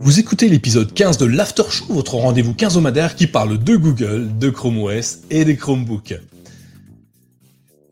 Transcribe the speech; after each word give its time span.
Vous 0.00 0.18
écoutez 0.18 0.48
l'épisode 0.48 0.92
15 0.92 1.18
de 1.18 1.26
l'After 1.26 1.64
Show, 1.70 1.86
votre 1.88 2.14
rendez-vous 2.14 2.54
quinzomadaire 2.54 3.14
qui 3.14 3.26
parle 3.26 3.62
de 3.62 3.76
Google, 3.76 4.38
de 4.38 4.50
Chrome 4.50 4.78
OS 4.78 5.18
et 5.30 5.44
des 5.44 5.56
Chromebooks. 5.56 6.14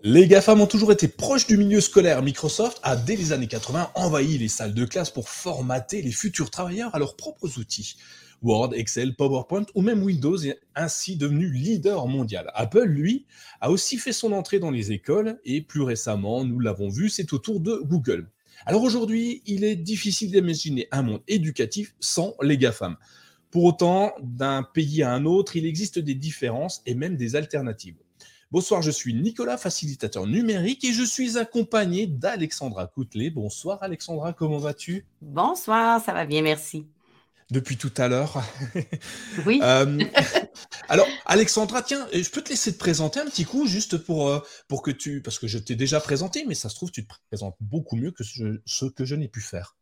Les 0.02 0.26
GAFAM 0.28 0.60
ont 0.60 0.66
toujours 0.66 0.92
été 0.92 1.08
proches 1.08 1.46
du 1.46 1.56
milieu 1.56 1.80
scolaire. 1.80 2.22
Microsoft 2.22 2.78
a, 2.82 2.96
dès 2.96 3.16
les 3.16 3.32
années 3.32 3.48
80, 3.48 3.90
envahi 3.94 4.38
les 4.38 4.48
salles 4.48 4.74
de 4.74 4.84
classe 4.84 5.10
pour 5.10 5.28
formater 5.28 6.00
les 6.02 6.12
futurs 6.12 6.50
travailleurs 6.50 6.94
à 6.94 6.98
leurs 6.98 7.16
propres 7.16 7.58
outils. 7.58 7.96
Word, 8.42 8.74
Excel, 8.74 9.16
PowerPoint 9.16 9.66
ou 9.74 9.82
même 9.82 10.02
Windows 10.02 10.38
est 10.38 10.60
ainsi 10.74 11.16
devenu 11.16 11.50
leader 11.50 12.06
mondial. 12.06 12.50
Apple, 12.54 12.84
lui, 12.84 13.26
a 13.60 13.70
aussi 13.70 13.98
fait 13.98 14.12
son 14.12 14.32
entrée 14.32 14.58
dans 14.58 14.70
les 14.70 14.92
écoles 14.92 15.38
et 15.44 15.60
plus 15.60 15.82
récemment, 15.82 16.44
nous 16.44 16.60
l'avons 16.60 16.88
vu, 16.88 17.08
c'est 17.08 17.32
au 17.32 17.38
tour 17.38 17.60
de 17.60 17.80
Google. 17.84 18.28
Alors 18.64 18.82
aujourd'hui, 18.82 19.42
il 19.46 19.64
est 19.64 19.76
difficile 19.76 20.30
d'imaginer 20.30 20.88
un 20.90 21.02
monde 21.02 21.22
éducatif 21.28 21.94
sans 22.00 22.34
les 22.40 22.56
GAFAM. 22.56 22.96
Pour 23.50 23.64
autant, 23.64 24.12
d'un 24.22 24.62
pays 24.62 25.02
à 25.02 25.12
un 25.12 25.24
autre, 25.24 25.56
il 25.56 25.66
existe 25.66 25.98
des 25.98 26.14
différences 26.14 26.82
et 26.86 26.94
même 26.94 27.16
des 27.16 27.36
alternatives. 27.36 27.96
Bonsoir, 28.50 28.80
je 28.80 28.90
suis 28.90 29.12
Nicolas, 29.12 29.58
facilitateur 29.58 30.26
numérique, 30.26 30.84
et 30.84 30.92
je 30.92 31.02
suis 31.02 31.36
accompagné 31.36 32.06
d'Alexandra 32.06 32.86
Coutelet. 32.86 33.30
Bonsoir 33.30 33.82
Alexandra, 33.82 34.32
comment 34.32 34.58
vas-tu? 34.58 35.04
Bonsoir, 35.20 36.00
ça 36.02 36.12
va 36.12 36.24
bien, 36.24 36.42
merci 36.42 36.86
depuis 37.50 37.76
tout 37.76 37.92
à 37.96 38.08
l'heure. 38.08 38.42
Oui. 39.44 39.60
Euh, 39.62 40.02
alors, 40.88 41.06
Alexandra, 41.26 41.82
tiens, 41.82 42.08
je 42.12 42.28
peux 42.30 42.42
te 42.42 42.48
laisser 42.48 42.72
te 42.72 42.78
présenter 42.78 43.20
un 43.20 43.26
petit 43.26 43.44
coup, 43.44 43.66
juste 43.66 43.98
pour, 43.98 44.28
euh, 44.28 44.40
pour 44.68 44.82
que 44.82 44.90
tu. 44.90 45.20
Parce 45.22 45.38
que 45.38 45.46
je 45.46 45.58
t'ai 45.58 45.76
déjà 45.76 46.00
présenté, 46.00 46.44
mais 46.46 46.54
ça 46.54 46.68
se 46.68 46.74
trouve, 46.74 46.90
tu 46.90 47.06
te 47.06 47.12
présentes 47.30 47.56
beaucoup 47.60 47.96
mieux 47.96 48.10
que 48.10 48.24
ce 48.24 48.84
que 48.86 49.04
je 49.04 49.14
n'ai 49.14 49.28
pu 49.28 49.40
faire. 49.40 49.76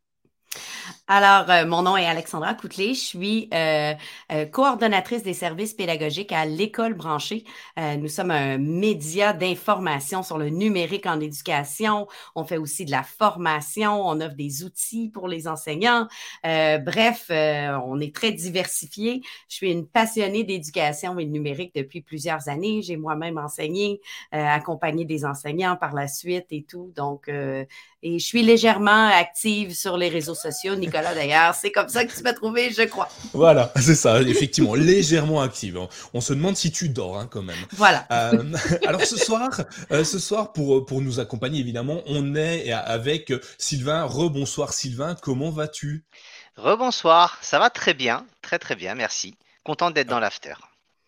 Alors, 1.07 1.49
euh, 1.49 1.65
mon 1.65 1.83
nom 1.83 1.97
est 1.97 2.05
Alexandra 2.05 2.53
Coutelet. 2.55 2.93
Je 2.93 2.99
suis 2.99 3.49
euh, 3.53 3.93
euh, 4.31 4.45
coordonnatrice 4.45 5.23
des 5.23 5.33
services 5.33 5.73
pédagogiques 5.73 6.31
à 6.31 6.45
l'école 6.45 6.93
branchée. 6.93 7.43
nous 7.77 8.07
sommes 8.07 8.31
un 8.31 8.57
média 8.57 9.33
d'information 9.33 10.23
sur 10.23 10.37
le 10.37 10.49
numérique 10.49 11.05
en 11.05 11.19
éducation. 11.19 12.07
On 12.35 12.43
fait 12.43 12.57
aussi 12.57 12.85
de 12.85 12.91
la 12.91 13.03
formation. 13.03 14.07
On 14.07 14.19
offre 14.21 14.35
des 14.35 14.63
outils 14.63 15.09
pour 15.09 15.27
les 15.27 15.47
enseignants. 15.47 16.07
bref, 16.43 17.27
on 17.29 17.99
est 17.99 18.15
très 18.15 18.31
diversifié. 18.31 19.21
Je 19.49 19.55
suis 19.55 19.71
une 19.71 19.87
passionnée 19.87 20.43
d'éducation 20.43 21.19
et 21.19 21.25
de 21.25 21.31
numérique 21.31 21.73
depuis 21.75 22.01
plusieurs 22.01 22.49
années. 22.49 22.81
J'ai 22.81 22.97
moi-même 22.97 23.37
enseigné, 23.37 24.01
accompagné 24.31 25.05
des 25.05 25.25
enseignants 25.25 25.75
par 25.75 25.93
la 25.93 26.07
suite 26.07 26.47
et 26.51 26.63
tout. 26.63 26.91
Donc, 26.95 27.29
et 28.07 28.19
je 28.19 28.25
suis 28.25 28.43
légèrement 28.43 29.07
active 29.07 29.73
sur 29.73 29.97
les 29.97 30.09
réseaux 30.09 30.35
sociaux, 30.35 30.74
Nicolas 30.75 31.13
d'ailleurs. 31.13 31.55
C'est 31.55 31.71
comme 31.71 31.89
ça 31.89 32.05
que 32.05 32.15
tu 32.15 32.23
m'as 32.23 32.33
trouvé, 32.33 32.71
je 32.71 32.83
crois. 32.83 33.09
Voilà, 33.33 33.71
c'est 33.75 33.95
ça, 33.95 34.21
effectivement, 34.21 34.75
légèrement 34.75 35.41
active. 35.41 35.79
On 36.13 36.21
se 36.21 36.33
demande 36.33 36.55
si 36.55 36.71
tu 36.71 36.89
dors 36.89 37.17
hein, 37.17 37.27
quand 37.29 37.41
même. 37.41 37.55
Voilà. 37.73 38.05
Euh, 38.11 38.43
alors 38.87 39.01
ce 39.01 39.17
soir, 39.17 39.61
euh, 39.91 40.03
ce 40.03 40.19
soir 40.19 40.53
pour, 40.53 40.85
pour 40.85 41.01
nous 41.01 41.19
accompagner, 41.19 41.59
évidemment, 41.59 42.01
on 42.07 42.35
est 42.35 42.71
avec 42.71 43.33
Sylvain. 43.57 44.03
Rebonsoir 44.03 44.73
Sylvain, 44.73 45.15
comment 45.15 45.49
vas-tu? 45.49 46.05
Rebonsoir, 46.57 47.37
ça 47.41 47.59
va 47.59 47.69
très 47.69 47.93
bien, 47.93 48.25
très 48.41 48.59
très 48.59 48.75
bien, 48.75 48.95
merci. 48.95 49.35
Content 49.63 49.91
d'être 49.91 50.07
dans 50.07 50.19
l'after. 50.19 50.53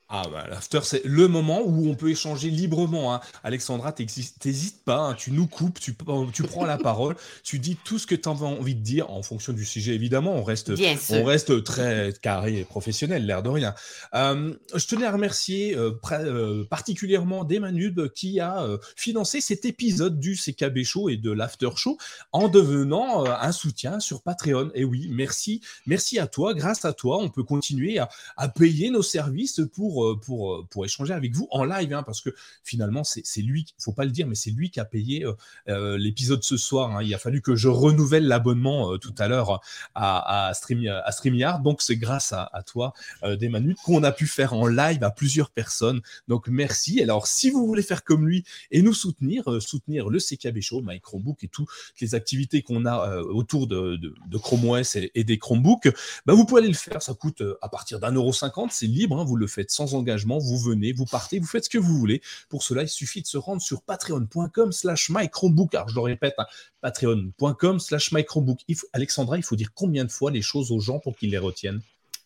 Ah 0.10 0.24
bah 0.32 0.46
l'after 0.50 0.80
c'est 0.84 1.04
le 1.04 1.28
moment 1.28 1.62
où 1.66 1.90
on 1.90 1.96
peut 1.96 2.10
échanger 2.10 2.50
librement. 2.50 3.14
Hein. 3.14 3.20
Alexandra, 3.44 3.92
t'hésites 3.92 4.82
pas, 4.86 5.00
hein. 5.00 5.14
tu 5.16 5.32
nous 5.32 5.48
coupes, 5.48 5.82
tu, 5.82 5.94
tu 6.34 6.44
prends 6.44 6.66
la 6.66 6.78
parole, 6.78 7.18
tu 7.44 7.60
dis 7.60 7.76
tout 7.76 8.00
ce 8.00 8.08
que 8.08 8.16
tu 8.16 8.30
as 8.30 8.32
envie 8.32 8.76
de 8.76 8.82
dire 8.82 9.12
en 9.12 9.22
fonction 9.22 9.52
du 9.52 9.66
sujet. 9.66 9.96
Évidemment, 9.96 10.34
on 10.36 10.44
reste, 10.44 10.72
on 11.10 11.24
reste 11.26 11.62
très 11.66 12.14
carré 12.22 12.60
et 12.60 12.64
professionnel, 12.64 13.26
l'air 13.26 13.44
de 13.44 13.50
rien. 13.50 13.76
Euh, 14.14 14.54
je 14.74 14.88
tenais 14.88 15.06
à 15.06 15.12
remercier 15.12 15.76
euh, 15.76 15.92
euh, 16.12 16.64
particulièrement 16.64 17.44
Demanub 17.44 18.10
qui 18.14 18.40
a 18.40 18.66
financé 18.96 19.42
cet 19.42 19.66
épisode 19.66 20.20
du 20.20 20.36
CKB 20.36 20.84
Show 20.84 21.10
et 21.10 21.18
de 21.18 21.32
l'After 21.32 21.70
Show 21.76 21.98
en 22.32 22.48
devenant 22.48 23.26
un 23.26 23.52
soutien 23.52 24.00
sur 24.00 24.22
Patreon. 24.22 24.72
Et 24.74 24.86
oui, 24.86 25.10
merci, 25.12 25.62
merci 25.86 26.18
à 26.18 26.28
toi. 26.28 26.54
Grâce 26.54 26.86
à 26.86 26.94
toi, 26.94 27.18
on 27.20 27.30
peut 27.30 27.44
continuer 27.44 28.00
à, 28.00 28.08
à 28.38 28.48
payer 28.48 28.90
nos 28.90 29.04
services 29.04 29.62
pour 29.74 29.97
euh, 30.04 30.16
pour, 30.16 30.54
euh, 30.54 30.68
pour, 30.70 30.86
échanger 30.86 31.14
avec 31.14 31.34
vous 31.34 31.48
en 31.52 31.64
live, 31.64 31.94
hein, 31.94 32.04
parce 32.04 32.22
que 32.22 32.30
finalement, 32.64 33.04
c'est 33.04 33.42
lui, 33.42 33.66
il 33.78 33.84
faut 33.84 33.94
pas 33.94 34.06
le 34.06 34.12
dire, 34.12 34.28
mais 34.28 34.36
c'est 34.36 34.52
lui 34.52 34.70
qui 34.70 34.80
a 34.80 34.86
payé 34.86 35.26
euh, 35.70 35.98
l'épisode 35.98 36.44
ce 36.44 36.58
soir. 36.58 36.96
Hein. 36.96 37.04
Il 37.04 37.14
a 37.14 37.18
fallu 37.18 37.42
que 37.42 37.56
je 37.56 37.68
renouvelle 37.68 38.28
l'abonnement 38.28 38.98
tout 38.98 39.14
à 39.18 39.28
l'heure 39.28 39.62
à, 39.96 40.52
Stream, 40.54 40.88
à 40.88 41.12
StreamYard. 41.12 41.64
Donc, 41.64 41.82
c'est 41.82 41.98
grâce 41.98 42.34
à, 42.34 42.64
toi, 42.66 42.94
des 43.24 43.50
minutes 43.50 43.78
qu'on 43.84 44.04
a 44.04 44.12
pu 44.12 44.28
faire 44.28 44.54
en 44.54 44.68
live 44.68 45.04
à 45.04 45.12
plusieurs 45.12 45.50
personnes. 45.50 46.02
Donc, 46.28 46.48
merci. 46.48 47.02
Alors, 47.02 47.28
si 47.28 47.50
vous 47.50 47.66
voulez 47.66 47.82
faire 47.82 48.04
comme 48.04 48.28
lui 48.28 48.44
et 48.72 48.82
nous 48.82 48.94
soutenir, 48.94 49.62
soutenir 49.62 50.10
le 50.10 50.20
CKB 50.20 50.62
Show, 50.62 50.82
My 50.82 51.00
Chromebook 51.00 51.44
et 51.44 51.48
toutes 51.48 51.70
les 52.02 52.16
activités 52.16 52.62
qu'on 52.62 52.86
a 52.86 53.18
autour 53.22 53.68
de, 53.68 53.96
de, 53.98 54.38
Chrome 54.38 54.70
OS 54.70 54.96
et, 54.96 55.24
des 55.24 55.38
Chromebooks, 55.38 55.90
bah, 56.26 56.34
vous 56.34 56.46
pouvez 56.46 56.62
aller 56.62 56.70
le 56.70 56.76
faire. 56.76 57.02
Ça 57.02 57.14
coûte 57.14 57.44
à 57.62 57.70
partir 57.70 58.00
d'un 58.00 58.12
euro 58.12 58.34
cinquante. 58.34 58.72
C'est 58.72 58.88
libre. 58.88 59.20
Hein, 59.20 59.24
vous 59.24 59.36
le 59.36 59.48
faites 59.48 59.72
sans 59.72 59.87
engagement, 59.94 60.38
vous 60.38 60.58
venez, 60.58 60.94
vous 60.94 61.06
partez, 61.06 61.40
vous 61.40 61.46
faites 61.46 61.66
ce 61.66 61.70
que 61.70 61.78
vous 61.78 61.98
voulez. 61.98 62.22
Pour 62.50 62.64
cela, 62.64 62.84
il 62.84 62.90
suffit 62.90 63.22
de 63.22 63.28
se 63.28 63.38
rendre 63.38 63.62
sur 63.62 63.82
patreon.com 63.82 64.72
slash 64.72 65.10
mychromebook. 65.10 65.76
Alors, 65.76 65.90
je 65.90 65.96
le 65.96 66.02
répète, 66.02 66.36
hein, 66.38 66.46
patreon.com 66.82 67.80
slash 67.80 68.12
mychromebook. 68.12 68.60
Alexandra, 68.94 69.38
il 69.38 69.44
faut 69.44 69.56
dire 69.56 69.74
combien 69.74 70.06
de 70.06 70.12
fois 70.12 70.32
les 70.32 70.42
choses 70.42 70.72
aux 70.72 70.80
gens 70.80 71.00
pour 71.00 71.16
qu'ils 71.18 71.32
les 71.32 71.38
retiennent? 71.38 71.82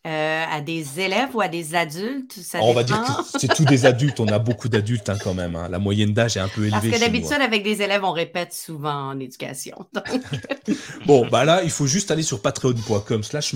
Euh, 0.08 0.44
à 0.50 0.62
des 0.62 1.00
élèves 1.00 1.36
ou 1.36 1.42
à 1.42 1.48
des 1.48 1.76
adultes 1.76 2.34
ça 2.34 2.60
On 2.62 2.74
va 2.74 2.84
dire 2.84 3.02
que 3.04 3.40
c'est 3.40 3.54
tous 3.54 3.66
des 3.66 3.86
adultes. 3.86 4.20
On 4.20 4.28
a 4.28 4.40
beaucoup 4.40 4.68
d'adultes 4.68 5.10
hein, 5.10 5.18
quand 5.24 5.34
même. 5.34 5.56
Hein. 5.56 5.68
La 5.70 5.80
moyenne 5.80 6.14
d'âge 6.14 6.38
est 6.38 6.40
un 6.40 6.48
peu 6.48 6.62
élevée. 6.66 6.90
Parce 6.90 7.02
que 7.02 7.06
d'habitude, 7.06 7.42
avec 7.42 7.64
des 7.64 7.82
élèves, 7.82 8.04
on 8.04 8.12
répète 8.12 8.54
souvent 8.54 9.10
en 9.10 9.20
éducation. 9.20 9.86
bon, 11.06 11.28
bah 11.30 11.46
là, 11.46 11.62
il 11.64 11.70
faut 11.70 11.86
juste 11.86 12.10
aller 12.10 12.24
sur 12.24 12.42
patreon.com 12.42 13.24
slash 13.24 13.54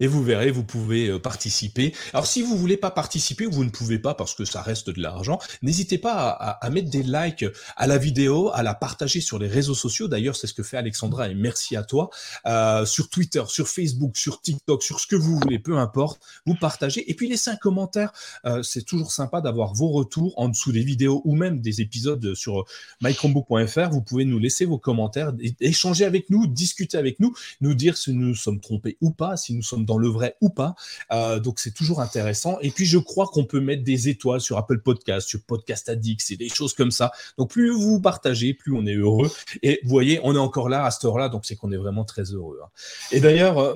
et 0.00 0.06
vous 0.06 0.22
verrez, 0.22 0.50
vous 0.50 0.64
pouvez 0.64 1.08
euh, 1.08 1.18
participer. 1.18 1.94
Alors, 2.12 2.26
si 2.26 2.42
vous 2.42 2.56
voulez 2.56 2.76
pas 2.76 2.90
participer 2.90 3.46
ou 3.46 3.52
vous 3.52 3.64
ne 3.64 3.70
pouvez 3.70 3.98
pas 3.98 4.14
parce 4.14 4.34
que 4.34 4.44
ça 4.44 4.62
reste 4.62 4.90
de 4.90 5.00
l'argent, 5.00 5.38
n'hésitez 5.62 5.98
pas 5.98 6.30
à, 6.30 6.70
mettre 6.70 6.90
des 6.90 7.02
likes 7.02 7.44
à 7.76 7.86
la 7.86 7.98
vidéo, 7.98 8.50
à 8.54 8.62
la 8.62 8.74
partager 8.74 9.20
sur 9.20 9.38
les 9.38 9.48
réseaux 9.48 9.74
sociaux. 9.74 10.08
D'ailleurs, 10.08 10.36
c'est 10.36 10.46
ce 10.46 10.54
que 10.54 10.62
fait 10.62 10.76
Alexandra 10.76 11.28
et 11.28 11.34
merci 11.34 11.76
à 11.76 11.82
toi. 11.82 12.10
Euh, 12.46 12.84
sur 12.86 13.08
Twitter, 13.08 13.42
sur 13.48 13.68
Facebook, 13.68 14.16
sur 14.16 14.40
TikTok, 14.40 14.82
sur 14.82 15.00
ce 15.00 15.06
que 15.06 15.16
vous 15.16 15.40
peu 15.62 15.78
importe, 15.78 16.20
vous 16.46 16.54
partagez 16.54 17.08
et 17.10 17.14
puis 17.14 17.28
laissez 17.28 17.50
un 17.50 17.56
commentaire. 17.56 18.12
Euh, 18.44 18.62
c'est 18.62 18.82
toujours 18.82 19.12
sympa 19.12 19.40
d'avoir 19.40 19.74
vos 19.74 19.88
retours 19.88 20.34
en 20.36 20.48
dessous 20.48 20.72
des 20.72 20.82
vidéos 20.82 21.22
ou 21.24 21.34
même 21.34 21.60
des 21.60 21.80
épisodes 21.80 22.34
sur 22.34 22.64
mychromebook.fr. 23.02 23.90
Vous 23.90 24.02
pouvez 24.02 24.24
nous 24.24 24.38
laisser 24.38 24.64
vos 24.64 24.78
commentaires, 24.78 25.32
échanger 25.60 26.04
avec 26.04 26.30
nous, 26.30 26.46
discuter 26.46 26.98
avec 26.98 27.20
nous, 27.20 27.34
nous 27.60 27.74
dire 27.74 27.96
si 27.96 28.12
nous 28.12 28.28
nous 28.28 28.34
sommes 28.34 28.60
trompés 28.60 28.96
ou 29.00 29.10
pas, 29.10 29.36
si 29.36 29.54
nous 29.54 29.62
sommes 29.62 29.84
dans 29.84 29.98
le 29.98 30.08
vrai 30.08 30.36
ou 30.40 30.50
pas. 30.50 30.74
Euh, 31.12 31.40
donc 31.40 31.58
c'est 31.58 31.74
toujours 31.74 32.00
intéressant. 32.00 32.58
Et 32.60 32.70
puis 32.70 32.86
je 32.86 32.98
crois 32.98 33.26
qu'on 33.26 33.44
peut 33.44 33.60
mettre 33.60 33.84
des 33.84 34.08
étoiles 34.08 34.40
sur 34.40 34.58
Apple 34.58 34.80
Podcast, 34.80 35.28
sur 35.28 35.42
Podcast 35.42 35.88
Addict, 35.88 36.22
c'est 36.24 36.36
des 36.36 36.48
choses 36.48 36.74
comme 36.74 36.90
ça. 36.90 37.12
Donc 37.38 37.50
plus 37.50 37.70
vous 37.70 38.00
partagez, 38.00 38.54
plus 38.54 38.74
on 38.74 38.86
est 38.86 38.94
heureux. 38.94 39.30
Et 39.62 39.80
vous 39.84 39.90
voyez, 39.90 40.20
on 40.22 40.34
est 40.34 40.38
encore 40.38 40.68
là 40.68 40.84
à 40.84 40.90
cette 40.90 41.04
heure-là, 41.04 41.28
donc 41.28 41.44
c'est 41.44 41.56
qu'on 41.56 41.72
est 41.72 41.76
vraiment 41.76 42.04
très 42.04 42.22
heureux. 42.24 42.60
Hein. 42.62 42.68
Et 43.12 43.20
d'ailleurs, 43.20 43.58
euh, 43.58 43.74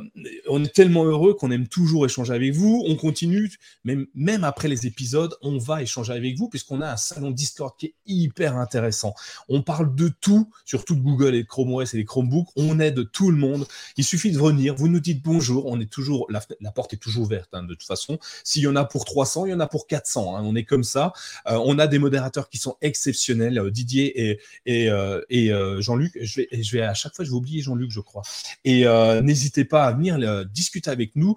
on 0.48 0.64
est 0.64 0.74
tellement 0.74 1.04
heureux 1.04 1.34
qu'on 1.34 1.50
est 1.50 1.57
toujours 1.66 2.06
échanger 2.06 2.32
avec 2.32 2.54
vous. 2.54 2.84
On 2.86 2.96
continue, 2.96 3.50
même, 3.84 4.06
même 4.14 4.44
après 4.44 4.68
les 4.68 4.86
épisodes, 4.86 5.34
on 5.42 5.58
va 5.58 5.82
échanger 5.82 6.12
avec 6.12 6.36
vous 6.36 6.48
puisqu'on 6.48 6.80
a 6.80 6.92
un 6.92 6.96
salon 6.96 7.30
Discord 7.30 7.74
qui 7.78 7.86
est 7.86 7.94
hyper 8.06 8.56
intéressant. 8.56 9.14
On 9.48 9.62
parle 9.62 9.94
de 9.94 10.08
tout, 10.08 10.50
surtout 10.64 10.94
de 10.94 11.00
Google 11.00 11.34
et 11.34 11.44
Chrome 11.44 11.74
OS 11.74 11.94
et 11.94 11.96
les 11.96 12.04
Chromebooks. 12.04 12.48
On 12.56 12.80
aide 12.80 13.10
tout 13.10 13.30
le 13.30 13.36
monde. 13.36 13.66
Il 13.96 14.04
suffit 14.04 14.30
de 14.30 14.38
venir, 14.38 14.74
vous 14.74 14.88
nous 14.88 15.00
dites 15.00 15.22
bonjour. 15.22 15.66
On 15.66 15.80
est 15.80 15.90
toujours, 15.90 16.26
la, 16.30 16.40
porte 16.70 16.94
est 16.94 16.98
toujours 16.98 17.24
ouverte 17.24 17.50
hein, 17.52 17.62
de 17.62 17.74
toute 17.74 17.86
façon. 17.86 18.18
S'il 18.44 18.62
y 18.62 18.66
en 18.66 18.76
a 18.76 18.84
pour 18.84 19.04
300, 19.04 19.46
il 19.46 19.50
y 19.50 19.54
en 19.54 19.60
a 19.60 19.66
pour 19.66 19.86
400. 19.86 20.36
Hein. 20.36 20.42
On 20.44 20.54
est 20.54 20.64
comme 20.64 20.84
ça. 20.84 21.12
Euh, 21.46 21.58
on 21.64 21.78
a 21.78 21.86
des 21.86 21.98
modérateurs 21.98 22.48
qui 22.48 22.58
sont 22.58 22.76
exceptionnels, 22.80 23.58
euh, 23.58 23.70
Didier 23.70 24.30
et, 24.30 24.40
et, 24.66 24.90
euh, 24.90 25.20
et 25.30 25.50
Jean-Luc. 25.80 26.18
Je 26.20 26.40
vais, 26.40 26.48
je 26.52 26.76
vais 26.76 26.82
à 26.82 26.94
chaque 26.94 27.14
fois, 27.14 27.24
je 27.24 27.30
vais 27.30 27.36
oublier 27.36 27.62
Jean-Luc, 27.62 27.90
je 27.90 28.00
crois. 28.00 28.22
Et 28.64 28.84
n'hésitez 29.22 29.64
pas 29.64 29.84
à 29.84 29.92
venir 29.92 30.18
discuter 30.46 30.90
avec 30.90 31.16
nous. 31.16 31.36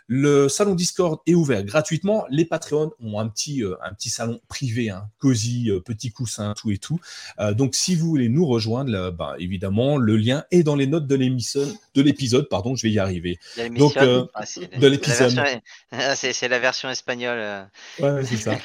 Le 0.13 0.49
salon 0.49 0.75
Discord 0.75 1.21
est 1.25 1.35
ouvert 1.35 1.63
gratuitement. 1.63 2.25
Les 2.29 2.43
Patreons 2.43 2.91
ont 2.99 3.17
un 3.17 3.29
petit, 3.29 3.63
euh, 3.63 3.77
un 3.81 3.93
petit 3.93 4.09
salon 4.09 4.41
privé, 4.49 4.89
hein, 4.89 5.07
cosy, 5.19 5.69
euh, 5.69 5.79
petit 5.79 6.11
coussin, 6.11 6.53
tout 6.53 6.69
et 6.69 6.77
tout. 6.77 6.99
Euh, 7.39 7.53
donc, 7.53 7.75
si 7.75 7.95
vous 7.95 8.07
voulez 8.07 8.27
nous 8.27 8.45
rejoindre, 8.45 9.11
bah, 9.11 9.35
évidemment, 9.39 9.95
le 9.95 10.17
lien 10.17 10.43
est 10.51 10.63
dans 10.63 10.75
les 10.75 10.85
notes 10.85 11.07
de 11.07 11.15
l'émission, 11.15 11.61
de 11.95 12.01
l'épisode. 12.01 12.49
Pardon, 12.49 12.75
je 12.75 12.83
vais 12.83 12.91
y 12.91 12.99
arriver. 12.99 13.39
Donc, 13.77 13.93
ah, 13.95 14.03
de 14.03 14.87
l'épisode. 14.87 15.33
C'est 16.13 16.49
la 16.49 16.59
version 16.59 16.89
espagnole. 16.89 17.69
Ouais, 18.01 18.25
c'est 18.25 18.35
ça. 18.35 18.57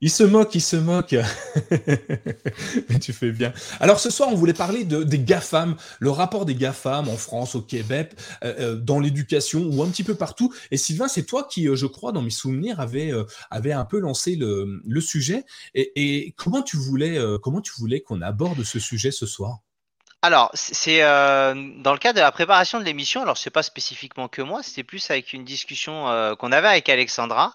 Il 0.00 0.10
se 0.10 0.22
moque, 0.22 0.54
il 0.54 0.60
se 0.60 0.76
moque. 0.76 1.14
Mais 2.88 2.98
tu 3.00 3.12
fais 3.12 3.32
bien. 3.32 3.52
Alors 3.80 3.98
ce 3.98 4.10
soir, 4.10 4.28
on 4.30 4.36
voulait 4.36 4.52
parler 4.52 4.84
de, 4.84 5.02
des 5.02 5.18
GAFAM, 5.18 5.76
le 5.98 6.10
rapport 6.10 6.44
des 6.44 6.54
GAFAM 6.54 7.08
en 7.08 7.16
France, 7.16 7.56
au 7.56 7.62
Québec, 7.62 8.12
euh, 8.44 8.76
dans 8.76 9.00
l'éducation 9.00 9.60
ou 9.72 9.82
un 9.82 9.88
petit 9.88 10.04
peu 10.04 10.14
partout. 10.14 10.54
Et 10.70 10.76
Sylvain, 10.76 11.08
c'est 11.08 11.24
toi 11.24 11.46
qui, 11.50 11.68
euh, 11.68 11.76
je 11.76 11.86
crois, 11.86 12.12
dans 12.12 12.22
mes 12.22 12.30
souvenirs, 12.30 12.80
avait, 12.80 13.12
avait 13.50 13.72
un 13.72 13.84
peu 13.84 13.98
lancé 13.98 14.36
le, 14.36 14.80
le 14.84 15.00
sujet. 15.00 15.44
Et, 15.74 16.34
comment 16.36 16.62
tu 16.62 16.76
voulais, 16.76 17.18
comment 17.42 17.60
tu 17.60 17.72
voulais 17.78 18.00
qu'on 18.00 18.22
aborde 18.22 18.62
ce 18.64 18.78
sujet 18.78 19.10
ce 19.10 19.26
soir? 19.26 19.58
Alors, 20.20 20.50
c'est 20.54 21.02
euh, 21.02 21.54
dans 21.76 21.92
le 21.92 21.98
cadre 21.98 22.16
de 22.16 22.20
la 22.20 22.32
préparation 22.32 22.80
de 22.80 22.84
l'émission. 22.84 23.22
Alors, 23.22 23.38
c'est 23.38 23.50
pas 23.50 23.62
spécifiquement 23.62 24.26
que 24.26 24.42
moi, 24.42 24.64
c'était 24.64 24.82
plus 24.82 25.10
avec 25.12 25.32
une 25.32 25.44
discussion 25.44 26.08
euh, 26.08 26.34
qu'on 26.34 26.50
avait 26.50 26.66
avec 26.66 26.88
Alexandra. 26.88 27.54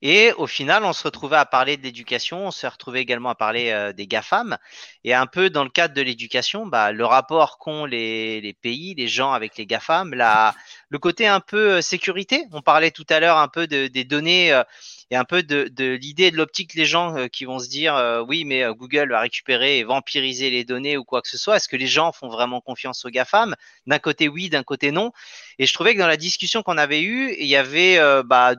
Et 0.00 0.32
au 0.34 0.46
final, 0.46 0.84
on 0.84 0.92
se 0.92 1.02
retrouvait 1.02 1.36
à 1.36 1.44
parler 1.44 1.76
de 1.76 1.82
l'éducation, 1.82 2.46
on 2.46 2.50
s'est 2.52 2.68
retrouvé 2.68 3.00
également 3.00 3.30
à 3.30 3.34
parler 3.34 3.70
euh, 3.70 3.92
des 3.92 4.06
GAFAM. 4.06 4.56
Et 5.02 5.12
un 5.12 5.26
peu 5.26 5.50
dans 5.50 5.64
le 5.64 5.70
cadre 5.70 5.92
de 5.92 6.02
l'éducation, 6.02 6.66
bah, 6.66 6.92
le 6.92 7.04
rapport 7.04 7.58
qu'ont 7.58 7.84
les, 7.84 8.40
les, 8.40 8.52
pays, 8.52 8.94
les 8.94 9.08
gens 9.08 9.32
avec 9.32 9.56
les 9.56 9.66
GAFAM, 9.66 10.14
la, 10.14 10.54
le 10.88 11.00
côté 11.00 11.26
un 11.26 11.40
peu 11.40 11.78
euh, 11.78 11.80
sécurité. 11.80 12.46
On 12.52 12.62
parlait 12.62 12.92
tout 12.92 13.06
à 13.08 13.18
l'heure 13.18 13.38
un 13.38 13.48
peu 13.48 13.66
de, 13.66 13.88
des 13.88 14.04
données 14.04 14.52
euh, 14.52 14.62
et 15.10 15.16
un 15.16 15.24
peu 15.24 15.42
de, 15.42 15.68
l'idée 15.94 16.30
de 16.30 16.36
l'optique 16.36 16.74
les 16.74 16.84
gens 16.84 17.28
qui 17.28 17.46
vont 17.46 17.58
se 17.58 17.68
dire 17.68 17.96
oui, 18.28 18.44
mais 18.44 18.62
Google 18.74 19.08
va 19.10 19.20
récupérer 19.20 19.78
et 19.78 19.84
vampiriser 19.84 20.50
les 20.50 20.64
données 20.64 20.98
ou 20.98 21.04
quoi 21.04 21.22
que 21.22 21.28
ce 21.28 21.38
soit. 21.38 21.56
Est-ce 21.56 21.66
que 21.66 21.76
les 21.76 21.86
gens 21.86 22.12
font 22.12 22.28
vraiment 22.28 22.60
confiance 22.60 23.06
aux 23.06 23.08
GAFAM? 23.08 23.56
D'un 23.86 23.98
côté, 23.98 24.28
oui, 24.28 24.50
d'un 24.50 24.62
côté, 24.62 24.90
non. 24.90 25.12
Et 25.58 25.64
je 25.64 25.72
trouvais 25.72 25.94
que 25.94 25.98
dans 25.98 26.06
la 26.06 26.18
discussion 26.18 26.62
qu'on 26.62 26.76
avait 26.76 27.00
eue, 27.00 27.34
il 27.38 27.46
y 27.46 27.56
avait 27.56 27.98
bah, 28.24 28.54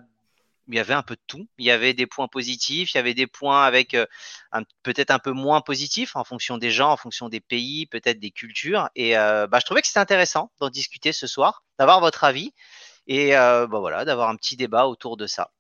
il 0.70 0.76
y 0.76 0.80
avait 0.80 0.94
un 0.94 1.04
peu 1.04 1.16
de 1.16 1.22
tout. 1.28 1.48
Il 1.58 1.66
y 1.66 1.72
avait 1.72 1.94
des 1.94 2.08
points 2.08 2.28
positifs, 2.28 2.94
il 2.94 2.98
y 2.98 3.00
avait 3.00 3.14
des 3.14 3.28
points 3.28 3.64
avec 3.64 3.94
euh, 3.94 4.06
peut-être 4.84 5.12
un 5.12 5.20
peu 5.20 5.32
moins 5.32 5.62
positifs 5.62 6.16
en 6.16 6.24
fonction 6.24 6.58
des 6.58 6.72
gens, 6.72 6.92
en 6.92 6.98
fonction 6.98 7.30
des 7.30 7.40
pays, 7.40 7.88
peut-être 7.88 8.20
des 8.20 8.32
cultures. 8.32 8.90
Et 8.96 9.18
euh, 9.18 9.48
bah, 9.48 9.60
je 9.60 9.66
trouvais 9.66 9.82
que 9.82 9.88
c'était 9.88 10.00
intéressant 10.00 10.52
d'en 10.60 10.70
discuter 10.70 11.12
ce 11.12 11.28
soir, 11.28 11.64
d'avoir 11.80 12.00
votre 12.00 12.24
avis 12.24 12.54
et 13.08 13.36
euh, 13.36 13.68
bah, 13.68 13.80
voilà, 13.80 14.06
d'avoir 14.06 14.30
un 14.30 14.36
petit 14.36 14.58
débat 14.58 14.88
autour 14.88 15.18
de 15.18 15.28
ça. 15.28 15.52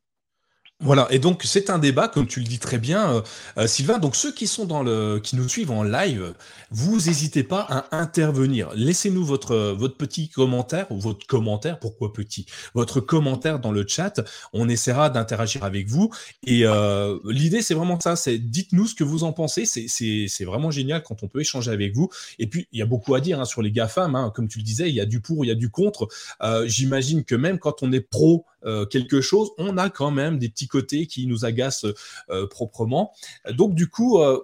Voilà, 0.81 1.07
et 1.11 1.19
donc 1.19 1.41
c'est 1.43 1.69
un 1.69 1.77
débat, 1.77 2.07
comme 2.07 2.25
tu 2.25 2.39
le 2.39 2.45
dis 2.45 2.57
très 2.57 2.77
bien, 2.77 3.15
euh, 3.15 3.21
euh, 3.57 3.67
Sylvain. 3.67 3.99
Donc 3.99 4.15
ceux 4.15 4.31
qui 4.31 4.47
sont 4.47 4.63
dans 4.63 4.81
le, 4.81 5.19
qui 5.21 5.35
nous 5.35 5.49
suivent 5.49 5.71
en 5.71 5.83
live, 5.83 6.33
vous 6.71 6.95
n'hésitez 7.01 7.43
pas 7.43 7.67
à 7.69 7.97
intervenir. 7.97 8.69
Laissez-nous 8.75 9.25
votre 9.25 9.73
votre 9.73 9.97
petit 9.97 10.29
commentaire 10.29 10.89
ou 10.89 10.97
votre 10.97 11.27
commentaire, 11.27 11.79
pourquoi 11.79 12.13
petit, 12.13 12.45
votre 12.75 13.01
commentaire 13.01 13.59
dans 13.59 13.73
le 13.73 13.85
chat. 13.85 14.21
On 14.53 14.69
essaiera 14.69 15.09
d'interagir 15.09 15.65
avec 15.65 15.89
vous. 15.89 16.11
Et 16.45 16.61
euh, 16.63 17.19
l'idée 17.25 17.61
c'est 17.61 17.73
vraiment 17.73 17.99
ça, 17.99 18.15
c'est 18.15 18.37
dites-nous 18.37 18.87
ce 18.87 18.95
que 18.95 19.03
vous 19.03 19.25
en 19.25 19.33
pensez. 19.33 19.65
C'est 19.65 20.45
vraiment 20.45 20.71
génial 20.71 21.03
quand 21.03 21.23
on 21.23 21.27
peut 21.27 21.41
échanger 21.41 21.71
avec 21.71 21.93
vous. 21.93 22.09
Et 22.39 22.47
puis 22.47 22.69
il 22.71 22.79
y 22.79 22.81
a 22.81 22.85
beaucoup 22.85 23.15
à 23.15 23.19
dire 23.19 23.41
hein, 23.41 23.45
sur 23.45 23.61
les 23.61 23.71
gafam, 23.73 24.15
hein, 24.15 24.31
comme 24.33 24.47
tu 24.47 24.59
le 24.59 24.63
disais, 24.63 24.87
il 24.87 24.95
y 24.95 25.01
a 25.01 25.05
du 25.05 25.19
pour, 25.19 25.43
il 25.43 25.49
y 25.49 25.51
a 25.51 25.55
du 25.55 25.69
contre. 25.69 26.07
Euh, 26.41 26.65
J'imagine 26.69 27.25
que 27.25 27.35
même 27.35 27.59
quand 27.59 27.83
on 27.83 27.91
est 27.91 27.99
pro 27.99 28.45
euh, 28.65 28.85
quelque 28.85 29.21
chose, 29.21 29.51
on 29.57 29.77
a 29.77 29.89
quand 29.89 30.11
même 30.11 30.37
des 30.37 30.49
petits 30.49 30.67
côtés 30.67 31.07
qui 31.07 31.27
nous 31.27 31.45
agacent 31.45 31.85
euh, 32.29 32.47
proprement. 32.47 33.13
Donc 33.51 33.75
du 33.75 33.89
coup, 33.89 34.19
euh, 34.19 34.39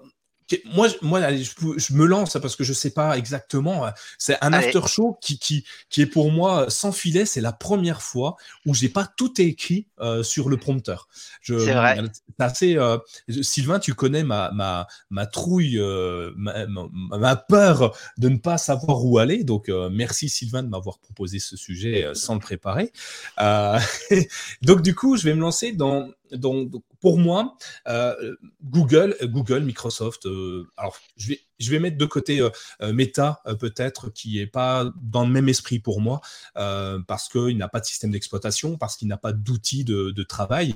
moi, 0.66 0.88
moi 1.02 1.22
je, 1.36 1.94
me 1.94 2.06
lance 2.06 2.38
parce 2.42 2.56
que 2.56 2.64
je 2.64 2.74
sais 2.74 2.92
pas 2.92 3.18
exactement. 3.18 3.86
C'est 4.18 4.38
un 4.42 4.54
after 4.54 4.82
show 4.88 5.18
qui, 5.22 5.40
qui, 5.40 5.66
qui 5.90 6.02
est 6.02 6.06
pour 6.06 6.32
moi 6.32 6.70
sans 6.70 6.92
filet. 6.92 7.26
C'est 7.26 7.42
la 7.42 7.54
première 7.54 8.02
fois 8.02 8.36
où 8.66 8.74
j'ai 8.74 8.90
pas 8.90 9.08
tout 9.18 9.42
écrit 9.42 9.88
euh, 10.00 10.24
sur 10.24 10.50
le 10.50 10.58
prompteur. 10.58 11.08
C'est 11.42 11.54
vrai. 11.54 12.02
Assez, 12.38 12.78
euh, 12.78 12.98
Sylvain, 13.42 13.80
tu 13.80 13.94
connais 13.94 14.24
ma, 14.24 14.52
ma, 14.52 14.88
ma 15.10 15.26
trouille, 15.26 15.80
euh, 15.80 16.32
ma, 16.36 16.66
ma, 16.68 17.36
peur 17.36 17.98
de 18.18 18.30
ne 18.30 18.38
pas 18.38 18.58
savoir 18.58 19.04
où 19.06 19.18
aller. 19.18 19.44
Donc, 19.44 19.70
euh, 19.70 19.90
merci 19.92 20.30
Sylvain 20.30 20.64
de 20.64 20.70
m'avoir 20.70 21.00
proposé 21.00 21.40
ce 21.40 21.56
sujet 21.58 22.08
sans 22.14 22.36
le 22.36 22.40
préparer. 22.40 22.92
donc, 24.62 24.82
du 24.82 24.96
coup, 24.96 25.18
je 25.18 25.24
vais 25.24 25.34
me 25.34 25.42
lancer 25.42 25.72
dans 25.72 26.10
donc, 26.38 26.72
pour 27.00 27.18
moi, 27.18 27.58
euh, 27.88 28.36
Google, 28.64 29.16
Microsoft, 29.64 30.26
euh, 30.26 30.68
alors 30.78 30.98
je 31.18 31.36
vais, 31.70 31.80
mettre 31.80 31.98
de 31.98 32.06
côté 32.06 32.42
euh, 32.42 32.94
Meta 32.94 33.42
peut-être 33.60 34.10
qui 34.10 34.40
est 34.40 34.48
pas 34.48 34.92
dans 35.02 35.26
le 35.26 35.32
même 35.32 35.50
esprit 35.50 35.80
pour 35.80 36.02
moi 36.02 36.22
parce 36.54 37.30
qu'il 37.30 37.58
n'a 37.58 37.68
pas 37.68 37.80
de 37.80 37.86
système 37.86 38.12
d'exploitation, 38.12 38.78
parce 38.78 38.98
qu'il 38.98 39.08
n'a 39.08 39.18
pas 39.18 39.34
d'outils 39.34 39.84
de, 39.84 40.24
travail. 40.24 40.76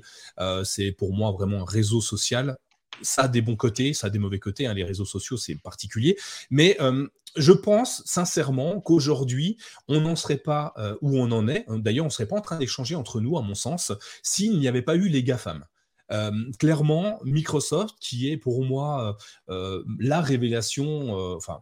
c'est 0.63 0.91
pour 0.91 1.13
moi 1.13 1.31
vraiment 1.31 1.61
un 1.61 1.65
réseau 1.65 2.01
social 2.01 2.57
ça 3.01 3.23
a 3.23 3.27
des 3.27 3.41
bons 3.41 3.55
côtés, 3.55 3.93
ça 3.93 4.07
a 4.07 4.09
des 4.09 4.19
mauvais 4.19 4.39
côtés. 4.39 4.67
Hein, 4.67 4.73
les 4.73 4.83
réseaux 4.83 5.05
sociaux, 5.05 5.37
c'est 5.37 5.55
particulier. 5.55 6.17
Mais 6.49 6.77
je 7.35 7.51
pense 7.51 8.01
sincèrement 8.05 8.81
qu'aujourd'hui, 8.81 9.57
on 9.87 10.01
n'en 10.01 10.15
serait 10.15 10.37
pas 10.37 10.73
où 11.01 11.19
on 11.19 11.31
en 11.31 11.47
est. 11.47 11.65
D'ailleurs, 11.67 12.05
on 12.05 12.09
ne 12.09 12.13
serait 12.13 12.27
pas 12.27 12.37
en 12.37 12.41
train 12.41 12.57
d'échanger 12.57 12.95
entre 12.95 13.21
nous, 13.21 13.37
à 13.37 13.41
mon 13.41 13.55
sens, 13.55 13.91
s'il 14.23 14.59
n'y 14.59 14.67
avait 14.67 14.81
pas 14.81 14.95
eu 14.95 15.07
les 15.07 15.23
GAFAM. 15.23 15.65
Euh, 16.11 16.31
clairement, 16.57 17.19
Microsoft, 17.23 17.95
qui 17.99 18.29
est 18.29 18.37
pour 18.37 18.63
moi 18.65 19.17
euh, 19.49 19.83
la 19.99 20.21
révélation, 20.21 21.13
enfin, 21.35 21.61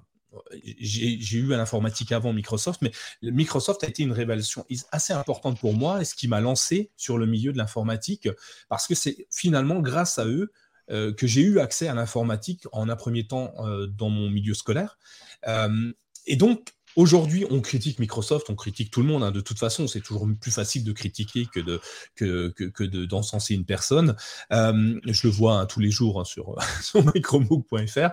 j'ai 0.79 1.37
eu 1.37 1.53
à 1.53 1.57
l'informatique 1.57 2.11
avant 2.11 2.33
Microsoft, 2.33 2.81
mais 2.81 2.91
Microsoft 3.21 3.83
a 3.83 3.87
été 3.87 4.03
une 4.03 4.11
révélation 4.11 4.65
assez 4.91 5.13
importante 5.13 5.59
pour 5.59 5.73
moi 5.73 6.01
et 6.01 6.05
ce 6.05 6.15
qui 6.15 6.27
m'a 6.27 6.41
lancé 6.41 6.91
sur 6.95 7.17
le 7.17 7.25
milieu 7.25 7.51
de 7.51 7.57
l'informatique, 7.57 8.29
parce 8.69 8.87
que 8.87 8.95
c'est 8.95 9.27
finalement 9.31 9.79
grâce 9.79 10.19
à 10.19 10.25
eux 10.25 10.51
euh, 10.89 11.13
que 11.13 11.27
j'ai 11.27 11.41
eu 11.41 11.59
accès 11.59 11.87
à 11.87 11.93
l'informatique 11.93 12.63
en 12.71 12.89
un 12.89 12.95
premier 12.95 13.27
temps 13.27 13.53
euh, 13.59 13.87
dans 13.87 14.09
mon 14.09 14.29
milieu 14.29 14.53
scolaire. 14.53 14.97
Euh, 15.47 15.91
et 16.25 16.35
donc, 16.35 16.76
Aujourd'hui, 16.97 17.45
on 17.51 17.61
critique 17.61 17.99
Microsoft, 17.99 18.49
on 18.49 18.55
critique 18.55 18.89
tout 18.89 19.03
le 19.03 19.07
monde. 19.07 19.21
Hein. 19.21 19.29
De 19.29 19.39
toute 19.39 19.59
façon, 19.59 19.85
c'est 19.85 20.01
toujours 20.01 20.27
plus 20.41 20.49
facile 20.49 20.83
de 20.83 20.91
critiquer 20.91 21.45
que 21.45 21.59
de 21.59 21.79
que, 22.15 22.49
que, 22.49 22.63
que 22.63 22.83
d'encenser 23.05 23.53
une 23.53 23.65
personne. 23.65 24.15
Euh, 24.51 24.99
je 25.05 25.27
le 25.27 25.31
vois 25.31 25.59
hein, 25.59 25.65
tous 25.67 25.79
les 25.79 25.91
jours 25.91 26.19
hein, 26.19 26.25
sur, 26.25 26.55
sur 26.81 27.05
microbook.fr. 27.13 28.09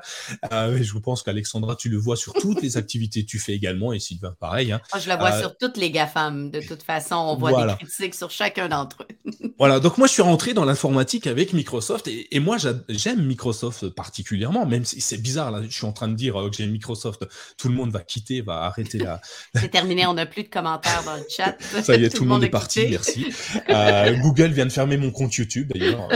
Euh, 0.52 0.82
je 0.82 0.98
pense 0.98 1.22
qu'Alexandra, 1.22 1.76
tu 1.76 1.88
le 1.88 1.96
vois 1.96 2.18
sur 2.18 2.34
toutes 2.34 2.60
les 2.60 2.76
activités 2.76 3.24
que 3.24 3.30
tu 3.30 3.38
fais 3.38 3.54
également, 3.54 3.94
et 3.94 3.98
Sylvain, 3.98 4.36
pareil. 4.38 4.70
Hein. 4.70 4.82
je 5.00 5.08
la 5.08 5.16
vois 5.16 5.32
euh, 5.32 5.40
sur 5.40 5.56
toutes 5.56 5.78
les 5.78 5.90
GAFAM. 5.90 6.50
De 6.50 6.60
toute 6.60 6.82
façon, 6.82 7.14
on 7.14 7.36
voit 7.36 7.66
des 7.66 7.86
critiques 7.86 8.14
sur 8.14 8.30
chacun 8.30 8.68
d'entre 8.68 9.04
eux. 9.04 9.52
voilà, 9.58 9.80
donc 9.80 9.96
moi, 9.96 10.06
je 10.06 10.12
suis 10.12 10.22
rentré 10.22 10.52
dans 10.52 10.66
l'informatique 10.66 11.26
avec 11.26 11.54
Microsoft, 11.54 12.06
et, 12.06 12.36
et 12.36 12.38
moi, 12.38 12.58
j'aime 12.90 13.24
Microsoft 13.24 13.88
particulièrement, 13.88 14.66
même 14.66 14.84
si 14.84 15.00
c'est 15.00 15.16
bizarre, 15.16 15.50
là, 15.50 15.62
je 15.62 15.74
suis 15.74 15.86
en 15.86 15.92
train 15.92 16.08
de 16.08 16.16
dire 16.16 16.34
que 16.34 16.54
j'aime 16.54 16.70
Microsoft, 16.70 17.26
tout 17.56 17.68
le 17.68 17.74
monde 17.74 17.90
va 17.90 18.00
quitter, 18.00 18.42
va 18.42 18.73
C'est 19.54 19.70
terminé, 19.70 20.06
on 20.06 20.14
n'a 20.14 20.26
plus 20.26 20.42
de 20.42 20.48
commentaires 20.48 21.02
dans 21.04 21.16
le 21.16 21.24
chat. 21.28 21.56
Ça 21.60 21.96
y 21.96 22.04
est, 22.04 22.10
tout, 22.10 22.24
le 22.24 22.28
monde, 22.28 22.44
est 22.44 22.50
parti, 22.50 22.86
merci. 22.88 23.26
Euh, 23.68 24.16
Google 24.18 24.52
vient 24.52 24.66
de 24.66 24.72
fermer 24.72 24.96
mon 24.96 25.10
compte 25.10 25.34
YouTube 25.34 25.72
d'ailleurs. 25.72 26.08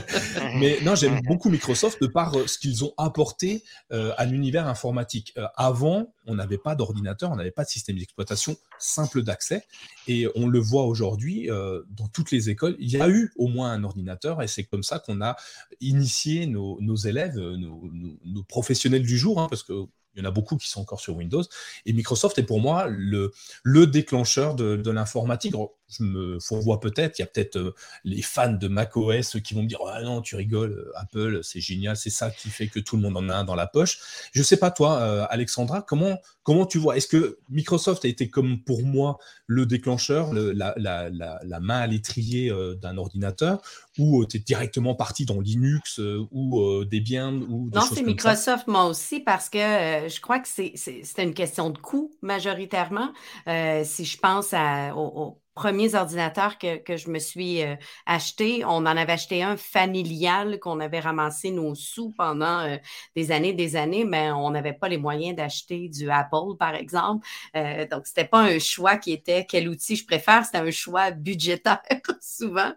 Mais 0.56 0.78
non, 0.82 0.94
j'aime 0.94 1.20
beaucoup 1.22 1.50
Microsoft 1.50 2.00
de 2.00 2.06
par 2.06 2.36
euh, 2.36 2.46
ce 2.46 2.58
qu'ils 2.58 2.84
ont 2.84 2.92
apporté 2.96 3.62
euh, 3.92 4.12
à 4.16 4.24
l'univers 4.24 4.66
informatique. 4.66 5.34
avant, 5.56 6.14
on 6.26 6.34
n'avait 6.34 6.58
pas 6.58 6.74
d'ordinateur, 6.74 7.30
on 7.30 7.36
n'avait 7.36 7.50
pas 7.50 7.64
de 7.64 7.68
système 7.68 7.96
d'exploitation 7.96 8.56
simple 8.78 9.22
d'accès. 9.22 9.64
Et 10.06 10.26
on 10.34 10.46
le 10.46 10.58
voit 10.58 10.84
aujourd'hui 10.84 11.48
dans 11.48 12.08
toutes 12.12 12.30
les 12.30 12.50
écoles, 12.50 12.76
il 12.78 12.90
y 12.90 13.00
a 13.00 13.08
eu 13.08 13.32
au 13.36 13.48
moins 13.48 13.72
un 13.72 13.84
ordinateur 13.84 14.42
et 14.42 14.48
c'est 14.48 14.64
comme 14.64 14.82
ça 14.82 14.98
qu'on 14.98 15.22
a 15.22 15.36
initié 15.80 16.46
nos, 16.46 16.96
élèves, 16.96 17.36
nos, 17.38 18.42
professionnels 18.44 19.02
du 19.02 19.16
jour, 19.16 19.40
hein, 19.40 19.46
parce 19.48 19.62
que 19.62 19.72
il 20.14 20.22
y 20.22 20.22
en 20.22 20.28
a 20.28 20.30
beaucoup 20.30 20.56
qui 20.56 20.68
sont 20.68 20.80
encore 20.80 21.00
sur 21.00 21.16
Windows. 21.16 21.42
Et 21.86 21.92
Microsoft 21.92 22.38
est 22.38 22.44
pour 22.44 22.60
moi 22.60 22.86
le, 22.88 23.32
le 23.62 23.86
déclencheur 23.86 24.54
de, 24.54 24.76
de 24.76 24.90
l'informatique 24.90 25.54
je 25.98 26.04
me 26.04 26.38
fourvoie 26.40 26.80
peut-être, 26.80 27.18
il 27.18 27.22
y 27.22 27.24
a 27.24 27.26
peut-être 27.26 27.56
euh, 27.56 27.74
les 28.04 28.22
fans 28.22 28.52
de 28.52 28.68
macOS 28.68 29.36
qui 29.42 29.54
vont 29.54 29.62
me 29.62 29.68
dire 29.68 29.78
ah 29.88 30.02
non 30.02 30.20
tu 30.20 30.36
rigoles 30.36 30.72
euh, 30.72 30.92
Apple 30.96 31.40
c'est 31.42 31.60
génial 31.60 31.96
c'est 31.96 32.10
ça 32.10 32.30
qui 32.30 32.50
fait 32.50 32.68
que 32.68 32.80
tout 32.80 32.96
le 32.96 33.02
monde 33.02 33.16
en 33.16 33.28
a 33.28 33.36
un 33.36 33.44
dans 33.44 33.54
la 33.54 33.66
poche. 33.66 33.98
Je 34.32 34.42
sais 34.42 34.56
pas 34.56 34.70
toi 34.70 35.00
euh, 35.00 35.26
Alexandra 35.30 35.82
comment 35.82 36.18
comment 36.42 36.66
tu 36.66 36.78
vois? 36.78 36.96
Est-ce 36.96 37.08
que 37.08 37.38
Microsoft 37.48 38.04
a 38.04 38.08
été 38.08 38.28
comme 38.28 38.62
pour 38.62 38.82
moi 38.82 39.18
le 39.46 39.64
déclencheur 39.64 40.32
la, 40.34 40.74
la, 40.76 41.08
la, 41.08 41.40
la, 41.42 41.60
main 41.60 41.78
à 41.78 41.86
l'étrier 41.86 42.52
d'un 42.82 42.98
ordinateur? 42.98 43.62
Ou 43.98 44.26
tu 44.26 44.36
es 44.36 44.40
directement 44.40 44.94
parti 44.94 45.24
dans 45.24 45.40
Linux 45.40 45.98
ou 46.30 46.84
Debian 46.84 47.40
ou 47.48 47.70
des 47.70 47.78
Non 47.78 47.86
c'est 47.90 48.02
Microsoft 48.02 48.66
moi 48.66 48.84
aussi 48.84 49.20
parce 49.20 49.48
que 49.48 49.58
je 49.58 50.20
crois 50.20 50.38
que 50.38 50.48
c'est 50.48 51.22
une 51.22 51.32
question 51.32 51.70
de 51.70 51.78
coût 51.78 52.12
majoritairement. 52.20 53.12
Si 53.46 54.04
je 54.04 54.18
pense 54.18 54.52
à, 54.52 54.94
au 54.94 55.38
premiers 55.54 55.94
ordinateurs 55.94 56.58
que, 56.58 56.76
que 56.78 56.96
je 56.96 57.08
me 57.08 57.18
suis 57.18 57.62
euh, 57.62 57.76
acheté. 58.06 58.64
On 58.64 58.78
en 58.78 58.86
avait 58.86 59.12
acheté 59.12 59.42
un 59.42 59.56
familial 59.56 60.58
qu'on 60.58 60.80
avait 60.80 61.00
ramassé 61.00 61.50
nos 61.50 61.74
sous 61.74 62.10
pendant 62.10 62.60
euh, 62.60 62.76
des 63.14 63.30
années, 63.30 63.52
des 63.52 63.76
années, 63.76 64.04
mais 64.04 64.30
on 64.32 64.50
n'avait 64.50 64.72
pas 64.72 64.88
les 64.88 64.98
moyens 64.98 65.36
d'acheter 65.36 65.88
du 65.88 66.10
Apple, 66.10 66.56
par 66.58 66.74
exemple. 66.74 67.26
Euh, 67.56 67.86
donc, 67.86 68.06
c'était 68.06 68.24
pas 68.24 68.40
un 68.40 68.58
choix 68.58 68.96
qui 68.96 69.12
était 69.12 69.46
quel 69.46 69.68
outil 69.68 69.96
je 69.96 70.04
préfère, 70.04 70.44
c'était 70.44 70.58
un 70.58 70.70
choix 70.70 71.10
budgétaire 71.12 71.82
souvent. 72.20 72.72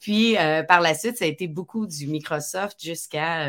Puis, 0.00 0.36
euh, 0.36 0.62
par 0.64 0.80
la 0.80 0.94
suite, 0.94 1.16
ça 1.18 1.24
a 1.24 1.28
été 1.28 1.46
beaucoup 1.46 1.86
du 1.86 2.08
Microsoft 2.08 2.82
jusqu'à 2.82 3.46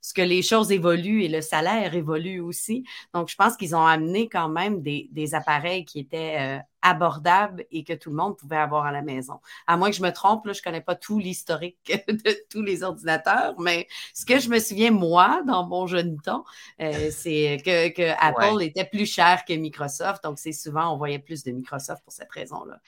ce 0.00 0.14
que 0.14 0.22
les 0.22 0.42
choses 0.42 0.70
évoluent 0.70 1.24
et 1.24 1.28
le 1.28 1.40
salaire 1.40 1.94
évolue 1.94 2.40
aussi. 2.40 2.84
Donc, 3.14 3.28
je 3.28 3.36
pense 3.36 3.56
qu'ils 3.56 3.74
ont 3.74 3.84
amené 3.84 4.28
quand 4.28 4.48
même 4.48 4.82
des, 4.82 5.08
des 5.12 5.34
appareils 5.34 5.84
qui 5.84 6.00
étaient 6.00 6.60
abordable 6.82 7.64
et 7.70 7.84
que 7.84 7.92
tout 7.92 8.10
le 8.10 8.16
monde 8.16 8.36
pouvait 8.36 8.56
avoir 8.56 8.84
à 8.84 8.92
la 8.92 9.02
maison. 9.02 9.40
À 9.66 9.76
moins 9.76 9.90
que 9.90 9.96
je 9.96 10.02
me 10.02 10.12
trompe, 10.12 10.46
là, 10.46 10.52
je 10.52 10.60
ne 10.60 10.64
connais 10.64 10.80
pas 10.80 10.94
tout 10.94 11.18
l'historique 11.18 11.78
de 12.08 12.36
tous 12.50 12.62
les 12.62 12.82
ordinateurs, 12.82 13.54
mais 13.58 13.88
ce 14.14 14.24
que 14.24 14.38
je 14.38 14.48
me 14.48 14.58
souviens, 14.58 14.90
moi, 14.90 15.42
dans 15.46 15.66
mon 15.66 15.86
jeune 15.86 16.20
temps, 16.20 16.44
euh, 16.80 17.10
c'est 17.10 17.58
que, 17.64 18.10
Apple 18.20 18.62
était 18.62 18.84
plus 18.84 19.06
cher 19.06 19.44
que 19.46 19.52
Microsoft. 19.52 20.24
Donc, 20.24 20.38
c'est 20.38 20.52
souvent, 20.52 20.92
on 20.92 20.96
voyait 20.96 21.18
plus 21.18 21.42
de 21.44 21.52
Microsoft 21.52 22.02
pour 22.04 22.12
cette 22.12 22.30
raison-là. 22.30 22.78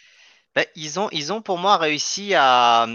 Ben, 0.55 0.67
ils, 0.77 1.01
ont, 1.01 1.09
ils 1.11 1.33
ont, 1.33 1.43
pour 1.43 1.59
moi, 1.59 1.77
réussi 1.77 2.35
à, 2.35 2.87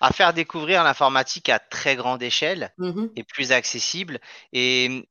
à 0.00 0.12
faire 0.12 0.32
découvrir 0.32 0.84
l'informatique 0.84 1.48
à 1.48 1.58
très 1.58 1.96
grande 1.96 2.22
échelle 2.22 2.72
mm-hmm. 2.78 3.10
et 3.16 3.22
plus 3.22 3.52
accessible. 3.52 4.20
Et 4.52 5.08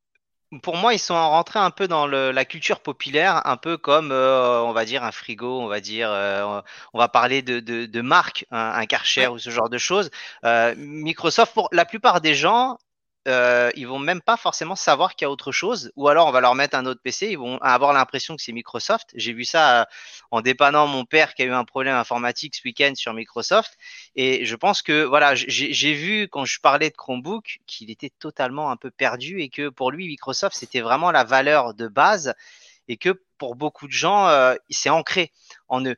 pour 0.62 0.78
moi, 0.78 0.94
ils 0.94 1.00
sont 1.00 1.16
rentrés 1.16 1.60
un 1.60 1.72
peu 1.72 1.88
dans 1.88 2.08
la 2.08 2.46
culture 2.46 2.80
populaire, 2.82 3.46
un 3.46 3.58
peu 3.58 3.78
comme, 3.78 4.12
euh, 4.12 4.62
on 4.62 4.72
va 4.74 4.86
dire, 4.86 5.04
un 5.04 5.12
frigo, 5.12 5.60
on 5.62 5.68
va 5.68 5.82
dire, 5.82 6.10
euh, 6.12 6.62
on 6.94 7.00
va 7.00 7.08
parler 7.08 7.42
de, 7.42 7.60
de, 7.60 7.86
de 7.86 8.02
marque, 8.02 8.46
un, 8.52 8.72
un 8.76 8.86
Karcher 8.86 9.28
ou 9.28 9.38
ce 9.40 9.50
genre 9.50 9.70
de 9.70 9.78
choses. 9.78 10.10
Euh, 10.46 10.74
Microsoft, 10.78 11.54
pour 11.54 11.68
la 11.72 11.86
plupart 11.86 12.22
des 12.22 12.36
gens, 12.36 12.78
euh, 13.28 13.72
ils 13.76 13.88
vont 13.88 14.00
même 14.00 14.22
pas 14.22 14.38
forcément 14.38 14.76
savoir 14.76 15.16
qu'il 15.16 15.26
y 15.26 15.28
a 15.28 15.32
autre 15.32 15.52
chose, 15.52 15.92
ou 15.96 16.08
alors 16.08 16.28
on 16.28 16.32
va 16.32 16.42
leur 16.42 16.56
mettre 16.56 16.78
un 16.78 16.86
autre 16.86 17.02
PC, 17.04 17.30
ils 17.32 17.38
vont 17.38 17.58
avoir 17.60 17.94
l'impression 17.94 18.36
que 18.36 18.42
c'est 18.42 18.52
Microsoft. 18.52 19.10
J'ai 19.16 19.34
vu 19.34 19.46
ça 19.46 19.82
euh, 19.82 19.86
en 20.32 20.42
dépannant 20.42 20.88
mon 20.88 21.06
père 21.06 21.34
qui 21.34 21.42
a 21.42 21.46
eu 21.46 21.52
un 21.52 21.66
problème 21.66 21.96
informatique 21.96 22.56
ce 22.56 22.62
week-end 22.66 22.94
sur 22.96 23.14
Microsoft, 23.14 23.78
et 24.16 24.46
je 24.46 24.56
pense 24.56 24.82
que 24.82 25.04
voilà, 25.04 25.34
j'ai 25.36 25.94
vu 25.94 26.28
quand 26.30 26.46
je 26.46 26.60
parlais 26.60 26.90
de 26.90 26.96
Chromebook 26.96 27.60
qu'il 27.68 27.90
était 27.92 28.12
totalement 28.20 28.72
un 28.72 28.78
peu 28.78 28.92
perdu 28.92 29.42
et 29.42 29.50
que 29.50 29.70
pour 29.70 29.92
lui 29.92 30.08
Microsoft 30.08 30.56
c'était 30.56 30.82
vraiment 30.82 31.12
la 31.12 31.24
valeur 31.24 31.74
de 31.74 31.88
base 31.88 32.34
et 32.88 32.98
que 32.98 33.22
pour 33.38 33.56
beaucoup 33.56 33.88
de 33.88 33.92
gens 33.92 34.28
euh, 34.28 34.56
c'est 34.70 34.90
ancré 34.90 35.32
en 35.68 35.86
eux. 35.86 35.96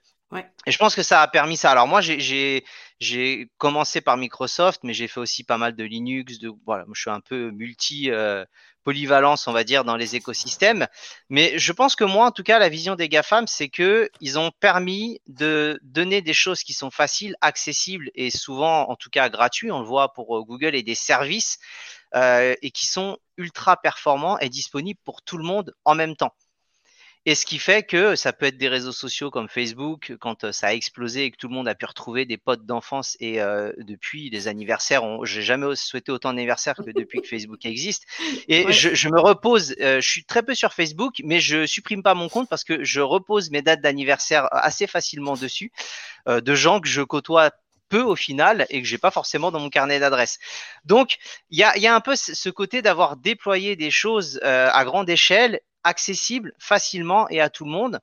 Et 0.65 0.71
je 0.71 0.77
pense 0.77 0.95
que 0.95 1.03
ça 1.03 1.21
a 1.21 1.27
permis 1.27 1.55
ça. 1.55 1.71
Alors 1.71 1.87
moi, 1.87 2.01
j'ai 2.01 2.65
j'ai 2.99 3.49
commencé 3.57 4.01
par 4.01 4.17
Microsoft, 4.17 4.81
mais 4.83 4.93
j'ai 4.93 5.07
fait 5.07 5.19
aussi 5.19 5.43
pas 5.43 5.57
mal 5.57 5.75
de 5.75 5.83
Linux. 5.83 6.39
De 6.39 6.51
voilà, 6.65 6.85
je 6.93 6.99
suis 6.99 7.09
un 7.09 7.21
peu 7.21 7.51
multi 7.51 8.11
euh, 8.11 8.43
polyvalence, 8.83 9.47
on 9.47 9.53
va 9.53 9.63
dire, 9.63 9.85
dans 9.85 9.95
les 9.95 10.15
écosystèmes. 10.15 10.87
Mais 11.29 11.57
je 11.57 11.71
pense 11.71 11.95
que 11.95 12.03
moi, 12.03 12.25
en 12.25 12.31
tout 12.31 12.43
cas, 12.43 12.59
la 12.59 12.67
vision 12.67 12.95
des 12.95 13.07
GAFAM, 13.07 13.47
c'est 13.47 13.69
que 13.69 14.09
ils 14.19 14.37
ont 14.37 14.51
permis 14.59 15.21
de 15.27 15.79
donner 15.83 16.21
des 16.21 16.33
choses 16.33 16.63
qui 16.63 16.73
sont 16.73 16.91
faciles, 16.91 17.35
accessibles 17.39 18.09
et 18.15 18.29
souvent, 18.29 18.89
en 18.89 18.95
tout 18.97 19.09
cas, 19.09 19.29
gratuits. 19.29 19.71
On 19.71 19.79
le 19.79 19.85
voit 19.85 20.13
pour 20.13 20.37
euh, 20.37 20.43
Google 20.43 20.75
et 20.75 20.83
des 20.83 20.95
services 20.95 21.59
euh, 22.15 22.55
et 22.61 22.71
qui 22.71 22.85
sont 22.85 23.17
ultra 23.37 23.77
performants 23.77 24.39
et 24.39 24.49
disponibles 24.49 24.99
pour 25.05 25.21
tout 25.21 25.37
le 25.37 25.43
monde 25.45 25.73
en 25.85 25.95
même 25.95 26.15
temps. 26.15 26.33
Et 27.27 27.35
ce 27.35 27.45
qui 27.45 27.59
fait 27.59 27.83
que 27.83 28.15
ça 28.15 28.31
peut 28.31 28.45
être 28.45 28.57
des 28.57 28.69
réseaux 28.69 28.93
sociaux 28.93 29.29
comme 29.29 29.49
Facebook, 29.49 30.15
quand 30.21 30.45
euh, 30.45 30.53
ça 30.53 30.67
a 30.67 30.73
explosé 30.73 31.25
et 31.25 31.31
que 31.31 31.35
tout 31.35 31.49
le 31.49 31.53
monde 31.55 31.67
a 31.67 31.75
pu 31.75 31.83
retrouver 31.85 32.23
des 32.23 32.37
potes 32.37 32.65
d'enfance. 32.65 33.17
Et 33.19 33.41
euh, 33.41 33.73
depuis, 33.79 34.29
les 34.29 34.47
anniversaires, 34.47 35.03
j'ai 35.25 35.41
jamais 35.41 35.75
souhaité 35.75 36.09
autant 36.13 36.29
d'anniversaires 36.29 36.75
que 36.75 36.89
depuis 36.89 37.19
que 37.19 37.27
Facebook 37.27 37.65
existe. 37.65 38.05
Et 38.47 38.71
je, 38.71 38.95
je, 38.95 39.09
me 39.09 39.19
repose, 39.19 39.75
euh, 39.81 39.99
je 39.99 40.09
suis 40.09 40.23
très 40.23 40.41
peu 40.41 40.55
sur 40.55 40.71
Facebook, 40.71 41.15
mais 41.21 41.41
je 41.41 41.65
supprime 41.65 42.01
pas 42.01 42.13
mon 42.13 42.29
compte 42.29 42.47
parce 42.47 42.63
que 42.63 42.85
je 42.85 43.01
repose 43.01 43.51
mes 43.51 43.61
dates 43.61 43.81
d'anniversaire 43.81 44.47
assez 44.53 44.87
facilement 44.87 45.33
dessus, 45.33 45.73
euh, 46.29 46.39
de 46.39 46.55
gens 46.55 46.79
que 46.79 46.87
je 46.87 47.01
côtoie 47.01 47.51
peu 47.89 48.01
au 48.01 48.15
final 48.15 48.65
et 48.69 48.81
que 48.81 48.87
j'ai 48.87 48.97
pas 48.97 49.11
forcément 49.11 49.51
dans 49.51 49.59
mon 49.59 49.69
carnet 49.69 49.99
d'adresses. 49.99 50.39
Donc 50.85 51.17
il 51.49 51.59
y 51.59 51.63
a, 51.63 51.77
y 51.77 51.87
a, 51.87 51.95
un 51.95 52.01
peu 52.01 52.15
ce 52.15 52.49
côté 52.49 52.81
d'avoir 52.81 53.17
déployé 53.17 53.75
des 53.75 53.91
choses 53.91 54.39
euh, 54.43 54.69
à 54.71 54.85
grande 54.85 55.09
échelle 55.09 55.59
accessible 55.83 56.53
facilement 56.59 57.29
et 57.29 57.41
à 57.41 57.49
tout 57.49 57.65
le 57.65 57.71
monde. 57.71 57.99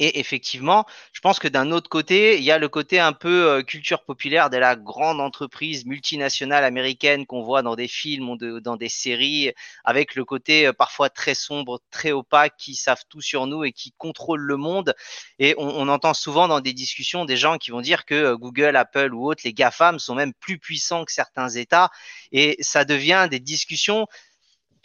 Et 0.00 0.18
effectivement, 0.18 0.86
je 1.12 1.20
pense 1.20 1.38
que 1.38 1.46
d'un 1.46 1.70
autre 1.70 1.88
côté, 1.88 2.36
il 2.38 2.42
y 2.42 2.50
a 2.50 2.58
le 2.58 2.68
côté 2.68 2.98
un 2.98 3.12
peu 3.12 3.48
euh, 3.48 3.62
culture 3.62 4.04
populaire 4.04 4.50
de 4.50 4.56
la 4.56 4.74
grande 4.74 5.20
entreprise 5.20 5.86
multinationale 5.86 6.64
américaine 6.64 7.26
qu'on 7.26 7.42
voit 7.42 7.62
dans 7.62 7.76
des 7.76 7.86
films 7.86 8.28
ou 8.30 8.60
dans 8.60 8.76
des 8.76 8.88
séries, 8.88 9.52
avec 9.84 10.16
le 10.16 10.24
côté 10.24 10.66
euh, 10.66 10.72
parfois 10.72 11.10
très 11.10 11.36
sombre, 11.36 11.80
très 11.92 12.10
opaque, 12.10 12.56
qui 12.58 12.74
savent 12.74 13.04
tout 13.08 13.20
sur 13.20 13.46
nous 13.46 13.62
et 13.62 13.70
qui 13.70 13.92
contrôlent 13.96 14.40
le 14.40 14.56
monde. 14.56 14.94
Et 15.38 15.54
on, 15.58 15.88
entend 15.88 16.14
souvent 16.14 16.48
dans 16.48 16.60
des 16.60 16.72
discussions 16.72 17.24
des 17.24 17.36
gens 17.36 17.56
qui 17.56 17.70
vont 17.70 17.80
dire 17.80 18.04
que 18.04 18.14
euh, 18.14 18.36
Google, 18.36 18.74
Apple 18.74 19.14
ou 19.14 19.28
autres, 19.28 19.42
les 19.44 19.52
GAFAM 19.52 20.00
sont 20.00 20.16
même 20.16 20.34
plus 20.34 20.58
puissants 20.58 21.04
que 21.04 21.12
certains 21.12 21.50
États. 21.50 21.90
Et 22.32 22.56
ça 22.58 22.84
devient 22.84 23.28
des 23.30 23.38
discussions 23.38 24.08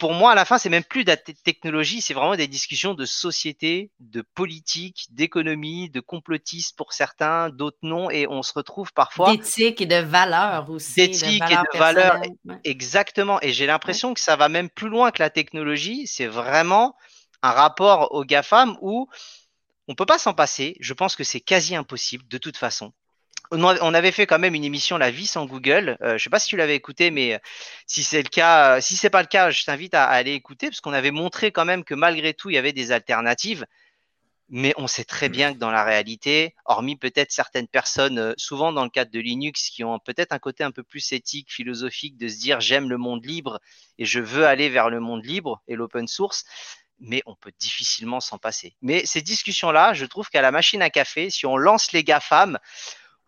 pour 0.00 0.14
moi, 0.14 0.32
à 0.32 0.34
la 0.34 0.46
fin, 0.46 0.56
c'est 0.58 0.70
même 0.70 0.82
plus 0.82 1.04
de 1.04 1.10
la 1.10 1.16
technologie, 1.16 2.00
c'est 2.00 2.14
vraiment 2.14 2.34
des 2.34 2.48
discussions 2.48 2.94
de 2.94 3.04
société, 3.04 3.92
de 4.00 4.22
politique, 4.22 5.06
d'économie, 5.10 5.90
de 5.90 6.00
complotistes 6.00 6.74
pour 6.76 6.94
certains, 6.94 7.50
d'autres 7.50 7.78
non, 7.82 8.10
et 8.10 8.26
on 8.26 8.42
se 8.42 8.54
retrouve 8.54 8.92
parfois. 8.94 9.30
D'éthique 9.30 9.82
et 9.82 9.86
de 9.86 9.96
valeurs 9.96 10.70
aussi. 10.70 10.94
D'éthique 10.94 11.42
et 11.42 11.54
de 11.54 11.78
valeurs, 11.78 12.20
exactement. 12.64 13.38
Et 13.42 13.52
j'ai 13.52 13.66
l'impression 13.66 14.14
que 14.14 14.20
ça 14.20 14.36
va 14.36 14.48
même 14.48 14.70
plus 14.70 14.88
loin 14.88 15.10
que 15.10 15.22
la 15.22 15.30
technologie. 15.30 16.06
C'est 16.06 16.26
vraiment 16.26 16.96
un 17.42 17.52
rapport 17.52 18.12
aux 18.12 18.24
GAFAM 18.24 18.78
où 18.80 19.06
on 19.86 19.94
peut 19.94 20.06
pas 20.06 20.18
s'en 20.18 20.32
passer. 20.32 20.76
Je 20.80 20.94
pense 20.94 21.14
que 21.14 21.24
c'est 21.24 21.40
quasi 21.40 21.76
impossible 21.76 22.26
de 22.26 22.38
toute 22.38 22.56
façon 22.56 22.94
on 23.50 23.94
avait 23.94 24.12
fait 24.12 24.26
quand 24.26 24.38
même 24.38 24.54
une 24.54 24.64
émission 24.64 24.98
La 24.98 25.10
vie 25.10 25.26
sans 25.26 25.46
Google. 25.46 25.96
Euh, 26.02 26.18
je 26.18 26.24
sais 26.24 26.30
pas 26.30 26.38
si 26.38 26.48
tu 26.48 26.56
l'avais 26.56 26.76
écouté, 26.76 27.10
mais 27.10 27.34
euh, 27.34 27.38
si 27.86 28.02
c'est 28.02 28.22
le 28.22 28.28
cas, 28.28 28.76
euh, 28.76 28.80
si 28.80 28.96
c'est 28.96 29.10
pas 29.10 29.22
le 29.22 29.28
cas, 29.28 29.50
je 29.50 29.64
t'invite 29.64 29.94
à, 29.94 30.04
aller 30.04 30.32
écouter 30.32 30.68
parce 30.68 30.80
qu'on 30.80 30.92
avait 30.92 31.10
montré 31.10 31.50
quand 31.52 31.64
même 31.64 31.84
que 31.84 31.94
malgré 31.94 32.34
tout, 32.34 32.50
il 32.50 32.54
y 32.54 32.58
avait 32.58 32.72
des 32.72 32.92
alternatives. 32.92 33.66
Mais 34.52 34.74
on 34.76 34.88
sait 34.88 35.04
très 35.04 35.28
bien 35.28 35.52
que 35.52 35.58
dans 35.58 35.70
la 35.70 35.84
réalité, 35.84 36.56
hormis 36.64 36.96
peut-être 36.96 37.30
certaines 37.30 37.68
personnes, 37.68 38.34
souvent 38.36 38.72
dans 38.72 38.82
le 38.82 38.90
cadre 38.90 39.12
de 39.12 39.20
Linux, 39.20 39.70
qui 39.70 39.84
ont 39.84 40.00
peut-être 40.00 40.32
un 40.32 40.40
côté 40.40 40.64
un 40.64 40.72
peu 40.72 40.82
plus 40.82 41.12
éthique, 41.12 41.52
philosophique, 41.52 42.16
de 42.16 42.26
se 42.26 42.38
dire 42.40 42.60
j'aime 42.60 42.90
le 42.90 42.98
monde 42.98 43.24
libre 43.24 43.60
et 43.98 44.04
je 44.04 44.18
veux 44.18 44.46
aller 44.46 44.68
vers 44.68 44.90
le 44.90 44.98
monde 44.98 45.24
libre 45.24 45.62
et 45.68 45.76
l'open 45.76 46.08
source, 46.08 46.44
mais 46.98 47.22
on 47.26 47.36
peut 47.36 47.52
difficilement 47.60 48.18
s'en 48.18 48.38
passer. 48.38 48.74
Mais 48.82 49.06
ces 49.06 49.22
discussions-là, 49.22 49.94
je 49.94 50.04
trouve 50.04 50.28
qu'à 50.28 50.42
la 50.42 50.50
machine 50.50 50.82
à 50.82 50.90
café, 50.90 51.30
si 51.30 51.46
on 51.46 51.56
lance 51.56 51.92
les 51.92 52.02
GAFAM, 52.02 52.58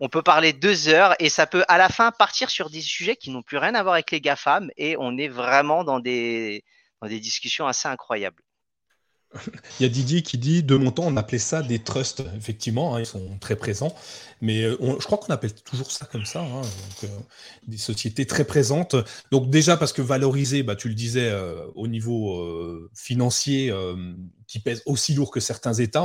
on 0.02 0.08
peut 0.08 0.22
parler 0.22 0.52
deux 0.52 0.88
heures 0.88 1.14
et 1.20 1.28
ça 1.28 1.46
peut 1.46 1.64
à 1.68 1.78
la 1.78 1.88
fin 1.88 2.10
partir 2.10 2.50
sur 2.50 2.70
des 2.70 2.80
sujets 2.80 3.14
qui 3.14 3.30
n'ont 3.30 3.42
plus 3.42 3.56
rien 3.58 3.76
à 3.76 3.84
voir 3.84 3.94
avec 3.94 4.10
les 4.10 4.20
GAFAM 4.20 4.68
et 4.76 4.96
on 4.98 5.16
est 5.16 5.28
vraiment 5.28 5.84
dans 5.84 6.00
des, 6.00 6.64
dans 7.00 7.06
des 7.06 7.20
discussions 7.20 7.68
assez 7.68 7.86
incroyables. 7.86 8.42
Il 9.80 9.82
y 9.82 9.86
a 9.86 9.88
Didier 9.88 10.22
qui 10.22 10.38
dit 10.38 10.62
de 10.62 10.76
mon 10.76 10.90
temps, 10.90 11.04
on 11.06 11.16
appelait 11.16 11.38
ça 11.38 11.62
des 11.62 11.78
trusts. 11.78 12.22
Effectivement, 12.36 12.94
hein, 12.94 13.00
ils 13.00 13.06
sont 13.06 13.38
très 13.38 13.56
présents. 13.56 13.94
Mais 14.42 14.64
euh, 14.64 14.76
je 14.98 15.06
crois 15.06 15.18
qu'on 15.18 15.32
appelle 15.32 15.54
toujours 15.54 15.90
ça 15.90 16.04
comme 16.06 16.26
ça. 16.26 16.40
Hein, 16.42 16.62
euh, 17.04 17.06
des 17.66 17.78
sociétés 17.78 18.26
très 18.26 18.44
présentes. 18.44 18.96
Donc, 19.30 19.50
déjà, 19.50 19.76
parce 19.76 19.92
que 19.92 20.02
valoriser, 20.02 20.62
bah, 20.62 20.76
tu 20.76 20.88
le 20.88 20.94
disais, 20.94 21.30
euh, 21.30 21.64
au 21.74 21.86
niveau 21.86 22.90
financier, 22.94 23.72
qui 24.46 24.58
pèse 24.58 24.82
aussi 24.84 25.14
lourd 25.14 25.30
que 25.30 25.40
certains 25.40 25.74
États, 25.74 26.04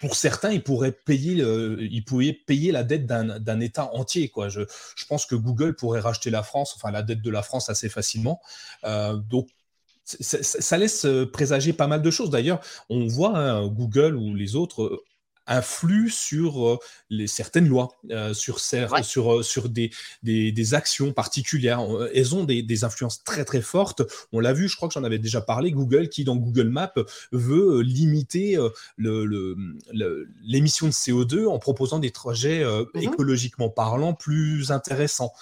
pour 0.00 0.14
certains, 0.14 0.50
ils 0.50 0.62
pourraient 0.62 0.92
payer, 0.92 1.44
ils 1.80 2.04
payer 2.46 2.72
la 2.72 2.84
dette 2.84 3.06
d'un 3.06 3.60
État 3.60 3.90
entier. 3.92 4.28
Quoi. 4.28 4.48
Je, 4.48 4.62
je, 4.96 5.04
pense 5.06 5.26
que 5.26 5.34
Google 5.34 5.74
pourrait 5.74 6.00
racheter 6.00 6.30
la 6.30 6.42
France, 6.42 6.74
enfin 6.76 6.90
la 6.90 7.02
dette 7.02 7.20
de 7.20 7.30
la 7.30 7.42
France 7.42 7.68
assez 7.68 7.88
facilement. 7.88 8.40
donc, 8.84 9.48
ça, 10.04 10.78
laisse 10.78 11.04
euh, 11.04 11.26
présager 11.30 11.72
pas 11.72 11.86
mal 11.86 12.02
de 12.02 12.10
choses. 12.10 12.30
D'ailleurs, 12.30 12.60
on 12.88 13.06
voit 13.06 13.38
hein, 13.38 13.66
Google 13.68 14.16
ou 14.16 14.34
les 14.34 14.56
autres 14.56 15.02
influent 15.52 16.08
sur 16.08 16.66
euh, 16.66 16.78
les, 17.10 17.26
certaines 17.26 17.68
lois, 17.68 17.88
euh, 18.10 18.34
sur, 18.34 18.58
sur, 18.60 19.32
euh, 19.32 19.42
sur 19.42 19.68
des, 19.68 19.90
des, 20.22 20.74
actions 20.74 21.12
particulières. 21.12 21.80
Elles 22.14 22.34
ont 22.34 22.44
des, 22.44 22.84
influences 22.84 23.22
très 23.22 23.44
très 23.44 23.60
fortes. 23.60 24.02
On 24.32 24.40
l'a 24.40 24.52
vu, 24.52 24.68
je 24.68 24.76
crois 24.76 24.88
que 24.88 24.94
j'en 24.94 25.04
avais 25.04 25.18
déjà 25.18 25.40
parlé, 25.40 25.70
Google 25.70 26.08
qui 26.08 26.24
dans 26.24 26.36
Google 26.36 26.68
Maps 26.68 26.94
veut 27.32 27.82
limiter 27.82 28.58
l'émission 28.98 30.86
le, 30.86 30.90
de 30.90 30.94
CO2 30.94 31.46
en 31.46 31.58
proposant 31.58 31.98
des 31.98 32.10
trajets 32.10 32.64
mmh 32.64 33.02
écologiquement 33.02 33.68
parlant 33.68 34.14
plus 34.14 34.70
intéressants. 34.70 35.32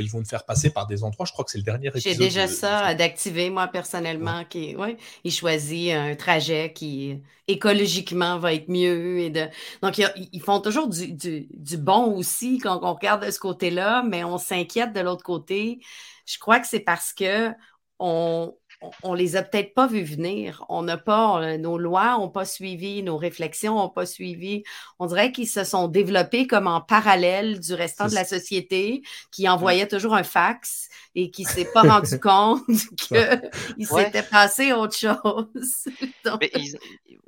ils 0.00 0.10
vont 0.10 0.22
te 0.22 0.28
faire 0.28 0.44
passer 0.44 0.70
par 0.70 0.86
des 0.86 1.02
endroits, 1.04 1.26
je 1.26 1.32
crois 1.32 1.44
que 1.44 1.50
c'est 1.50 1.58
le 1.58 1.64
dernier 1.64 1.88
épisode. 1.88 2.12
J'ai 2.12 2.18
déjà 2.18 2.46
ça 2.46 2.94
d'activer 2.94 3.50
moi 3.50 3.66
personnellement. 3.66 4.44
Qui, 4.48 4.76
ouais, 4.76 4.96
il 5.24 5.32
choisit 5.32 5.92
un 5.92 6.14
trajet 6.14 6.72
qui 6.72 7.20
écologiquement 7.48 8.38
va 8.38 8.54
être 8.54 8.68
mieux. 8.68 9.18
Et 9.20 9.30
de... 9.30 9.46
Donc, 9.82 9.98
ils 9.98 10.42
font 10.42 10.60
toujours 10.60 10.88
du, 10.88 11.76
bon 11.76 12.14
aussi 12.16 12.58
quand 12.58 12.80
on 12.82 12.94
regarde 12.94 13.24
de 13.24 13.30
ce 13.30 13.38
côté-là, 13.38 14.02
mais 14.02 14.24
on 14.24 14.38
s'inquiète 14.38 14.92
de 14.92 15.00
l'autre 15.00 15.24
côté. 15.24 15.80
Je 16.26 16.38
crois 16.38 16.60
que 16.60 16.66
c'est 16.66 16.80
parce 16.80 17.12
que 17.12 17.50
on, 17.98 18.54
on 19.02 19.14
les 19.14 19.36
a 19.36 19.42
peut-être 19.42 19.74
pas 19.74 19.86
vus 19.86 20.04
venir. 20.04 20.64
On 20.68 20.82
n'a 20.82 20.96
pas, 20.96 21.56
nos 21.58 21.78
lois 21.78 22.16
n'ont 22.18 22.28
pas 22.28 22.44
suivi, 22.44 23.02
nos 23.02 23.16
réflexions 23.16 23.74
n'ont 23.74 23.88
pas 23.88 24.06
suivi. 24.06 24.62
On 24.98 25.06
dirait 25.06 25.32
qu'ils 25.32 25.48
se 25.48 25.64
sont 25.64 25.88
développés 25.88 26.46
comme 26.46 26.66
en 26.66 26.80
parallèle 26.80 27.60
du 27.60 27.74
restant 27.74 28.06
de 28.06 28.14
la 28.14 28.24
société, 28.24 29.02
qui 29.32 29.48
envoyait 29.48 29.88
toujours 29.88 30.14
un 30.14 30.22
fax 30.22 30.88
et 31.14 31.30
qui 31.30 31.44
s'est 31.44 31.68
pas 31.72 31.82
rendu 31.82 32.20
compte 32.20 32.62
qu'il 32.66 33.86
s'était 33.86 34.22
passé 34.22 34.72
autre 34.72 34.96
chose. 34.96 35.88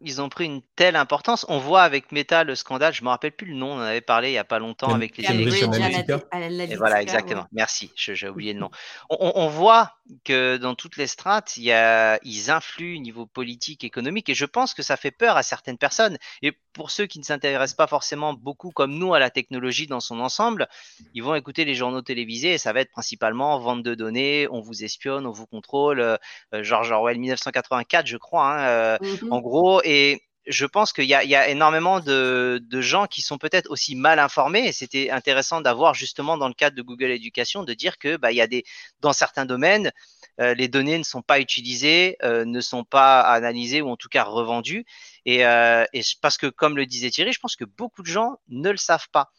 ils, 0.03 0.21
ont 0.21 0.29
pris 0.29 0.45
une 0.45 0.63
telle 0.77 0.97
importance. 0.97 1.45
On 1.49 1.59
voit 1.59 1.83
avec 1.83 2.13
Meta 2.13 2.45
le 2.45 2.55
scandale, 2.55 2.95
je 2.95 3.03
me 3.03 3.09
rappelle 3.09 3.33
plus 3.33 3.49
le 3.49 3.55
nom, 3.55 3.73
on 3.73 3.77
en 3.77 3.81
avait 3.81 4.01
parlé 4.01 4.31
il 4.31 4.35
y 4.35 4.39
a 4.39 4.45
pas 4.45 4.59
longtemps 4.59 4.95
avec 4.95 5.17
les 5.17 5.25
Et 5.25 6.77
voilà, 6.77 7.03
exactement. 7.03 7.47
Merci, 7.53 7.91
j'ai 7.97 8.29
oublié 8.29 8.53
le 8.53 8.61
nom. 8.61 8.71
On, 9.09 9.33
on, 9.35 9.49
voit 9.49 9.97
que 10.25 10.57
dans 10.57 10.75
toutes 10.75 10.97
les 10.97 11.07
strates, 11.07 11.40
il 11.57 11.65
y 11.65 11.73
a, 11.73 12.19
ils 12.23 12.51
influent 12.51 12.99
au 12.99 13.03
niveau 13.03 13.27
politique, 13.27 13.85
économique, 13.85 14.29
et 14.29 14.35
je 14.35 14.45
pense 14.45 14.75
que 14.75 14.83
ça 14.83 14.97
fait 14.97 15.11
peur 15.11 15.37
à 15.37 15.43
certaines 15.43 15.79
personnes. 15.79 16.19
Et 16.43 16.53
pour 16.73 16.91
ceux 16.91 17.07
qui 17.07 17.19
ne 17.19 17.25
s'intéressent 17.25 17.77
pas 17.77 17.87
forcément 17.87 18.35
beaucoup 18.35 18.71
comme 18.71 18.95
nous 18.95 19.15
à 19.15 19.19
la 19.19 19.31
technologie 19.31 19.87
dans 19.87 20.01
son 20.01 20.21
ensemble, 20.21 20.69
ils 21.15 21.23
vont 21.23 21.35
écouter 21.35 21.65
les 21.65 21.75
journaux 21.75 22.03
télévisés 22.03 22.55
et 22.55 22.59
ça 22.59 22.73
va 22.73 22.81
être 22.81 22.91
principalement 22.91 23.59
vente 23.59 23.83
de 23.83 23.95
données, 23.95 24.49
on 24.51 24.61
vous 24.61 24.85
espionne, 24.85 25.27
on 25.27 25.33
vous 25.33 25.47
contrôle. 25.47 26.01
Euh, 26.01 26.17
euh, 26.55 26.63
George 26.63 26.91
Orwell 26.91 27.19
1984, 27.19 28.07
je 28.07 28.17
crois, 28.17 28.47
hein, 28.47 28.69
euh, 28.69 28.99
mmh 29.01 29.33
en 29.33 29.41
gros. 29.41 29.81
Et 29.85 30.23
je 30.47 30.67
pense 30.67 30.93
qu'il 30.93 31.05
y, 31.05 31.09
y 31.09 31.15
a, 31.15 31.49
énormément 31.49 32.01
de, 32.01 32.61
de 32.63 32.81
gens 32.81 33.07
qui 33.07 33.23
sont 33.23 33.39
peut-être 33.39 33.71
aussi 33.71 33.95
mal 33.95 34.19
informés. 34.19 34.67
Et 34.67 34.73
c'était 34.73 35.11
intéressant 35.11 35.61
d'avoir 35.61 35.95
justement 35.95 36.37
dans 36.37 36.49
le 36.49 36.55
cadre 36.55 36.77
de 36.77 36.83
Google 36.83 37.11
Éducation 37.11 37.63
de 37.63 37.75
dire 37.75 37.99
que 37.99 38.17
bah, 38.17 38.33
il 38.33 38.37
y 38.37 38.41
a 38.41 38.47
des 38.47 38.65
dans 39.01 39.13
certains 39.13 39.45
domaines 39.45 39.93
euh, 40.41 40.55
les 40.55 40.69
données 40.69 40.99
ne 40.99 41.05
sont 41.05 41.23
pas 41.23 41.41
utilisées, 41.41 42.17
euh, 42.23 42.45
ne 42.45 42.61
sont 42.61 42.85
pas 42.85 43.21
analysées 43.21 43.83
ou 43.83 43.91
en 43.91 43.97
tout 43.97 44.09
cas 44.09 44.25
revendues. 44.25 44.87
Et, 45.27 45.45
euh, 45.45 45.85
parce 46.23 46.39
que 46.39 46.47
comme 46.47 46.77
le 46.77 46.87
disait 46.87 47.11
Thierry, 47.11 47.33
je 47.33 47.41
pense 47.41 47.57
que 47.57 47.65
beaucoup 47.65 48.03
de 48.03 48.07
gens 48.07 48.39
ne 48.49 48.71
le 48.71 48.77
savent 48.77 49.09
pas. 49.11 49.31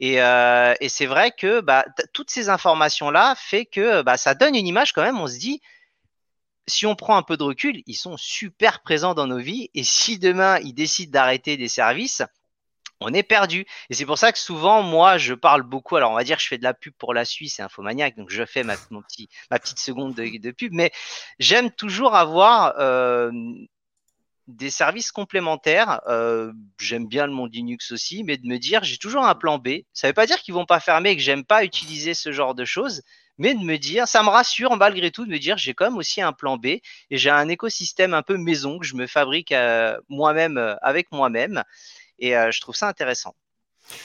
Et, 0.00 0.18
et 0.80 0.88
c'est 0.88 1.06
vrai 1.06 1.32
que 1.36 1.60
bah, 1.60 1.84
toutes 2.12 2.30
ces 2.30 2.50
informations-là 2.50 3.34
fait 3.36 3.66
que 3.66 4.02
bah, 4.02 4.16
ça 4.16 4.34
donne 4.34 4.54
une 4.54 4.66
image 4.66 4.92
quand 4.92 5.02
même. 5.02 5.18
On 5.18 5.26
se 5.26 5.38
dit, 5.38 5.60
si 6.68 6.86
on 6.86 6.94
prend 6.94 7.16
un 7.16 7.24
peu 7.24 7.36
de 7.36 7.42
recul, 7.42 7.82
ils 7.86 7.96
sont 7.96 8.16
super 8.16 8.80
présents 8.82 9.14
dans 9.14 9.26
nos 9.26 9.38
vies. 9.38 9.70
Et 9.74 9.82
si 9.82 10.20
demain 10.20 10.60
ils 10.60 10.72
décident 10.72 11.10
d'arrêter 11.10 11.56
des 11.56 11.66
services, 11.66 12.22
on 13.00 13.14
est 13.14 13.22
perdu. 13.22 13.64
Et 13.90 13.94
c'est 13.94 14.06
pour 14.06 14.18
ça 14.18 14.32
que 14.32 14.38
souvent, 14.38 14.82
moi, 14.82 15.18
je 15.18 15.34
parle 15.34 15.62
beaucoup. 15.62 15.96
Alors, 15.96 16.12
on 16.12 16.16
va 16.16 16.24
dire, 16.24 16.36
que 16.36 16.42
je 16.42 16.48
fais 16.48 16.58
de 16.58 16.64
la 16.64 16.74
pub 16.74 16.92
pour 16.98 17.14
la 17.14 17.24
Suisse 17.24 17.58
et 17.58 17.62
Infomaniac, 17.62 18.16
donc 18.16 18.30
je 18.30 18.44
fais 18.44 18.64
ma, 18.64 18.76
petite 18.76 19.78
seconde 19.78 20.14
de, 20.14 20.50
pub. 20.50 20.72
Mais 20.72 20.90
j'aime 21.38 21.70
toujours 21.70 22.16
avoir 22.16 22.74
euh, 22.78 23.30
des 24.48 24.70
services 24.70 25.12
complémentaires. 25.12 26.00
Euh, 26.08 26.52
j'aime 26.80 27.06
bien 27.06 27.26
le 27.26 27.32
monde 27.32 27.54
Linux 27.54 27.92
aussi, 27.92 28.24
mais 28.24 28.36
de 28.36 28.46
me 28.46 28.58
dire, 28.58 28.82
j'ai 28.82 28.98
toujours 28.98 29.24
un 29.24 29.34
plan 29.34 29.58
B. 29.58 29.68
Ça 29.92 30.06
ne 30.06 30.10
veut 30.10 30.14
pas 30.14 30.26
dire 30.26 30.38
qu'ils 30.38 30.54
vont 30.54 30.66
pas 30.66 30.80
fermer 30.80 31.10
et 31.10 31.16
que 31.16 31.22
j'aime 31.22 31.44
pas 31.44 31.64
utiliser 31.64 32.14
ce 32.14 32.32
genre 32.32 32.54
de 32.54 32.64
choses, 32.64 33.02
mais 33.36 33.54
de 33.54 33.60
me 33.60 33.76
dire, 33.76 34.08
ça 34.08 34.22
me 34.22 34.30
rassure 34.30 34.76
malgré 34.76 35.12
tout 35.12 35.24
de 35.24 35.30
me 35.30 35.38
dire, 35.38 35.58
j'ai 35.58 35.74
quand 35.74 35.84
même 35.84 35.98
aussi 35.98 36.20
un 36.20 36.32
plan 36.32 36.56
B 36.56 36.66
et 36.66 36.82
j'ai 37.10 37.30
un 37.30 37.48
écosystème 37.48 38.14
un 38.14 38.22
peu 38.22 38.36
maison 38.36 38.78
que 38.78 38.86
je 38.86 38.96
me 38.96 39.06
fabrique 39.06 39.52
euh, 39.52 39.96
moi-même 40.08 40.76
avec 40.82 41.12
moi-même. 41.12 41.62
Et 42.18 42.36
euh, 42.36 42.50
je 42.50 42.60
trouve 42.60 42.76
ça 42.76 42.88
intéressant. 42.88 43.34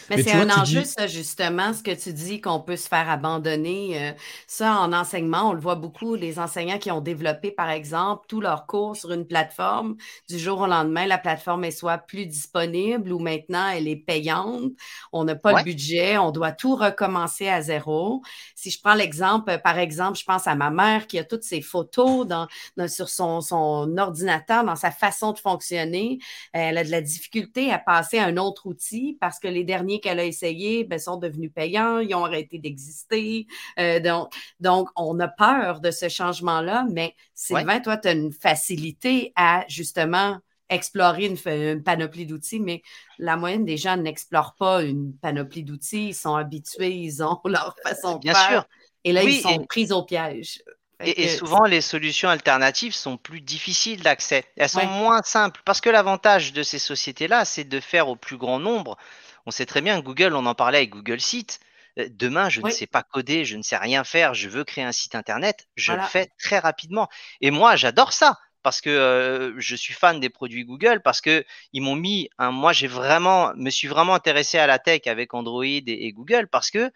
Mais, 0.10 0.22
c'est 0.22 0.34
un 0.34 0.50
enjeu, 0.50 0.84
ça, 0.84 1.08
justement, 1.08 1.74
ce 1.74 1.84
que 1.84 1.92
tu 1.92 2.14
dis 2.14 2.42
qu'on 2.42 2.60
peut 2.60 2.78
se 2.78 2.88
faire 2.88 3.10
abandonner. 3.10 4.02
Euh, 4.02 4.12
ça, 4.48 4.80
en 4.80 4.94
enseignement, 4.94 5.50
on 5.50 5.54
le 5.54 5.60
voit 5.60 5.76
beaucoup, 5.76 6.16
les 6.16 6.40
enseignants 6.40 6.78
qui 6.78 6.92
ont 6.92 7.02
développé, 7.02 7.52
par 7.52 7.70
exemple, 7.70 8.26
tous 8.28 8.42
leurs 8.42 8.66
cours 8.66 8.96
sur 8.96 9.12
une 9.12 9.26
plateforme. 9.26 9.96
Du 10.30 10.40
jour 10.40 10.62
au 10.62 10.68
lendemain, 10.68 11.06
la 11.06 11.18
plateforme 11.18 11.66
est 11.66 11.72
soit 11.72 11.98
plus 11.98 12.26
disponible 12.26 13.12
ou 13.12 13.20
maintenant 13.20 13.70
elle 13.70 13.88
est 13.88 13.96
payante. 13.96 14.72
On 15.12 15.24
n'a 15.24 15.36
pas 15.36 15.54
le 15.58 15.64
budget, 15.64 16.18
on 16.18 16.32
doit 16.32 16.52
tout 16.52 16.76
recommencer 16.76 17.48
à 17.48 17.62
zéro. 17.62 18.22
Si 18.56 18.70
je 18.70 18.80
prends 18.82 18.94
l'exemple, 18.94 19.60
par 19.64 19.78
exemple, 19.78 20.18
je 20.18 20.26
pense 20.26 20.48
à 20.48 20.56
ma 20.56 20.70
mère 20.70 21.08
qui 21.08 21.20
a 21.20 21.24
toutes 21.24 21.44
ses 21.44 21.62
photos 21.62 22.28
dans, 22.28 22.48
sur 22.88 23.10
son, 23.10 23.42
son 23.42 23.98
ordinateur, 23.98 24.64
dans 24.64 24.76
sa 24.76 24.92
façon 24.92 25.32
de 25.32 25.40
fonctionner. 25.40 26.20
Elle 26.52 26.78
a 26.78 26.84
de 26.84 26.92
la 26.92 27.02
difficulté 27.02 27.72
à 27.72 27.80
passer 27.80 28.20
à 28.20 28.26
un 28.26 28.38
autre 28.38 28.68
outil 28.68 29.18
parce 29.20 29.40
que 29.40 29.48
les 29.48 29.64
derniers 29.74 30.00
qu'elle 30.00 30.20
a 30.20 30.26
essayés 30.26 30.84
ben, 30.84 31.00
sont 31.00 31.18
devenus 31.18 31.52
payants, 31.54 32.00
ils 32.00 32.14
ont 32.14 32.26
arrêté 32.26 32.60
d'exister. 32.60 33.48
Euh, 33.80 34.00
donc, 34.00 34.32
donc, 34.60 34.90
on 34.96 35.20
a 35.20 35.28
peur 35.28 35.80
de 35.80 35.90
ce 35.90 36.10
changement-là, 36.10 36.86
mais 36.92 37.16
Sylvain, 37.34 37.80
toi, 37.80 37.98
tu 37.98 38.08
as 38.08 38.12
une 38.12 38.32
facilité 38.32 39.34
à 39.36 39.66
justement 39.68 40.38
explorer 40.70 41.26
une, 41.26 41.84
panoplie 41.84 42.26
d'outils, 42.26 42.60
mais 42.60 42.82
la 43.18 43.36
moyenne 43.36 43.66
des 43.66 43.78
gens 43.78 43.98
n'explorent 43.98 44.56
pas 44.56 44.84
une 44.84 45.14
panoplie 45.18 45.64
d'outils, 45.64 46.10
ils 46.10 46.16
sont 46.16 46.36
habitués, 46.36 46.94
ils 46.94 47.24
ont 47.24 47.40
leur 47.46 47.76
façon 47.84 48.16
de 48.16 48.20
Bien 48.20 48.34
faire. 48.34 48.50
Sûr. 48.50 48.66
Et 49.04 49.12
là, 49.12 49.24
ils 49.24 49.42
sont 49.42 49.66
pris 49.66 49.92
au 49.92 50.04
piège. 50.04 50.64
Et, 51.06 51.28
souvent, 51.28 51.66
les 51.66 51.82
solutions 51.82 52.30
alternatives 52.30 52.94
sont 52.94 53.18
plus 53.18 53.42
difficiles 53.42 54.02
d'accès. 54.02 54.46
Elles 54.56 54.70
sont 54.70 54.86
moins 54.86 55.22
simples 55.24 55.62
parce 55.66 55.82
que 55.82 55.90
l'avantage 55.90 56.54
de 56.54 56.64
ces 56.64 56.80
sociétés-là, 56.80 57.44
c'est 57.44 57.66
de 57.66 57.80
faire 57.80 58.08
au 58.08 58.16
plus 58.16 58.38
grand 58.38 58.60
nombre 58.60 58.98
on 59.46 59.52
sait 59.52 59.66
très 59.66 59.82
bien, 59.82 60.00
Google, 60.00 60.36
on 60.36 60.46
en 60.46 60.56
parlait 60.56 60.80
avec 60.80 60.92
Google 60.92 61.20
Site. 61.20 61.60
Euh, 62.00 62.08
demain, 62.10 62.50
je 62.50 62.62
ne 62.62 62.70
sais 62.70 62.88
pas 62.88 63.04
coder, 63.04 63.46
je 63.46 63.58
ne 63.58 63.64
sais 63.64 63.78
rien 63.78 64.04
faire, 64.04 64.34
je 64.34 64.50
veux 64.50 64.64
créer 64.64 64.84
un 64.84 64.92
site 64.92 65.16
internet, 65.16 65.68
je 65.76 65.94
le 65.94 66.02
fais 66.02 66.32
très 66.40 66.60
rapidement. 66.60 67.08
Et 67.42 67.52
moi, 67.52 67.76
j'adore 67.76 68.14
ça 68.14 68.40
parce 68.64 68.80
que 68.80 68.90
euh, 68.90 69.54
je 69.60 69.76
suis 69.76 69.94
fan 69.94 70.20
des 70.20 70.30
produits 70.30 70.64
Google, 70.64 71.02
parce 71.04 71.22
que 71.22 71.46
ils 71.74 71.82
m'ont 71.82 71.98
mis, 71.98 72.30
un, 72.40 72.52
moi 72.52 72.74
j'ai 72.74 72.88
vraiment, 72.88 73.54
me 73.56 73.70
suis 73.70 73.90
vraiment 73.90 74.16
intéressé 74.16 74.58
à 74.58 74.66
la 74.66 74.80
tech 74.80 75.02
avec 75.06 75.34
Android 75.34 75.66
et, 75.66 76.14
Google 76.14 76.48
parce 76.48 76.72
que 76.72 76.90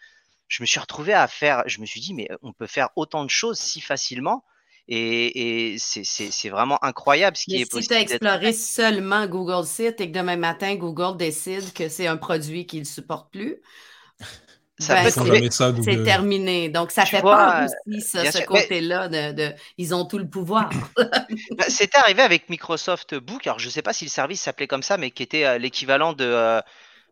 je 0.47 0.63
me 0.63 0.65
suis 0.65 0.79
retrouvé 0.79 1.13
à 1.13 1.27
faire, 1.27 1.63
je 1.67 1.81
me 1.81 1.85
suis 1.85 1.99
dit 1.99 2.13
mais 2.13 2.29
on 2.41 2.53
peut 2.53 2.67
faire 2.67 2.89
autant 2.95 3.25
de 3.25 3.29
choses 3.29 3.59
si 3.59 3.81
facilement. 3.81 4.43
Et, 4.89 5.75
c'est 5.79 6.49
vraiment 6.49 6.83
incroyable 6.83 7.35
ce 7.35 7.45
qui 7.45 7.61
est 7.61 7.69
possible. 7.69 7.83
Si 7.83 7.89
tu 7.89 7.95
as 7.95 8.01
exploré 8.01 8.53
seulement 8.53 9.27
Google 9.27 9.65
Site 9.65 9.99
et 9.99 10.11
que 10.11 10.17
demain 10.17 10.37
matin, 10.37 10.75
Google 10.75 11.17
décide 11.17 11.73
que 11.73 11.89
c'est 11.89 12.07
un 12.07 12.17
produit 12.17 12.65
qu'il 12.65 12.79
ne 12.79 12.85
supporte 12.85 13.31
plus, 13.31 13.57
ben, 14.87 15.09
c'est 15.09 16.03
terminé. 16.03 16.69
Donc, 16.69 16.91
ça 16.91 17.05
fait 17.05 17.21
pas 17.21 17.65
aussi, 17.87 18.01
ce 18.01 18.45
côté-là. 18.45 19.07
De, 19.09 19.53
ils 19.77 19.93
ont 19.93 20.05
tout 20.05 20.19
le 20.19 20.29
pouvoir. 20.29 20.69
Ben, 21.57 21.65
C'était 21.67 21.97
arrivé 21.97 22.21
avec 22.21 22.49
Microsoft 22.49 23.15
Book. 23.15 23.47
Alors, 23.47 23.59
je 23.59 23.65
ne 23.65 23.71
sais 23.71 23.81
pas 23.81 23.93
si 23.93 24.05
le 24.05 24.09
service 24.09 24.41
s'appelait 24.41 24.67
comme 24.67 24.83
ça, 24.83 24.97
mais 24.97 25.11
qui 25.11 25.23
était 25.23 25.45
euh, 25.45 25.57
l'équivalent 25.57 26.13
de, 26.13 26.23
euh, 26.23 26.61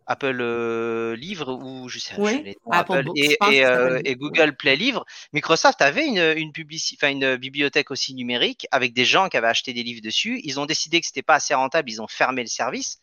Apple 0.07 0.37
euh, 0.39 1.15
Livre 1.15 1.53
ou 1.53 1.89
je 1.89 1.99
sais 1.99 2.13
oui, 2.17 2.55
Apple, 2.71 3.05
et, 3.15 3.37
euh, 3.65 3.99
et, 4.05 4.15
Google 4.15 4.55
Play 4.55 4.75
Livre. 4.75 5.05
Microsoft 5.33 5.81
avait 5.81 6.05
une, 6.05 6.33
une, 6.37 6.51
une 7.03 7.35
bibliothèque 7.37 7.91
aussi 7.91 8.13
numérique 8.13 8.67
avec 8.71 8.93
des 8.93 9.05
gens 9.05 9.29
qui 9.29 9.37
avaient 9.37 9.47
acheté 9.47 9.73
des 9.73 9.83
livres 9.83 10.01
dessus. 10.01 10.39
Ils 10.43 10.59
ont 10.59 10.65
décidé 10.65 11.01
que 11.01 11.07
c'était 11.07 11.23
pas 11.23 11.35
assez 11.35 11.53
rentable, 11.53 11.89
ils 11.89 12.01
ont 12.01 12.07
fermé 12.07 12.41
le 12.41 12.47
service. 12.47 12.99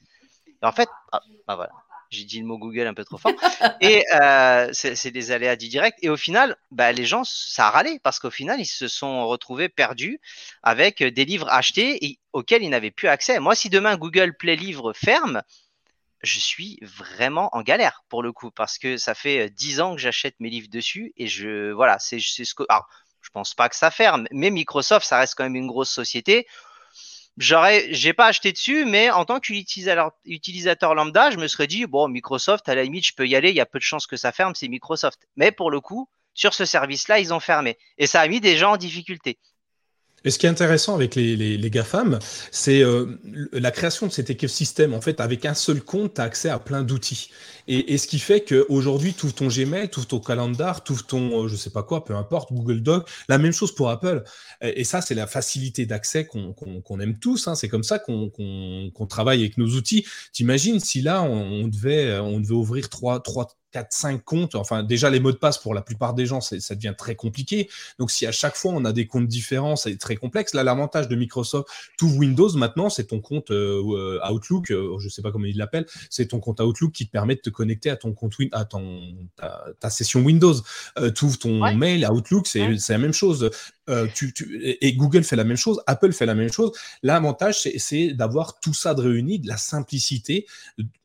Et 0.47 0.67
en 0.67 0.73
fait, 0.73 0.89
ah, 1.11 1.21
bah 1.49 1.57
voilà, 1.57 1.73
j'ai 2.11 2.25
dit 2.25 2.39
le 2.39 2.47
mot 2.47 2.59
Google 2.59 2.87
un 2.87 2.95
peu 2.95 3.05
trop 3.05 3.19
fort. 3.19 3.33
et 3.81 4.05
euh, 4.23 4.69
c'est 4.73 5.11
des 5.11 5.33
aléas 5.33 5.57
du 5.57 5.69
direct. 5.69 5.99
Et 6.03 6.09
au 6.09 6.17
final, 6.17 6.57
bah, 6.71 6.93
les 6.93 7.05
gens, 7.05 7.25
ça 7.25 7.67
a 7.67 7.71
râlé 7.71 7.99
parce 8.03 8.21
qu'au 8.21 8.31
final, 8.31 8.61
ils 8.61 8.67
se 8.67 8.87
sont 8.87 9.27
retrouvés 9.27 9.69
perdus 9.69 10.21
avec 10.63 11.03
des 11.03 11.25
livres 11.25 11.49
achetés 11.49 12.05
et, 12.05 12.19
auxquels 12.33 12.63
ils 12.63 12.71
n'avaient 12.71 12.91
plus 12.91 13.09
accès. 13.09 13.41
Moi, 13.41 13.55
si 13.55 13.71
demain 13.71 13.97
Google 13.97 14.37
Play 14.37 14.57
Livre 14.57 14.93
ferme, 14.93 15.43
je 16.23 16.39
suis 16.39 16.79
vraiment 16.83 17.49
en 17.53 17.63
galère 17.63 18.05
pour 18.09 18.23
le 18.23 18.33
coup 18.33 18.51
parce 18.51 18.79
que 18.79 18.97
ça 18.97 19.15
fait 19.15 19.51
dix 19.51 19.81
ans 19.81 19.95
que 19.95 20.01
j'achète 20.01 20.37
mes 20.39 20.51
livres 20.51 20.69
dessus 20.71 21.13
et 21.17 21.27
je 21.27 21.73
voilà 21.73 21.99
c'est 21.99 22.21
ce 22.21 22.55
que 22.55 22.63
alors 22.69 22.87
je 23.21 23.31
pense 23.31 23.55
pas 23.55 23.69
que 23.69 23.77
ça 23.77 23.91
ferme 23.91 24.27
mais 24.31 24.51
Microsoft 24.51 25.07
ça 25.07 25.19
reste 25.19 25.35
quand 25.35 25.45
même 25.45 25.57
une 25.57 25.67
grosse 25.67 25.91
société. 25.91 26.47
J'aurais 27.39 27.93
j'ai 27.93 28.13
pas 28.13 28.27
acheté 28.27 28.53
dessus 28.53 28.85
mais 28.85 29.11
en 29.11 29.25
tant 29.25 29.41
qu'utilisateur 29.41 30.13
utilisateur 30.25 30.95
lambda 30.95 31.31
je 31.31 31.39
me 31.39 31.49
serais 31.49 31.67
dit 31.67 31.87
bon 31.87 32.09
Microsoft 32.09 32.69
à 32.69 32.75
la 32.75 32.85
limite 32.85 33.07
je 33.07 33.15
peux 33.15 33.27
y 33.27 33.35
aller 33.35 33.51
il 33.51 33.57
y 33.57 33.61
a 33.61 33.67
peu 33.67 33.79
de 33.79 33.85
chances 33.85 34.07
que 34.07 34.17
ça 34.17 34.33
ferme 34.33 34.55
c'est 34.55 34.69
Microsoft. 34.69 35.19
Mais 35.37 35.51
pour 35.51 35.71
le 35.71 35.81
coup 35.81 36.09
sur 36.35 36.55
ce 36.55 36.65
service 36.65 37.09
là 37.09 37.19
ils 37.19 37.35
ont 37.35 37.41
fermé. 37.41 37.79
Et 37.99 38.07
ça 38.07 38.21
a 38.21 38.29
mis 38.29 38.41
des 38.41 38.57
gens 38.57 38.73
en 38.73 38.77
difficulté 38.77 39.39
Et 40.25 40.31
ce 40.31 40.39
qui 40.39 40.47
est 40.47 40.49
intéressant 40.49 40.95
avec 40.95 41.15
les, 41.15 41.37
les, 41.37 41.57
les 41.57 41.71
GAFAM, 41.71 42.19
c'est 42.51 42.83
euh, 42.83 43.19
la 43.53 43.71
création 43.71 44.07
de 44.07 44.13
cet 44.13 44.31
écosystème. 44.31 44.95
En 44.95 45.01
fait, 45.01 45.21
avec 45.21 45.45
un 45.45 45.55
seul 45.55 45.83
compte, 45.83 46.15
tu 46.15 46.21
as 46.21 46.25
accès 46.25 46.49
à 46.49 46.59
plein 46.59 46.83
d'outils. 46.83 47.31
Et, 47.69 47.95
et, 47.95 47.99
ce 47.99 48.07
qui 48.07 48.19
fait 48.19 48.43
qu'aujourd'hui, 48.43 49.15
tout 49.15 49.31
ton 49.31 49.49
Gmail, 49.49 49.89
tout 49.89 50.05
ton 50.05 50.21
calendar, 50.21 50.83
tout 50.83 50.99
ton, 51.07 51.45
euh, 51.45 51.49
je 51.49 51.57
sais 51.57 51.71
pas 51.71 51.83
quoi, 51.83 52.05
peu 52.05 52.15
importe, 52.15 52.53
Google 52.53 52.83
Doc, 52.83 53.09
la 53.29 53.39
même 53.39 53.53
chose 53.53 53.75
pour 53.75 53.91
Apple. 53.91 54.25
Et, 54.61 54.85
ça, 54.85 55.01
c'est 55.01 55.15
la 55.15 55.27
facilité 55.27 55.87
d'accès 55.87 56.27
qu'on 56.27 56.53
qu'on 56.53 57.01
aime 57.01 57.19
tous. 57.19 57.49
Hein. 57.49 57.55
C'est 57.55 57.69
comme 57.69 57.85
ça 57.85 57.99
qu'on 57.99 58.31
qu'on 58.31 59.07
travaille 59.07 59.41
avec 59.41 59.59
nos 59.59 59.69
outils. 59.69 60.07
T'imagines 60.33 60.81
si 60.81 61.03
là, 61.03 61.23
on, 61.23 61.65
on, 61.65 61.69
devait, 61.69 62.19
on 62.19 62.41
devait 62.41 62.55
ouvrir 62.55 62.89
trois, 62.89 63.21
trois 63.21 63.49
4, 63.73 63.93
5 63.93 64.25
comptes. 64.25 64.55
Enfin, 64.55 64.83
déjà, 64.83 65.11
les 65.11 65.19
mots 65.19 65.33
de 65.33 65.37
passe, 65.37 65.59
pour 65.59 65.75
la 65.75 65.83
plupart 65.83 66.15
des 66.15 66.27
gens, 66.27 66.41
ça 66.41 66.75
devient 66.75 66.95
très 66.97 67.17
compliqué. 67.17 67.69
Donc, 67.99 68.11
si 68.11 68.27
à 68.27 68.33
chaque 68.33 68.55
fois, 68.55 68.73
on 68.73 68.85
a 68.85 68.93
des 68.93 69.07
comptes 69.07 69.27
différents, 69.27 69.77
c'est 69.77 69.97
très 69.97 70.17
complexe. 70.17 70.55
Là, 70.55 70.63
l'avantage 70.63 71.09
de 71.09 71.17
Microsoft, 71.17 71.69
tout 71.99 72.09
Windows, 72.09 72.53
maintenant, 72.57 72.91
c'est 72.91 73.05
ton 73.05 73.21
compte 73.21 73.51
euh, 73.51 73.83
euh, 73.97 74.31
Outlook, 74.31 74.71
euh, 74.71 74.99
je 74.99 75.09
sais 75.09 75.23
pas 75.23 75.33
comment 75.33 75.47
il 75.47 75.57
l'appelle, 75.57 75.87
c'est 76.11 76.29
ton 76.29 76.41
compte 76.41 76.61
Outlook 76.61 76.93
qui 76.93 77.07
te 77.07 77.11
permet 77.11 77.35
de 77.35 77.41
te 77.41 77.51
connecter 77.51 77.91
à 77.91 77.97
ton 77.97 78.13
compte, 78.13 78.35
à 78.53 78.65
ton, 78.65 79.01
ta, 79.81 79.91
session 79.91 80.21
Windows. 80.21 80.55
tu 81.15 81.25
ouvres 81.25 81.39
ton 81.39 81.75
mail 81.75 82.07
Outlook, 82.11 82.47
c'est 82.47 82.77
la 82.89 82.99
même 82.99 83.13
chose. 83.13 83.51
Tu, 84.15 84.33
tu, 84.33 84.77
et 84.81 84.93
Google 84.95 85.25
fait 85.25 85.37
la 85.37 85.45
même 85.45 85.57
chose, 85.57 85.83
Apple 85.87 86.13
fait 86.13 86.27
la 86.27 86.35
même 86.35 86.53
chose. 86.53 86.73
L'avantage, 87.03 87.69
c'est 87.77 88.13
d'avoir 88.13 88.61
tout 88.61 88.75
ça 88.75 88.95
de 88.95 89.03
réuni, 89.03 89.39
de 89.39 89.49
la 89.49 89.57
simplicité, 89.57 90.47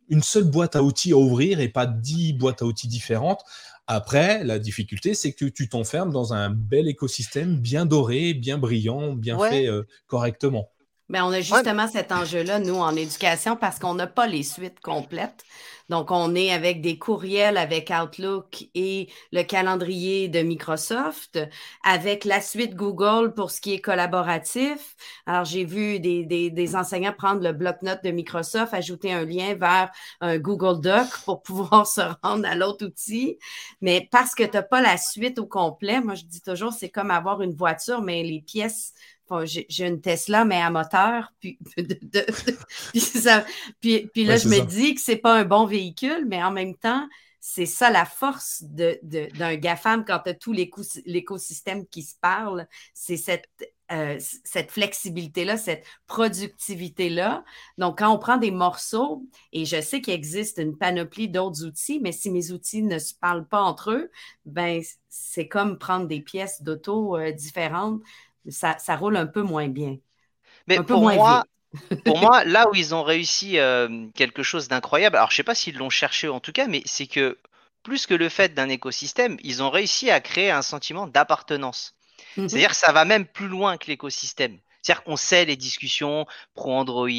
une 0.09 0.23
seule 0.23 0.45
boîte 0.45 0.75
à 0.75 0.83
outils 0.83 1.11
à 1.11 1.17
ouvrir 1.17 1.59
et 1.59 1.69
pas 1.69 1.85
dix 1.85 2.33
boîtes 2.33 2.61
à 2.61 2.65
outils 2.65 2.87
différentes. 2.87 3.43
Après, 3.87 4.43
la 4.43 4.59
difficulté, 4.59 5.13
c'est 5.13 5.31
que 5.31 5.45
tu 5.45 5.69
t'enfermes 5.69 6.11
dans 6.11 6.33
un 6.33 6.49
bel 6.49 6.87
écosystème 6.89 7.57
bien 7.57 7.85
doré, 7.85 8.33
bien 8.33 8.57
brillant, 8.57 9.13
bien 9.13 9.39
fait 9.39 9.67
euh, 9.67 9.83
correctement. 10.07 10.69
Ben, 11.09 11.23
on 11.23 11.31
a 11.31 11.39
justement 11.39 11.87
cet 11.87 12.11
enjeu-là, 12.11 12.59
nous, 12.59 12.75
en 12.75 12.95
éducation, 12.95 13.55
parce 13.55 13.79
qu'on 13.79 13.93
n'a 13.93 14.07
pas 14.07 14.27
les 14.27 14.43
suites 14.43 14.81
complètes. 14.81 15.45
Donc, 15.89 16.11
on 16.11 16.35
est 16.35 16.51
avec 16.51 16.81
des 16.81 16.97
courriels 16.97 17.55
avec 17.57 17.91
Outlook 17.91 18.65
et 18.75 19.07
le 19.31 19.43
calendrier 19.43 20.27
de 20.27 20.41
Microsoft, 20.41 21.39
avec 21.81 22.25
la 22.25 22.41
suite 22.41 22.75
Google 22.75 23.33
pour 23.33 23.51
ce 23.51 23.61
qui 23.61 23.73
est 23.73 23.79
collaboratif. 23.79 24.97
Alors, 25.25 25.45
j'ai 25.45 25.63
vu 25.63 26.01
des, 26.01 26.25
des, 26.25 26.49
des, 26.49 26.75
enseignants 26.75 27.13
prendre 27.13 27.41
le 27.41 27.53
bloc-notes 27.53 28.03
de 28.03 28.11
Microsoft, 28.11 28.73
ajouter 28.73 29.13
un 29.13 29.23
lien 29.23 29.55
vers 29.55 29.89
un 30.19 30.37
Google 30.37 30.81
Doc 30.81 31.07
pour 31.23 31.41
pouvoir 31.43 31.87
se 31.87 32.01
rendre 32.21 32.45
à 32.45 32.55
l'autre 32.55 32.85
outil. 32.85 33.37
Mais 33.79 34.09
parce 34.11 34.35
que 34.35 34.43
tu 34.43 34.57
n'as 34.57 34.63
pas 34.63 34.81
la 34.81 34.97
suite 34.97 35.39
au 35.39 35.45
complet, 35.45 36.01
moi, 36.01 36.15
je 36.15 36.25
dis 36.25 36.41
toujours, 36.41 36.73
c'est 36.73 36.89
comme 36.89 37.11
avoir 37.11 37.41
une 37.41 37.53
voiture, 37.53 38.01
mais 38.01 38.23
les 38.23 38.41
pièces 38.41 38.93
j'ai 39.43 39.85
une 39.85 40.01
Tesla, 40.01 40.45
mais 40.45 40.61
à 40.61 40.69
moteur. 40.69 41.31
Puis, 41.39 41.57
puis, 43.81 44.25
là, 44.25 44.37
je 44.37 44.47
me 44.47 44.65
dis 44.65 44.95
que 44.95 45.01
c'est 45.01 45.17
pas 45.17 45.35
un 45.35 45.45
bon 45.45 45.65
véhicule, 45.65 46.25
mais 46.27 46.43
en 46.43 46.51
même 46.51 46.75
temps, 46.75 47.07
c'est 47.49 47.65
ça 47.65 47.89
la 47.89 48.03
force 48.03 48.61
d'un 48.63 49.55
GAFAM 49.55 50.03
quand 50.03 50.19
tu 50.19 50.29
as 50.29 50.33
tout 50.33 50.51
l'écosystème 50.51 51.87
qui 51.87 52.03
se 52.03 52.15
parle. 52.19 52.67
C'est 52.93 53.15
cette, 53.15 53.47
euh, 53.89 54.17
cette 54.19 54.69
flexibilité-là, 54.69 55.55
cette 55.55 55.85
productivité-là. 56.07 57.45
Donc, 57.77 57.99
quand 57.99 58.13
on 58.13 58.19
prend 58.19 58.35
des 58.35 58.51
morceaux, 58.51 59.23
et 59.53 59.63
je 59.63 59.79
sais 59.79 60.01
qu'il 60.01 60.13
existe 60.13 60.57
une 60.57 60.77
panoplie 60.77 61.29
d'autres 61.29 61.63
outils, 61.63 62.01
mais 62.01 62.11
si 62.11 62.31
mes 62.31 62.51
outils 62.51 62.83
ne 62.83 62.99
se 62.99 63.13
parlent 63.13 63.47
pas 63.47 63.61
entre 63.61 63.91
eux, 63.91 64.11
ben 64.45 64.81
c'est 65.07 65.47
comme 65.47 65.77
prendre 65.77 66.05
des 66.05 66.19
pièces 66.19 66.61
d'auto 66.61 67.15
euh, 67.15 67.31
différentes 67.31 68.01
ça, 68.49 68.95
roule 68.95 69.17
un 69.17 69.27
peu 69.27 69.41
moins 69.41 69.67
bien. 69.67 69.97
Mais 70.67 70.81
pour 70.81 71.01
moi, 71.01 71.43
pour 72.05 72.17
moi, 72.19 72.43
là 72.43 72.69
où 72.69 72.75
ils 72.75 72.95
ont 72.95 73.03
réussi 73.03 73.59
euh, 73.59 74.07
quelque 74.15 74.43
chose 74.43 74.67
d'incroyable, 74.67 75.15
alors 75.15 75.29
je 75.29 75.35
ne 75.35 75.37
sais 75.37 75.43
pas 75.43 75.55
s'ils 75.55 75.77
l'ont 75.77 75.89
cherché 75.89 76.27
en 76.27 76.39
tout 76.39 76.51
cas, 76.51 76.67
mais 76.67 76.81
c'est 76.85 77.07
que 77.07 77.37
plus 77.83 78.05
que 78.05 78.13
le 78.13 78.29
fait 78.29 78.53
d'un 78.53 78.69
écosystème, 78.69 79.37
ils 79.43 79.63
ont 79.63 79.69
réussi 79.69 80.11
à 80.11 80.19
créer 80.19 80.51
un 80.51 80.61
sentiment 80.61 81.07
d'appartenance. 81.07 81.95
Mhm. 82.35 82.49
C'est-à-dire 82.49 82.71
que 82.71 82.75
ça 82.75 82.91
va 82.91 83.05
même 83.05 83.25
plus 83.25 83.47
loin 83.47 83.77
que 83.77 83.87
l'écosystème. 83.87 84.59
C'est-à-dire 84.81 85.03
qu'on 85.03 85.17
sait 85.17 85.45
les 85.45 85.55
discussions 85.55 86.25
pro 86.53 86.73
Android, 86.73 87.09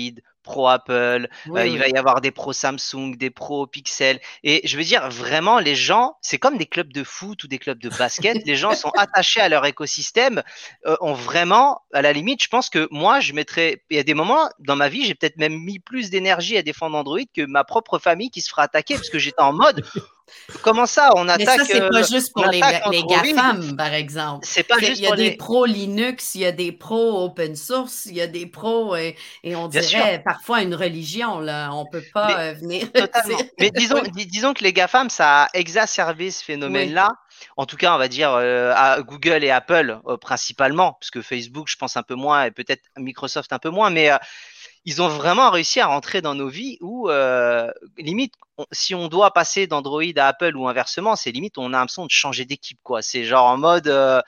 pro 0.42 0.68
Apple, 0.68 1.28
euh, 1.48 1.66
il 1.66 1.78
va 1.78 1.88
y 1.88 1.96
avoir 1.96 2.20
des 2.20 2.30
pro 2.30 2.52
Samsung, 2.52 3.16
des 3.16 3.30
pro 3.30 3.66
Pixel. 3.66 4.20
Et 4.42 4.66
je 4.66 4.76
veux 4.76 4.84
dire, 4.84 5.08
vraiment, 5.10 5.58
les 5.58 5.74
gens, 5.74 6.16
c'est 6.20 6.38
comme 6.38 6.56
des 6.56 6.66
clubs 6.66 6.92
de 6.92 7.04
foot 7.04 7.44
ou 7.44 7.48
des 7.48 7.58
clubs 7.58 7.78
de 7.78 7.88
basket. 7.88 8.44
les 8.46 8.56
gens 8.56 8.74
sont 8.74 8.90
attachés 8.96 9.40
à 9.40 9.48
leur 9.48 9.66
écosystème, 9.66 10.42
euh, 10.86 10.96
ont 11.00 11.14
vraiment, 11.14 11.82
à 11.92 12.02
la 12.02 12.12
limite, 12.12 12.42
je 12.42 12.48
pense 12.48 12.70
que 12.70 12.88
moi, 12.90 13.20
je 13.20 13.32
mettrais, 13.32 13.82
il 13.90 13.96
y 13.96 14.00
a 14.00 14.04
des 14.04 14.14
moments 14.14 14.48
dans 14.58 14.76
ma 14.76 14.88
vie, 14.88 15.04
j'ai 15.04 15.14
peut-être 15.14 15.36
même 15.36 15.58
mis 15.58 15.78
plus 15.78 16.10
d'énergie 16.10 16.56
à 16.56 16.62
défendre 16.62 16.96
Android 16.96 17.18
que 17.34 17.44
ma 17.46 17.64
propre 17.64 17.98
famille 17.98 18.30
qui 18.30 18.40
se 18.40 18.50
fera 18.50 18.62
attaquer 18.62 18.94
parce 18.94 19.10
que 19.10 19.18
j'étais 19.18 19.42
en 19.42 19.52
mode, 19.52 19.84
Comment 20.62 20.86
ça, 20.86 21.10
on 21.16 21.28
attaque 21.28 21.46
Mais 21.46 21.56
ça, 21.56 21.64
c'est 21.64 21.80
pas 21.80 21.98
euh, 21.98 22.04
juste 22.04 22.32
pour 22.32 22.46
les, 22.46 22.60
les 22.90 23.02
GAFAM, 23.02 23.76
par 23.76 23.92
exemple. 23.92 24.46
C'est 24.48 24.62
pas 24.62 24.78
juste 24.78 24.98
Il 24.98 25.04
y 25.04 25.06
a 25.06 25.16
des 25.16 25.32
pros 25.32 25.64
Linux, 25.64 26.34
il 26.34 26.42
y 26.42 26.46
a 26.46 26.52
des 26.52 26.72
pros 26.72 27.24
open 27.24 27.56
source, 27.56 28.06
il 28.06 28.14
y 28.14 28.20
a 28.20 28.26
des 28.26 28.46
pros, 28.46 28.96
et, 28.96 29.16
on 29.44 29.68
dirait 29.68 30.22
parfois 30.28 30.62
une 30.62 30.74
religion, 30.74 31.40
là. 31.40 31.70
On 31.72 31.86
peut 31.86 32.04
pas 32.12 32.38
euh, 32.38 32.52
venir. 32.54 32.86
Mais 33.58 33.70
disons, 33.70 34.02
disons 34.12 34.54
que 34.54 34.62
les 34.62 34.72
GAFAM, 34.72 35.10
ça 35.10 35.44
a 35.44 35.48
exacerbé 35.54 36.30
ce 36.30 36.44
phénomène-là. 36.44 37.12
En 37.56 37.66
tout 37.66 37.76
cas, 37.76 37.94
on 37.94 37.98
va 37.98 38.08
dire 38.08 38.32
euh, 38.32 38.72
à 38.74 39.00
Google 39.02 39.44
et 39.44 39.50
Apple 39.50 39.98
principalement, 40.20 40.94
parce 40.94 41.10
que 41.10 41.22
Facebook, 41.22 41.68
je 41.68 41.76
pense 41.76 41.96
un 41.96 42.02
peu 42.02 42.14
moins, 42.14 42.44
et 42.44 42.50
peut-être 42.50 42.82
Microsoft 42.96 43.52
un 43.52 43.58
peu 43.58 43.70
moins, 43.70 43.90
mais 43.90 44.10
ils 44.88 45.02
ont 45.02 45.08
vraiment 45.08 45.50
réussi 45.50 45.80
à 45.80 45.86
rentrer 45.86 46.22
dans 46.22 46.34
nos 46.34 46.48
vies 46.48 46.78
où, 46.80 47.10
euh, 47.10 47.70
limite, 47.98 48.32
si 48.72 48.94
on 48.94 49.08
doit 49.08 49.32
passer 49.34 49.66
d'Android 49.66 50.02
à 50.16 50.28
Apple 50.28 50.56
ou 50.56 50.66
inversement, 50.66 51.14
c'est 51.14 51.30
limite, 51.30 51.58
on 51.58 51.74
a 51.74 51.78
l'impression 51.78 52.06
de 52.06 52.10
changer 52.10 52.46
d'équipe, 52.46 52.78
quoi. 52.82 53.02
C'est 53.02 53.24
genre 53.24 53.46
en 53.46 53.58
mode, 53.58 53.88
euh, 53.88 54.22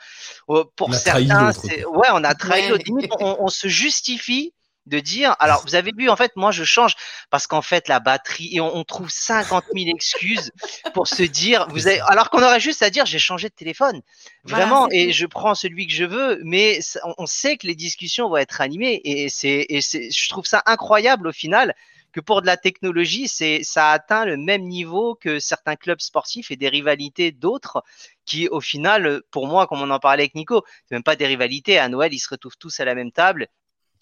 pour 0.76 0.94
certains, 0.94 1.50
ouais, 1.50 2.08
on 2.12 2.24
a 2.24 2.34
trahi 2.34 2.68
l'autre. 2.68 2.84
Limite, 2.86 3.10
on, 3.20 3.48
se 3.48 3.68
justifie 3.68 4.52
de 4.90 5.00
dire, 5.00 5.36
alors 5.38 5.62
vous 5.64 5.74
avez 5.74 5.92
vu, 5.96 6.10
en 6.10 6.16
fait, 6.16 6.32
moi 6.36 6.50
je 6.50 6.64
change 6.64 6.94
parce 7.30 7.46
qu'en 7.46 7.62
fait 7.62 7.88
la 7.88 8.00
batterie, 8.00 8.50
et 8.56 8.60
on, 8.60 8.84
trouve 8.84 9.08
50 9.08 9.64
000 9.74 9.88
excuses 9.88 10.50
pour 10.92 11.06
se 11.06 11.22
dire, 11.22 11.66
vous 11.70 11.86
avez, 11.86 12.00
alors 12.00 12.28
qu'on 12.28 12.42
aurait 12.42 12.60
juste 12.60 12.82
à 12.82 12.90
dire, 12.90 13.06
j'ai 13.06 13.18
changé 13.18 13.48
de 13.48 13.54
téléphone, 13.54 14.02
vraiment, 14.44 14.88
et 14.90 15.12
je 15.12 15.26
prends 15.26 15.54
celui 15.54 15.86
que 15.86 15.92
je 15.92 16.04
veux, 16.04 16.40
mais 16.44 16.80
on 17.18 17.26
sait 17.26 17.56
que 17.56 17.66
les 17.66 17.74
discussions 17.74 18.28
vont 18.28 18.36
être 18.36 18.60
animées, 18.60 19.00
et 19.04 19.28
c'est, 19.28 19.64
et 19.68 19.80
c'est, 19.80 20.10
je 20.10 20.28
trouve 20.28 20.44
ça 20.44 20.62
incroyable 20.66 21.28
au 21.28 21.32
final 21.32 21.74
que 22.12 22.20
pour 22.20 22.42
de 22.42 22.46
la 22.46 22.56
technologie, 22.56 23.28
c'est, 23.28 23.60
ça 23.62 23.90
atteint 23.90 24.24
le 24.24 24.36
même 24.36 24.62
niveau 24.62 25.14
que 25.14 25.38
certains 25.38 25.76
clubs 25.76 26.00
sportifs 26.00 26.50
et 26.50 26.56
des 26.56 26.68
rivalités 26.68 27.30
d'autres 27.30 27.84
qui, 28.24 28.48
au 28.48 28.60
final, 28.60 29.22
pour 29.30 29.46
moi, 29.46 29.66
comme 29.66 29.80
on 29.82 29.90
en 29.90 29.98
parlait 29.98 30.24
avec 30.24 30.34
Nico, 30.34 30.64
c'est 30.86 30.94
même 30.94 31.02
pas 31.02 31.16
des 31.16 31.26
rivalités. 31.26 31.78
À 31.78 31.88
Noël, 31.88 32.12
ils 32.12 32.18
se 32.18 32.28
retrouvent 32.28 32.58
tous 32.58 32.80
à 32.80 32.84
la 32.84 32.94
même 32.94 33.12
table 33.12 33.48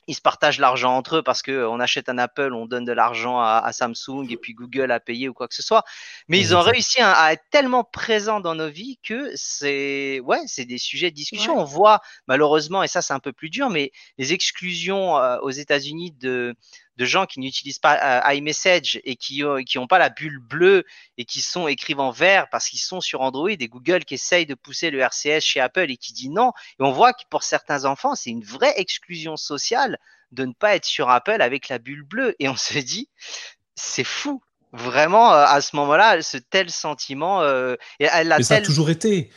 ils 0.08 0.14
se 0.14 0.20
partagent 0.20 0.58
l'argent 0.58 0.96
entre 0.96 1.18
eux 1.18 1.22
parce 1.22 1.42
que 1.42 1.52
euh, 1.52 1.78
achète 1.78 2.08
un 2.08 2.18
Apple, 2.18 2.52
on 2.54 2.66
donne 2.66 2.84
de 2.84 2.92
l'argent 2.92 3.40
à, 3.40 3.70
Samsung 3.72 4.26
et 4.30 4.36
puis 4.36 4.54
Google 4.54 4.90
a 4.90 4.98
payé 4.98 5.28
ou 5.28 5.34
quoi 5.34 5.46
que 5.46 5.54
ce 5.54 5.62
soit. 5.62 5.84
Mais 6.26 6.40
ils 6.40 6.56
ont 6.56 6.60
réussi 6.60 7.00
à, 7.00 7.32
être 7.32 7.44
tellement 7.50 7.84
présents 7.84 8.40
dans 8.40 8.54
nos 8.54 8.68
vies 8.68 8.98
que 9.02 9.30
c'est 9.36 10.20
ouais, 10.20 10.40
c'est 10.46 10.64
des 10.64 10.78
sujets 10.78 11.10
de 11.10 11.14
discussion. 11.14 11.58
On 11.58 11.64
voit 11.64 12.00
malheureusement 12.26 12.82
et 12.82 12.88
ça 12.88 13.02
c'est 13.02 13.12
un 13.14 13.20
peu 13.20 13.32
plus 13.32 13.50
dur, 13.50 13.70
mais 13.70 13.92
les 14.16 14.32
exclusions 14.32 15.18
euh, 15.18 15.38
aux 15.42 15.50
États-Unis 15.50 16.12
de 16.12 16.56
de 16.98 17.04
gens 17.04 17.26
qui 17.26 17.38
n'utilisent 17.38 17.78
pas 17.78 18.20
euh, 18.26 18.34
iMessage 18.34 19.00
et 19.04 19.14
qui 19.14 19.42
n'ont 19.42 19.62
qui 19.62 19.78
ont 19.78 19.86
pas 19.86 19.98
la 19.98 20.10
bulle 20.10 20.40
bleue 20.40 20.84
et 21.16 21.24
qui 21.24 21.40
sont 21.40 21.68
écrivent 21.68 22.00
en 22.00 22.10
vert 22.10 22.48
parce 22.50 22.68
qu'ils 22.68 22.80
sont 22.80 23.00
sur 23.00 23.20
Android 23.20 23.48
et 23.48 23.68
Google 23.68 24.04
qui 24.04 24.14
essaye 24.14 24.46
de 24.46 24.54
pousser 24.54 24.90
le 24.90 24.98
RCS 24.98 25.40
chez 25.40 25.60
Apple 25.60 25.90
et 25.90 25.96
qui 25.96 26.12
dit 26.12 26.28
non. 26.28 26.52
Et 26.80 26.82
on 26.82 26.90
voit 26.90 27.12
que 27.12 27.22
pour 27.30 27.44
certains 27.44 27.84
enfants, 27.84 28.16
c'est 28.16 28.30
une 28.30 28.42
vraie 28.42 28.74
exclusion 28.76 29.36
sociale 29.36 29.98
de 30.32 30.44
ne 30.44 30.52
pas 30.52 30.74
être 30.74 30.84
sur 30.84 31.08
Apple 31.08 31.40
avec 31.40 31.68
la 31.68 31.78
bulle 31.78 32.02
bleue. 32.02 32.34
Et 32.40 32.48
on 32.48 32.56
se 32.56 32.78
dit, 32.78 33.08
c'est 33.76 34.04
fou. 34.04 34.42
Vraiment, 34.72 35.32
euh, 35.32 35.46
à 35.46 35.62
ce 35.62 35.76
moment-là, 35.76 36.20
ce 36.20 36.36
tel 36.36 36.68
sentiment. 36.68 37.40
Euh, 37.40 37.76
elle 38.00 38.32
a 38.32 38.42
ça 38.42 38.56
a 38.56 38.60
toujours 38.60 38.90
été. 38.90 39.30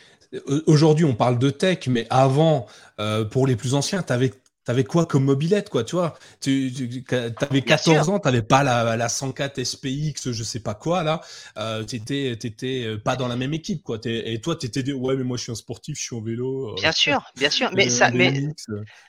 Aujourd'hui, 0.66 1.04
on 1.04 1.14
parle 1.14 1.38
de 1.38 1.50
tech, 1.50 1.86
mais 1.86 2.06
avant, 2.10 2.66
pour 3.30 3.46
les 3.46 3.54
plus 3.54 3.74
anciens, 3.74 4.02
tu 4.02 4.12
avais 4.12 4.32
T'avais 4.64 4.84
quoi 4.84 5.06
comme 5.06 5.24
mobilette, 5.24 5.70
quoi, 5.70 5.82
tu 5.82 5.96
vois? 5.96 6.16
Tu, 6.40 6.72
tu 6.72 7.04
avais 7.40 7.62
14 7.62 8.08
ans, 8.10 8.20
t'avais 8.20 8.42
pas 8.42 8.62
la, 8.62 8.96
la 8.96 9.08
104 9.08 9.62
SPX, 9.64 10.30
je 10.30 10.42
sais 10.44 10.60
pas 10.60 10.74
quoi, 10.74 11.02
là. 11.02 11.20
Euh, 11.56 11.82
t'étais, 11.82 12.36
t'étais 12.36 12.84
euh, 12.84 12.96
pas 12.96 13.16
dans 13.16 13.26
la 13.26 13.34
même 13.34 13.54
équipe, 13.54 13.82
quoi. 13.82 13.98
et 14.04 14.40
toi, 14.40 14.54
t'étais, 14.54 14.92
ouais, 14.92 15.16
mais 15.16 15.24
moi, 15.24 15.36
je 15.36 15.42
suis 15.42 15.52
un 15.52 15.56
sportif, 15.56 15.96
je 15.98 16.02
suis 16.02 16.16
en 16.16 16.22
vélo. 16.22 16.70
Euh, 16.70 16.74
bien 16.76 16.92
sûr, 16.92 17.24
bien 17.36 17.50
sûr. 17.50 17.70
Mais, 17.74 17.88
ça, 17.88 18.12
mais 18.12 18.32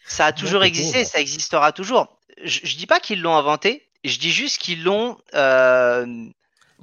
ça 0.07 0.27
a 0.27 0.33
toujours 0.33 0.63
existé, 0.63 1.05
ça 1.05 1.19
existera 1.19 1.71
toujours. 1.71 2.17
Je, 2.43 2.61
je 2.63 2.75
dis 2.75 2.87
pas 2.87 2.99
qu'ils 2.99 3.21
l'ont 3.21 3.35
inventé, 3.35 3.87
je 4.03 4.17
dis 4.17 4.31
juste 4.31 4.57
qu'ils 4.57 4.83
l'ont, 4.83 5.17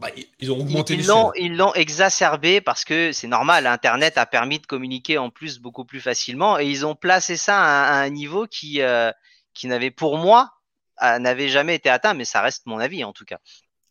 Bah, 0.01 0.09
ils 0.39 0.51
ont 0.51 0.59
augmenté 0.59 0.95
ils 0.95 1.07
l'ont, 1.07 1.31
ils 1.37 1.57
l'ont 1.57 1.75
exacerbé 1.75 2.61
parce 2.61 2.85
que 2.85 3.13
c'est 3.13 3.27
normal. 3.27 3.67
Internet 3.67 4.17
a 4.17 4.25
permis 4.25 4.59
de 4.59 4.67
communiquer 4.67 5.19
en 5.19 5.31
plus 5.31 5.59
beaucoup 5.59 5.85
plus 5.85 6.01
facilement 6.01 6.59
et 6.59 6.67
ils 6.67 6.87
ont 6.87 6.95
placé 6.95 7.37
ça 7.37 7.59
à, 7.59 8.01
un 8.01 8.09
niveau 8.09 8.47
qui, 8.47 8.81
euh, 8.81 9.13
qui 9.53 9.67
n'avait 9.67 9.91
pour 9.91 10.17
moi 10.17 10.51
n'avait 11.03 11.49
jamais 11.49 11.75
été 11.75 11.89
atteint, 11.89 12.15
mais 12.15 12.27
ça 12.27 12.43
reste 12.43 12.67
mon 12.67 12.79
avis 12.79 13.05
en 13.05 13.13
tout 13.13 13.25
cas. 13.25 13.39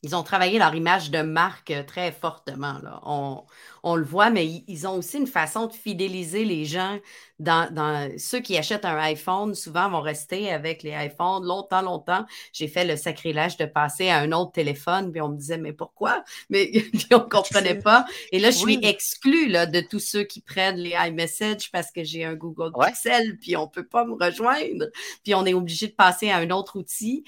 Ils 0.02 0.16
ont 0.16 0.24
travaillé 0.24 0.60
leur 0.60 0.74
image 0.76 1.12
de 1.12 1.22
marque 1.22 1.74
très 1.86 2.12
fortement. 2.12 2.78
Là. 2.82 3.02
On, 3.04 3.44
on 3.84 3.96
le 3.96 4.04
voit, 4.04 4.30
mais 4.30 4.64
ils 4.68 4.88
ont 4.88 4.98
aussi 4.98 5.18
une 5.18 5.28
façon 5.28 5.68
de 5.68 5.74
fidéliser 5.74 6.46
les 6.46 6.66
gens. 6.66 7.00
Dans, 7.40 8.10
ceux 8.18 8.42
qui 8.42 8.58
achètent 8.58 8.84
un 8.84 8.98
iPhone, 8.98 9.56
souvent 9.56 9.90
vont 9.90 10.02
rester 10.02 10.52
avec 10.52 10.84
les 10.84 10.92
iPhones 10.92 11.46
longtemps, 11.46 11.82
longtemps. 11.82 12.26
J'ai 12.52 12.68
fait 12.68 12.84
le 12.84 12.98
sacrilège 12.98 13.56
de 13.56 13.66
passer 13.66 14.10
à 14.10 14.18
un 14.18 14.34
autre 14.34 14.52
téléphone, 14.52 15.12
puis 15.12 15.22
on 15.22 15.30
me 15.30 15.38
disait, 15.38 15.58
mais 15.58 15.72
pourquoi? 15.72 16.24
Mais 16.50 16.72
on 17.12 17.20
ne 17.20 17.30
comprenait 17.30 17.80
pas. 17.80 18.06
Et 18.32 18.40
là, 18.40 18.52
je 18.52 18.58
suis 18.58 18.80
exclue 18.84 19.48
là, 19.48 19.66
de 19.66 19.80
tous 19.80 20.00
ceux 20.00 20.24
qui 20.24 20.42
prennent 20.42 20.78
les 20.78 20.96
iMessage 21.08 21.72
parce 21.72 21.92
que 21.92 22.04
j'ai 22.04 22.26
un 22.26 22.36
Google 22.36 22.72
Pixel, 22.86 23.38
puis 23.40 23.56
on 23.56 23.64
ne 23.64 23.70
peut 23.70 23.86
pas 23.86 24.04
me 24.04 24.14
rejoindre. 24.14 24.88
Puis 25.24 25.34
on 25.34 25.46
est 25.46 25.54
obligé 25.54 25.88
de 25.88 25.94
passer 25.94 26.30
à 26.30 26.38
un 26.38 26.50
autre 26.50 26.78
outil. 26.78 27.24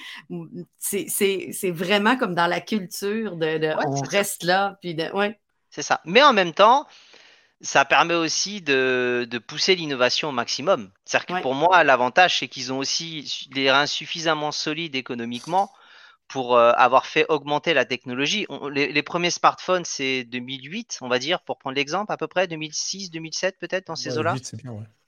C'est 0.77 1.71
vraiment 1.71 2.17
comme 2.17 2.35
dans 2.35 2.47
la 2.47 2.59
culture 2.61 3.37
de, 3.37 3.73
on 3.87 4.01
reste 4.01 4.43
là, 4.43 4.77
puis 4.81 4.95
de, 4.95 5.09
ouais. 5.13 5.40
C'est 5.71 5.81
ça. 5.81 6.01
Mais 6.05 6.21
en 6.21 6.34
même 6.34 6.53
temps, 6.53 6.86
ça 7.62 7.86
permet 7.86 8.13
aussi 8.13 8.62
de, 8.62 9.27
pousser 9.47 9.75
l'innovation 9.75 10.29
au 10.29 10.31
maximum. 10.31 10.91
C'est-à-dire 11.05 11.38
que 11.38 11.41
pour 11.41 11.55
moi, 11.55 11.84
l'avantage, 11.84 12.39
c'est 12.39 12.47
qu'ils 12.47 12.73
ont 12.73 12.79
aussi 12.79 13.47
des 13.51 13.71
reins 13.71 13.86
suffisamment 13.86 14.51
solides 14.51 14.95
économiquement 14.95 15.71
pour 16.27 16.55
euh, 16.55 16.71
avoir 16.77 17.05
fait 17.05 17.25
augmenter 17.27 17.73
la 17.73 17.84
technologie. 17.84 18.47
les, 18.71 19.03
premiers 19.03 19.31
smartphones, 19.31 19.84
c'est 19.84 20.23
2008, 20.23 20.99
on 21.01 21.10
va 21.10 21.19
dire, 21.19 21.41
pour 21.41 21.57
prendre 21.57 21.75
l'exemple, 21.75 22.12
à 22.12 22.17
peu 22.17 22.27
près 22.27 22.47
2006, 22.47 23.12
2007 23.12 23.57
peut-être, 23.60 23.88
dans 23.88 23.95
ces 23.95 24.17
eaux-là. 24.17 24.36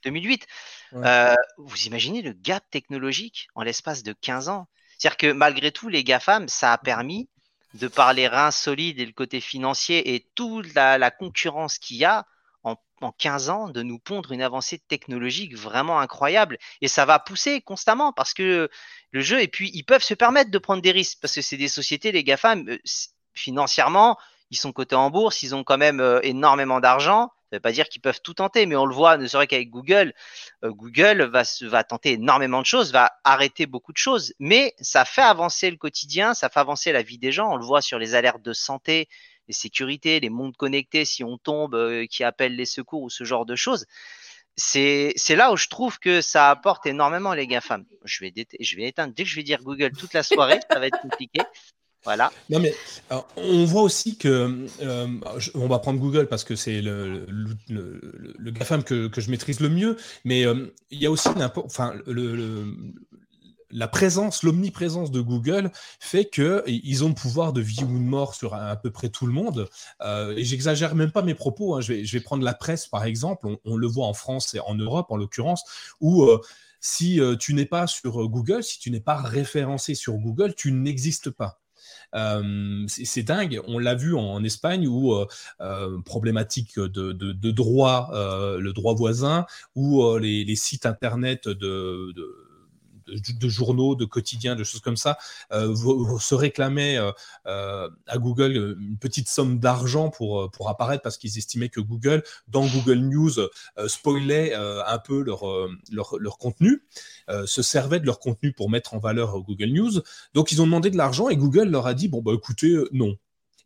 2008. 0.04 0.46
Euh, 0.92 1.34
vous 1.56 1.82
imaginez 1.84 2.20
le 2.20 2.32
gap 2.32 2.62
technologique 2.70 3.48
en 3.54 3.62
l'espace 3.62 4.02
de 4.02 4.12
15 4.12 4.50
ans 4.50 4.68
C'est-à-dire 4.98 5.16
que 5.16 5.32
malgré 5.32 5.72
tout, 5.72 5.88
les 5.88 6.04
GAFAM, 6.04 6.46
ça 6.48 6.72
a 6.72 6.78
permis 6.78 7.28
de 7.74 7.88
par 7.88 8.12
les 8.12 8.28
reins 8.28 8.50
solides 8.50 9.00
et 9.00 9.06
le 9.06 9.12
côté 9.12 9.40
financier 9.40 10.14
et 10.14 10.26
toute 10.34 10.72
la, 10.74 11.10
concurrence 11.10 11.78
qu'il 11.78 11.96
y 11.96 12.04
a, 12.04 12.26
en, 12.62 12.76
15 13.18 13.50
ans, 13.50 13.68
de 13.68 13.82
nous 13.82 13.98
pondre 13.98 14.32
une 14.32 14.40
avancée 14.40 14.78
technologique 14.78 15.54
vraiment 15.54 16.00
incroyable. 16.00 16.56
Et 16.80 16.88
ça 16.88 17.04
va 17.04 17.18
pousser 17.18 17.60
constamment 17.60 18.12
parce 18.12 18.32
que 18.32 18.70
le 19.10 19.20
jeu, 19.20 19.42
et 19.42 19.48
puis 19.48 19.70
ils 19.74 19.82
peuvent 19.82 20.02
se 20.02 20.14
permettre 20.14 20.50
de 20.50 20.58
prendre 20.58 20.80
des 20.80 20.92
risques 20.92 21.18
parce 21.20 21.34
que 21.34 21.42
c'est 21.42 21.58
des 21.58 21.68
sociétés, 21.68 22.12
les 22.12 22.24
GAFAM, 22.24 22.66
euh, 22.68 22.78
financièrement, 23.34 24.16
ils 24.50 24.56
sont 24.56 24.72
cotés 24.72 24.94
en 24.94 25.10
bourse, 25.10 25.42
ils 25.42 25.54
ont 25.54 25.64
quand 25.64 25.76
même 25.76 26.00
euh, 26.00 26.20
énormément 26.22 26.80
d'argent. 26.80 27.30
Ne 27.54 27.58
veut 27.58 27.62
pas 27.62 27.72
dire 27.72 27.88
qu'ils 27.88 28.02
peuvent 28.02 28.20
tout 28.20 28.34
tenter, 28.34 28.66
mais 28.66 28.74
on 28.74 28.84
le 28.84 28.94
voit, 28.94 29.16
ne 29.16 29.26
serait 29.28 29.46
qu'avec 29.46 29.70
Google. 29.70 30.12
Euh, 30.64 30.70
Google 30.70 31.22
va, 31.22 31.44
va 31.62 31.84
tenter 31.84 32.12
énormément 32.12 32.60
de 32.60 32.66
choses, 32.66 32.92
va 32.92 33.12
arrêter 33.22 33.66
beaucoup 33.66 33.92
de 33.92 33.98
choses, 33.98 34.34
mais 34.40 34.74
ça 34.80 35.04
fait 35.04 35.22
avancer 35.22 35.70
le 35.70 35.76
quotidien, 35.76 36.34
ça 36.34 36.48
fait 36.48 36.60
avancer 36.60 36.90
la 36.90 37.02
vie 37.02 37.18
des 37.18 37.30
gens. 37.30 37.52
On 37.52 37.56
le 37.56 37.64
voit 37.64 37.80
sur 37.80 37.98
les 37.98 38.16
alertes 38.16 38.42
de 38.42 38.52
santé, 38.52 39.08
les 39.46 39.54
sécurités, 39.54 40.18
les 40.18 40.30
mondes 40.30 40.56
connectés, 40.56 41.04
si 41.04 41.22
on 41.22 41.38
tombe, 41.38 41.74
euh, 41.74 42.06
qui 42.06 42.24
appellent 42.24 42.56
les 42.56 42.66
secours 42.66 43.02
ou 43.02 43.10
ce 43.10 43.24
genre 43.24 43.46
de 43.46 43.54
choses. 43.54 43.86
C'est 44.56 45.14
là 45.30 45.52
où 45.52 45.56
je 45.56 45.68
trouve 45.68 45.98
que 45.98 46.20
ça 46.20 46.50
apporte 46.50 46.86
énormément 46.86 47.34
les 47.34 47.46
GAFAM. 47.46 47.84
Je 48.04 48.20
vais, 48.20 48.32
je 48.60 48.76
vais 48.76 48.84
éteindre. 48.84 49.14
Dès 49.14 49.24
que 49.24 49.28
je 49.28 49.36
vais 49.36 49.42
dire 49.42 49.62
Google 49.62 49.92
toute 49.92 50.12
la 50.12 50.22
soirée, 50.22 50.60
ça 50.70 50.78
va 50.78 50.86
être 50.86 51.00
compliqué. 51.00 51.40
Voilà. 52.04 52.30
Mais 52.50 52.74
on 53.36 53.64
voit 53.64 53.82
aussi 53.82 54.18
que 54.18 54.66
euh, 54.82 55.08
on 55.54 55.66
va 55.68 55.78
prendre 55.78 55.98
Google 55.98 56.26
parce 56.28 56.44
que 56.44 56.54
c'est 56.54 56.82
le, 56.82 57.26
le, 57.68 58.50
GAFAM 58.50 58.84
que, 58.84 59.10
je 59.16 59.30
maîtrise 59.30 59.60
le 59.60 59.70
mieux, 59.70 59.96
mais 60.24 60.46
euh, 60.46 60.72
il 60.90 61.00
y 61.00 61.06
a 61.06 61.10
aussi 61.10 61.28
la 63.70 63.88
présence, 63.88 64.42
l'omniprésence 64.42 65.10
de 65.10 65.20
Google 65.20 65.70
fait 65.98 66.26
qu'ils 66.26 67.04
ont 67.04 67.08
le 67.08 67.14
pouvoir 67.14 67.52
de 67.54 67.62
vie 67.62 67.84
ou 67.84 67.98
de 67.98 68.04
mort 68.04 68.34
sur 68.34 68.54
à, 68.54 68.76
peu 68.76 68.90
près 68.90 69.08
tout 69.08 69.26
le 69.26 69.32
monde. 69.32 69.68
Euh, 70.02 70.36
et 70.36 70.44
j'exagère 70.44 70.94
même 70.94 71.10
pas 71.10 71.22
mes 71.22 71.34
propos. 71.34 71.74
Hein. 71.74 71.80
Je, 71.80 71.94
vais, 71.94 72.04
je, 72.04 72.18
vais, 72.18 72.22
prendre 72.22 72.44
la 72.44 72.54
presse 72.54 72.86
par 72.86 73.04
exemple. 73.04 73.46
On, 73.46 73.58
on, 73.64 73.76
le 73.76 73.86
voit 73.86 74.06
en 74.06 74.14
France 74.14 74.54
et 74.54 74.60
en 74.60 74.74
Europe 74.74 75.06
en 75.08 75.16
l'occurrence, 75.16 75.64
où 76.00 76.28
si 76.80 77.18
tu 77.40 77.54
n'es 77.54 77.64
pas 77.64 77.86
sur 77.86 78.28
Google, 78.28 78.62
si 78.62 78.78
tu 78.78 78.90
n'es 78.90 79.00
pas 79.00 79.16
référencé 79.16 79.94
sur 79.94 80.18
Google, 80.18 80.54
tu 80.54 80.70
n'existes 80.70 81.30
pas. 81.30 81.63
Euh, 82.14 82.84
c'est 82.88 83.22
dingue. 83.22 83.60
On 83.66 83.78
l'a 83.78 83.94
vu 83.94 84.14
en, 84.14 84.42
Espagne 84.44 84.86
où 84.86 85.12
euh, 85.12 85.26
euh, 85.60 85.98
problématique 86.02 86.78
de, 86.78 87.50
droit, 87.50 88.10
le 88.12 88.72
droit 88.72 88.94
voisin, 88.94 89.46
où 89.74 90.16
les, 90.18 90.56
sites 90.56 90.86
internet 90.86 91.48
de 91.48 92.14
journaux, 93.42 93.94
de 93.94 94.04
quotidiens, 94.04 94.56
de 94.56 94.64
choses 94.64 94.80
comme 94.80 94.96
ça, 94.96 95.18
se 95.50 96.34
réclamaient 96.34 96.98
à 97.44 98.18
Google 98.18 98.76
une 98.80 98.98
petite 98.98 99.28
somme 99.28 99.58
d'argent 99.58 100.10
pour, 100.10 100.50
pour 100.50 100.68
apparaître 100.68 101.02
parce 101.02 101.18
qu'ils 101.18 101.38
estimaient 101.38 101.68
que 101.68 101.80
Google, 101.80 102.22
dans 102.48 102.66
Google 102.66 102.98
News, 102.98 103.32
spoilait 103.86 104.54
un 104.54 104.98
peu 104.98 105.22
leur, 105.22 105.44
leur, 105.90 106.16
leur 106.18 106.38
contenu. 106.38 106.82
Euh, 107.30 107.46
se 107.46 107.62
servaient 107.62 108.00
de 108.00 108.06
leur 108.06 108.18
contenu 108.18 108.52
pour 108.52 108.68
mettre 108.68 108.92
en 108.92 108.98
valeur 108.98 109.40
Google 109.40 109.70
News. 109.70 110.02
Donc 110.34 110.52
ils 110.52 110.60
ont 110.60 110.66
demandé 110.66 110.90
de 110.90 110.96
l'argent 110.96 111.30
et 111.30 111.36
Google 111.36 111.68
leur 111.70 111.86
a 111.86 111.94
dit 111.94 112.08
bon 112.08 112.20
bah 112.20 112.32
écoutez 112.34 112.70
euh, 112.70 112.88
non. 112.92 113.16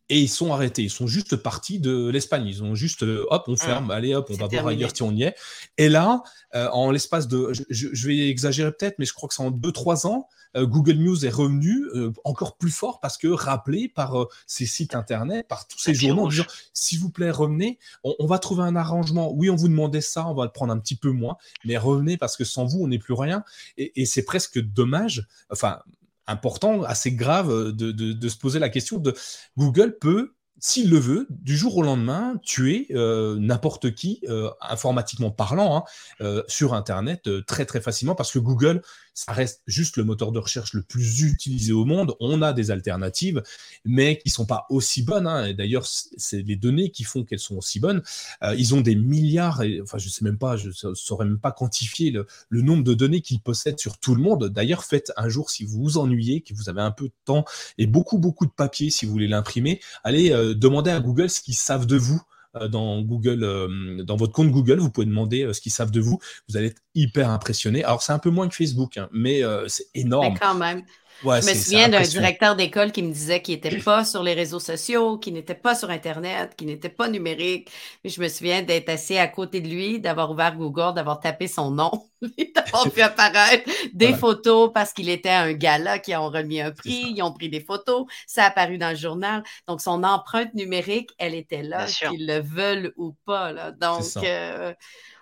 Et 0.09 0.19
ils 0.19 0.29
sont 0.29 0.53
arrêtés. 0.53 0.83
Ils 0.83 0.89
sont 0.89 1.07
juste 1.07 1.35
partis 1.35 1.79
de 1.79 2.09
l'Espagne. 2.09 2.45
Ils 2.47 2.63
ont 2.63 2.75
juste, 2.75 3.03
euh, 3.03 3.25
hop, 3.29 3.45
on 3.47 3.55
ferme, 3.55 3.91
allez, 3.91 4.15
hop, 4.15 4.27
on 4.29 4.35
va 4.35 4.47
voir 4.47 4.67
ailleurs 4.67 4.91
si 4.93 5.03
on 5.03 5.11
y 5.11 5.23
est. 5.23 5.35
Et 5.77 5.89
là, 5.89 6.23
en 6.53 6.91
l'espace 6.91 7.27
de, 7.27 7.51
je, 7.69 8.07
vais 8.07 8.29
exagérer 8.29 8.71
peut-être, 8.71 8.97
mais 8.99 9.05
je 9.05 9.13
crois 9.13 9.29
que 9.29 9.35
c'est 9.35 9.43
en 9.43 9.51
2-3 9.51 10.07
ans, 10.07 10.27
euh, 10.57 10.65
Google 10.65 10.93
News 10.93 11.25
est 11.25 11.29
revenu 11.29 11.85
euh, 11.93 12.11
encore 12.23 12.57
plus 12.57 12.71
fort 12.71 12.99
parce 12.99 13.17
que 13.17 13.27
rappelé 13.27 13.87
par 13.87 14.19
euh, 14.19 14.27
ces 14.47 14.65
sites 14.65 14.95
internet, 14.95 15.47
par 15.47 15.67
tous 15.67 15.77
ces 15.77 15.93
journaux, 15.93 16.23
en 16.23 16.27
disant 16.27 16.45
s'il 16.73 16.99
vous 16.99 17.11
plaît 17.11 17.29
revenez, 17.29 17.77
on, 18.03 18.25
va 18.25 18.39
trouver 18.39 18.63
un 18.63 18.75
arrangement. 18.75 19.31
Oui, 19.31 19.49
on 19.49 19.55
vous 19.55 19.67
demandait 19.67 20.01
ça, 20.01 20.27
on 20.27 20.33
va 20.33 20.45
le 20.45 20.51
prendre 20.51 20.73
un 20.73 20.79
petit 20.79 20.95
peu 20.95 21.11
moins, 21.11 21.37
mais 21.65 21.77
revenez 21.77 22.17
parce 22.17 22.35
que 22.35 22.43
sans 22.43 22.65
vous 22.65 22.81
on 22.81 22.87
n'est 22.87 22.99
plus 22.99 23.13
rien. 23.13 23.43
Et, 23.77 24.05
c'est 24.05 24.23
presque 24.23 24.59
dommage. 24.59 25.27
Enfin 25.51 25.79
important, 26.29 26.83
assez 26.83 27.11
grave 27.11 27.71
de, 27.71 27.91
de, 27.91 28.29
se 28.29 28.37
poser 28.37 28.59
la 28.59 28.69
question 28.69 28.97
de 28.97 29.13
Google 29.57 29.97
peut 29.99 30.33
s'il 30.59 30.89
le 30.89 30.97
veut, 30.97 31.27
du 31.29 31.55
jour 31.55 31.77
au 31.77 31.81
lendemain, 31.81 32.39
tuer 32.43 32.87
euh, 32.91 33.37
n'importe 33.39 33.93
qui, 33.95 34.21
euh, 34.27 34.49
informatiquement 34.61 35.31
parlant, 35.31 35.77
hein, 35.77 35.83
euh, 36.21 36.43
sur 36.47 36.73
Internet 36.73 37.29
très 37.45 37.65
très 37.65 37.81
facilement, 37.81 38.15
parce 38.15 38.31
que 38.31 38.39
Google, 38.39 38.81
ça 39.13 39.33
reste 39.33 39.61
juste 39.67 39.97
le 39.97 40.03
moteur 40.03 40.31
de 40.31 40.39
recherche 40.39 40.73
le 40.73 40.81
plus 40.81 41.21
utilisé 41.23 41.73
au 41.73 41.85
monde. 41.85 42.15
On 42.19 42.41
a 42.41 42.53
des 42.53 42.71
alternatives, 42.71 43.41
mais 43.83 44.17
qui 44.17 44.29
sont 44.29 44.45
pas 44.45 44.65
aussi 44.69 45.01
bonnes. 45.01 45.27
Hein. 45.27 45.53
D'ailleurs, 45.53 45.85
c'est 45.85 46.41
les 46.41 46.55
données 46.55 46.91
qui 46.91 47.03
font 47.03 47.25
qu'elles 47.25 47.39
sont 47.39 47.57
aussi 47.57 47.79
bonnes. 47.79 48.01
ils 48.57 48.75
ont 48.75 48.81
des 48.81 48.95
milliards, 48.95 49.61
enfin, 49.81 49.97
je 49.97 50.07
sais 50.07 50.23
même 50.23 50.37
pas, 50.37 50.55
je 50.55 50.69
saurais 50.93 51.25
même 51.25 51.39
pas 51.39 51.51
quantifier 51.51 52.13
le 52.49 52.61
nombre 52.61 52.83
de 52.83 52.93
données 52.93 53.21
qu'ils 53.21 53.41
possèdent 53.41 53.79
sur 53.79 53.97
tout 53.97 54.15
le 54.15 54.21
monde. 54.21 54.47
D'ailleurs, 54.47 54.85
faites 54.85 55.11
un 55.17 55.27
jour, 55.27 55.49
si 55.49 55.65
vous 55.65 55.83
vous 55.83 55.97
ennuyez, 55.97 56.41
que 56.41 56.53
vous 56.53 56.69
avez 56.69 56.81
un 56.81 56.91
peu 56.91 57.05
de 57.05 57.13
temps 57.25 57.43
et 57.77 57.87
beaucoup 57.87 58.19
beaucoup 58.19 58.45
de 58.45 58.51
papier, 58.51 58.89
si 58.89 59.05
vous 59.05 59.11
voulez 59.11 59.27
l'imprimer, 59.27 59.81
allez 60.03 60.31
demandez 60.53 60.91
à 60.91 60.99
Google 60.99 61.29
ce 61.29 61.41
qu'ils 61.41 61.55
savent 61.55 61.85
de 61.85 61.97
vous 61.97 62.21
euh, 62.55 62.67
dans 62.67 63.01
Google, 63.01 63.43
euh, 63.43 64.03
dans 64.03 64.15
votre 64.15 64.33
compte 64.33 64.49
Google, 64.49 64.79
vous 64.79 64.89
pouvez 64.89 65.05
demander 65.05 65.43
euh, 65.43 65.53
ce 65.53 65.61
qu'ils 65.61 65.71
savent 65.71 65.91
de 65.91 66.01
vous. 66.01 66.19
Vous 66.47 66.57
allez 66.57 66.67
être 66.67 66.81
hyper 66.95 67.29
impressionné. 67.29 67.83
Alors 67.83 68.01
c'est 68.01 68.11
un 68.11 68.19
peu 68.19 68.31
moins 68.31 68.47
que 68.47 68.55
Facebook, 68.55 68.97
hein, 68.97 69.07
mais 69.11 69.41
c'est 69.67 69.87
énorme. 69.93 70.33
Je 71.23 71.27
me 71.27 71.53
souviens 71.53 71.89
d'un 71.89 72.01
directeur 72.01 72.55
d'école 72.55 72.91
qui 72.91 73.03
me 73.03 73.11
disait 73.11 73.41
qu'il 73.41 73.55
n'était 73.55 73.77
pas 73.77 74.05
sur 74.05 74.23
les 74.23 74.33
réseaux 74.33 74.59
sociaux, 74.59 75.17
qu'il 75.17 75.33
n'était 75.33 75.55
pas 75.55 75.75
sur 75.75 75.89
Internet, 75.89 76.55
qu'il 76.55 76.67
n'était 76.67 76.89
pas 76.89 77.07
numérique. 77.07 77.69
Mais 78.03 78.09
je 78.09 78.21
me 78.21 78.27
souviens 78.27 78.61
d'être 78.61 78.89
assis 78.89 79.17
à 79.17 79.27
côté 79.27 79.61
de 79.61 79.67
lui, 79.67 79.99
d'avoir 79.99 80.31
ouvert 80.31 80.55
Google, 80.55 80.93
d'avoir 80.95 81.19
tapé 81.19 81.47
son 81.47 81.71
nom, 81.71 81.91
d'avoir 82.55 82.89
vu 82.89 83.01
apparaître 83.01 83.69
des 83.93 84.13
photos 84.13 84.71
parce 84.73 84.93
qu'il 84.93 85.09
était 85.09 85.29
à 85.29 85.41
un 85.41 85.53
gala 85.53 85.99
qui 85.99 86.15
ont 86.15 86.29
remis 86.29 86.61
un 86.61 86.71
prix, 86.71 87.13
ils 87.15 87.21
ont 87.21 87.33
pris 87.33 87.49
des 87.49 87.61
photos, 87.61 88.05
ça 88.27 88.45
a 88.45 88.47
apparu 88.47 88.77
dans 88.77 88.89
le 88.89 88.95
journal. 88.95 89.43
Donc, 89.67 89.81
son 89.81 90.03
empreinte 90.03 90.53
numérique, 90.53 91.11
elle 91.17 91.35
était 91.35 91.63
là, 91.63 91.85
qu'ils 91.85 92.27
le 92.27 92.39
veulent 92.39 92.93
ou 92.97 93.15
pas. 93.25 93.51
Là. 93.51 93.71
Donc, 93.71 94.03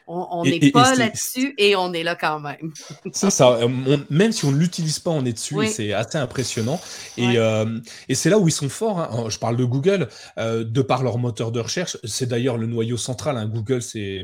On 0.10 0.46
n'est 0.46 0.72
pas 0.72 0.96
là-dessus 0.96 1.54
et 1.58 1.76
on 1.76 1.92
est 1.92 2.04
là 2.04 2.16
quand 2.16 2.40
même. 2.40 2.72
c'est 3.12 3.30
ça. 3.30 3.58
Euh, 3.58 3.98
même 4.10 4.32
si 4.32 4.46
on 4.46 4.52
ne 4.52 4.58
l'utilise 4.58 5.00
pas, 5.00 5.12
on 5.12 5.26
est 5.26 5.34
dessus 5.34 5.62
et 5.62 5.68
c'est 5.68 5.92
assez 5.92 6.18
impressionnant. 6.18 6.80
Et, 7.18 7.38
euh, 7.38 7.80
et 8.08 8.16
c'est 8.16 8.30
là 8.30 8.40
où 8.40 8.48
ils 8.48 8.54
sont 8.54 8.70
forts. 8.70 9.00
Hein. 9.00 9.30
Je 9.30 9.38
parle 9.38 9.58
de 9.58 9.66
Google, 9.66 10.08
euh, 10.40 10.64
de 10.64 10.82
par 10.82 11.04
leur 11.04 11.18
moteur 11.18 11.52
de 11.52 11.60
recherche. 11.60 11.98
C'est 12.06 12.28
d'ailleurs 12.28 12.58
le 12.58 12.68
noyau 12.68 12.96
central. 12.96 13.38
Hein. 13.38 13.48
Google, 13.48 13.82
c'est 13.82 14.24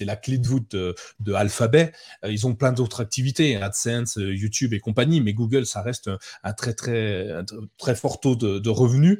la 0.00 0.16
clé 0.16 0.38
de 0.38 0.46
voûte 0.46 0.70
de, 0.70 0.94
de 1.20 1.32
Alphabet. 1.34 1.92
ils 2.26 2.46
ont 2.46 2.54
plein 2.54 2.72
d'autres 2.72 3.02
activités, 3.02 3.56
AdSense, 3.56 4.16
YouTube 4.16 4.72
et 4.72 4.80
compagnie, 4.80 5.20
mais 5.20 5.34
Google, 5.34 5.66
ça 5.66 5.82
reste 5.82 6.10
un, 6.42 6.52
très, 6.54 6.72
très, 6.72 7.28
très 7.76 7.94
fort 7.94 8.20
taux 8.20 8.36
de, 8.36 8.58
de 8.58 8.70
revenus. 8.70 9.18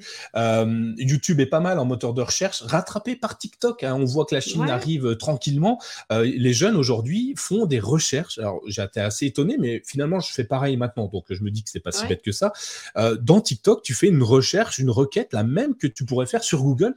YouTube 0.96 1.40
est 1.40 1.46
pas 1.46 1.60
mal 1.60 1.78
en 1.78 1.84
moteur 1.84 2.14
de 2.14 2.22
recherche, 2.22 2.62
rattrapé 2.62 3.14
par 3.14 3.36
TikTok. 3.36 3.84
Hein. 3.84 3.94
On 3.94 4.04
voit 4.06 4.24
que 4.24 4.34
la 4.34 4.40
Chine 4.40 4.70
arrive 4.70 5.16
tranquillement. 5.16 5.81
Euh, 6.10 6.24
les 6.24 6.52
jeunes 6.52 6.76
aujourd'hui 6.76 7.34
font 7.36 7.66
des 7.66 7.80
recherches. 7.80 8.38
Alors 8.38 8.60
été 8.68 9.00
assez 9.00 9.26
étonné, 9.26 9.56
mais 9.58 9.82
finalement 9.86 10.20
je 10.20 10.32
fais 10.32 10.44
pareil 10.44 10.76
maintenant, 10.76 11.08
donc 11.08 11.26
je 11.30 11.42
me 11.42 11.50
dis 11.50 11.62
que 11.62 11.70
c'est 11.70 11.80
pas 11.80 11.92
si 11.92 12.06
bête 12.06 12.22
que 12.22 12.32
ça. 12.32 12.52
Euh, 12.96 13.16
dans 13.16 13.40
TikTok, 13.40 13.82
tu 13.82 13.94
fais 13.94 14.08
une 14.08 14.22
recherche, 14.22 14.78
une 14.78 14.90
requête, 14.90 15.32
la 15.32 15.44
même 15.44 15.76
que 15.76 15.86
tu 15.86 16.04
pourrais 16.04 16.26
faire 16.26 16.42
sur 16.42 16.62
Google. 16.62 16.94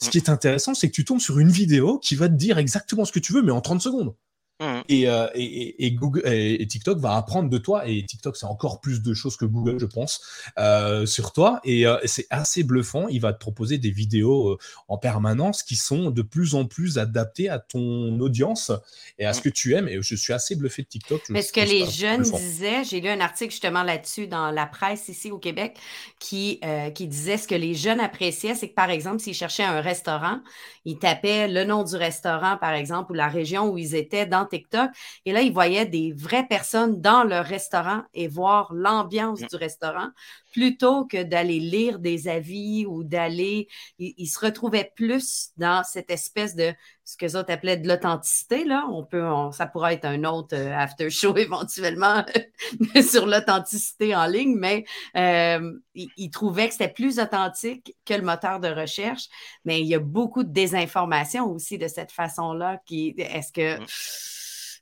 Ce 0.00 0.10
qui 0.10 0.18
est 0.18 0.28
intéressant, 0.28 0.74
c'est 0.74 0.88
que 0.88 0.94
tu 0.94 1.04
tombes 1.04 1.20
sur 1.20 1.40
une 1.40 1.50
vidéo 1.50 1.98
qui 1.98 2.14
va 2.14 2.28
te 2.28 2.34
dire 2.34 2.58
exactement 2.58 3.04
ce 3.04 3.10
que 3.10 3.18
tu 3.18 3.32
veux, 3.32 3.42
mais 3.42 3.50
en 3.50 3.60
30 3.60 3.82
secondes. 3.82 4.14
Mmh. 4.60 4.80
Euh, 4.90 5.28
et, 5.34 5.86
et, 5.86 5.92
Google, 5.92 6.22
et, 6.26 6.66
TikTok 6.66 6.98
va 6.98 7.14
apprendre 7.14 7.48
de 7.48 7.58
toi, 7.58 7.86
et 7.86 8.04
TikTok 8.04 8.36
c'est 8.36 8.46
encore 8.46 8.80
plus 8.80 9.02
de 9.02 9.14
choses 9.14 9.36
que 9.36 9.44
Google, 9.44 9.78
je 9.78 9.86
pense, 9.86 10.20
euh, 10.58 11.06
sur 11.06 11.32
toi, 11.32 11.60
et 11.62 11.86
euh, 11.86 11.96
c'est 12.06 12.26
assez 12.30 12.64
bluffant. 12.64 13.06
Il 13.06 13.20
va 13.20 13.32
te 13.32 13.38
proposer 13.38 13.78
des 13.78 13.92
vidéos 13.92 14.58
en 14.88 14.98
permanence 14.98 15.62
qui 15.62 15.76
sont 15.76 16.10
de 16.10 16.22
plus 16.22 16.56
en 16.56 16.64
plus 16.64 16.98
adaptées 16.98 17.48
à 17.48 17.60
ton 17.60 18.18
audience 18.18 18.72
et 19.20 19.26
à 19.26 19.32
ce 19.32 19.38
mmh. 19.38 19.42
que 19.42 19.48
tu 19.50 19.74
aimes. 19.74 19.88
Et 19.88 20.02
je 20.02 20.14
suis 20.16 20.32
assez 20.32 20.56
bluffé 20.56 20.82
de 20.82 20.88
TikTok. 20.88 21.22
Mais 21.28 21.42
ce 21.42 21.52
que 21.52 21.60
les 21.60 21.88
jeunes 21.88 22.22
disaient, 22.22 22.82
j'ai 22.82 23.00
lu 23.00 23.08
un 23.08 23.20
article 23.20 23.52
justement 23.52 23.84
là-dessus 23.84 24.26
dans 24.26 24.50
la 24.50 24.66
presse 24.66 25.08
ici 25.08 25.30
au 25.30 25.38
Québec 25.38 25.78
qui, 26.18 26.60
qui 26.94 27.06
disait 27.06 27.36
ce 27.36 27.46
que 27.46 27.54
les 27.54 27.74
jeunes 27.74 28.00
appréciaient, 28.00 28.56
c'est 28.56 28.68
que 28.68 28.74
par 28.74 28.90
exemple, 28.90 29.20
s'ils 29.20 29.34
cherchaient 29.34 29.62
un 29.62 29.80
restaurant, 29.80 30.40
ils 30.84 30.98
tapaient 30.98 31.48
le 31.48 31.64
nom 31.64 31.84
du 31.84 31.94
restaurant, 31.96 32.56
par 32.56 32.72
exemple, 32.72 33.12
ou 33.12 33.14
la 33.14 33.28
région 33.28 33.70
où 33.70 33.78
ils 33.78 33.94
étaient 33.94 34.26
dans 34.26 34.47
TikTok. 34.48 34.90
Et 35.24 35.32
là, 35.32 35.42
ils 35.42 35.52
voyaient 35.52 35.86
des 35.86 36.12
vraies 36.12 36.46
personnes 36.46 37.00
dans 37.00 37.24
leur 37.24 37.44
restaurant 37.44 38.02
et 38.14 38.28
voir 38.28 38.72
l'ambiance 38.72 39.40
du 39.40 39.56
restaurant 39.56 40.08
plutôt 40.52 41.04
que 41.04 41.22
d'aller 41.22 41.60
lire 41.60 41.98
des 41.98 42.28
avis 42.28 42.86
ou 42.86 43.04
d'aller. 43.04 43.68
Ils, 43.98 44.26
se 44.26 44.38
retrouvaient 44.38 44.90
plus 44.96 45.50
dans 45.56 45.84
cette 45.84 46.10
espèce 46.10 46.54
de 46.54 46.72
ce 47.04 47.16
que 47.16 47.36
autres 47.36 47.52
appelaient 47.52 47.76
de 47.76 47.88
l'authenticité. 47.88 48.64
Là, 48.64 48.86
on 48.90 49.04
peut, 49.04 49.24
ça 49.52 49.66
pourrait 49.66 49.94
être 49.94 50.04
un 50.04 50.24
autre 50.24 50.56
euh, 50.56 50.74
after 50.74 51.10
show 51.10 51.36
éventuellement 51.36 52.24
sur 53.08 53.26
l'authenticité 53.26 54.14
en 54.14 54.26
ligne, 54.26 54.56
mais 54.56 54.84
euh, 55.16 55.72
ils, 55.94 56.30
trouvaient 56.30 56.66
que 56.66 56.72
c'était 56.72 56.92
plus 56.92 57.18
authentique 57.18 57.96
que 58.04 58.14
le 58.14 58.22
moteur 58.22 58.60
de 58.60 58.68
recherche. 58.68 59.28
Mais 59.64 59.80
il 59.80 59.86
y 59.86 59.94
a 59.94 60.00
beaucoup 60.00 60.44
de 60.44 60.52
désinformation 60.52 61.50
aussi 61.50 61.78
de 61.78 61.88
cette 61.88 62.12
façon-là. 62.12 62.80
Qui, 62.84 63.14
est-ce 63.16 63.52
que 63.52 63.80
mmh. 63.80 63.86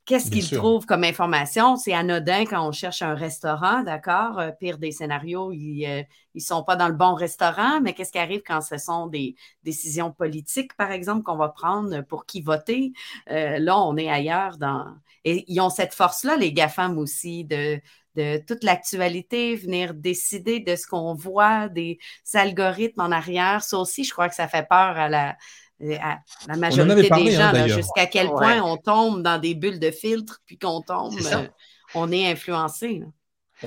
Qu'est-ce 0.07 0.31
qu'ils 0.31 0.49
trouvent 0.49 0.87
comme 0.87 1.03
information? 1.03 1.77
C'est 1.77 1.93
anodin 1.93 2.45
quand 2.45 2.65
on 2.65 2.71
cherche 2.71 3.03
un 3.03 3.15
restaurant, 3.15 3.83
d'accord? 3.83 4.39
Euh, 4.39 4.53
pire 4.53 4.79
des 4.79 4.93
scénarios, 4.93 5.51
ils 5.51 5.81
ne 5.81 6.03
euh, 6.03 6.41
sont 6.41 6.63
pas 6.63 6.77
dans 6.77 6.87
le 6.87 6.95
bon 6.95 7.15
restaurant, 7.15 7.81
mais 7.81 7.93
qu'est-ce 7.93 8.13
qui 8.13 8.21
arrive 8.21 8.43
quand 8.47 8.61
ce 8.61 8.79
sont 8.79 9.09
des 9.09 9.35
décisions 9.65 10.13
politiques, 10.13 10.77
par 10.77 10.93
exemple, 10.93 11.25
qu'on 11.25 11.37
va 11.37 11.49
prendre 11.49 12.03
pour 12.03 12.25
qui 12.25 12.41
voter? 12.41 12.93
Euh, 13.33 13.59
là, 13.59 13.81
on 13.81 13.97
est 13.97 14.09
ailleurs 14.09 14.59
dans. 14.59 14.95
Et 15.25 15.45
ils 15.49 15.61
ont 15.61 15.71
cette 15.71 15.93
force-là, 15.93 16.37
les 16.37 16.53
GAFAM 16.53 16.99
aussi, 16.99 17.45
de, 17.45 17.81
de 18.15 18.41
toute 18.47 18.63
l'actualité, 18.63 19.57
venir 19.57 19.93
décider 19.93 20.61
de 20.61 20.77
ce 20.77 20.87
qu'on 20.87 21.15
voit, 21.15 21.69
des 21.69 21.99
algorithmes 22.33 23.01
en 23.01 23.11
arrière. 23.11 23.65
Ça 23.65 23.77
aussi, 23.79 24.05
je 24.05 24.13
crois 24.13 24.29
que 24.29 24.37
ça 24.37 24.47
fait 24.47 24.69
peur 24.69 24.97
à 24.97 25.09
la 25.09 25.37
la 25.81 26.57
majorité 26.57 27.11
des 27.11 27.37
hein, 27.37 27.53
gens, 27.55 27.75
jusqu'à 27.75 28.07
quel 28.07 28.29
point 28.29 28.63
on 28.63 28.77
tombe 28.77 29.23
dans 29.23 29.39
des 29.39 29.55
bulles 29.55 29.81
de 29.81 29.91
filtre, 29.91 30.41
puis 30.47 30.59
qu'on 30.59 30.81
tombe, 30.81 31.19
euh, 31.33 31.47
on 31.95 32.11
est 32.13 32.31
influencé. 32.31 33.03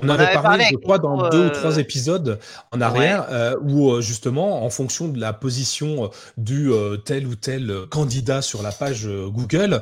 On, 0.04 0.10
avait, 0.10 0.34
parlé, 0.34 0.66
je 0.70 0.78
crois, 0.78 1.00
dans 1.00 1.30
deux 1.30 1.48
ou 1.48 1.50
trois 1.50 1.78
euh, 1.78 1.82
épisodes 1.82 2.40
en 2.72 2.80
arrière, 2.80 3.26
euh, 3.32 3.56
où 3.62 4.00
justement, 4.02 4.64
en 4.64 4.70
fonction 4.70 5.08
de 5.08 5.20
la 5.20 5.34
position 5.34 6.12
du 6.38 6.72
tel 7.06 7.26
ou 7.26 7.36
tel 7.36 7.74
candidat 7.90 8.44
sur 8.44 8.62
la 8.62 8.72
page 8.72 9.08
Google, 9.08 9.82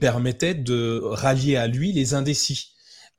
permettait 0.00 0.54
de 0.54 1.02
rallier 1.04 1.56
à 1.56 1.66
lui 1.66 1.92
les 1.92 2.14
indécis. 2.14 2.71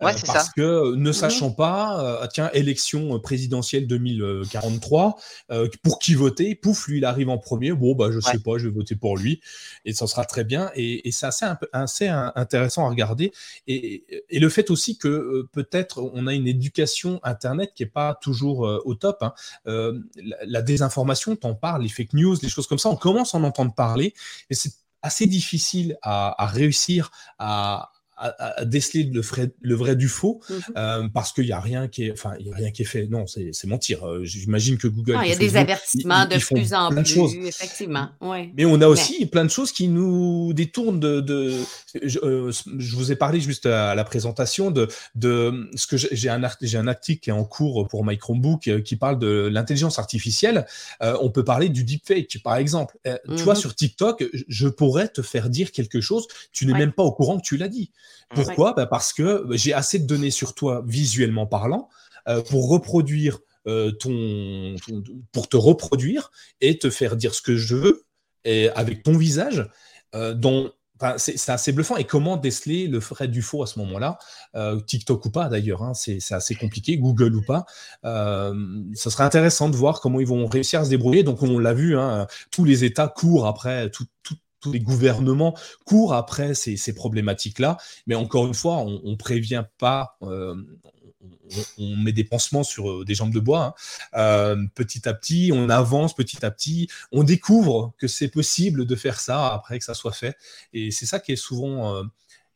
Euh, 0.05 0.13
parce 0.25 0.49
que 0.49 0.95
ne 0.95 1.09
mmh 1.09 1.13
sachant 1.13 1.51
pas, 1.51 2.03
euh, 2.03 2.19
ah, 2.21 2.27
tiens, 2.27 2.49
élection 2.53 3.19
présidentielle 3.19 3.87
2043, 3.87 5.15
euh, 5.51 5.67
pour 5.81 5.99
qui 5.99 6.15
voter 6.15 6.55
Pouf, 6.55 6.87
lui, 6.87 6.97
il 6.97 7.05
arrive 7.05 7.29
en 7.29 7.37
premier. 7.37 7.71
Bon, 7.71 7.95
bah, 7.95 8.09
je 8.11 8.19
sais 8.19 8.39
pas, 8.39 8.57
je 8.57 8.67
vais 8.67 8.73
voter 8.73 8.95
pour 8.95 9.17
lui. 9.17 9.41
Et 9.85 9.93
ça 9.93 10.07
sera 10.07 10.25
très 10.25 10.43
bien. 10.43 10.71
Et, 10.75 11.11
c'est 11.11 11.25
assez, 11.25 11.45
assez, 11.71 12.07
intéressant 12.07 12.85
à 12.85 12.89
regarder. 12.89 13.31
Et, 13.67 14.05
le 14.31 14.49
fait 14.49 14.69
aussi 14.71 14.97
que 14.97 15.47
peut-être 15.53 16.01
on 16.13 16.27
a 16.27 16.33
une 16.33 16.47
éducation 16.47 17.19
Internet 17.23 17.71
qui 17.75 17.83
est 17.83 17.87
pas 17.87 18.17
toujours 18.21 18.59
au 18.85 18.95
top. 18.95 19.23
Hein. 19.23 19.33
La, 20.45 20.61
désinformation, 20.61 21.35
t'en 21.35 21.55
parles, 21.55 21.83
les 21.83 21.89
fake 21.89 22.13
news, 22.13 22.35
les 22.41 22.49
choses 22.49 22.67
comme 22.67 22.79
ça, 22.79 22.89
on 22.89 22.95
commence 22.95 23.35
à 23.35 23.37
en 23.37 23.43
entendre 23.43 23.73
parler. 23.73 24.13
Et 24.49 24.55
c'est 24.55 24.73
assez 25.01 25.27
difficile 25.27 25.97
à 26.01 26.45
réussir 26.47 27.11
à, 27.39 27.92
à, 28.23 28.65
déceler 28.65 29.03
le, 29.03 29.21
le, 29.61 29.75
vrai 29.75 29.95
du 29.95 30.07
faux 30.07 30.41
mhm. 30.49 30.61
euh, 30.77 31.07
parce 31.13 31.33
qu'il 31.33 31.45
n'y 31.45 31.51
a 31.51 31.59
rien 31.59 31.87
qui 31.87 32.05
est, 32.05 32.11
enfin, 32.11 32.33
il 32.39 32.47
y 32.47 32.51
a 32.51 32.55
rien 32.55 32.71
qui 32.71 32.83
est 32.83 32.85
fait. 32.85 33.07
Non, 33.07 33.25
c'est 33.27 33.65
mentir. 33.65 34.07
Euh, 34.07 34.23
j'imagine 34.23 34.77
que 34.77 34.87
Google. 34.87 35.19
il 35.23 35.29
y 35.29 35.33
a 35.33 35.35
des 35.35 35.57
avertissements 35.57 36.25
de 36.25 36.37
plus 36.37 36.73
en 36.73 36.89
plus, 36.89 37.47
effectivement. 37.47 38.09
Mais 38.55 38.65
on 38.65 38.79
a 38.81 38.87
aussi 38.87 39.25
plein 39.25 39.43
de 39.43 39.49
choses 39.49 39.71
qui 39.71 39.87
nous 39.87 40.53
détournent 40.53 40.99
de. 40.99 41.19
de 41.19 41.53
euh, 42.23 42.51
je, 42.77 42.95
vous 42.95 43.11
ai 43.11 43.15
parlé 43.15 43.41
juste 43.41 43.65
à 43.65 43.95
la 43.95 44.03
présentation 44.03 44.71
de, 44.71 44.87
de 45.15 45.69
ce 45.75 45.87
que 45.87 45.97
j'ai 45.97 46.29
un, 46.29 46.43
un 46.43 46.87
article 46.87 47.21
qui 47.21 47.29
est 47.29 47.33
en 47.33 47.43
cours 47.43 47.87
pour 47.87 48.05
My 48.05 48.17
Chromebook 48.17 48.83
qui 48.83 48.95
parle 48.95 49.19
de 49.19 49.49
l'intelligence 49.51 49.99
artificielle. 49.99 50.65
on 51.01 51.29
peut 51.29 51.43
parler 51.43 51.69
du 51.69 51.83
deepfake, 51.83 52.39
par 52.43 52.55
exemple. 52.55 52.97
Tu 53.03 53.43
vois, 53.43 53.55
mhm. 53.55 53.59
sur 53.59 53.75
TikTok, 53.75 54.23
je 54.47 54.67
pourrais 54.67 55.09
te 55.09 55.21
faire 55.21 55.49
dire 55.49 55.71
quelque 55.71 56.01
chose, 56.01 56.27
tu 56.51 56.65
n'es 56.65 56.73
même 56.73 56.93
pas 56.93 57.03
au 57.03 57.11
courant 57.11 57.37
que 57.37 57.45
tu 57.45 57.57
l'as 57.57 57.67
dit. 57.67 57.91
Pourquoi? 58.33 58.73
Bah, 58.73 58.85
Parce 58.85 59.13
que 59.13 59.43
bah, 59.45 59.55
j'ai 59.55 59.73
assez 59.73 59.99
de 59.99 60.05
données 60.05 60.31
sur 60.31 60.53
toi 60.53 60.83
visuellement 60.85 61.45
parlant 61.45 61.89
euh, 62.27 62.41
pour 62.41 62.69
reproduire 62.69 63.39
euh, 63.67 63.91
ton, 63.91 64.75
pour 65.31 65.47
te 65.47 65.57
reproduire 65.57 66.31
et 66.61 66.77
te 66.79 66.89
faire 66.89 67.15
dire 67.15 67.33
ce 67.33 67.41
que 67.41 67.55
je 67.55 67.75
veux 67.75 68.05
et 68.43 68.69
avec 68.69 69.03
ton 69.03 69.17
visage. 69.17 69.69
Euh, 70.15 70.35
dont 70.35 70.71
c'est 71.17 71.49
assez 71.49 71.71
bluffant. 71.73 71.97
Et 71.97 72.05
comment 72.05 72.37
déceler 72.37 72.87
le 72.87 72.99
vrai 72.99 73.27
du 73.27 73.41
faux 73.41 73.63
à 73.63 73.67
ce 73.67 73.77
moment-là? 73.79 74.17
TikTok 74.85 75.25
ou 75.25 75.31
pas 75.31 75.49
d'ailleurs, 75.49 75.83
hein, 75.83 75.93
c'est 75.93 76.19
assez 76.31 76.55
compliqué, 76.55 76.97
Google 76.97 77.35
ou 77.35 77.41
pas. 77.41 77.65
Euh, 78.05 78.53
ça 78.93 79.09
serait 79.09 79.23
intéressant 79.23 79.69
de 79.69 79.75
voir 79.75 79.99
comment 79.99 80.19
ils 80.19 80.27
vont 80.27 80.45
réussir 80.45 80.79
à 80.79 80.85
se 80.85 80.89
débrouiller. 80.89 81.23
Donc 81.23 81.41
on 81.43 81.59
l'a 81.59 81.73
vu, 81.73 81.97
hein, 81.97 82.27
tous 82.51 82.63
les 82.63 82.85
États 82.85 83.07
courent 83.07 83.47
après 83.47 83.89
tout, 83.89 84.05
tous 84.63 84.71
les 84.71 84.79
gouvernements 84.79 85.55
courent 85.85 86.13
après 86.13 86.55
ces, 86.55 86.93
problématiques-là. 86.93 87.77
Mais 88.07 88.15
encore 88.15 88.47
une 88.47 88.53
fois, 88.53 88.77
on, 88.77 89.11
ne 89.11 89.15
prévient 89.15 89.65
pas. 89.77 90.17
Euh, 90.23 90.55
on, 91.77 91.95
met 91.97 92.13
des 92.13 92.23
pansements 92.23 92.63
sur 92.63 92.89
euh, 92.89 93.05
des 93.05 93.13
jambes 93.13 93.33
de 93.33 93.39
bois. 93.39 93.65
Hein. 93.65 93.73
Euh, 94.15 94.65
petit 94.73 95.07
à 95.07 95.13
petit, 95.13 95.51
on 95.53 95.69
avance 95.69 96.15
petit 96.15 96.45
à 96.45 96.51
petit, 96.51 96.87
on 97.11 97.23
découvre 97.23 97.93
que 97.97 98.07
c'est 98.07 98.29
possible 98.29 98.85
de 98.85 98.95
faire 98.95 99.19
ça 99.19 99.53
après 99.53 99.77
que 99.79 99.85
ça 99.85 99.93
soit 99.93 100.13
fait. 100.13 100.35
Et 100.73 100.91
c'est 100.91 101.05
ça 101.05 101.19
qui 101.19 101.33
est 101.33 101.37
souvent 101.37 102.03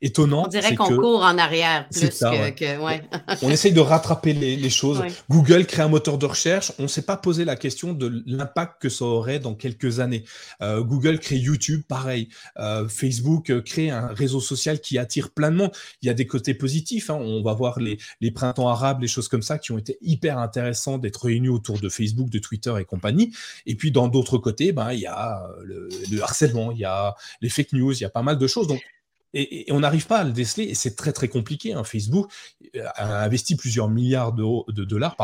étonnant. 0.00 0.44
On 0.46 0.48
dirait 0.48 0.74
qu'on 0.74 0.96
court 0.96 1.22
en 1.22 1.38
arrière 1.38 1.88
plus 1.88 2.08
que. 2.10 2.78
Ouais. 2.80 3.02
on 3.42 3.50
essaye 3.50 3.72
de 3.72 3.80
rattraper 3.80 4.32
les, 4.32 4.70
choses. 4.70 5.02
Google 5.30 5.66
crée 5.66 5.82
un 5.82 5.88
moteur 5.88 6.18
de 6.18 6.26
recherche. 6.26 6.72
On 6.78 6.84
ne 6.84 6.88
s'est 6.88 7.02
pas 7.02 7.16
posé 7.16 7.44
la 7.44 7.56
question 7.56 7.92
de 7.92 8.22
l'impact 8.26 8.82
que 8.82 8.88
ça 8.88 9.04
aurait 9.04 9.38
dans 9.38 9.54
quelques 9.54 10.00
années. 10.00 10.24
Euh, 10.62 10.82
Google 10.82 11.18
crée 11.18 11.36
YouTube, 11.36 11.82
pareil. 11.88 12.28
Euh, 12.58 12.88
Facebook 12.88 13.50
euh, 13.50 13.60
crée 13.62 13.90
un 13.90 14.08
réseau 14.08 14.40
social 14.40 14.80
qui 14.80 14.98
attire 14.98 15.30
plein 15.30 15.50
de 15.50 15.56
monde. 15.56 15.72
Il 16.02 16.06
y 16.06 16.10
a 16.10 16.14
des 16.14 16.26
côtés 16.26 16.54
positifs. 16.54 17.10
Hein. 17.10 17.18
On 17.20 17.42
va 17.42 17.54
voir 17.54 17.80
les, 17.80 17.98
les, 18.20 18.30
printemps 18.30 18.68
arabes, 18.68 19.00
les 19.00 19.08
choses 19.08 19.28
comme 19.28 19.42
ça 19.42 19.58
qui 19.58 19.72
ont 19.72 19.78
été 19.78 19.98
hyper 20.00 20.38
intéressants 20.38 20.98
d'être 20.98 21.24
réunis 21.24 21.48
autour 21.48 21.80
de 21.80 21.88
Facebook, 21.88 22.28
de 22.30 22.38
Twitter 22.38 22.74
et 22.78 22.84
compagnie. 22.84 23.32
Et 23.66 23.74
puis 23.74 23.90
dans 23.90 24.08
d'autres 24.08 24.38
côtés, 24.38 24.72
ben, 24.72 24.92
il 24.92 25.00
y 25.00 25.06
a 25.06 25.48
le, 25.62 25.88
le 26.10 26.22
harcèlement, 26.22 26.72
il 26.72 26.78
y 26.78 26.84
a 26.84 27.14
les 27.40 27.48
fake 27.48 27.72
news, 27.72 27.92
il 27.92 28.02
y 28.02 28.04
a 28.04 28.10
pas 28.10 28.22
mal 28.22 28.38
de 28.38 28.46
choses. 28.46 28.66
Donc 28.66 28.82
et, 29.34 29.66
on 29.70 29.80
n'arrive 29.80 30.06
pas 30.06 30.18
à 30.18 30.24
le 30.24 30.32
déceler, 30.32 30.64
et 30.64 30.74
c'est 30.74 30.96
très 30.96 31.12
très 31.12 31.28
compliqué. 31.28 31.72
Hein. 31.72 31.84
Facebook 31.84 32.30
euh, 32.76 32.84
a 32.94 33.24
investi 33.24 33.56
plusieurs 33.56 33.88
milliards 33.88 34.32
de, 34.32 34.84
dollars 34.84 35.16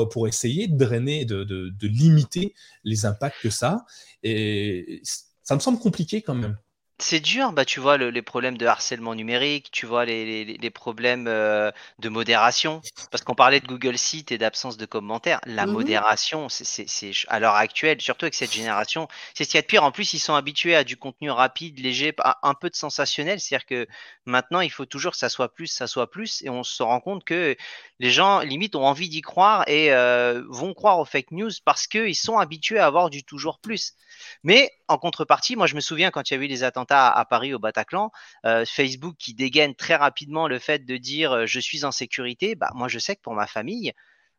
euh, 0.00 0.06
pour 0.06 0.28
essayer 0.28 0.68
de 0.68 0.76
drainer, 0.76 1.24
de, 1.24 1.44
de, 1.44 1.86
limiter 1.86 2.54
les 2.84 3.06
impacts 3.06 3.40
que 3.42 3.50
ça 3.50 3.68
a. 3.68 3.86
Et 4.22 5.02
ça 5.42 5.54
me 5.54 5.60
semble 5.60 5.78
compliqué 5.78 6.22
quand 6.22 6.34
même. 6.34 6.58
C'est 6.98 7.20
dur, 7.20 7.52
bah 7.52 7.66
tu 7.66 7.78
vois 7.78 7.98
les 7.98 8.22
problèmes 8.22 8.56
de 8.56 8.64
harcèlement 8.64 9.14
numérique, 9.14 9.70
tu 9.70 9.84
vois 9.84 10.06
les, 10.06 10.44
les, 10.44 10.70
problèmes 10.70 11.26
euh, 11.28 11.70
de 11.98 12.08
modération, 12.08 12.80
parce 13.10 13.22
qu'on 13.22 13.34
parlait 13.34 13.60
de 13.60 13.66
Google 13.66 13.98
Site 13.98 14.32
et 14.32 14.38
d'absence 14.38 14.78
de 14.78 14.86
commentaires. 14.86 15.40
La 15.44 15.66
mmh 15.66 15.72
modération, 15.72 16.48
c'est 16.48 17.12
à 17.28 17.38
l'heure 17.38 17.54
actuelle, 17.54 18.00
surtout 18.00 18.24
avec 18.24 18.34
cette 18.34 18.52
génération, 18.52 19.08
c'est 19.34 19.44
ce 19.44 19.50
qu'il 19.50 19.58
y 19.58 19.60
a 19.60 19.62
de 19.62 19.66
pire. 19.66 19.84
En 19.84 19.92
plus, 19.92 20.14
ils 20.14 20.18
sont 20.18 20.34
habitués 20.34 20.74
à 20.74 20.84
du 20.84 20.96
contenu 20.96 21.30
rapide, 21.30 21.78
léger, 21.80 22.14
un 22.42 22.54
peu 22.54 22.70
de 22.70 22.76
sensationnel. 22.76 23.40
C'est-à-dire 23.40 23.66
que 23.66 23.86
maintenant, 24.24 24.60
il 24.60 24.70
faut 24.70 24.86
toujours 24.86 25.12
que 25.12 25.18
ça 25.18 25.28
soit 25.28 25.52
plus, 25.52 25.66
ça 25.66 25.86
soit 25.86 26.10
plus, 26.10 26.42
et 26.44 26.48
on 26.48 26.62
se 26.62 26.82
rend 26.82 27.00
compte 27.00 27.24
que 27.24 27.56
les 27.98 28.10
gens 28.10 28.40
limite 28.40 28.74
ont 28.74 28.86
envie 28.86 29.10
d'y 29.10 29.20
croire 29.20 29.68
et 29.68 29.92
euh, 29.92 30.42
vont 30.48 30.72
croire 30.72 30.98
aux 30.98 31.04
fake 31.04 31.32
news 31.32 31.50
parce 31.64 31.86
qu'ils 31.86 32.16
sont 32.16 32.38
habitués 32.38 32.78
à 32.78 32.86
avoir 32.86 33.10
du 33.10 33.22
toujours 33.22 33.58
plus. 33.58 33.94
Mais 34.42 34.70
en 34.88 34.98
contrepartie, 34.98 35.56
moi 35.56 35.66
je 35.66 35.74
me 35.74 35.80
souviens 35.80 36.10
quand 36.10 36.30
il 36.30 36.34
y 36.34 36.36
a 36.38 36.42
eu 36.42 36.46
les 36.46 36.64
attentats 36.64 36.85
à, 36.90 37.24
Paris 37.28 37.54
au 37.54 37.58
Bataclan, 37.58 38.10
euh, 38.44 38.64
Facebook 38.66 39.16
qui 39.18 39.34
dégaine 39.34 39.74
très 39.74 39.96
rapidement 39.96 40.48
le 40.48 40.58
fait 40.58 40.84
de 40.84 40.96
dire 40.96 41.32
euh, 41.32 41.46
je 41.46 41.60
suis 41.60 41.84
en 41.84 41.92
sécurité, 41.92 42.54
bah 42.54 42.70
moi 42.74 42.88
je 42.88 42.98
sais 42.98 43.16
que 43.16 43.22
pour 43.22 43.34
ma 43.34 43.46
famille, 43.46 43.92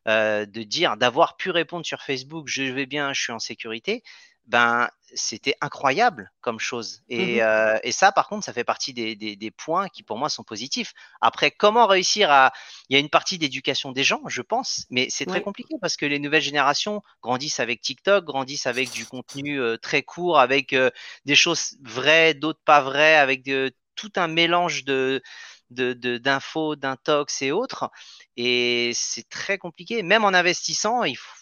de 0.05 0.63
dire 0.63 0.95
d'avoir 0.95 1.36
pu 1.36 1.49
répondre 1.49 1.86
sur 1.86 2.01
Facebook 2.01 2.47
je 2.47 2.63
vais 2.63 2.86
bien, 2.86 3.11
je 3.11 3.21
suis 3.21 3.34
en 3.34 3.39
sécurité, 3.39 4.03
ben 4.47 4.89
c'était 5.15 5.55
incroyable 5.61 6.31
comme 6.41 6.59
chose. 6.59 7.01
Mmh 7.09 7.39
euh, 7.39 7.77
et, 7.83 7.91
ça, 7.91 8.11
par 8.11 8.27
contre, 8.27 8.45
ça 8.45 8.53
fait 8.53 8.63
partie 8.63 8.93
des, 8.93 9.51
points 9.51 9.87
qui, 9.89 10.03
pour 10.03 10.17
moi, 10.17 10.29
sont 10.29 10.43
positifs. 10.43 10.93
Après, 11.21 11.51
comment 11.51 11.87
réussir 11.87 12.31
à... 12.31 12.51
Il 12.89 12.93
y 12.93 12.97
a 12.97 12.99
une 12.99 13.09
partie 13.09 13.37
d'éducation 13.37 13.91
des 13.91 14.03
gens, 14.03 14.21
je 14.27 14.41
pense, 14.41 14.85
mais 14.89 15.07
c'est 15.09 15.25
très 15.25 15.41
compliqué 15.41 15.75
parce 15.81 15.95
que 15.95 16.05
les 16.05 16.19
nouvelles 16.19 16.41
générations 16.41 17.01
grandissent 17.21 17.59
avec 17.59 17.81
TikTok, 17.81 18.25
grandissent 18.25 18.67
avec 18.67 18.91
du 18.91 19.05
contenu 19.05 19.59
euh, 19.59 19.77
très 19.77 20.03
court, 20.03 20.39
avec 20.39 20.73
euh, 20.73 20.89
des 21.25 21.35
choses 21.35 21.77
vraies, 21.81 22.33
d'autres 22.33 22.61
pas 22.65 22.81
vraies, 22.81 23.15
avec 23.15 23.49
tout 23.95 24.11
un 24.15 24.27
mélange 24.27 24.83
de 24.83 25.21
d'infos, 25.69 26.77
d'intox 26.77 27.41
et 27.41 27.51
autres. 27.51 27.91
Et 28.37 28.91
c'est 28.93 29.27
très 29.27 29.57
compliqué. 29.57 30.01
Même 30.01 30.23
en 30.23 30.29
investissant, 30.29 31.03
il 31.03 31.17
faut, 31.17 31.35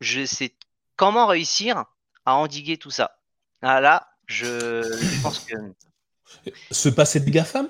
je 0.00 0.24
sais 0.24 0.56
comment 0.96 1.26
réussir 1.26 1.84
à 2.24 2.34
endiguer 2.36 2.76
tout 2.76 2.90
ça. 2.90 3.16
Ah, 3.62 3.80
là, 3.80 4.08
je, 4.26 5.22
pense 5.22 5.40
que. 5.40 5.54
Se 6.70 6.88
passer 6.88 7.20
de 7.20 7.30
GAFAM 7.30 7.68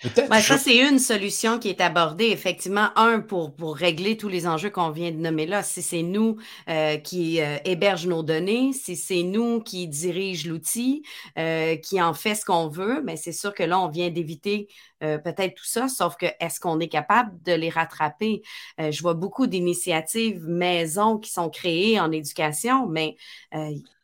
Peut-être. 0.00 0.28
Ben, 0.28 0.40
ça, 0.40 0.58
c'est 0.58 0.76
une 0.76 1.00
solution 1.00 1.58
qui 1.58 1.68
est 1.68 1.80
abordée, 1.80 2.26
effectivement. 2.26 2.90
Un, 2.96 3.20
pour, 3.20 3.54
pour 3.54 3.74
régler 3.74 4.16
tous 4.16 4.28
les 4.28 4.46
enjeux 4.46 4.70
qu'on 4.70 4.90
vient 4.90 5.10
de 5.10 5.16
nommer 5.16 5.46
là. 5.46 5.64
Si 5.64 5.82
c'est 5.82 6.02
nous 6.02 6.36
euh, 6.68 6.98
qui 6.98 7.40
euh, 7.40 7.56
héberge 7.64 8.06
nos 8.06 8.22
données, 8.22 8.72
si 8.72 8.94
c'est 8.94 9.24
nous 9.24 9.60
qui 9.60 9.88
dirige 9.88 10.46
l'outil, 10.46 11.02
euh, 11.36 11.76
qui 11.76 12.00
en 12.00 12.14
fait 12.14 12.36
ce 12.36 12.44
qu'on 12.44 12.68
veut, 12.68 13.00
mais 13.02 13.14
ben, 13.14 13.16
c'est 13.16 13.32
sûr 13.32 13.52
que 13.52 13.64
là, 13.64 13.80
on 13.80 13.88
vient 13.88 14.10
d'éviter 14.10 14.68
peut-être 15.00 15.54
tout 15.54 15.64
ça, 15.64 15.86
sauf 15.86 16.16
que 16.16 16.26
est-ce 16.40 16.58
qu'on 16.58 16.80
est 16.80 16.88
capable 16.88 17.40
de 17.44 17.52
les 17.52 17.68
rattraper? 17.68 18.42
je 18.80 19.00
vois 19.00 19.14
beaucoup 19.14 19.46
d'initiatives 19.46 20.44
maison 20.44 21.18
qui 21.18 21.30
sont 21.30 21.50
créées 21.50 22.00
en 22.00 22.10
éducation, 22.10 22.88
mais 22.88 23.14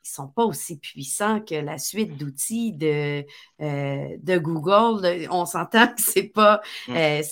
ils 0.04 0.10
sont 0.10 0.28
pas 0.28 0.44
aussi 0.44 0.78
puissants 0.78 1.40
que 1.40 1.54
la 1.54 1.78
suite 1.78 2.18
d'outils 2.18 2.72
de, 2.72 3.24
euh, 3.62 4.16
de 4.22 4.38
Google. 4.38 5.26
On 5.30 5.46
s'entend 5.46 5.86
que 5.88 6.02
c'est 6.02 6.28
pas, 6.28 6.60
mmh. 6.88 6.96
euh, 6.96 7.22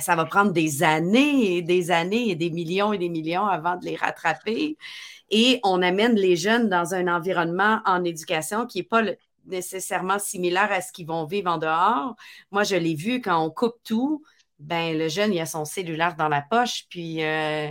ça, 0.00 0.16
va 0.16 0.24
prendre 0.24 0.52
des 0.52 0.82
années 0.82 1.56
et 1.56 1.62
des 1.62 1.92
années 1.92 2.30
et 2.30 2.34
des 2.34 2.50
millions 2.50 2.92
et 2.92 2.98
des 2.98 3.08
millions 3.08 3.46
avant 3.46 3.76
de 3.76 3.84
les 3.84 3.94
rattraper. 3.94 4.76
Et 5.30 5.60
on 5.62 5.80
amène 5.80 6.16
les 6.16 6.36
jeunes 6.36 6.68
dans 6.68 6.94
un 6.94 7.06
environnement 7.06 7.80
en 7.86 8.04
éducation 8.04 8.66
qui 8.66 8.78
n'est 8.78 8.84
pas 8.84 9.02
nécessairement 9.46 10.18
similaire 10.18 10.70
à 10.72 10.80
ce 10.80 10.92
qu'ils 10.92 11.06
vont 11.06 11.24
vivre 11.24 11.50
en 11.50 11.58
dehors. 11.58 12.16
Moi, 12.50 12.64
je 12.64 12.76
l'ai 12.76 12.94
vu 12.94 13.20
quand 13.20 13.44
on 13.44 13.50
coupe 13.50 13.76
tout, 13.84 14.24
ben 14.58 14.96
le 14.96 15.08
jeune 15.08 15.32
il 15.32 15.40
a 15.40 15.46
son 15.46 15.64
cellulaire 15.64 16.16
dans 16.16 16.28
la 16.28 16.42
poche, 16.42 16.84
puis 16.88 17.24
euh, 17.24 17.68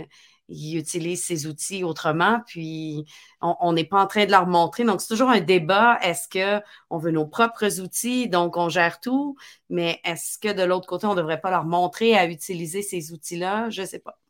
ils 0.52 0.76
utilisent 0.76 1.24
ces 1.24 1.46
outils 1.46 1.84
autrement, 1.84 2.40
puis 2.46 3.04
on 3.40 3.72
n'est 3.72 3.84
pas 3.84 4.02
en 4.02 4.06
train 4.06 4.26
de 4.26 4.30
leur 4.30 4.46
montrer. 4.46 4.84
Donc, 4.84 5.00
c'est 5.00 5.08
toujours 5.08 5.30
un 5.30 5.40
débat. 5.40 5.98
Est-ce 6.02 6.28
qu'on 6.28 6.98
veut 6.98 7.10
nos 7.10 7.26
propres 7.26 7.80
outils, 7.80 8.28
donc 8.28 8.56
on 8.56 8.68
gère 8.68 9.00
tout, 9.00 9.36
mais 9.70 10.00
est-ce 10.04 10.38
que 10.38 10.52
de 10.52 10.62
l'autre 10.62 10.86
côté, 10.86 11.06
on 11.06 11.12
ne 11.12 11.16
devrait 11.16 11.40
pas 11.40 11.50
leur 11.50 11.64
montrer 11.64 12.14
à 12.16 12.26
utiliser 12.26 12.82
ces 12.82 13.12
outils-là? 13.12 13.70
Je 13.70 13.82
ne 13.82 13.86
sais 13.86 13.98
pas. 13.98 14.21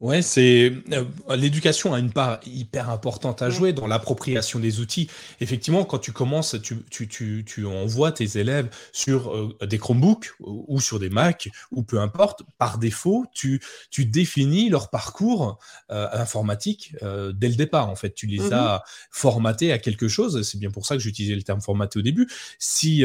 Ouais, 0.00 0.22
c'est 0.22 0.72
euh, 0.92 1.04
l'éducation 1.36 1.92
a 1.92 1.98
une 1.98 2.10
part 2.10 2.40
hyper 2.46 2.88
importante 2.88 3.42
à 3.42 3.50
jouer 3.50 3.74
dans 3.74 3.86
l'appropriation 3.86 4.58
des 4.58 4.80
outils. 4.80 5.10
Effectivement, 5.42 5.84
quand 5.84 5.98
tu 5.98 6.10
commences, 6.10 6.56
tu, 6.62 6.78
tu, 6.90 7.06
tu, 7.06 7.44
tu 7.46 7.66
envoies 7.66 8.10
tes 8.10 8.38
élèves 8.38 8.70
sur 8.92 9.36
euh, 9.36 9.54
des 9.66 9.76
Chromebooks 9.76 10.30
ou 10.40 10.80
sur 10.80 11.00
des 11.00 11.10
Mac 11.10 11.50
ou 11.70 11.82
peu 11.82 12.00
importe. 12.00 12.44
Par 12.56 12.78
défaut, 12.78 13.26
tu, 13.34 13.60
tu 13.90 14.06
définis 14.06 14.70
leur 14.70 14.88
parcours 14.88 15.58
euh, 15.90 16.08
informatique 16.12 16.94
dès 17.02 17.48
le 17.48 17.56
départ. 17.56 17.90
En 17.90 17.96
fait, 17.96 18.14
tu 18.14 18.26
les 18.26 18.38
mmh 18.38 18.52
as 18.54 18.82
formatés 19.10 19.70
à 19.70 19.78
quelque 19.78 20.08
chose. 20.08 20.40
C'est 20.48 20.58
bien 20.58 20.70
pour 20.70 20.86
ça 20.86 20.94
que 20.94 21.02
j'utilisais 21.02 21.36
le 21.36 21.42
terme 21.42 21.60
formaté 21.60 21.98
au 21.98 22.02
début. 22.02 22.26
Si 22.58 23.04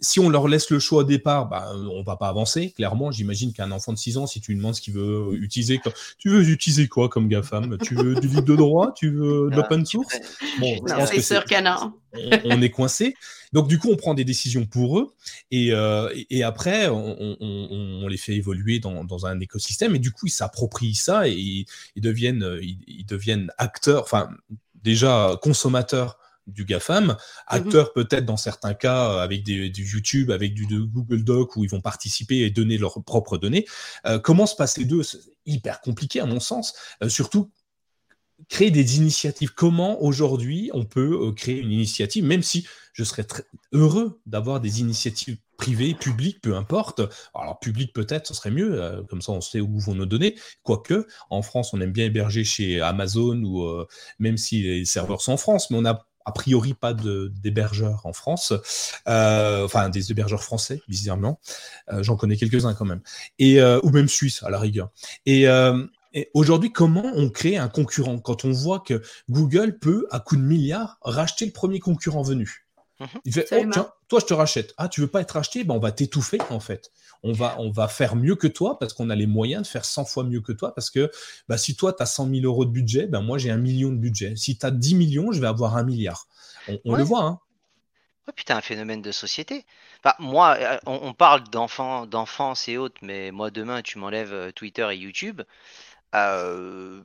si 0.00 0.18
on 0.18 0.28
leur 0.28 0.48
laisse 0.48 0.70
le 0.70 0.80
choix 0.80 1.02
au 1.02 1.04
départ, 1.04 1.48
bah, 1.48 1.72
on 1.74 2.02
va 2.02 2.16
pas 2.16 2.28
avancer. 2.28 2.70
Clairement, 2.70 3.12
j'imagine 3.12 3.52
qu'un 3.52 3.70
enfant 3.70 3.92
de 3.92 3.98
6 3.98 4.16
ans, 4.18 4.26
si 4.26 4.40
tu 4.40 4.50
lui 4.52 4.58
demandes 4.58 4.74
ce 4.74 4.80
qu'il 4.80 4.94
veut 4.94 5.34
utiliser, 5.34 5.80
tu 6.18 6.31
veux 6.32 6.48
utiliser 6.48 6.88
quoi 6.88 7.08
comme 7.08 7.28
GAFAM? 7.28 7.78
Tu 7.78 7.94
veux 7.94 8.14
du 8.14 8.28
libre 8.28 8.42
de 8.42 8.56
droit? 8.56 8.92
Tu 8.94 9.10
veux 9.10 9.50
de 9.50 9.56
l'open 9.56 9.84
source? 9.86 10.14
Bon, 10.58 10.74
c'est 11.06 11.22
sûr 11.22 11.44
que 11.44 11.62
non. 11.62 11.94
on, 12.44 12.62
est 12.62 12.70
coincé. 12.70 13.14
Donc 13.52 13.68
du 13.68 13.78
coup, 13.78 13.90
on 13.90 13.96
prend 13.96 14.14
des 14.14 14.24
décisions 14.24 14.66
pour 14.66 14.98
eux 14.98 15.14
et, 15.50 15.72
euh, 15.72 16.08
et 16.30 16.42
après, 16.42 16.88
on, 16.88 18.06
les 18.08 18.16
fait 18.16 18.34
évoluer 18.34 18.78
dans, 18.78 19.04
dans, 19.04 19.26
un 19.26 19.38
écosystème 19.40 19.94
et 19.94 19.98
du 19.98 20.12
coup, 20.12 20.26
ils 20.26 20.30
s'approprient 20.30 20.94
ça 20.94 21.28
et 21.28 21.66
ils, 21.94 22.02
deviennent, 22.02 22.58
ils, 22.60 23.06
deviennent 23.06 23.50
acteurs, 23.58 24.02
enfin 24.02 24.28
déjà 24.82 25.38
consommateurs 25.40 26.18
du 26.46 26.64
GAFAM, 26.64 27.06
mhm. 27.06 27.16
acteurs 27.46 27.92
peut-être 27.92 28.24
dans 28.24 28.36
certains 28.36 28.74
cas 28.74 29.20
avec 29.20 29.44
des, 29.44 29.70
du 29.70 29.84
YouTube, 29.84 30.30
avec 30.30 30.54
du 30.54 30.66
Google 30.66 31.24
Doc 31.24 31.56
où 31.56 31.64
ils 31.64 31.70
vont 31.70 31.80
participer 31.80 32.38
et 32.38 32.50
donner 32.50 32.78
leurs 32.78 33.02
propres 33.04 33.38
données. 33.38 33.66
Euh, 34.06 34.18
comment 34.18 34.46
se 34.46 34.56
passer 34.56 34.84
d'eux? 34.84 35.02
Hyper 35.46 35.80
compliqué 35.80 36.20
à 36.20 36.26
mon 36.26 36.40
sens. 36.40 36.74
Euh, 37.02 37.08
surtout 37.08 37.50
créer 38.48 38.70
des 38.70 38.96
initiatives. 38.96 39.52
Comment 39.54 40.02
aujourd'hui 40.02 40.70
on 40.74 40.84
peut 40.84 41.28
euh, 41.28 41.32
créer 41.32 41.58
une 41.58 41.70
initiative, 41.70 42.24
même 42.24 42.42
si 42.42 42.66
je 42.92 43.04
serais 43.04 43.24
très 43.24 43.44
heureux 43.72 44.20
d'avoir 44.26 44.60
des 44.60 44.80
initiatives 44.80 45.38
privées, 45.56 45.94
publiques, 45.94 46.40
peu 46.42 46.56
importe. 46.56 47.00
Alors 47.34 47.60
public 47.60 47.92
peut-être, 47.92 48.26
ce 48.26 48.34
serait 48.34 48.50
mieux, 48.50 48.82
euh, 48.82 49.02
comme 49.04 49.22
ça 49.22 49.32
on 49.32 49.40
sait 49.40 49.60
où 49.60 49.78
vont 49.78 49.94
nos 49.94 50.06
données. 50.06 50.34
Quoique, 50.64 51.06
en 51.30 51.42
France, 51.42 51.72
on 51.72 51.80
aime 51.80 51.92
bien 51.92 52.06
héberger 52.06 52.42
chez 52.44 52.80
Amazon 52.80 53.42
ou 53.44 53.64
même 54.18 54.36
si 54.36 54.62
les 54.62 54.84
serveurs 54.84 55.22
sont 55.22 55.32
en 55.32 55.36
France, 55.36 55.70
mais 55.70 55.78
on 55.78 55.84
a 55.84 56.04
a 56.24 56.32
priori 56.32 56.74
pas 56.74 56.94
d'hébergeurs 56.94 58.04
en 58.04 58.12
France, 58.12 58.52
enfin 59.06 59.88
des 59.88 60.10
hébergeurs 60.10 60.42
français, 60.42 60.80
bizarrement. 60.88 61.40
J'en 62.00 62.16
connais 62.16 62.36
quelques-uns 62.36 62.74
quand 62.74 62.84
même, 62.84 63.02
et 63.38 63.62
ou 63.62 63.90
même 63.90 64.08
suisse 64.08 64.42
à 64.42 64.50
la 64.50 64.58
rigueur. 64.58 64.90
Et 65.26 65.46
et 66.14 66.30
aujourd'hui, 66.34 66.70
comment 66.72 67.10
on 67.14 67.30
crée 67.30 67.56
un 67.56 67.68
concurrent? 67.68 68.18
Quand 68.18 68.44
on 68.44 68.52
voit 68.52 68.80
que 68.80 69.02
Google 69.30 69.78
peut, 69.78 70.06
à 70.10 70.20
coup 70.20 70.36
de 70.36 70.42
milliards, 70.42 70.98
racheter 71.00 71.46
le 71.46 71.52
premier 71.52 71.80
concurrent 71.80 72.22
venu 72.22 72.66
mmh 73.02 73.18
Il 73.24 73.32
fait, 73.32 73.46
oh, 73.52 73.70
tiens, 73.72 73.92
toi, 74.08 74.20
je 74.20 74.26
te 74.26 74.34
rachète. 74.34 74.74
Ah, 74.76 74.88
tu 74.88 75.00
veux 75.00 75.06
pas 75.06 75.20
être 75.20 75.32
racheté 75.32 75.64
ben, 75.64 75.74
On 75.74 75.78
va 75.78 75.92
t'étouffer, 75.92 76.38
en 76.50 76.60
fait. 76.60 76.90
On 77.22 77.32
va, 77.32 77.56
on 77.58 77.70
va 77.70 77.88
faire 77.88 78.16
mieux 78.16 78.34
que 78.34 78.48
toi 78.48 78.78
parce 78.78 78.94
qu'on 78.94 79.10
a 79.10 79.14
les 79.14 79.26
moyens 79.26 79.62
de 79.62 79.66
faire 79.68 79.84
100 79.84 80.04
fois 80.06 80.24
mieux 80.24 80.40
que 80.40 80.52
toi. 80.52 80.74
Parce 80.74 80.90
que 80.90 81.10
bah, 81.48 81.58
si 81.58 81.76
toi, 81.76 81.92
tu 81.92 82.02
as 82.02 82.06
100 82.06 82.28
000 82.28 82.40
euros 82.44 82.64
de 82.64 82.70
budget, 82.70 83.06
ben, 83.06 83.20
moi, 83.20 83.38
j'ai 83.38 83.50
un 83.50 83.58
million 83.58 83.90
de 83.90 83.96
budget. 83.96 84.34
Si 84.36 84.58
tu 84.58 84.66
as 84.66 84.70
10 84.70 84.94
millions, 84.94 85.32
je 85.32 85.40
vais 85.40 85.46
avoir 85.46 85.76
un 85.76 85.84
milliard. 85.84 86.26
On, 86.84 86.94
le 86.94 87.02
voit, 87.02 87.24
hein 87.24 87.40
Ouais, 88.26 88.32
putain, 88.36 88.56
un 88.56 88.60
phénomène 88.60 89.02
de 89.02 89.10
société. 89.10 89.66
Moi, 90.20 90.56
euh, 90.58 90.78
on, 90.86 91.12
parle 91.12 91.42
d'enfants, 91.50 92.06
d'enfance 92.06 92.68
et 92.68 92.76
autres, 92.76 92.98
mais 93.02 93.32
moi 93.32 93.50
demain 93.50 93.82
tu 93.82 93.98
m'enlèves 93.98 94.32
euh, 94.32 94.52
Twitter 94.52 94.88
et 94.92 94.96
YouTube. 94.96 95.42
Euh, 96.14 97.02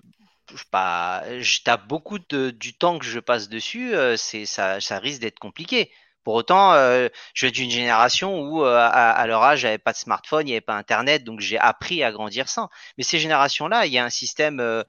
pas, 0.71 1.23
t'as 1.63 1.77
beaucoup 1.77 2.19
de, 2.19 2.51
du 2.51 2.73
temps 2.77 2.99
que 2.99 3.05
je 3.05 3.19
passe 3.19 3.49
dessus, 3.49 3.95
euh, 3.95 4.17
c'est 4.17 4.45
ça, 4.45 4.79
risque 4.99 5.21
d'être 5.21 5.39
compliqué. 5.39 5.91
Pour 6.23 6.35
autant, 6.35 6.73
je 6.73 7.09
suis 7.35 7.51
d'une 7.53 7.71
génération 7.71 8.41
où 8.41 8.61
à, 8.61 9.25
leur 9.27 9.43
âge, 9.43 9.59
j'avais 9.59 9.77
pas 9.77 9.93
de 9.93 9.97
smartphone, 9.97 10.41
il 10.41 10.47
n'y 10.47 10.53
avait 10.53 10.61
pas 10.61 10.75
Internet, 10.75 11.23
donc 11.23 11.39
j'ai 11.39 11.57
appris 11.57 12.03
à 12.03 12.11
grandir 12.11 12.49
sans. 12.49 12.69
Mais 12.97 13.05
ces 13.05 13.17
générations-là, 13.17 13.85
il 13.85 13.93
y 13.93 13.97
a 13.97 14.03
un 14.03 14.09
système 14.09 14.83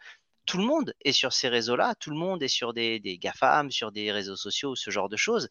tout 0.47 0.59
le 0.59 0.65
monde 0.65 0.95
est 1.05 1.13
sur 1.13 1.33
ces 1.33 1.49
réseaux-là, 1.49 1.95
tout 2.01 2.11
le 2.11 2.17
monde 2.17 2.43
est 2.43 2.49
sur 2.49 2.73
des, 2.73 2.99
des 2.99 3.19
GAFAM, 3.19 3.71
sur 3.71 3.93
des 3.93 4.11
réseaux 4.11 4.35
sociaux, 4.35 4.75
ce 4.75 4.91
genre 4.91 5.09
de 5.09 5.17
choses 5.17 5.49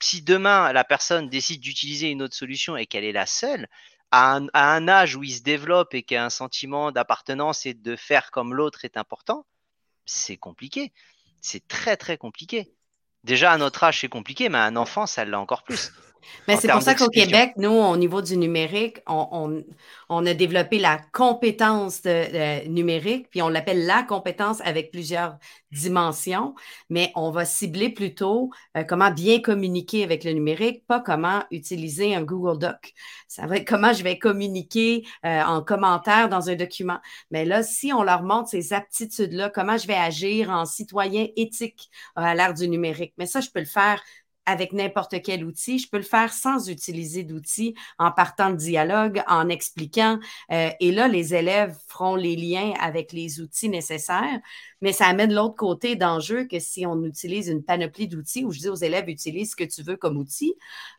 si 0.00 0.22
demain 0.22 0.72
la 0.72 0.84
personne 0.84 1.28
décide 1.28 1.60
d'utiliser 1.60 2.10
une 2.10 2.22
autre 2.22 2.36
solution 2.36 2.76
et 2.76 2.86
qu'elle 2.86 3.04
est 3.04 3.12
la 3.12 3.26
seule, 3.26 3.68
à 4.10 4.40
un, 4.54 4.88
âge 4.88 5.16
où 5.16 5.22
il 5.22 5.34
se 5.34 5.42
développe 5.42 5.94
et 5.94 6.02
qu'il 6.02 6.30
sentiment 6.30 6.92
d'appartenance 6.92 7.66
et 7.66 7.74
de 7.74 7.96
faire 7.96 8.30
comme 8.30 8.54
l'autre 8.54 8.84
est 8.84 8.96
important, 8.96 9.44
c'est 10.06 10.36
compliqué. 10.36 10.92
C'est 11.40 11.66
très 11.68 11.96
très 11.96 12.16
compliqué. 12.16 12.72
déjà 13.24 13.52
à 13.52 13.58
notre 13.58 13.84
âge 13.84 14.00
c'est 14.00 14.08
compliqué, 14.08 14.48
mais 14.48 14.58
à 14.58 14.64
un 14.64 14.76
enfant 14.76 15.06
ça 15.06 15.24
l'est 15.24 15.36
encore 15.36 15.62
plus. 15.62 15.92
Mais 16.46 16.56
c'est 16.56 16.68
pour 16.68 16.82
ça 16.82 16.94
qu'au 16.94 17.08
Québec, 17.08 17.52
nous, 17.56 17.70
au 17.70 17.96
niveau 17.96 18.22
du 18.22 18.36
numérique, 18.36 18.98
on, 19.06 19.62
a 20.10 20.34
développé 20.34 20.78
la 20.78 20.98
compétence 21.12 22.02
numérique, 22.66 23.28
puis 23.30 23.42
on 23.42 23.48
l'appelle 23.48 23.86
la 23.86 24.02
compétence 24.02 24.60
avec 24.62 24.90
plusieurs 24.90 25.38
dimensions, 25.70 26.54
mais 26.88 27.12
on 27.14 27.30
va 27.30 27.44
cibler 27.44 27.90
plutôt 27.90 28.50
euh, 28.76 28.84
comment 28.84 29.10
bien 29.10 29.40
communiquer 29.40 30.02
avec 30.02 30.24
le 30.24 30.32
numérique, 30.32 30.86
pas 30.86 31.00
comment 31.00 31.44
utiliser 31.50 32.14
un 32.14 32.22
Google 32.22 32.58
Doc. 32.58 32.94
Ça 33.26 33.46
va 33.46 33.56
être 33.56 33.68
comment 33.68 33.92
je 33.92 34.02
vais 34.02 34.18
communiquer 34.18 35.04
euh, 35.24 35.42
en 35.42 35.62
commentaire 35.62 36.28
dans 36.28 36.48
un 36.48 36.54
document. 36.54 36.98
Mais 37.30 37.44
là, 37.44 37.62
si 37.62 37.92
on 37.92 38.02
leur 38.02 38.22
montre 38.22 38.48
ces 38.48 38.72
aptitudes-là, 38.72 39.50
comment 39.50 39.76
je 39.76 39.86
vais 39.86 39.94
agir 39.94 40.50
en 40.50 40.64
citoyen 40.64 41.26
éthique 41.36 41.90
à 42.16 42.34
l'ère 42.34 42.54
du 42.54 42.68
numérique, 42.68 43.12
mais 43.18 43.26
ça, 43.26 43.40
je 43.40 43.50
peux 43.50 43.60
le 43.60 43.66
faire 43.66 44.02
avec 44.48 44.72
n'importe 44.72 45.20
quel 45.22 45.44
outil. 45.44 45.78
Je 45.78 45.88
peux 45.90 45.98
le 45.98 46.02
faire 46.02 46.32
sans 46.32 46.70
utiliser 46.70 47.22
d'outils, 47.22 47.74
en 47.98 48.10
partant 48.10 48.50
de 48.50 48.56
dialogue, 48.56 49.22
en 49.28 49.50
expliquant. 49.50 50.18
Euh, 50.50 50.70
et 50.80 50.90
là, 50.90 51.06
les 51.06 51.34
élèves 51.34 51.76
feront 51.86 52.16
les 52.16 52.34
liens 52.34 52.72
avec 52.80 53.12
les 53.12 53.40
outils 53.40 53.68
nécessaires 53.68 54.40
mais 54.80 54.92
ça 54.92 55.06
amène 55.06 55.32
l'autre 55.32 55.56
côté 55.56 55.96
d'enjeu 55.96 56.44
que 56.44 56.58
si 56.58 56.86
on 56.86 57.02
utilise 57.04 57.48
une 57.48 57.62
panoplie 57.62 58.08
d'outils, 58.08 58.44
où 58.44 58.52
je 58.52 58.60
dis 58.60 58.68
aux 58.68 58.74
élèves, 58.74 59.08
utilise 59.08 59.50
ce 59.50 59.56
que 59.56 59.64
tu 59.64 59.82
veux 59.82 59.96
comme 59.96 60.16
outil, 60.16 60.54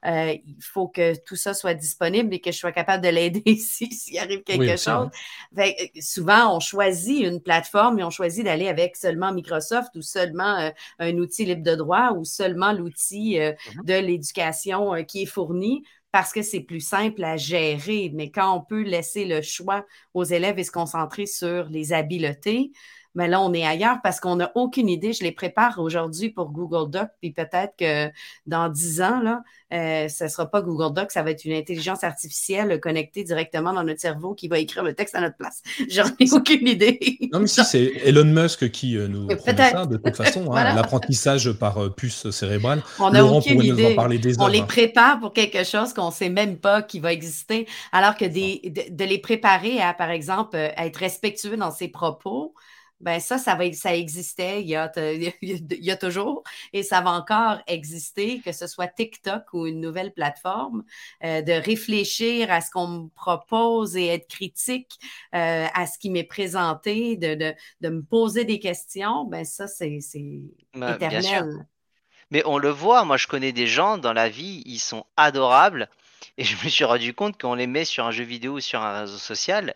euh, 0.06 0.34
il 0.46 0.62
faut 0.62 0.88
que 0.88 1.18
tout 1.24 1.36
ça 1.36 1.54
soit 1.54 1.74
disponible 1.74 2.34
et 2.34 2.42
que 2.42 2.52
je 2.52 2.58
sois 2.58 2.72
capable 2.72 3.04
de 3.04 3.10
l'aider 3.10 3.56
s'il 3.58 4.18
arrive 4.18 4.44
quelque 4.44 4.78
chose. 4.78 5.10
Euh, 5.58 5.72
souvent, 6.02 6.56
on 6.56 6.60
choisit 6.60 7.24
une 7.24 7.42
plateforme 7.42 8.00
et 8.00 8.04
on 8.04 8.10
choisit 8.10 8.44
d'aller 8.44 8.68
avec 8.68 8.96
seulement 8.96 9.32
Microsoft 9.34 9.96
ou 9.96 10.02
seulement 10.02 10.58
euh, 10.60 10.70
un 11.00 11.18
outil 11.18 11.46
libre 11.46 11.64
de 11.64 11.76
droit 11.76 12.12
ou 12.12 12.26
seulement 12.26 12.74
l'outil 12.74 13.38
mm-hmm. 13.38 13.86
de 13.86 13.94
l'éducation 13.94 15.04
qui 15.06 15.24
est 15.24 15.26
fourni 15.26 15.84
parce 16.12 16.34
que 16.34 16.42
c'est 16.42 16.62
plus 16.62 16.80
simple 16.80 17.24
à 17.24 17.38
gérer. 17.38 18.12
Mais 18.14 18.32
quand 18.32 18.56
on 18.56 18.62
peut 18.62 18.82
laisser 18.82 19.26
le 19.26 19.42
choix 19.42 19.86
aux 20.14 20.24
élèves 20.24 20.60
et 20.60 20.64
se 20.64 20.72
concentrer 20.72 21.26
sur 21.26 21.70
les 21.70 21.94
habiletés, 21.94 22.72
mais 23.16 23.28
là, 23.28 23.42
on 23.42 23.54
est 23.54 23.66
ailleurs 23.66 23.98
parce 24.04 24.20
qu'on 24.20 24.36
n'a 24.36 24.52
aucune 24.56 24.90
idée. 24.90 25.14
Je 25.14 25.24
les 25.24 25.32
prépare 25.32 25.80
aujourd'hui 25.80 26.30
pour 26.30 26.52
Google 26.52 26.90
Doc, 26.90 27.10
puis 27.20 27.32
peut-être 27.32 27.74
que 27.78 28.10
dans 28.46 28.70
dix 28.70 29.02
ans, 29.02 29.20
là, 29.22 29.44
euh, 29.72 30.08
ce 30.08 30.24
ne 30.24 30.30
sera 30.30 30.50
pas 30.50 30.62
Google 30.62 30.94
Doc, 30.94 31.12
ça 31.12 31.22
va 31.22 31.32
être 31.32 31.46
une 31.46 31.54
intelligence 31.54 32.04
artificielle 32.04 32.80
connectée 32.80 33.24
directement 33.24 33.72
dans 33.72 33.84
notre 33.84 34.00
cerveau 34.00 34.34
qui 34.34 34.48
va 34.48 34.58
écrire 34.58 34.84
le 34.84 34.94
texte 34.94 35.16
à 35.16 35.22
notre 35.22 35.38
place. 35.38 35.62
J'en 35.90 36.06
ai 36.20 36.32
aucune 36.34 36.68
idée. 36.68 37.00
Non, 37.32 37.40
mais 37.40 37.48
si, 37.48 37.64
c'est 37.64 37.92
Elon 38.04 38.26
Musk 38.26 38.72
qui 38.72 38.98
euh, 38.98 39.08
nous 39.08 39.28
promet 39.28 39.70
ça, 39.70 39.86
de 39.86 39.98
toute 39.98 40.16
façon. 40.16 40.52
Hein, 40.54 40.76
l'apprentissage 40.76 41.52
par 41.52 41.78
euh, 41.78 41.90
puce 41.90 42.30
cérébrale. 42.32 42.82
On 43.00 43.12
n'a 43.12 43.24
aucune 43.24 43.62
idée. 43.62 43.96
on 44.40 44.48
les 44.48 44.60
hein. 44.60 44.66
prépare 44.68 45.20
pour 45.20 45.34
quelque 45.34 45.64
chose 45.64 45.94
qu'on 45.94 46.08
ne 46.08 46.14
sait 46.14 46.30
même 46.30 46.58
pas 46.58 46.82
qui 46.82 47.00
va 47.00 47.14
exister, 47.14 47.68
alors 47.92 48.16
que 48.18 48.26
de, 48.26 48.90
de 48.90 49.04
les 49.04 49.18
préparer 49.20 49.82
à, 49.82 49.94
par 49.94 50.10
exemple, 50.10 50.58
à 50.58 50.86
être 50.86 50.98
respectueux 50.98 51.58
dans 51.58 51.72
ses 51.72 51.88
propos, 51.88 52.56
ben 53.00 53.20
ça, 53.20 53.38
ça, 53.38 53.56
va, 53.56 53.72
ça 53.74 53.96
existait 53.96 54.62
il 54.62 54.68
y, 54.68 54.76
a, 54.76 54.92
il 54.98 55.34
y, 55.42 55.92
a, 55.92 55.98
toujours 55.98 56.44
et 56.74 56.84
ça 56.84 57.02
va 57.02 57.12
encore 57.12 57.60
exister, 57.68 58.42
que 58.44 58.52
ce 58.52 58.68
soit 58.68 58.88
TikTok 58.88 59.44
ou 59.54 59.68
une 59.68 59.80
nouvelle 59.80 60.14
plateforme, 60.14 60.84
euh, 61.24 61.42
de 61.42 61.54
réfléchir 61.54 62.52
à 62.52 62.62
ce 62.62 62.72
qu'on 62.72 62.88
me 62.88 63.08
propose 63.10 63.96
et 63.96 64.08
être 64.08 64.28
critique 64.28 65.00
euh, 65.34 65.68
à 65.74 65.88
ce 65.88 65.98
qui 65.98 66.10
m'est 66.10 66.24
présenté, 66.24 67.16
de, 67.16 67.36
de, 67.36 67.54
de, 67.82 67.90
me 67.90 68.02
poser 68.02 68.44
des 68.46 68.60
questions, 68.60 69.24
ben 69.26 69.46
ça, 69.46 69.68
c'est 69.68 70.00
ben, 70.74 70.96
éternel. 70.96 71.68
Mais 72.32 72.44
on 72.46 72.58
le 72.58 72.70
voit, 72.70 73.06
moi 73.06 73.18
je 73.18 73.28
connais 73.28 73.52
des 73.52 73.68
gens 73.68 73.98
dans 73.98 74.14
la 74.14 74.30
vie, 74.30 74.62
ils 74.66 74.80
sont 74.80 75.06
adorables. 75.18 75.90
Et 76.38 76.44
je 76.44 76.56
me 76.64 76.70
suis 76.70 76.86
rendu 76.86 77.14
compte 77.14 77.40
qu'on 77.40 77.54
les 77.54 77.68
met 77.68 77.86
sur 77.86 78.06
un 78.06 78.12
jeu 78.12 78.24
vidéo 78.24 78.54
ou 78.54 78.60
sur 78.60 78.82
un 78.82 79.02
réseau 79.02 79.18
social, 79.18 79.76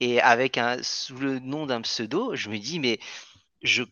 et 0.00 0.20
avec 0.20 0.58
un 0.58 0.82
sous 0.82 1.16
le 1.16 1.38
nom 1.38 1.66
d'un 1.66 1.80
pseudo, 1.82 2.34
je 2.34 2.48
me 2.50 2.58
dis 2.58 2.78
mais 2.78 2.98
je, 3.62 3.82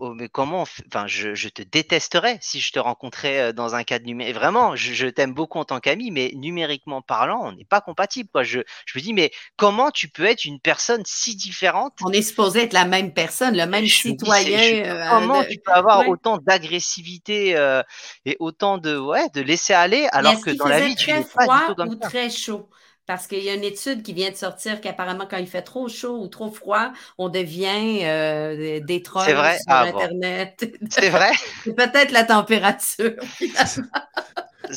oh, 0.00 0.14
mais 0.14 0.28
comment 0.28 0.62
enfin 0.62 1.06
je, 1.06 1.34
je, 1.34 1.48
te 1.48 1.62
détesterais 1.62 2.38
si 2.40 2.60
je 2.60 2.72
te 2.72 2.80
rencontrais 2.80 3.38
euh, 3.40 3.52
dans 3.52 3.76
un 3.76 3.84
cadre 3.84 4.04
numérique 4.04 4.34
vraiment 4.34 4.74
je, 4.74 4.92
je 4.92 5.06
t'aime 5.06 5.32
beaucoup 5.32 5.58
en 5.58 5.64
tant 5.64 5.78
qu'ami 5.78 6.10
mais 6.10 6.32
numériquement 6.34 7.02
parlant 7.02 7.40
on 7.44 7.52
n'est 7.52 7.64
pas 7.64 7.80
compatible 7.80 8.28
quoi. 8.32 8.42
Je, 8.42 8.60
je 8.84 8.98
me 8.98 9.02
dis 9.02 9.14
mais 9.14 9.30
comment 9.56 9.92
tu 9.92 10.08
peux 10.08 10.24
être 10.24 10.44
une 10.44 10.58
personne 10.58 11.02
si 11.04 11.36
différente 11.36 11.92
on 12.04 12.10
est 12.10 12.22
supposé 12.22 12.62
être 12.62 12.72
la 12.72 12.84
même 12.84 13.12
personne 13.12 13.56
le 13.56 13.66
même 13.66 13.86
citoyen 13.86 14.84
euh, 14.86 15.08
comment 15.08 15.44
tu 15.44 15.58
peux 15.64 15.72
avoir 15.72 16.08
autant 16.08 16.38
d'agressivité 16.38 17.56
euh, 17.56 17.82
et 18.24 18.36
autant 18.40 18.78
de 18.78 18.98
ouais 18.98 19.28
de 19.34 19.40
laisser 19.40 19.72
aller 19.72 20.08
alors 20.10 20.40
que 20.40 20.50
dans 20.50 20.66
la 20.66 20.80
vie 20.80 20.96
tu 20.96 21.10
es 21.10 21.22
pas 21.22 21.46
du 21.46 21.66
tout 21.66 21.74
comme 21.76 21.90
ou 21.90 21.94
très 21.94 22.28
chaud? 22.28 22.68
Parce 23.06 23.26
qu'il 23.26 23.42
y 23.42 23.48
a 23.48 23.54
une 23.54 23.64
étude 23.64 24.02
qui 24.02 24.12
vient 24.12 24.30
de 24.30 24.36
sortir 24.36 24.80
qu'apparemment, 24.80 25.26
quand 25.28 25.38
il 25.38 25.46
fait 25.46 25.62
trop 25.62 25.88
chaud 25.88 26.18
ou 26.20 26.28
trop 26.28 26.50
froid, 26.50 26.92
on 27.18 27.28
devient 27.28 28.00
euh, 28.02 28.80
des 28.80 29.02
trolls 29.02 29.28
sur 29.28 29.38
ah, 29.66 29.82
Internet. 29.82 30.72
C'est 30.90 31.10
vrai? 31.10 31.32
C'est 31.64 31.74
peut-être 31.74 32.12
la 32.12 32.24
température. 32.24 33.14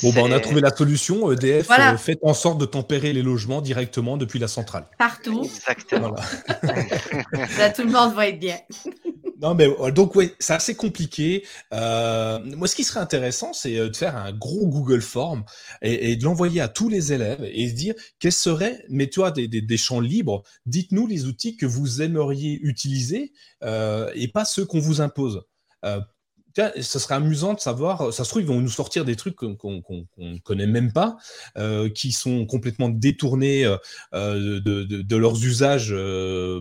Bon, 0.02 0.12
ben, 0.12 0.24
on 0.24 0.32
a 0.32 0.40
trouvé 0.42 0.60
la 0.60 0.76
solution. 0.76 1.32
EDF 1.32 1.70
euh, 1.72 1.96
fait 1.96 2.18
en 2.22 2.34
sorte 2.34 2.58
de 2.58 2.66
tempérer 2.66 3.14
les 3.14 3.22
logements 3.22 3.62
directement 3.62 4.18
depuis 4.18 4.40
la 4.40 4.50
centrale. 4.50 4.86
Partout. 4.98 5.44
Exactement. 5.44 6.14
Là, 7.58 7.70
tout 7.70 7.84
le 7.84 7.92
monde 7.92 8.14
va 8.14 8.28
être 8.28 8.40
bien. 8.40 8.58
Non, 9.42 9.54
mais 9.54 9.68
euh, 9.68 9.92
donc, 9.92 10.16
oui, 10.16 10.32
c'est 10.40 10.54
assez 10.54 10.76
compliqué. 10.76 11.46
Euh, 11.74 12.40
moi, 12.56 12.68
ce 12.68 12.76
qui 12.76 12.84
serait 12.84 13.00
intéressant, 13.00 13.54
c'est 13.54 13.76
de 13.76 13.96
faire 13.96 14.16
un 14.16 14.32
gros 14.32 14.68
Google 14.68 15.02
Form 15.02 15.44
et, 15.82 16.16
de 16.16 16.24
l'envoyer 16.24 16.62
à 16.62 16.68
tous 16.68 16.90
les 16.90 17.12
élèves 17.12 17.44
et 17.44 17.70
se 17.70 17.74
dire 17.74 17.96
quels 18.20 18.32
seraient, 18.32 18.86
mais 18.90 19.08
toi, 19.08 19.32
des, 19.32 19.48
des, 19.48 19.78
champs 19.78 20.00
libres. 20.00 20.44
Dites-nous 20.66 21.08
les 21.08 21.26
outils 21.26 21.58
que 21.58 21.66
vous 21.66 22.02
aimeriez 22.02 22.60
utiliser 22.62 23.34
et 23.62 24.28
pas 24.34 24.46
ceux 24.46 24.66
qu'on 24.66 24.80
vous 24.80 25.02
impose 25.02 25.44
ce 26.56 27.00
serait 27.00 27.16
amusant 27.16 27.54
de 27.54 27.60
savoir, 27.60 28.14
ça 28.14 28.24
se 28.24 28.30
trouve, 28.30 28.42
ils 28.42 28.48
vont 28.48 28.62
nous 28.62 28.70
sortir 28.70 29.04
des 29.06 29.16
trucs 29.16 29.36
qu'on 29.36 29.84
ne 30.18 30.38
connaît 30.40 30.68
même 30.68 30.92
pas, 30.94 31.18
euh, 31.58 31.90
qui 31.90 32.12
sont 32.12 32.46
complètement 32.46 32.90
détournés 32.90 33.66
euh, 33.66 33.78
euh, 34.14 34.62
de, 34.62 35.16
leurs 35.16 35.44
usages 35.44 35.96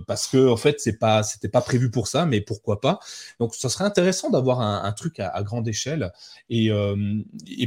parce 0.07 0.27
que, 0.27 0.49
en 0.49 0.57
fait, 0.57 0.81
c'est 0.81 0.99
pas, 0.99 1.23
c'était 1.23 1.49
pas 1.49 1.61
prévu 1.61 1.91
pour 1.91 2.09
ça, 2.09 2.27
mais 2.27 2.41
pourquoi 2.41 2.81
pas. 2.81 2.99
Donc, 3.41 3.55
ça 3.55 3.69
serait 3.69 3.85
intéressant 3.85 4.31
d'avoir 4.31 4.61
un, 4.61 4.93
truc 4.93 5.21
à, 5.21 5.43
grande 5.43 5.67
échelle 5.69 6.13
et, 6.51 6.71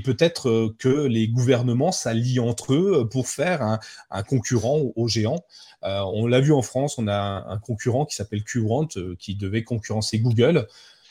peut-être 0.04 0.74
que 0.78 1.08
les 1.08 1.28
gouvernements 1.28 1.92
s'allient 1.92 2.40
entre 2.40 2.74
eux 2.74 3.08
pour 3.10 3.28
faire 3.28 3.62
un, 3.62 4.24
concurrent 4.24 4.92
aux 4.96 5.08
géants. 5.08 5.44
on 5.82 6.28
l'a 6.28 6.40
vu 6.42 6.52
en 6.54 6.62
France, 6.62 6.98
on 6.98 7.08
a 7.08 7.46
un, 7.48 7.58
concurrent 7.58 8.06
qui 8.06 8.16
s'appelle 8.16 8.44
Qrant 8.44 8.88
qui 9.20 9.36
devait 9.36 9.64
concurrencer 9.64 10.20
Google. 10.20 10.68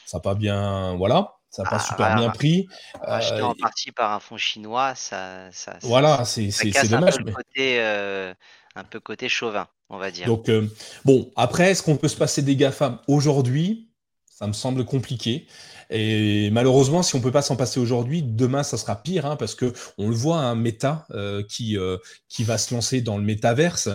Ça 0.06 0.18
n'a 0.18 0.22
pas 0.22 0.34
bien, 0.34 0.94
voilà, 0.94 1.34
ça 1.50 1.64
n'a 1.64 1.70
pas 1.70 1.76
ah, 1.76 1.88
super 1.88 2.14
bien 2.16 2.30
pris. 2.30 2.68
Acheté 3.02 3.42
en 3.42 3.50
euh, 3.50 3.54
partie 3.60 3.90
par 3.90 4.12
un 4.12 4.20
fonds 4.20 4.36
chinois, 4.36 4.94
ça, 4.94 5.50
ça 5.50 5.78
voilà, 5.82 6.24
c'est 6.24 6.50
dommage. 6.88 7.16
Un 7.18 7.24
peu, 7.24 7.32
côté, 7.32 7.80
euh, 7.80 8.32
un 8.76 8.84
peu 8.84 9.00
côté 9.00 9.28
chauvin, 9.28 9.66
on 9.88 9.98
va 9.98 10.10
dire. 10.10 10.26
Donc, 10.26 10.48
euh, 10.48 10.70
bon, 11.04 11.30
après, 11.34 11.70
est-ce 11.70 11.82
qu'on 11.82 11.96
peut 11.96 12.08
se 12.08 12.16
passer 12.16 12.42
des 12.42 12.54
GAFAM 12.54 12.98
aujourd'hui? 13.08 13.90
Ça 14.26 14.46
me 14.46 14.52
semble 14.52 14.84
compliqué. 14.84 15.46
Et 15.90 16.50
malheureusement, 16.50 17.02
si 17.02 17.14
on 17.14 17.20
peut 17.20 17.32
pas 17.32 17.42
s'en 17.42 17.56
passer 17.56 17.80
aujourd'hui, 17.80 18.22
demain 18.22 18.62
ça 18.62 18.76
sera 18.76 19.02
pire, 19.02 19.26
hein, 19.26 19.36
parce 19.36 19.54
que 19.54 19.72
on 19.98 20.08
le 20.08 20.14
voit, 20.14 20.38
un 20.38 20.52
hein, 20.52 20.54
Meta 20.54 21.06
euh, 21.12 21.42
qui 21.48 21.78
euh, 21.78 21.98
qui 22.28 22.44
va 22.44 22.58
se 22.58 22.74
lancer 22.74 23.00
dans 23.00 23.18
le 23.18 23.24
métaverse, 23.24 23.88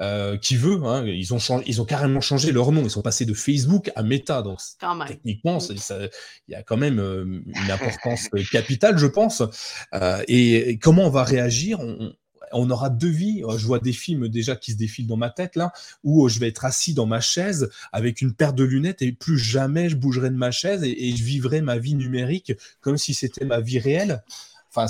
euh, 0.00 0.36
qui 0.36 0.56
veut. 0.56 0.80
Hein, 0.84 1.04
ils 1.06 1.32
ont 1.34 1.38
changé, 1.38 1.64
ils 1.66 1.80
ont 1.80 1.84
carrément 1.84 2.20
changé 2.20 2.52
leur 2.52 2.72
nom. 2.72 2.82
Ils 2.82 2.90
sont 2.90 3.02
passés 3.02 3.24
de 3.24 3.34
Facebook 3.34 3.90
à 3.96 4.02
Meta. 4.02 4.42
Donc 4.42 4.58
techniquement, 5.06 5.58
il 5.68 6.10
y 6.48 6.54
a 6.54 6.62
quand 6.62 6.76
même 6.76 6.98
une 7.46 7.70
importance 7.70 8.28
capitale, 8.50 8.98
je 8.98 9.06
pense. 9.06 9.42
Et, 10.28 10.78
comment 10.82 11.06
on 11.06 11.10
va 11.10 11.24
réagir? 11.24 11.80
On 11.80 12.12
aura 12.52 12.90
deux 12.90 13.08
vies. 13.08 13.42
Je 13.56 13.66
vois 13.66 13.78
des 13.78 13.92
films 13.92 14.28
déjà 14.28 14.56
qui 14.56 14.72
se 14.72 14.76
défilent 14.76 15.06
dans 15.06 15.16
ma 15.16 15.30
tête 15.30 15.56
là, 15.56 15.72
où 16.04 16.28
je 16.28 16.38
vais 16.38 16.48
être 16.48 16.64
assis 16.64 16.94
dans 16.94 17.06
ma 17.06 17.20
chaise 17.20 17.70
avec 17.92 18.20
une 18.20 18.34
paire 18.34 18.52
de 18.52 18.64
lunettes 18.64 19.02
et 19.02 19.12
plus 19.12 19.38
jamais 19.38 19.88
je 19.88 19.96
bougerai 19.96 20.30
de 20.30 20.36
ma 20.36 20.50
chaise 20.50 20.82
et, 20.84 21.16
je 21.16 21.24
vivrai 21.24 21.62
ma 21.62 21.78
vie 21.78 21.94
numérique 21.94 22.52
comme 22.80 22.98
si 22.98 23.14
c'était 23.14 23.44
ma 23.44 23.60
vie 23.60 23.78
réelle. 23.78 24.22
Enfin, 24.70 24.86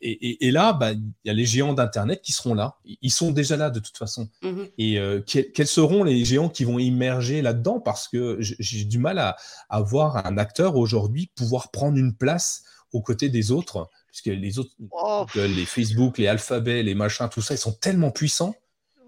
et, 0.00 0.50
là, 0.50 0.72
bah, 0.72 0.92
il 0.92 1.12
y 1.24 1.30
a 1.30 1.32
les 1.32 1.44
géants 1.44 1.74
d'Internet 1.74 2.22
qui 2.22 2.32
seront 2.32 2.54
là. 2.54 2.76
Ils 3.02 3.10
sont 3.10 3.32
déjà 3.32 3.56
là 3.56 3.70
de 3.70 3.80
toute 3.80 3.98
façon. 3.98 4.28
Mm-hmm. 4.42 4.70
Et 4.78 4.98
euh, 4.98 5.20
quels 5.20 5.66
seront 5.66 6.04
les 6.04 6.24
géants 6.24 6.48
qui 6.48 6.64
vont 6.64 6.78
immerger 6.78 7.42
là-dedans? 7.42 7.80
Parce 7.80 8.06
que 8.08 8.38
j'ai 8.40 8.84
du 8.84 8.98
mal 8.98 9.18
à, 9.18 9.36
à 9.68 9.80
voir 9.80 10.24
un 10.26 10.38
acteur 10.38 10.76
aujourd'hui 10.76 11.30
pouvoir 11.34 11.70
prendre 11.70 11.98
une 11.98 12.14
place 12.14 12.62
aux 12.92 13.02
côtés 13.02 13.28
des 13.28 13.50
autres 13.50 13.90
que 14.20 14.30
les 14.30 14.58
autres, 14.58 14.70
oh. 14.90 15.26
les 15.34 15.66
Facebook, 15.66 16.18
les 16.18 16.28
alphabets, 16.28 16.82
les 16.82 16.94
machins, 16.94 17.28
tout 17.28 17.42
ça, 17.42 17.54
ils 17.54 17.58
sont 17.58 17.72
tellement 17.72 18.10
puissants. 18.10 18.54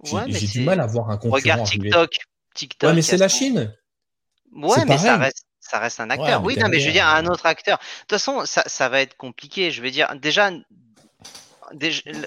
J'ai 0.05 0.47
du 0.47 0.61
mal 0.63 0.81
à 0.81 0.87
voir 0.87 1.11
un 1.11 1.17
concurrent. 1.17 1.37
Regarde 1.37 1.67
TikTok. 1.67 2.19
TikTok 2.55 2.89
ouais, 2.89 2.95
mais 2.95 3.03
c'est 3.03 3.17
la 3.17 3.29
Chine. 3.29 3.75
Ouais, 4.53 4.85
mais 4.87 4.99
ça 4.99 5.17
reste, 5.17 5.45
Ça 5.61 5.79
reste 5.79 6.01
un 6.01 6.11
acteur. 6.11 6.43
oui, 6.43 6.57
non, 6.57 6.69
mais 6.69 6.81
je 6.81 6.87
veux 6.87 6.93
dire, 6.93 7.07
un 7.07 7.27
autre 7.27 7.47
acteur. 7.47 7.79
De 7.79 7.83
toute 8.01 8.11
façon, 8.11 8.45
ça, 8.47 8.63
ça 8.67 8.89
va 8.89 9.01
être 9.01 9.17
compliqué. 9.17 9.71
Je 9.71 9.83
veux 9.83 9.91
dire, 9.91 10.15
déjà, 10.17 10.51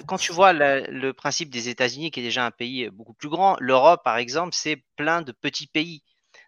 quand 0.06 0.18
tu 0.18 0.32
vois 0.32 0.54
le, 0.54 1.12
principe 1.12 1.50
des 1.50 1.70
États-Unis, 1.70 2.12
qui 2.12 2.20
est 2.20 2.24
déjà 2.24 2.46
un 2.46 2.52
pays 2.52 2.90
beaucoup 2.90 3.14
plus 3.14 3.30
grand, 3.30 3.58
l'Europe, 3.60 4.02
par 4.04 4.18
exemple, 4.18 4.52
c'est 4.54 4.84
plein 4.96 5.22
de 5.22 5.32
petits 5.32 5.68
pays. 5.68 6.04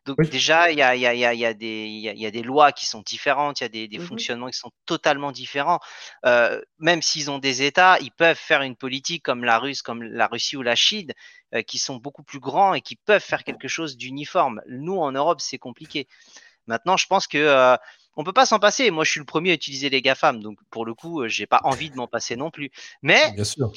Donc 0.05 0.21
déjà, 0.29 0.69
il 0.71 0.77
y 0.77 0.81
a, 0.81 0.95
y, 0.95 1.05
a, 1.05 1.13
y, 1.13 1.45
a 1.45 1.53
des, 1.53 1.87
y 1.87 2.25
a 2.25 2.31
des 2.31 2.43
lois 2.43 2.71
qui 2.73 2.85
sont 2.85 3.01
différentes, 3.01 3.61
il 3.61 3.63
y 3.63 3.65
a 3.65 3.69
des, 3.69 3.87
des 3.87 3.99
mmh 3.99 4.01
fonctionnements 4.01 4.49
qui 4.49 4.57
sont 4.57 4.71
totalement 4.85 5.31
différents. 5.31 5.79
Euh, 6.25 6.61
même 6.79 7.01
s'ils 7.01 7.31
ont 7.31 7.39
des 7.39 7.63
États, 7.63 7.97
ils 7.99 8.11
peuvent 8.11 8.37
faire 8.37 8.61
une 8.61 8.75
politique 8.75 9.23
comme 9.23 9.43
la 9.43 9.59
Russe, 9.59 9.81
comme 9.81 10.03
la 10.03 10.27
Russie 10.27 10.57
ou 10.57 10.61
la 10.61 10.75
Chine, 10.75 11.11
euh, 11.53 11.61
qui 11.61 11.77
sont 11.77 11.95
beaucoup 11.95 12.23
plus 12.23 12.39
grands 12.39 12.73
et 12.73 12.81
qui 12.81 12.97
peuvent 12.97 13.23
faire 13.23 13.43
quelque 13.43 13.69
chose 13.69 13.95
d'uniforme. 13.95 14.61
Nous, 14.67 14.97
en 14.97 15.11
Europe, 15.11 15.39
c'est 15.39 15.57
compliqué. 15.57 16.07
Maintenant, 16.67 16.97
je 16.97 17.07
pense 17.07 17.27
que 17.27 17.37
euh, 17.37 17.77
on 18.15 18.23
peut 18.23 18.33
pas 18.33 18.45
s'en 18.45 18.59
passer. 18.59 18.91
Moi, 18.91 19.05
je 19.05 19.11
suis 19.11 19.19
le 19.19 19.25
premier 19.25 19.51
à 19.51 19.53
utiliser 19.53 19.89
les 19.89 20.01
GAFAM, 20.01 20.43
donc 20.43 20.59
pour 20.69 20.85
le 20.85 20.93
coup, 20.93 21.27
j'ai 21.27 21.47
pas 21.47 21.61
envie 21.63 21.89
de 21.89 21.95
m'en 21.95 22.07
passer 22.07 22.35
non 22.35 22.51
plus. 22.51 22.71
Mais 23.01 23.31
Bien 23.31 23.43
sûr 23.43 23.71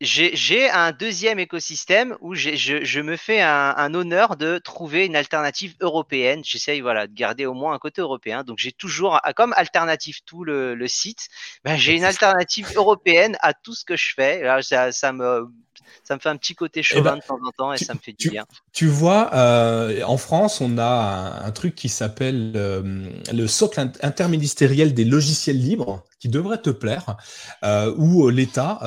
j'ai 0.00 0.70
un 0.70 0.92
deuxième 0.92 1.38
écosystème 1.38 2.16
où 2.20 2.34
je, 2.34 2.54
je, 2.54 3.00
me 3.00 3.16
fais 3.16 3.40
un, 3.40 3.74
un, 3.76 3.94
honneur 3.94 4.36
de 4.36 4.58
trouver 4.58 5.06
une 5.06 5.16
alternative 5.16 5.74
européenne. 5.80 6.42
J'essaye 6.44 6.80
voilà, 6.80 7.06
de 7.06 7.14
garder 7.14 7.46
au 7.46 7.54
moins 7.54 7.74
un 7.74 7.78
côté 7.78 8.02
européen. 8.02 8.44
Donc 8.44 8.58
j'ai 8.58 8.72
toujours, 8.72 9.20
comme 9.36 9.54
alternative 9.56 10.20
tout 10.24 10.44
le, 10.44 10.74
le 10.74 10.88
site, 10.88 11.28
ben, 11.64 11.76
j'ai 11.76 11.96
une 11.96 12.04
alternative 12.04 12.70
européenne 12.76 13.36
à 13.40 13.54
tout 13.54 13.74
ce 13.74 13.84
que 13.84 13.96
je 13.96 14.12
fais. 14.14 14.42
Là, 14.42 14.62
ça, 14.62 14.92
ça 14.92 15.12
me 15.12 15.46
ça 16.04 16.14
me 16.14 16.20
fait 16.20 16.28
un 16.28 16.36
petit 16.36 16.54
côté 16.54 16.82
chauvin 16.82 17.00
eh 17.00 17.10
ben, 17.10 17.16
de 17.16 17.22
temps 17.22 17.46
en 17.46 17.50
temps 17.52 17.72
et 17.72 17.78
ça 17.78 17.94
me 17.94 17.98
fait 17.98 18.12
du 18.12 18.30
bien. 18.30 18.46
Tu 18.72 18.86
vois, 18.86 19.34
euh, 19.34 20.02
en 20.04 20.16
France, 20.16 20.60
on 20.60 20.78
a 20.78 21.42
un, 21.44 21.50
truc 21.52 21.74
qui 21.74 21.88
s'appelle 21.88 22.52
euh, 22.56 23.10
le 23.32 23.46
socle 23.46 23.90
interministériel 24.02 24.94
des 24.94 25.04
logiciels 25.04 25.58
libres 25.58 26.04
qui 26.18 26.28
devrait 26.28 26.60
te 26.60 26.70
plaire, 26.70 27.16
euh, 27.62 27.94
où 27.96 28.28
l'État 28.28 28.80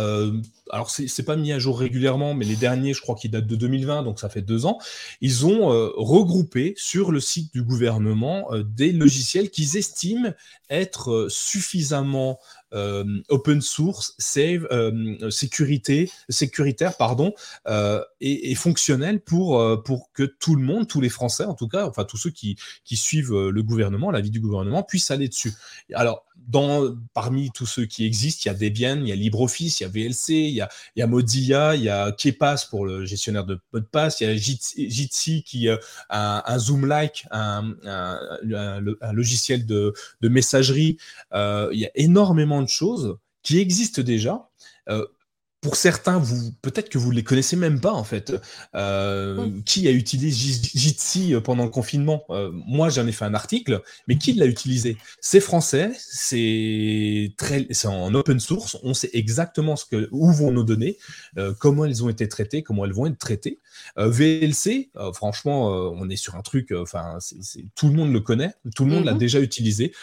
alors 0.69 0.89
c'est 0.89 1.23
pas 1.23 1.35
mis 1.35 1.51
à 1.51 1.59
jour 1.59 1.79
régulièrement, 1.79 2.33
mais 2.33 2.45
les 2.45 2.55
derniers, 2.55 2.93
je 2.93 3.01
crois 3.01 3.15
qu'ils 3.15 3.31
datent 3.31 3.47
de 3.47 3.55
2020, 3.55 4.03
donc 4.03 4.19
ça 4.19 4.29
fait 4.29 4.41
deux 4.41 4.65
ans, 4.65 4.77
ils 5.21 5.45
ont 5.45 5.71
euh, 5.73 5.89
regroupé 5.95 6.73
sur 6.77 7.11
le 7.11 7.19
site 7.19 7.51
du 7.53 7.63
gouvernement 7.63 8.53
euh, 8.53 8.63
des 8.63 8.91
logiciels 8.91 9.49
qu'ils 9.49 9.77
estiment 9.77 10.31
être 10.69 11.11
euh, 11.11 11.29
suffisamment 11.29 12.39
open 12.71 13.61
source, 13.61 14.13
save, 14.17 14.67
sécurité, 15.29 16.11
sécuritaire, 16.29 16.97
pardon, 16.97 17.33
et, 17.67 18.51
et, 18.51 18.55
fonctionnel 18.55 19.21
pour 19.21 19.83
pour 19.83 20.11
que 20.13 20.23
tout 20.23 20.55
le 20.55 20.63
monde, 20.63 20.87
tous 20.87 21.01
les 21.01 21.09
Français 21.09 21.45
en 21.45 21.55
tout 21.55 21.67
cas, 21.67 21.87
enfin 21.87 22.03
tous 22.03 22.17
ceux 22.17 22.31
qui 22.31 22.57
qui 22.85 22.97
suivent 22.97 23.33
le 23.33 23.63
gouvernement, 23.63 24.11
la 24.11 24.21
vie 24.21 24.31
du 24.31 24.39
gouvernement, 24.39 24.83
puissent 24.83 25.11
aller 25.11 25.27
dessus. 25.27 25.53
Alors 25.93 26.25
dans, 26.47 26.95
parmi 27.13 27.51
tous 27.51 27.65
ceux 27.65 27.85
qui 27.85 28.05
existent, 28.05 28.41
il 28.45 28.47
y 28.47 28.51
a 28.51 28.53
Debian, 28.53 29.01
il 29.01 29.07
y 29.07 29.11
a 29.11 29.15
LibreOffice, 29.15 29.79
il 29.79 29.83
y 29.83 29.85
a 29.85 29.89
VLC, 29.89 30.29
il 30.29 30.49
y 30.49 30.61
a, 30.61 30.69
il 30.95 31.05
Mozilla, 31.05 31.75
il 31.75 31.83
y 31.83 31.89
a 31.89 32.11
Kepass 32.11 32.65
pour 32.65 32.85
le 32.85 33.05
gestionnaire 33.05 33.45
de 33.45 33.59
mot 33.73 33.79
de 33.79 33.85
passe, 33.85 34.21
il 34.21 34.27
y 34.27 34.31
a 34.31 34.35
Jitsi 34.35 35.43
qui 35.43 35.69
a 35.69 35.79
un, 36.09 36.59
Zoom-like, 36.59 37.25
un, 37.31 37.75
un, 37.85 39.11
logiciel 39.13 39.65
de, 39.65 39.93
de 40.21 40.29
messagerie. 40.29 40.97
Euh, 41.33 41.69
il 41.71 41.79
y 41.79 41.85
a 41.85 41.91
énormément 41.95 42.61
de 42.61 42.69
choses 42.69 43.17
qui 43.43 43.59
existent 43.59 44.01
déjà. 44.01 44.49
Euh, 44.89 45.05
pour 45.61 45.75
certains, 45.75 46.19
vous 46.19 46.53
peut-être 46.61 46.89
que 46.89 46.97
vous 46.97 47.09
ne 47.09 47.15
les 47.15 47.23
connaissez 47.23 47.57
même 47.57 47.81
pas 47.81 47.91
en 47.91 48.05
fait. 48.05 48.33
Euh, 48.75 49.49
qui 49.65 49.87
a 49.87 49.91
utilisé 49.91 50.31
Jitsi 50.73 51.33
euh, 51.33 51.41
pendant 51.41 51.65
le 51.65 51.69
confinement? 51.69 52.23
Euh, 52.29 52.49
Moi, 52.53 52.89
j'en 52.89 53.05
ai 53.07 53.11
fait 53.11 53.25
un 53.25 53.33
article, 53.33 53.81
mais 54.07 54.17
qui 54.17 54.33
l'a 54.33 54.45
utilisé? 54.45 54.97
C'est 55.19 55.41
français, 55.41 55.91
c'est 55.97 57.33
très, 57.37 57.67
c'est 57.71 57.87
en 57.87 58.13
open 58.13 58.39
source. 58.39 58.77
On 58.83 58.93
sait 58.93 59.09
exactement 59.13 59.75
ce 59.75 59.85
que 59.85 60.07
où 60.11 60.31
vont 60.31 60.51
nos 60.51 60.63
données, 60.63 60.97
comment 61.59 61.85
elles 61.85 62.03
ont 62.03 62.09
été 62.09 62.27
traitées, 62.27 62.63
comment 62.63 62.85
elles 62.85 62.93
vont 62.93 63.07
être 63.07 63.17
traitées. 63.17 63.59
VLC, 63.97 64.91
franchement, 65.13 65.67
on 65.67 66.09
est 66.09 66.15
sur 66.15 66.35
un 66.35 66.41
truc. 66.41 66.71
Enfin, 66.71 67.17
tout 67.75 67.87
le 67.87 67.93
monde 67.93 68.13
le 68.13 68.19
connaît, 68.21 68.53
tout 68.75 68.85
le 68.85 68.91
monde 68.91 69.05
l'a 69.05 69.13
mm-hmm. 69.13 69.17
déjà 69.17 69.39
utilisé. 69.39 69.93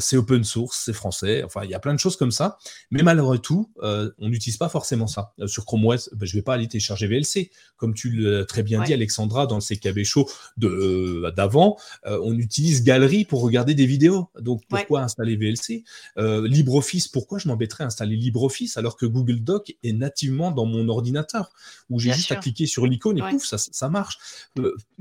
C'est 0.00 0.16
open 0.16 0.44
source, 0.44 0.82
c'est 0.84 0.92
français. 0.92 1.42
Enfin, 1.42 1.62
il 1.64 1.70
y 1.70 1.74
a 1.74 1.78
plein 1.78 1.94
de 1.94 1.98
choses 1.98 2.16
comme 2.16 2.30
ça. 2.30 2.58
Mais 2.90 3.02
malheureusement, 3.02 3.36
on 3.82 4.28
n'utilise 4.28 4.56
pas 4.56 4.68
forcément 4.68 5.06
ça. 5.06 5.32
Euh, 5.40 5.46
sur 5.46 5.64
Chrome 5.64 5.84
OS, 5.86 6.10
ben, 6.12 6.26
je 6.26 6.34
ne 6.34 6.38
vais 6.38 6.42
pas 6.42 6.54
aller 6.54 6.68
télécharger 6.68 7.06
VLC. 7.06 7.50
Comme 7.76 7.94
tu 7.94 8.10
l'as 8.10 8.44
très 8.44 8.62
bien 8.62 8.82
dit, 8.82 8.92
Alexandra, 8.92 9.46
dans 9.46 9.56
le 9.56 9.62
CKB 9.62 10.04
Show 10.04 10.28
euh, 10.62 11.30
d'avant, 11.32 11.76
euh, 12.06 12.18
on 12.22 12.36
utilise 12.38 12.82
Galerie 12.82 13.24
pour 13.24 13.42
regarder 13.42 13.74
des 13.74 13.86
vidéos. 13.86 14.28
Donc 14.40 14.62
pourquoi 14.68 15.02
installer 15.02 15.36
VLC 15.36 15.84
LibreOffice, 16.16 17.08
pourquoi 17.08 17.38
je 17.38 17.48
m'embêterais 17.48 17.84
à 17.84 17.88
installer 17.88 18.16
LibreOffice 18.16 18.76
alors 18.76 18.96
que 18.96 19.06
Google 19.06 19.40
Doc 19.40 19.74
est 19.82 19.92
nativement 19.92 20.50
dans 20.50 20.66
mon 20.66 20.88
ordinateur 20.88 21.50
où 21.90 22.00
j'ai 22.00 22.12
juste 22.12 22.32
à 22.32 22.36
cliquer 22.36 22.66
sur 22.66 22.86
l'icône 22.86 23.18
et 23.18 23.22
pouf, 23.30 23.44
ça, 23.44 23.58
ça 23.58 23.88
marche. 23.88 24.18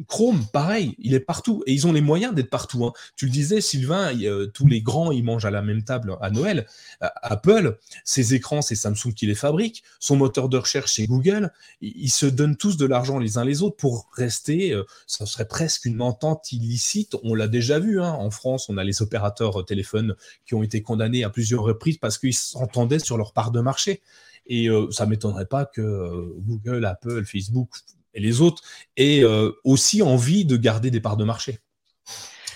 Chrome, 0.08 0.46
pareil, 0.52 0.96
il 1.00 1.14
est 1.14 1.20
partout 1.20 1.64
et 1.66 1.74
ils 1.74 1.88
ont 1.88 1.94
les 1.94 2.02
moyens 2.02 2.34
d'être 2.34 2.50
partout. 2.50 2.86
Hein. 2.86 2.94
Tu 3.16 3.26
le 3.26 3.32
disais, 3.32 3.62
Sylvain, 3.62 4.12
tous 4.54 4.68
les 4.68 4.82
grands, 4.82 5.12
ils 5.12 5.24
mangent 5.24 5.46
à 5.46 5.52
la 5.52 5.62
même 5.62 5.84
table 5.84 6.18
à 6.22 6.30
Noël. 6.30 6.68
Apple, 7.02 7.78
ses 8.04 8.34
écrans, 8.34 8.62
c'est 8.62 8.76
Samsung 8.76 9.14
qui 9.16 9.26
les 9.26 9.36
fabrique 9.36 9.84
son 10.00 10.16
moteur 10.16 10.50
de 10.50 10.58
recherche 10.58 10.94
c'est 10.94 11.08
Google, 11.08 11.52
ils 11.82 12.12
se 12.12 12.26
donnent 12.26 12.58
tous 12.58 12.78
de 12.78 12.86
l'argent 12.86 13.20
les 13.20 13.38
uns 13.38 13.46
les 13.46 13.62
autres 13.62 13.78
pour 13.78 14.10
rester, 14.14 14.72
euh, 14.72 14.84
ça 15.08 15.26
serait 15.26 15.48
presque 15.48 15.86
une 15.86 16.02
entente 16.02 16.52
illicite, 16.52 17.16
on 17.24 17.34
l'a 17.34 17.48
déjà 17.48 17.80
vu, 17.80 18.02
hein. 18.02 18.12
en 18.12 18.30
France 18.30 18.70
on 18.70 18.78
a 18.78 18.84
les 18.84 19.02
opérateurs 19.02 19.62
euh, 19.62 19.64
téléphones 19.64 20.16
qui 20.46 20.54
ont 20.56 20.64
été 20.64 20.82
condamnés 20.82 21.24
à 21.24 21.30
plusieurs 21.30 21.64
reprises 21.64 21.98
parce 21.98 22.18
qu'ils 22.18 22.34
s'entendaient 22.34 23.00
sur 23.00 23.18
leur 23.18 23.34
part 23.34 23.52
de 23.52 23.62
marché. 23.62 24.02
Et 24.48 24.70
euh, 24.70 24.92
ça 24.92 25.08
m'étonnerait 25.08 25.48
pas 25.48 25.66
que 25.66 26.36
Google, 26.38 26.86
Apple, 26.86 27.26
Facebook 27.26 27.70
et 28.14 28.20
les 28.20 28.42
autres 28.42 28.62
aient 28.96 29.24
aussi 29.64 30.02
envie 30.02 30.46
de 30.46 30.56
garder 30.56 30.92
des 30.92 31.02
parts 31.02 31.18
de 31.18 31.26
marché. 31.26 31.60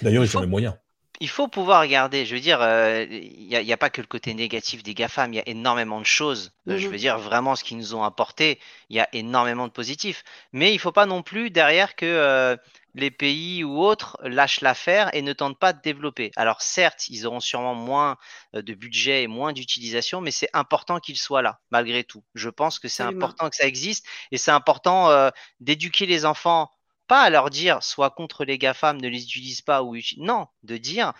D'ailleurs, 0.04 0.24
ils 0.24 0.38
ont 0.38 0.42
les 0.42 0.48
moyens 0.48 0.76
il 1.20 1.30
faut 1.30 1.48
pouvoir 1.48 1.82
regarder. 1.82 2.26
Je 2.26 2.36
veux 2.36 2.42
dire, 2.42 2.62
euh, 2.62 3.06
il 3.10 3.48
n'y 3.48 3.74
a, 3.74 3.78
pas 3.78 3.90
que 3.90 4.02
le 4.02 4.08
côté 4.08 4.34
négatif 4.34 4.84
des 4.84 4.94
GAFAM, 4.94 5.34
il 5.34 5.38
y 5.38 5.40
a 5.40 5.48
énormément 5.48 6.00
de 6.00 6.06
choses. 6.06 6.52
Euh, 6.68 6.78
je 6.78 6.86
mhm. 6.86 6.92
veux 6.92 6.98
dire, 6.98 7.20
vraiment, 7.20 7.56
ce 7.56 7.64
qu'ils 7.64 7.78
nous 7.78 7.94
ont 7.94 8.04
apporté, 8.04 8.60
il 8.90 8.96
y 8.96 9.00
a 9.02 9.10
énormément 9.12 9.68
de 9.68 9.74
positifs. 9.74 10.24
Mais 10.54 10.72
il 10.72 10.76
ne 10.76 10.80
faut 10.80 10.94
pas 10.94 11.06
non 11.06 11.22
plus 11.22 11.50
derrière 11.50 11.96
que 11.96 12.06
euh, 12.06 12.56
les 12.96 13.12
pays 13.12 13.66
ou 13.66 13.84
autres 13.84 14.18
lâchent 14.24 14.62
l'affaire 14.62 15.14
et 15.14 15.22
ne 15.22 15.34
tentent 15.34 15.60
pas 15.60 15.74
de 15.74 15.82
développer. 15.82 16.32
Alors 16.38 16.62
certes, 16.62 17.10
ils 17.10 17.28
auront 17.28 17.42
sûrement 17.42 17.76
moins 17.76 18.18
de 18.54 18.74
budget 18.74 19.24
et 19.24 19.28
moins 19.28 19.52
d'utilisation, 19.52 20.22
mais 20.22 20.32
c'est 20.32 20.50
important 20.54 21.00
qu'ils 21.00 21.18
soient 21.18 21.42
là, 21.42 21.60
malgré 21.70 22.04
tout. 22.04 22.24
Je 22.34 22.50
pense 22.50 22.80
que 22.80 22.88
c'est 22.88 23.04
important 23.04 23.50
que 23.50 23.56
ça 23.56 23.68
existe 23.68 24.08
et 24.32 24.38
c'est 24.38 24.52
important 24.52 25.30
d'éduquer 25.60 26.08
les 26.08 26.26
enfants 26.26 26.72
pas 27.10 27.24
à 27.24 27.30
leur 27.30 27.49
dire 27.49 27.84
soit 27.84 28.12
contre 28.12 28.45
les 28.45 28.57
GAFAM, 28.57 29.01
ne 29.01 29.10
les 29.10 29.24
utilise 29.24 29.62
pas 29.62 29.84
ou 29.84 29.97
non, 30.18 30.47
de 30.64 30.78
dire 30.78 31.14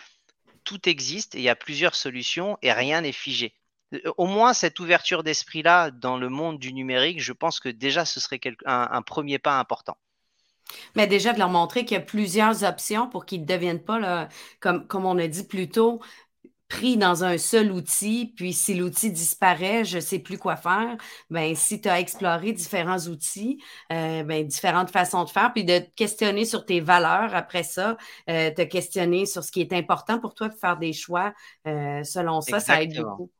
tout 0.63 0.87
existe 0.87 1.33
et 1.35 1.39
il 1.39 1.43
y 1.43 1.49
a 1.49 1.55
plusieurs 1.55 1.95
solutions 1.95 2.57
et 2.61 2.71
rien 2.71 3.01
n'est 3.01 3.11
figé. 3.11 3.55
Euh, 3.93 3.99
au 4.17 4.27
moins 4.27 4.53
cette 4.53 4.79
ouverture 4.79 5.23
d'esprit-là 5.23 5.89
dans 5.89 6.17
le 6.17 6.29
monde 6.29 6.59
du 6.59 6.73
numérique, 6.73 7.19
je 7.19 7.33
pense 7.33 7.59
que 7.59 7.69
déjà 7.69 8.05
ce 8.05 8.19
serait 8.19 8.39
un, 8.65 9.01
premier 9.01 9.39
pas 9.39 9.59
important. 9.59 9.97
Mais 10.95 11.07
déjà 11.07 11.33
de 11.33 11.39
leur 11.39 11.49
montrer 11.49 11.83
qu'il 11.83 11.97
y 11.97 11.99
a 11.99 12.03
plusieurs 12.03 12.63
options 12.63 13.09
pour 13.09 13.25
qu'ils 13.25 13.41
ne 13.41 13.47
deviennent 13.47 13.83
pas, 13.83 14.29
comme, 14.59 14.85
comme 14.85 15.05
on 15.05 15.17
a 15.17 15.27
dit 15.27 15.47
plus 15.47 15.69
tôt, 15.69 15.99
pris 16.70 16.97
dans 16.97 17.24
un 17.24 17.38
seul 17.38 17.72
outil, 17.72 18.32
puis 18.36 18.53
si 18.53 18.76
l'outil 18.76 19.11
disparaît, 19.11 19.84
je 19.84 19.97
ne 19.97 20.01
sais 20.01 20.20
plus 20.20 20.38
quoi 20.38 20.55
faire. 20.55 20.95
Ben, 21.32 21.55
si 21.55 21.82
tu 21.82 21.89
as 21.89 21.99
exploré 21.99 22.53
différents 22.53 22.99
outils, 23.07 23.61
euh, 23.91 24.24
ben, 24.24 24.45
différentes 24.45 24.91
façons 24.91 25.24
de 25.24 25.30
faire, 25.30 25.51
puis 25.51 25.65
de 25.65 25.80
te 25.80 25.95
questionner 25.95 26.45
sur 26.45 26.65
tes 26.65 26.80
valeurs 26.80 27.34
après 27.34 27.63
ça, 27.63 27.97
euh, 28.30 28.51
te 28.51 28.61
questionner 28.61 29.26
sur 29.26 29.43
ce 29.43 29.51
qui 29.51 29.61
est 29.61 29.74
important 29.74 30.20
pour 30.20 30.36
toi, 30.36 30.47
de 30.47 30.53
faire 30.53 30.78
des 30.78 30.93
choix 30.93 31.34
euh, 31.67 32.03
selon 32.03 32.39
ça, 32.41 32.59
ça 32.59 32.82
aide 32.84 32.95
beaucoup. 32.95 33.32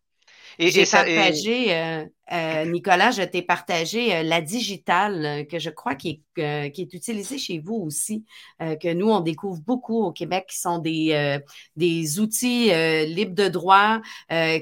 Et, 0.58 0.72
J'ai 0.72 0.86
partagé, 0.86 2.08
euh, 2.32 2.66
Nicolas, 2.66 3.12
je 3.12 3.24
t'ai 3.24 3.42
partagé 3.42 4.16
euh, 4.16 4.24
la 4.24 4.42
digitale, 4.42 5.26
euh, 5.26 5.44
que 5.44 5.60
je 5.60 5.70
crois 5.70 5.96
qui 5.96 6.24
est, 6.38 6.78
utilisée 6.94 7.38
chez 7.38 7.60
vous 7.60 7.76
aussi, 7.76 8.24
que 8.60 8.94
nous, 8.94 9.10
on 9.10 9.20
découvre 9.20 9.60
beaucoup 9.60 10.04
au 10.04 10.14
Québec, 10.14 10.46
qui 10.50 10.58
sont 10.58 10.80
des, 10.80 11.38
des 11.76 12.20
outils 12.22 12.72
libres 13.06 13.36
de 13.36 13.50
droit 13.50 14.00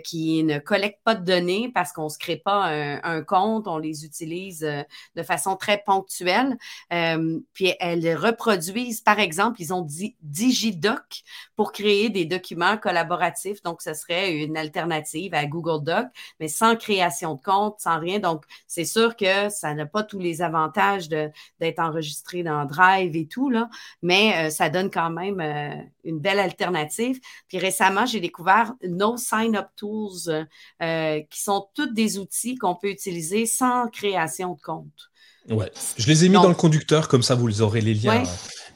qui 0.04 0.44
ne 0.44 0.58
collectent 0.58 1.04
pas 1.04 1.14
de 1.14 1.24
données 1.24 1.70
parce 1.72 1.94
qu'on 1.94 2.06
ne 2.06 2.10
se 2.10 2.18
crée 2.18 2.38
pas 2.38 2.72
un, 3.04 3.22
compte, 3.22 3.68
on 3.68 3.78
les 3.78 4.06
utilise 4.06 4.62
de 5.16 5.24
façon 5.24 5.56
très 5.56 5.84
ponctuelle. 5.86 6.58
puis 6.90 7.74
elles 7.80 8.16
reproduisent, 8.16 9.02
par 9.02 9.20
exemple, 9.20 9.62
ils 9.62 9.72
ont 9.72 9.84
dit 9.84 10.16
DigiDoc 10.22 11.22
pour 11.56 11.72
créer 11.72 12.10
des 12.10 12.26
documents 12.26 12.78
collaboratifs. 12.78 13.62
Donc, 13.62 13.84
ce 13.84 13.94
serait 13.94 14.34
une 14.34 14.58
alternative 14.58 15.36
à 15.36 15.46
Google 15.46 15.84
Doc, 15.84 16.08
mais 16.40 16.48
sans 16.48 16.76
création 16.76 17.36
de 17.36 17.42
compte 17.42 17.57
sans 17.78 18.00
rien. 18.00 18.20
Donc, 18.20 18.44
c'est 18.68 18.86
sûr 18.86 19.16
que 19.16 19.50
ça 19.50 19.74
n'a 19.74 19.86
pas 19.86 20.04
tous 20.04 20.20
les 20.20 20.42
avantages 20.42 21.10
d'être 21.10 21.80
enregistré 21.80 22.44
dans 22.44 22.66
Drive 22.66 23.16
et 23.16 23.28
tout, 23.28 23.52
mais 24.02 24.50
ça 24.50 24.70
donne 24.70 24.90
quand 24.90 25.10
même 25.10 25.42
une 26.04 26.20
belle 26.20 26.40
alternative. 26.40 27.20
Puis 27.48 27.58
récemment, 27.58 28.06
j'ai 28.06 28.20
découvert 28.20 28.74
No 28.84 29.18
Sign 29.18 29.56
Up 29.56 29.68
Tools, 29.76 30.48
qui 30.80 31.42
sont 31.42 31.68
tous 31.74 31.88
des 31.88 32.18
outils 32.20 32.56
qu'on 32.58 32.76
peut 32.76 32.90
utiliser 32.90 33.46
sans 33.46 33.88
création 33.90 34.54
de 34.54 34.62
compte. 34.62 35.12
Ouais, 35.50 35.72
je 35.98 36.08
les 36.08 36.26
ai 36.26 36.30
mis 36.30 36.36
dans 36.36 36.50
le 36.50 36.56
conducteur, 36.56 37.08
comme 37.08 37.24
ça 37.24 37.36
vous 37.36 37.62
aurez 37.62 37.82
les 37.82 37.94
liens. 37.94 38.24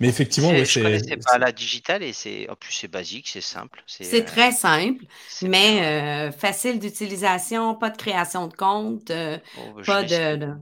Mais 0.01 0.07
effectivement, 0.07 0.49
ouais, 0.49 0.65
je 0.65 0.79
connaissais 0.79 1.17
pas 1.17 1.37
la 1.37 1.51
digitale 1.51 2.01
et 2.01 2.11
c'est 2.11 2.49
en 2.49 2.55
plus 2.55 2.73
c'est 2.73 2.87
basique, 2.87 3.27
c'est 3.27 3.39
simple. 3.39 3.83
C'est 3.85 4.25
très 4.25 4.51
simple, 4.51 5.05
mais 5.43 5.83
euh, 5.83 6.31
facile 6.31 6.79
d'utilisation, 6.79 7.75
pas 7.75 7.91
de 7.91 7.97
création 7.97 8.47
de 8.47 8.53
compte, 8.53 9.11
euh, 9.11 9.37
oh, 9.59 9.73
bah, 9.75 9.83
pas 9.85 10.03
de. 10.03 10.53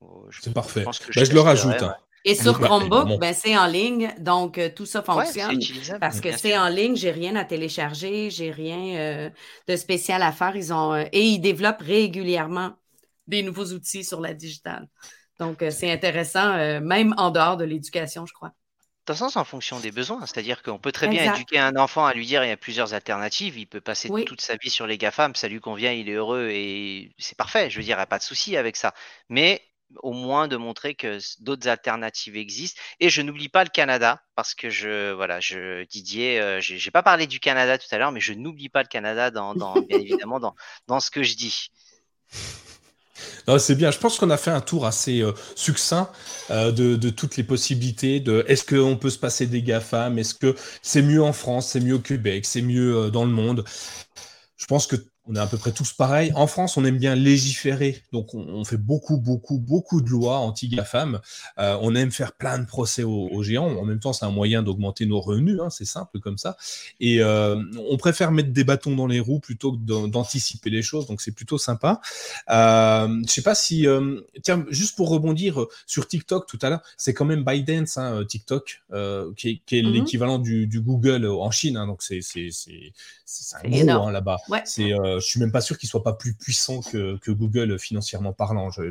Oh, 0.00 0.26
c'est 0.42 0.52
parfait. 0.52 0.84
Je, 1.10 1.20
ben, 1.20 1.32
le 1.32 1.40
rajoute. 1.40 1.80
Hein. 1.80 1.94
Et 2.24 2.34
sur 2.34 2.58
Chromebook, 2.58 3.20
ben, 3.20 3.32
c'est 3.32 3.56
en 3.56 3.68
ligne, 3.68 4.12
donc 4.18 4.58
euh, 4.58 4.68
tout 4.74 4.84
ça 4.84 5.00
fonctionne. 5.02 5.60
parce 6.00 6.20
que 6.20 6.36
c'est 6.36 6.58
en 6.58 6.68
ligne, 6.68 6.96
j'ai 6.96 7.12
rien 7.12 7.36
à 7.36 7.44
télécharger, 7.44 8.30
j'ai 8.30 8.50
rien 8.50 9.30
de 9.68 9.76
spécial 9.76 10.22
à 10.22 10.32
faire. 10.32 10.56
Ils 10.56 10.72
ont 10.72 10.96
et 10.96 11.22
ils 11.22 11.38
développent 11.38 11.82
régulièrement 11.82 12.72
des 13.28 13.44
nouveaux 13.44 13.66
outils 13.66 14.02
sur 14.02 14.20
la 14.20 14.34
digitale. 14.34 14.88
Donc, 15.38 15.64
c'est 15.70 15.90
intéressant, 15.90 16.80
même 16.80 17.14
en 17.16 17.30
dehors 17.30 17.56
de 17.56 17.64
l'éducation, 17.64 18.26
je 18.26 18.32
crois 18.32 18.52
sens 19.14 19.36
en 19.36 19.44
fonction 19.44 19.80
des 19.80 19.90
besoins. 19.90 20.24
C'est-à-dire 20.26 20.62
qu'on 20.62 20.78
peut 20.78 20.92
très 20.92 21.08
bien 21.08 21.34
éduquer 21.34 21.58
un 21.58 21.76
enfant 21.76 22.06
à 22.06 22.14
lui 22.14 22.26
dire 22.26 22.44
il 22.44 22.48
y 22.48 22.52
a 22.52 22.56
plusieurs 22.56 22.94
alternatives. 22.94 23.58
Il 23.58 23.66
peut 23.66 23.80
passer 23.80 24.10
toute 24.26 24.40
sa 24.40 24.56
vie 24.56 24.70
sur 24.70 24.86
les 24.86 24.98
GAFAM, 24.98 25.34
ça 25.34 25.48
lui 25.48 25.60
convient, 25.60 25.92
il 25.92 26.08
est 26.08 26.14
heureux 26.14 26.48
et 26.50 27.14
c'est 27.18 27.36
parfait. 27.36 27.70
Je 27.70 27.78
veux 27.78 27.84
dire, 27.84 27.96
il 27.96 27.98
n'y 27.98 28.02
a 28.02 28.06
pas 28.06 28.18
de 28.18 28.22
souci 28.22 28.56
avec 28.56 28.76
ça. 28.76 28.94
Mais 29.28 29.62
au 30.02 30.12
moins 30.12 30.48
de 30.48 30.56
montrer 30.58 30.94
que 30.94 31.18
d'autres 31.42 31.66
alternatives 31.66 32.36
existent. 32.36 32.78
Et 33.00 33.08
je 33.08 33.22
n'oublie 33.22 33.48
pas 33.48 33.64
le 33.64 33.70
Canada 33.70 34.22
parce 34.34 34.54
que 34.54 34.68
je, 34.68 35.12
voilà, 35.12 35.40
je, 35.40 35.84
Didier, 35.84 36.38
euh, 36.40 36.60
je 36.60 36.76
j'ai 36.76 36.90
pas 36.90 37.02
parlé 37.02 37.26
du 37.26 37.40
Canada 37.40 37.78
tout 37.78 37.86
à 37.90 37.96
l'heure, 37.96 38.12
mais 38.12 38.20
je 38.20 38.34
n'oublie 38.34 38.68
pas 38.68 38.82
le 38.82 38.88
Canada 38.88 39.30
dans, 39.30 39.54
dans 39.54 39.80
bien 39.80 39.98
évidemment 39.98 40.40
dans, 40.40 40.54
dans 40.88 41.00
ce 41.00 41.10
que 41.10 41.22
je 41.22 41.36
dis 41.36 41.70
c'est 43.58 43.74
bien. 43.74 43.90
Je 43.90 43.98
pense 43.98 44.18
qu'on 44.18 44.30
a 44.30 44.36
fait 44.36 44.50
un 44.50 44.60
tour 44.60 44.86
assez 44.86 45.20
euh, 45.22 45.32
succinct 45.54 46.10
euh, 46.50 46.72
de, 46.72 47.10
toutes 47.10 47.36
les 47.36 47.44
possibilités. 47.44 48.20
De 48.20 48.44
est-ce 48.48 48.64
qu'on 48.64 48.96
peut 48.96 49.10
se 49.10 49.18
passer 49.18 49.46
des 49.46 49.62
GAFAM? 49.62 50.18
Est-ce 50.18 50.34
que 50.34 50.54
c'est 50.82 51.02
mieux 51.02 51.22
en 51.22 51.32
France 51.32 51.68
C'est 51.68 51.80
mieux 51.80 51.94
au 51.94 52.00
Québec 52.00 52.44
C'est 52.44 52.62
mieux 52.62 52.96
euh, 52.96 53.10
dans 53.10 53.24
le 53.24 53.30
monde? 53.30 53.64
Je 54.56 54.66
pense 54.66 54.86
que 54.86 54.96
on 55.28 55.36
est 55.36 55.40
à 55.40 55.46
peu 55.46 55.58
près 55.58 55.72
tous 55.72 55.92
pareils. 55.92 56.32
En 56.34 56.46
France, 56.46 56.76
on 56.76 56.84
aime 56.84 56.96
bien 56.96 57.14
légiférer, 57.14 58.02
donc 58.12 58.34
on, 58.34 58.64
fait 58.64 58.78
beaucoup, 58.78 59.18
beaucoup, 59.18 59.58
beaucoup 59.58 60.00
de 60.00 60.08
lois 60.08 60.38
anti-GAFAM. 60.38 61.20
Euh, 61.58 61.76
on 61.82 61.94
aime 61.94 62.10
faire 62.10 62.32
plein 62.32 62.58
de 62.58 62.64
procès 62.64 63.02
aux, 63.02 63.42
géants. 63.42 63.76
En 63.76 63.84
même 63.84 64.00
temps, 64.00 64.12
c'est 64.12 64.24
un 64.24 64.30
moyen 64.30 64.62
d'augmenter 64.62 65.04
nos 65.06 65.20
revenus, 65.20 65.60
hein, 65.60 65.68
c'est 65.70 65.84
simple 65.84 66.18
comme 66.20 66.38
ça. 66.38 66.56
Et 66.98 67.22
euh, 67.22 67.62
on 67.90 67.98
préfère 67.98 68.32
mettre 68.32 68.52
des 68.52 68.64
bâtons 68.64 68.96
dans 68.96 69.06
les 69.06 69.20
roues 69.20 69.38
plutôt 69.38 69.72
que 69.72 70.06
d'anticiper 70.06 70.70
les 70.70 70.82
choses, 70.82 71.06
donc 71.06 71.20
c'est 71.20 71.32
plutôt 71.32 71.58
sympa. 71.58 72.00
Euh, 72.50 73.22
je 73.26 73.30
sais 73.30 73.42
pas 73.42 73.54
si, 73.54 73.86
euh, 73.86 74.20
tiens, 74.42 74.64
juste 74.70 74.96
pour 74.96 75.10
rebondir 75.10 75.66
sur 75.86 76.08
TikTok 76.08 76.46
tout 76.46 76.58
à 76.62 76.70
l'heure, 76.70 76.82
c'est 76.96 77.12
quand 77.12 77.26
même 77.26 77.44
ByteDance, 77.44 77.98
hein, 77.98 78.24
TikTok, 78.26 78.82
qui 79.36 79.48
est, 79.48 79.76
est 79.76 79.82
mm-hmm. 79.82 79.92
l'équivalent 79.92 80.38
du, 80.38 80.66
du, 80.66 80.80
Google 80.80 81.26
en 81.26 81.50
Chine, 81.50 81.76
hein, 81.76 81.86
donc 81.86 82.02
c'est 82.02 82.20
un 83.62 83.68
gros 83.68 84.06
hein, 84.06 84.12
là-bas. 84.12 84.38
Ouais. 84.48 84.62
C'est 84.64 84.94
je 85.20 85.26
suis 85.26 85.40
même 85.40 85.52
pas 85.52 85.60
sûr 85.60 85.78
qu'il 85.78 85.88
soit 85.88 86.02
pas 86.02 86.12
plus 86.12 86.34
puissant 86.34 86.80
que, 86.80 87.18
Google 87.28 87.78
financièrement 87.78 88.32
parlant. 88.32 88.70
Je 88.70 88.90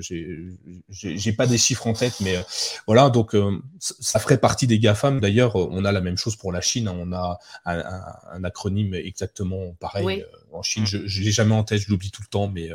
j'ai 0.90 1.32
pas 1.34 1.48
des 1.48 1.58
chiffres 1.58 1.88
en 1.88 1.94
tête, 1.94 2.20
mais 2.22 2.38
euh, 2.38 2.42
voilà. 2.86 3.10
Donc 3.10 3.36
euh, 3.36 3.60
ça 3.80 4.20
ferait 4.20 4.38
partie 4.38 4.68
des 4.68 4.80
GAFAM. 4.80 5.20
D'ailleurs, 5.20 5.56
on 5.56 5.84
a 5.86 5.92
la 5.92 6.02
même 6.02 6.18
chose 6.18 6.36
pour 6.36 6.52
la 6.52 6.62
Chine. 6.62 6.88
Hein. 6.88 6.96
On 6.98 7.12
a 7.14 7.40
un, 7.66 8.44
acronyme 8.44 8.94
exactement 8.94 9.74
pareil. 9.80 10.22
Euh, 10.22 10.26
en 10.58 10.64
Chine. 10.64 10.86
Je, 10.86 10.98
ne 10.98 11.26
l'ai 11.26 11.32
jamais 11.32 11.54
en 11.54 11.64
tête, 11.64 11.82
je 11.82 11.90
l'oublie 11.90 12.12
tout 12.12 12.22
le 12.22 12.28
temps, 12.28 12.48
mais, 12.48 12.70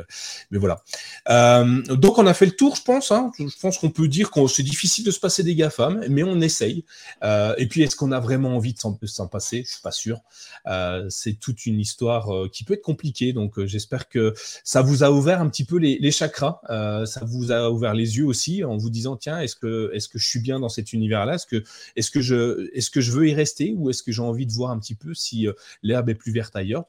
mais 0.51 0.57
voilà. 0.57 0.83
donc 1.95 2.17
on 2.17 2.27
a 2.27 2.33
fait 2.33 2.45
le 2.45 2.55
tour, 2.55 2.75
je 2.75 2.81
pense. 2.81 3.11
Hein. 3.11 3.31
Je 3.39 3.59
pense 3.61 3.77
qu'on 3.77 3.89
peut 3.89 4.07
dire 4.07 4.31
que 4.31 4.47
c'est 4.47 4.63
difficile 4.63 5.03
de 5.03 5.11
se 5.11 5.19
passer 5.19 5.43
des 5.43 5.55
GAFAM, 5.55 6.05
mais 6.09 6.23
on 6.23 6.39
essaye. 6.41 6.85
et 7.23 7.67
puis, 7.69 7.81
est-ce 7.81 7.95
qu'on 7.95 8.11
a 8.11 8.19
vraiment 8.19 8.55
envie 8.55 8.73
de 8.73 8.79
s'en 8.79 9.27
passer? 9.27 9.63
Je 9.65 9.73
suis 9.73 9.81
pas 9.81 9.91
sûr. 9.91 10.21
c'est 11.09 11.39
toute 11.39 11.65
une 11.65 11.79
histoire 11.79 12.29
qui 12.51 12.63
peut 12.63 12.73
être 12.73 12.81
compliquée. 12.81 13.33
Donc, 13.33 13.57
euh, 13.57 13.65
j'espère 13.65 14.07
que 14.09 14.33
ça 14.63 14.81
vous 14.81 15.03
a 15.03 15.11
ouvert 15.11 15.41
un 15.41 15.49
petit 15.49 15.65
peu 15.65 15.77
les, 15.77 16.11
chakras, 16.11 16.61
euh, 16.69 17.05
ça 17.05 17.25
vous 17.25 17.51
a 17.51 17.69
ouvert 17.69 17.93
les 17.93 18.17
yeux 18.17 18.25
aussi 18.25 18.63
en 18.63 18.77
vous 18.77 18.89
disant 18.89 19.15
tiens, 19.17 19.39
est-ce 19.39 19.55
que, 19.55 19.91
est-ce 19.93 20.07
que 20.07 20.19
je 20.19 20.27
suis 20.27 20.39
bien 20.39 20.59
dans 20.59 20.69
cet 20.69 20.93
univers-là? 20.93 21.35
Est-ce 21.35 21.47
que, 21.47 21.63
est-ce 21.95 22.11
que 22.11 22.21
je, 22.21 22.69
est-ce 22.73 22.91
que 22.91 23.01
je 23.01 23.11
veux 23.11 23.27
y 23.27 23.33
rester? 23.33 23.73
Ou 23.75 23.89
est-ce 23.89 24.03
que 24.03 24.11
j'ai 24.11 24.21
envie 24.21 24.45
de 24.45 24.51
voir 24.53 24.71
un 24.71 24.79
petit 24.79 24.95
peu 24.95 25.13
si 25.13 25.47
euh, 25.47 25.53
l'herbe 25.81 26.09
est 26.09 26.15
plus 26.15 26.31
verte 26.31 26.55
ailleurs? 26.55 26.85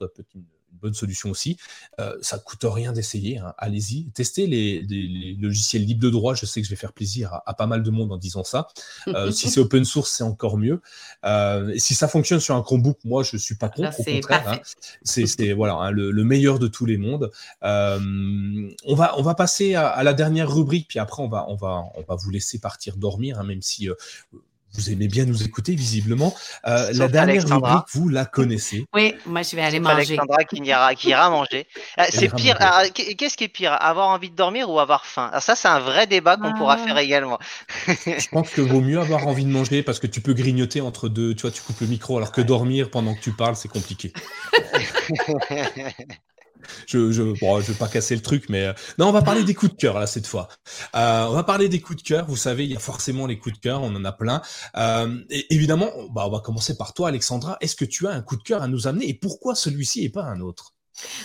Bonne 0.84 0.94
solution 0.94 1.30
aussi. 1.30 1.56
Euh, 1.98 2.14
ça 2.20 2.38
coûte 2.38 2.64
rien 2.64 2.92
d'essayer. 2.92 3.38
Hein. 3.38 3.54
Allez-y, 3.58 4.10
testez 4.10 4.46
les, 4.46 4.82
logiciels 5.40 5.84
libres 5.84 6.02
de 6.02 6.10
droit. 6.10 6.34
Je 6.34 6.46
sais 6.46 6.60
que 6.60 6.66
je 6.66 6.70
vais 6.70 6.76
faire 6.76 6.92
plaisir 6.92 7.40
à, 7.46 7.54
pas 7.54 7.66
mal 7.66 7.82
de 7.82 7.90
monde 7.90 8.12
en 8.12 8.18
disant 8.18 8.44
ça. 8.44 8.68
Euh, 9.08 9.30
si 9.32 9.50
c'est 9.50 9.60
open 9.60 9.84
source, 9.84 10.10
c'est 10.10 10.24
encore 10.24 10.58
mieux. 10.58 10.80
Euh, 11.24 11.70
et 11.70 11.78
si 11.78 11.94
ça 11.94 12.06
fonctionne 12.06 12.40
sur 12.40 12.54
un 12.54 12.62
Chromebook, 12.62 12.98
moi, 13.04 13.22
je 13.22 13.36
suis 13.36 13.56
pas 13.56 13.70
contre. 13.70 13.98
au 13.98 14.04
contraire, 14.04 14.48
hein. 14.48 14.58
c'est 15.02 15.52
voilà 15.52 15.74
hein, 15.74 15.90
le, 15.90 16.24
meilleur 16.24 16.58
de 16.58 16.68
tous 16.68 16.86
les 16.86 16.98
mondes. 16.98 17.30
on 17.62 18.94
va 18.94 19.18
on 19.18 19.22
va 19.22 19.34
passer 19.34 19.74
à, 19.74 20.02
la 20.02 20.12
dernière 20.12 20.52
rubrique, 20.52 20.88
puis 20.88 20.98
après 20.98 21.22
on 21.22 21.28
va 21.28 21.46
on 21.48 21.56
va 21.56 21.84
on 21.94 22.02
va 22.02 22.14
vous 22.14 22.30
laisser 22.30 22.58
partir 22.58 22.96
dormir, 22.96 23.42
même 23.44 23.62
si 23.62 23.88
vous 24.74 24.90
aimez 24.90 25.08
bien 25.08 25.24
nous 25.24 25.42
écouter, 25.44 25.74
visiblement. 25.74 26.34
Euh, 26.66 26.90
la 26.94 27.08
dernière 27.08 27.46
rubrique, 27.48 27.86
vous 27.92 28.08
la 28.08 28.24
connaissez. 28.24 28.86
Oui, 28.92 29.14
moi, 29.26 29.42
je 29.42 29.54
vais 29.56 29.62
aller 29.62 29.80
manger. 29.80 30.16
Alexandra 30.18 30.44
qui 30.44 30.56
ira, 30.58 30.94
qui 30.94 31.08
ira 31.10 31.30
manger. 31.30 31.66
Euh, 31.98 32.04
c'est 32.10 32.34
pire. 32.34 32.58
Qu'est-ce 32.92 33.36
qui 33.36 33.44
est 33.44 33.48
pire 33.48 33.76
Avoir 33.80 34.08
envie 34.08 34.30
de 34.30 34.36
dormir 34.36 34.68
ou 34.70 34.80
avoir 34.80 35.06
faim? 35.06 35.28
Alors 35.30 35.42
Ça, 35.42 35.54
c'est 35.54 35.68
un 35.68 35.80
vrai 35.80 36.06
débat 36.06 36.36
qu'on 36.36 36.52
pourra 36.54 36.74
ah. 36.74 36.86
faire 36.86 36.98
également. 36.98 37.38
je 37.86 38.28
pense 38.30 38.50
que 38.50 38.60
vaut 38.60 38.80
mieux 38.80 38.98
avoir 38.98 39.26
envie 39.26 39.44
de 39.44 39.50
manger 39.50 39.82
parce 39.82 40.00
que 40.00 40.06
tu 40.06 40.20
peux 40.20 40.34
grignoter 40.34 40.80
entre 40.80 41.08
deux. 41.08 41.34
Tu 41.34 41.42
vois, 41.42 41.50
tu 41.50 41.62
coupes 41.62 41.80
le 41.80 41.86
micro 41.86 42.16
alors 42.16 42.32
que 42.32 42.40
dormir 42.40 42.90
pendant 42.90 43.14
que 43.14 43.20
tu 43.20 43.32
parles, 43.32 43.56
c'est 43.56 43.68
compliqué. 43.68 44.12
je 46.86 47.12
je 47.12 47.22
bon, 47.40 47.60
je 47.60 47.72
vais 47.72 47.78
pas 47.78 47.88
casser 47.88 48.14
le 48.14 48.22
truc, 48.22 48.48
mais 48.48 48.66
euh, 48.66 48.72
non, 48.98 49.08
on 49.08 49.12
va 49.12 49.22
parler 49.22 49.44
des 49.44 49.54
coups 49.54 49.72
de 49.72 49.76
cœur 49.76 49.98
là 49.98 50.06
cette 50.06 50.26
fois. 50.26 50.48
Euh, 50.94 51.26
on 51.26 51.34
va 51.34 51.44
parler 51.44 51.68
des 51.68 51.80
coups 51.80 52.02
de 52.02 52.06
cœur. 52.06 52.26
Vous 52.26 52.36
savez, 52.36 52.64
il 52.64 52.72
y 52.72 52.76
a 52.76 52.80
forcément 52.80 53.26
les 53.26 53.38
coups 53.38 53.56
de 53.56 53.60
cœur, 53.60 53.82
on 53.82 53.94
en 53.94 54.04
a 54.04 54.12
plein. 54.12 54.42
Euh, 54.76 55.22
évidemment, 55.50 55.90
bah, 56.14 56.24
on 56.26 56.30
va 56.30 56.40
commencer 56.40 56.76
par 56.76 56.94
toi, 56.94 57.08
Alexandra. 57.08 57.56
Est-ce 57.60 57.76
que 57.76 57.84
tu 57.84 58.06
as 58.06 58.10
un 58.10 58.22
coup 58.22 58.36
de 58.36 58.42
cœur 58.42 58.62
à 58.62 58.68
nous 58.68 58.86
amener 58.86 59.08
et 59.08 59.14
pourquoi 59.14 59.54
celui-ci 59.54 60.04
et 60.04 60.10
pas 60.10 60.24
un 60.24 60.40
autre? 60.40 60.73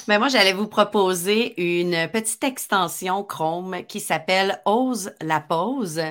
Mais 0.07 0.17
moi, 0.17 0.27
j'allais 0.27 0.53
vous 0.53 0.67
proposer 0.67 1.79
une 1.79 2.09
petite 2.09 2.43
extension 2.43 3.23
Chrome 3.23 3.83
qui 3.87 3.99
s'appelle 3.99 4.61
Ose 4.65 5.11
la 5.21 5.39
pause, 5.39 6.01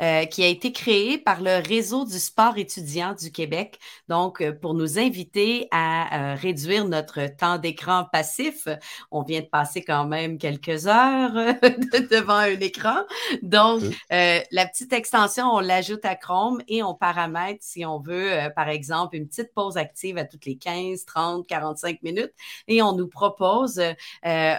euh, 0.00 0.24
qui 0.24 0.42
a 0.42 0.48
été 0.48 0.72
créée 0.72 1.18
par 1.18 1.40
le 1.40 1.62
réseau 1.66 2.04
du 2.04 2.18
sport 2.18 2.58
étudiant 2.58 3.14
du 3.14 3.30
Québec. 3.30 3.78
Donc, 4.08 4.40
euh, 4.40 4.52
pour 4.52 4.74
nous 4.74 4.98
inviter 4.98 5.68
à 5.70 6.32
euh, 6.32 6.34
réduire 6.34 6.84
notre 6.86 7.26
temps 7.36 7.58
d'écran 7.58 8.06
passif. 8.10 8.68
On 9.10 9.22
vient 9.22 9.40
de 9.40 9.46
passer 9.46 9.82
quand 9.82 10.06
même 10.06 10.38
quelques 10.38 10.86
heures 10.86 11.32
devant 12.10 12.34
un 12.34 12.60
écran. 12.60 12.96
Donc, 13.42 13.82
la 14.10 14.66
petite 14.66 14.92
extension, 14.92 15.46
on 15.52 15.60
l'ajoute 15.60 16.04
à 16.04 16.16
Chrome 16.16 16.62
et 16.68 16.82
on 16.82 16.94
paramètre 16.94 17.60
si 17.62 17.84
on 17.84 17.98
veut, 18.00 18.30
par 18.56 18.68
exemple, 18.68 19.16
une 19.16 19.28
petite 19.28 19.52
pause 19.54 19.76
active 19.76 20.18
à 20.18 20.24
toutes 20.24 20.46
les 20.46 20.56
15, 20.56 21.04
30, 21.04 21.46
45 21.46 22.02
minutes 22.02 22.32
et 22.68 22.82
on 22.82 22.92
nous 22.92 23.03
propose 23.06 23.78
euh, 23.78 23.92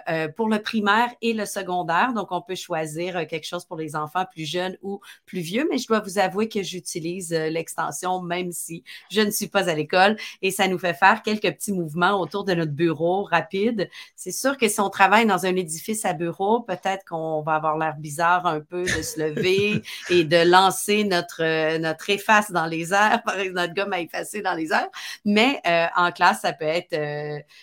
euh, 0.10 0.28
pour 0.30 0.50
le 0.50 0.62
primaire 0.62 1.10
et 1.22 1.34
le 1.34 1.46
secondaire. 1.46 2.14
Donc, 2.14 2.32
on 2.32 2.42
peut 2.42 2.56
choisir 2.56 3.18
euh, 3.18 3.26
quelque 3.26 3.46
chose 3.46 3.66
pour 3.66 3.78
les 3.78 3.96
enfants 3.96 4.26
plus 4.32 4.46
jeunes 4.46 4.78
ou 4.82 5.00
plus 5.26 5.40
vieux, 5.40 5.68
mais 5.70 5.78
je 5.78 5.88
dois 5.88 6.00
vous 6.00 6.20
avouer 6.20 6.48
que 6.50 6.62
j'utilise 6.62 7.32
l'extension 7.32 8.22
même 8.22 8.52
si 8.52 8.84
je 9.12 9.22
ne 9.22 9.32
suis 9.32 9.48
pas 9.48 9.70
à 9.70 9.74
l'école 9.74 10.18
et 10.42 10.52
ça 10.52 10.68
nous 10.68 10.78
fait 10.78 10.94
faire 10.94 11.22
quelques 11.24 11.52
petits 11.54 11.74
mouvements 11.74 12.20
autour 12.20 12.44
de 12.44 12.54
notre 12.54 12.72
bureau 12.72 13.24
rapide. 13.24 13.90
C'est 14.16 14.32
sûr 14.32 14.58
que 14.58 14.68
si 14.68 14.80
on 14.80 14.90
travaille 14.90 15.26
dans 15.26 15.46
un 15.46 15.56
édifice 15.56 16.06
à 16.06 16.14
bureau, 16.14 16.62
peut-être 16.62 17.06
qu'on 17.06 17.42
va 17.42 17.56
avoir 17.56 17.78
l'air 17.78 17.96
bizarre 17.98 18.46
un 18.46 18.62
peu 18.62 18.84
de 18.84 19.02
se 19.02 19.20
lever 19.20 19.82
et 20.10 20.24
de 20.24 20.50
lancer 20.50 21.04
notre, 21.04 21.78
notre 21.78 22.10
efface 22.10 22.52
dans 22.52 22.66
les 22.66 22.94
airs, 22.94 23.22
par 23.24 23.40
exemple, 23.40 23.56
notre 23.56 23.74
gomme 23.74 23.94
à 23.94 24.00
effacer 24.00 24.42
dans 24.42 24.54
les 24.54 24.72
airs. 24.72 24.90
Mais 25.24 25.62
en 25.96 26.12
classe, 26.12 26.42
ça 26.42 26.54
peut 26.54 26.66
être, 26.66 26.96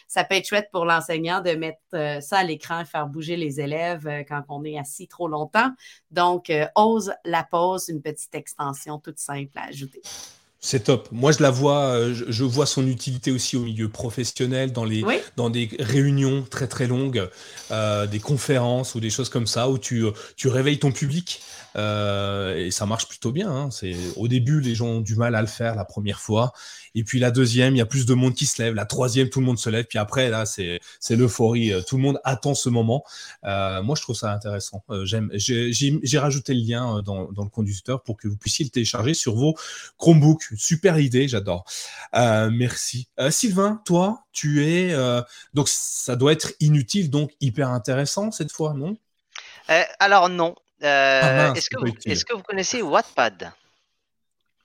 ça 0.08 0.24
peut 0.24 0.34
être 0.34 0.46
chouette 0.46 0.70
pour 0.72 0.86
l'enseignant 0.86 1.40
de 1.40 1.50
mettre 1.50 1.78
euh, 1.94 2.20
ça 2.20 2.38
à 2.38 2.44
l'écran 2.44 2.80
et 2.80 2.84
faire 2.84 3.06
bouger 3.06 3.36
les 3.36 3.60
élèves 3.60 4.06
euh, 4.08 4.24
quand 4.26 4.42
on 4.48 4.64
est 4.64 4.78
assis 4.78 5.06
trop 5.06 5.28
longtemps. 5.28 5.70
Donc, 6.10 6.50
euh, 6.50 6.66
ose 6.74 7.12
la 7.24 7.44
pause, 7.44 7.88
une 7.88 8.02
petite 8.02 8.34
extension 8.34 8.98
toute 8.98 9.18
simple 9.18 9.56
à 9.56 9.66
ajouter. 9.66 10.02
C'est 10.64 10.84
top. 10.84 11.08
Moi, 11.10 11.32
je 11.32 11.42
la 11.42 11.50
vois, 11.50 11.86
euh, 11.86 12.14
je, 12.14 12.44
vois 12.44 12.66
son 12.66 12.86
utilité 12.86 13.32
aussi 13.32 13.56
au 13.56 13.64
milieu 13.64 13.88
professionnel, 13.88 14.72
dans, 14.72 14.84
les, 14.84 15.04
dans 15.36 15.50
des 15.50 15.68
réunions 15.80 16.46
très 16.48 16.68
très 16.68 16.86
longues, 16.86 17.28
euh, 17.72 18.06
des 18.06 18.20
conférences 18.20 18.94
ou 18.94 19.00
des 19.00 19.10
choses 19.10 19.28
comme 19.28 19.48
ça, 19.48 19.68
où 19.68 19.76
tu, 19.76 20.04
tu 20.36 20.46
réveilles 20.46 20.78
ton 20.78 20.92
public. 20.92 21.42
Euh, 21.74 22.56
et 22.56 22.70
ça 22.70 22.86
marche 22.86 23.08
plutôt 23.08 23.32
bien. 23.32 23.50
Hein. 23.50 23.70
C'est 23.72 23.96
au 24.14 24.28
début, 24.28 24.60
les 24.60 24.76
gens 24.76 24.86
ont 24.86 25.00
du 25.00 25.16
mal 25.16 25.34
à 25.34 25.40
le 25.40 25.48
faire 25.48 25.74
la 25.74 25.84
première 25.84 26.20
fois, 26.20 26.52
et 26.94 27.04
puis 27.04 27.18
la 27.18 27.30
deuxième, 27.30 27.74
il 27.74 27.78
y 27.78 27.82
a 27.82 27.86
plus 27.86 28.06
de 28.06 28.14
monde 28.14 28.34
qui 28.34 28.46
se 28.46 28.62
lève. 28.62 28.74
La 28.74 28.84
troisième, 28.84 29.30
tout 29.30 29.40
le 29.40 29.46
monde 29.46 29.58
se 29.58 29.70
lève. 29.70 29.86
Puis 29.86 29.98
après, 29.98 30.28
là, 30.28 30.44
c'est 30.44 30.80
c'est 31.00 31.16
l'euphorie. 31.16 31.72
Tout 31.88 31.96
le 31.96 32.02
monde 32.02 32.20
attend 32.24 32.54
ce 32.54 32.68
moment. 32.68 33.04
Euh, 33.44 33.82
moi, 33.82 33.96
je 33.96 34.02
trouve 34.02 34.16
ça 34.16 34.32
intéressant. 34.32 34.84
Euh, 34.90 35.04
j'aime. 35.06 35.30
J'ai 35.34 36.18
rajouté 36.18 36.54
le 36.54 36.60
lien 36.60 36.98
euh, 36.98 37.02
dans, 37.02 37.32
dans 37.32 37.44
le 37.44 37.50
conducteur 37.50 38.02
pour 38.02 38.16
que 38.16 38.28
vous 38.28 38.36
puissiez 38.36 38.64
le 38.64 38.70
télécharger 38.70 39.14
sur 39.14 39.34
vos 39.34 39.56
Chromebooks. 39.98 40.51
Super 40.56 40.98
idée, 40.98 41.28
j'adore. 41.28 41.64
Euh, 42.14 42.50
merci. 42.52 43.08
Euh, 43.18 43.30
Sylvain, 43.30 43.80
toi, 43.84 44.24
tu 44.32 44.64
es 44.64 44.94
donc 45.54 45.68
ça 45.68 46.16
doit 46.16 46.32
être 46.32 46.52
inutile, 46.60 47.10
donc 47.10 47.32
hyper 47.40 47.68
intéressant 47.68 48.30
cette 48.30 48.52
fois, 48.52 48.74
non? 48.74 48.96
Alors 49.98 50.28
non. 50.28 50.54
Ah 50.82 51.52
est-ce 51.54 51.70
que, 51.70 51.76
est 52.08 52.24
que, 52.24 52.34
vous 52.34 52.42
connaissez 52.42 52.82
Wattpad? 52.82 53.52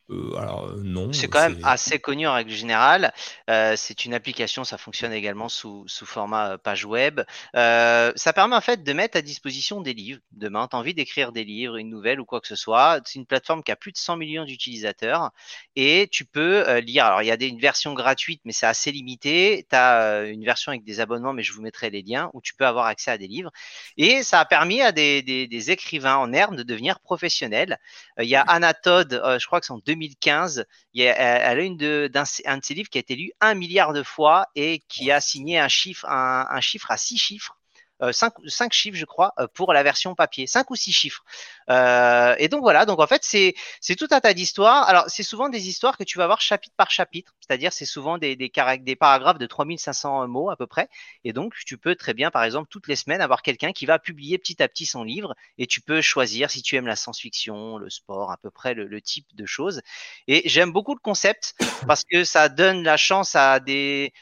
Euh, 0.09 0.35
alors 0.37 0.69
euh, 0.69 0.81
non. 0.83 1.11
C'est 1.11 1.27
quand 1.27 1.41
même 1.41 1.59
assez 1.63 1.99
connu 1.99 2.27
en 2.27 2.33
règle 2.33 2.51
générale. 2.51 3.13
Euh, 3.49 3.73
c'est 3.75 4.05
une 4.05 4.13
application, 4.13 4.63
ça 4.63 4.77
fonctionne 4.77 5.11
également 5.11 5.49
sous, 5.49 5.83
sous 5.87 6.05
format 6.05 6.57
page 6.57 6.85
web. 6.85 7.21
ça 7.53 8.33
permet 8.33 8.55
en 8.55 8.61
fait 8.61 8.83
de 8.83 8.93
mettre 8.93 9.17
à 9.17 9.21
disposition 9.21 9.81
des 9.81 9.93
livres. 9.93 10.21
Demain, 10.31 10.67
tu 10.69 10.75
as 10.75 10.79
envie 10.79 10.93
d'écrire 10.93 11.31
des 11.31 11.43
livres, 11.43 11.77
une 11.77 11.89
nouvelle 11.89 12.19
ou 12.19 12.25
quoi 12.25 12.39
que 12.39 12.47
ce 12.47 12.55
soit. 12.55 13.01
C'est 13.05 13.19
une 13.19 13.25
plateforme 13.25 13.63
qui 13.63 13.71
a 13.71 13.75
plus 13.75 13.91
de 13.91 13.97
100 13.97 14.17
millions 14.17 14.45
d'utilisateurs 14.45 15.31
et 15.75 16.07
tu 16.11 16.25
peux 16.25 16.77
lire. 16.79 17.05
Alors 17.05 17.21
il 17.21 17.27
y 17.27 17.31
a 17.31 17.37
des, 17.37 17.47
une 17.47 17.59
version 17.59 17.93
gratuite, 17.93 18.41
mais 18.45 18.53
c'est 18.53 18.65
assez 18.65 18.91
limité. 18.91 19.65
Tu 19.69 19.75
as 19.75 20.23
une 20.23 20.45
version 20.45 20.71
avec 20.71 20.83
des 20.83 20.99
abonnements, 20.99 21.33
mais 21.33 21.43
je 21.43 21.53
vous 21.53 21.61
mettrai 21.61 21.89
les 21.89 22.01
liens 22.01 22.29
où 22.33 22.41
tu 22.41 22.53
peux 22.55 22.65
avoir 22.65 22.85
accès 22.85 23.11
à 23.11 23.17
des 23.17 23.27
livres. 23.27 23.51
Et 23.97 24.23
ça 24.23 24.39
a 24.39 24.45
permis 24.45 24.81
à 24.81 24.91
des, 24.91 25.21
des, 25.21 25.47
des 25.47 25.71
écrivains 25.71 26.17
en 26.17 26.31
herbe 26.31 26.55
de 26.55 26.63
devenir 26.63 26.99
professionnels. 26.99 27.77
Il 28.19 28.27
y 28.27 28.35
a 28.35 28.41
Anna 28.41 28.73
Todd, 28.73 29.21
je 29.39 29.45
crois 29.45 29.59
que 29.59 29.65
c'est 29.65 29.73
en 29.73 29.79
2015. 29.97 30.65
elle 30.95 31.59
a 31.59 31.61
une 31.61 31.77
de, 31.77 32.11
un 32.45 32.57
de 32.57 32.65
ses 32.65 32.73
livres 32.73 32.89
qui 32.89 32.97
a 32.97 33.01
été 33.01 33.15
lu 33.15 33.31
un 33.41 33.53
milliard 33.53 33.93
de 33.93 34.03
fois 34.03 34.47
et 34.55 34.83
qui 34.87 35.11
a 35.11 35.21
signé 35.21 35.59
un 35.59 35.67
chiffre, 35.67 36.05
un 36.07 36.61
chiffre 36.61 36.91
à 36.91 36.97
six 36.97 37.17
chiffres 37.17 37.57
5, 37.99 38.33
euh, 38.39 38.47
cinq, 38.47 38.73
chiffres, 38.73 38.97
je 38.97 39.05
crois, 39.05 39.33
euh, 39.39 39.47
pour 39.53 39.73
la 39.73 39.83
version 39.83 40.15
papier, 40.15 40.47
5 40.47 40.69
ou 40.69 40.75
6 40.75 40.91
chiffres. 40.91 41.23
Euh, 41.69 42.35
et 42.37 42.47
donc 42.47 42.61
voilà, 42.61 42.85
donc 42.85 42.99
en 42.99 43.07
fait, 43.07 43.23
c'est, 43.23 43.55
c'est 43.81 43.95
tout 43.95 44.07
un 44.11 44.19
tas 44.19 44.33
d'histoires. 44.33 44.87
Alors, 44.87 45.05
c'est 45.07 45.23
souvent 45.23 45.49
des 45.49 45.67
histoires 45.67 45.97
que 45.97 46.03
tu 46.03 46.17
vas 46.17 46.25
avoir 46.25 46.41
chapitre 46.41 46.75
par 46.77 46.91
chapitre, 46.91 47.33
c'est-à-dire 47.39 47.73
c'est 47.73 47.85
souvent 47.85 48.17
des, 48.17 48.35
des, 48.35 48.51
des 48.81 48.95
paragraphes 48.95 49.39
de 49.39 49.45
3500 49.45 50.27
mots 50.27 50.49
à 50.49 50.55
peu 50.55 50.67
près. 50.67 50.89
Et 51.23 51.33
donc, 51.33 51.53
tu 51.65 51.77
peux 51.77 51.95
très 51.95 52.13
bien, 52.13 52.31
par 52.31 52.43
exemple, 52.43 52.67
toutes 52.69 52.87
les 52.87 52.95
semaines, 52.95 53.21
avoir 53.21 53.41
quelqu'un 53.41 53.71
qui 53.71 53.85
va 53.85 53.99
publier 53.99 54.37
petit 54.37 54.61
à 54.61 54.67
petit 54.67 54.85
son 54.85 55.03
livre 55.03 55.35
et 55.57 55.67
tu 55.67 55.81
peux 55.81 56.01
choisir 56.01 56.51
si 56.51 56.61
tu 56.61 56.75
aimes 56.75 56.87
la 56.87 56.95
science-fiction, 56.95 57.77
le 57.77 57.89
sport, 57.89 58.31
à 58.31 58.37
peu 58.37 58.51
près 58.51 58.73
le, 58.73 58.85
le 58.85 59.01
type 59.01 59.27
de 59.35 59.45
choses. 59.45 59.81
Et 60.27 60.47
j'aime 60.47 60.71
beaucoup 60.71 60.93
le 60.93 60.99
concept 60.99 61.55
parce 61.87 62.03
que 62.03 62.23
ça 62.23 62.49
donne 62.49 62.83
la 62.83 62.97
chance 62.97 63.35
à 63.35 63.59
des 63.59 64.13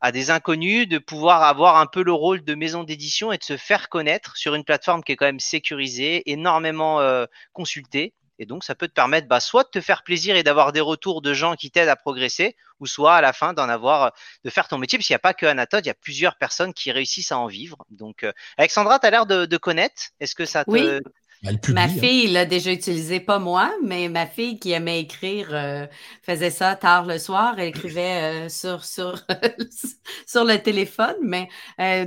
à 0.00 0.12
des 0.12 0.30
inconnus 0.30 0.88
de 0.88 0.98
pouvoir 0.98 1.42
avoir 1.42 1.76
un 1.76 1.86
peu 1.86 2.02
le 2.02 2.12
rôle 2.12 2.44
de 2.44 2.54
maison 2.54 2.84
d'édition 2.84 3.32
et 3.32 3.38
de 3.38 3.44
se 3.44 3.56
faire 3.56 3.88
connaître 3.88 4.36
sur 4.36 4.54
une 4.54 4.64
plateforme 4.64 5.02
qui 5.02 5.12
est 5.12 5.16
quand 5.16 5.26
même 5.26 5.40
sécurisée, 5.40 6.30
énormément 6.30 7.00
euh, 7.00 7.26
consultée. 7.52 8.14
Et 8.38 8.46
donc, 8.46 8.62
ça 8.62 8.76
peut 8.76 8.86
te 8.86 8.92
permettre 8.92 9.26
bah, 9.26 9.40
soit 9.40 9.64
de 9.64 9.70
te 9.70 9.80
faire 9.80 10.04
plaisir 10.04 10.36
et 10.36 10.44
d'avoir 10.44 10.72
des 10.72 10.80
retours 10.80 11.22
de 11.22 11.34
gens 11.34 11.56
qui 11.56 11.72
t'aident 11.72 11.88
à 11.88 11.96
progresser, 11.96 12.56
ou 12.78 12.86
soit 12.86 13.16
à 13.16 13.20
la 13.20 13.32
fin 13.32 13.52
d'en 13.52 13.68
avoir, 13.68 14.12
de 14.44 14.50
faire 14.50 14.68
ton 14.68 14.78
métier, 14.78 14.96
parce 14.96 15.08
qu'il 15.08 15.14
n'y 15.14 15.16
a 15.16 15.20
pas 15.20 15.34
que 15.34 15.46
Anatole, 15.46 15.80
il 15.82 15.88
y 15.88 15.90
a 15.90 15.94
plusieurs 15.94 16.36
personnes 16.36 16.72
qui 16.72 16.92
réussissent 16.92 17.32
à 17.32 17.38
en 17.38 17.48
vivre. 17.48 17.78
Donc, 17.90 18.22
euh, 18.22 18.32
Alexandra, 18.56 19.00
tu 19.00 19.06
as 19.06 19.10
l'air 19.10 19.26
de, 19.26 19.44
de 19.44 19.56
connaître. 19.56 20.10
Est-ce 20.20 20.36
que 20.36 20.44
ça 20.44 20.64
te, 20.64 21.00
ma 21.42 21.82
hein. 21.82 21.88
fille 21.88 22.28
l'a 22.28 22.44
déjà 22.44 22.72
utilisé, 22.72 23.20
pas 23.20 23.38
moi, 23.38 23.72
mais 23.84 24.08
ma 24.08 24.26
fille 24.26 24.58
qui 24.58 24.72
aimait 24.72 25.00
écrire 25.00 25.48
euh, 25.54 25.86
faisait 26.22 26.50
ça 26.50 26.76
tard 26.76 27.06
le 27.06 27.18
soir. 27.18 27.54
Elle 27.58 27.68
écrivait 27.68 28.46
euh, 28.46 28.48
sur, 28.48 28.84
sur, 28.84 29.24
sur 30.26 30.44
le 30.44 30.58
téléphone, 30.58 31.16
mais 31.22 31.48
euh, 31.80 32.06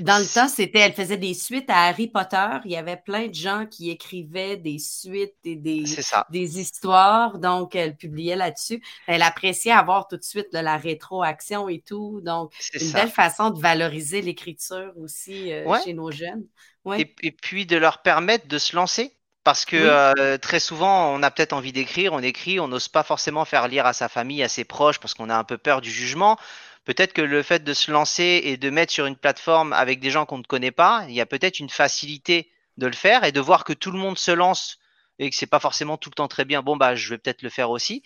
dans 0.00 0.18
le 0.18 0.32
temps, 0.32 0.48
c'était, 0.48 0.78
elle 0.78 0.94
faisait 0.94 1.18
des 1.18 1.34
suites 1.34 1.68
à 1.68 1.88
Harry 1.88 2.08
Potter. 2.08 2.48
Il 2.64 2.70
y 2.70 2.76
avait 2.76 2.96
plein 2.96 3.26
de 3.26 3.34
gens 3.34 3.66
qui 3.66 3.90
écrivaient 3.90 4.56
des 4.56 4.78
suites 4.78 5.34
et 5.44 5.56
des, 5.56 5.84
des 6.30 6.60
histoires, 6.60 7.38
donc 7.38 7.74
elle 7.74 7.96
publiait 7.96 8.36
là-dessus. 8.36 8.82
Elle 9.06 9.22
appréciait 9.22 9.72
avoir 9.72 10.08
tout 10.08 10.16
de 10.16 10.24
suite 10.24 10.48
la 10.52 10.76
rétroaction 10.78 11.68
et 11.68 11.80
tout. 11.80 12.20
Donc, 12.22 12.52
une 12.72 12.92
belle 12.92 13.10
façon 13.10 13.50
de 13.50 13.60
valoriser 13.60 14.22
l'écriture 14.22 14.92
aussi 14.96 15.52
chez 15.84 15.92
nos 15.92 16.10
jeunes 16.10 16.44
et, 16.96 17.32
puis 17.32 17.66
de 17.66 17.76
leur 17.76 18.02
permettre 18.02 18.48
de 18.48 18.58
se 18.58 18.74
lancer. 18.74 19.14
Parce 19.44 19.64
que 19.64 19.76
euh, 19.76 20.36
très 20.36 20.60
souvent, 20.60 21.14
on 21.14 21.22
a 21.22 21.30
peut-être 21.30 21.54
envie 21.54 21.72
d'écrire, 21.72 22.12
on 22.12 22.18
écrit, 22.18 22.60
on 22.60 22.68
n'ose 22.68 22.88
pas 22.88 23.02
forcément 23.02 23.46
faire 23.46 23.66
lire 23.66 23.86
à 23.86 23.94
sa 23.94 24.10
famille, 24.10 24.42
à 24.42 24.48
ses 24.48 24.64
proches, 24.64 24.98
parce 24.98 25.14
qu'on 25.14 25.30
a 25.30 25.36
un 25.36 25.44
peu 25.44 25.56
peur 25.56 25.80
du 25.80 25.90
jugement. 25.90 26.38
Peut-être 26.88 27.12
que 27.12 27.20
le 27.20 27.42
fait 27.42 27.62
de 27.62 27.74
se 27.74 27.90
lancer 27.90 28.40
et 28.44 28.56
de 28.56 28.70
mettre 28.70 28.94
sur 28.94 29.04
une 29.04 29.14
plateforme 29.14 29.74
avec 29.74 30.00
des 30.00 30.08
gens 30.08 30.24
qu'on 30.24 30.38
ne 30.38 30.42
connaît 30.42 30.70
pas, 30.70 31.04
il 31.06 31.14
y 31.14 31.20
a 31.20 31.26
peut-être 31.26 31.60
une 31.60 31.68
facilité 31.68 32.50
de 32.78 32.86
le 32.86 32.94
faire 32.94 33.24
et 33.24 33.30
de 33.30 33.40
voir 33.40 33.64
que 33.64 33.74
tout 33.74 33.90
le 33.90 33.98
monde 33.98 34.16
se 34.16 34.30
lance 34.30 34.78
et 35.18 35.28
que 35.28 35.36
c'est 35.36 35.46
pas 35.46 35.60
forcément 35.60 35.98
tout 35.98 36.08
le 36.08 36.14
temps 36.14 36.28
très 36.28 36.46
bien, 36.46 36.62
bon 36.62 36.78
bah 36.78 36.94
je 36.94 37.10
vais 37.10 37.18
peut-être 37.18 37.42
le 37.42 37.50
faire 37.50 37.68
aussi. 37.68 38.02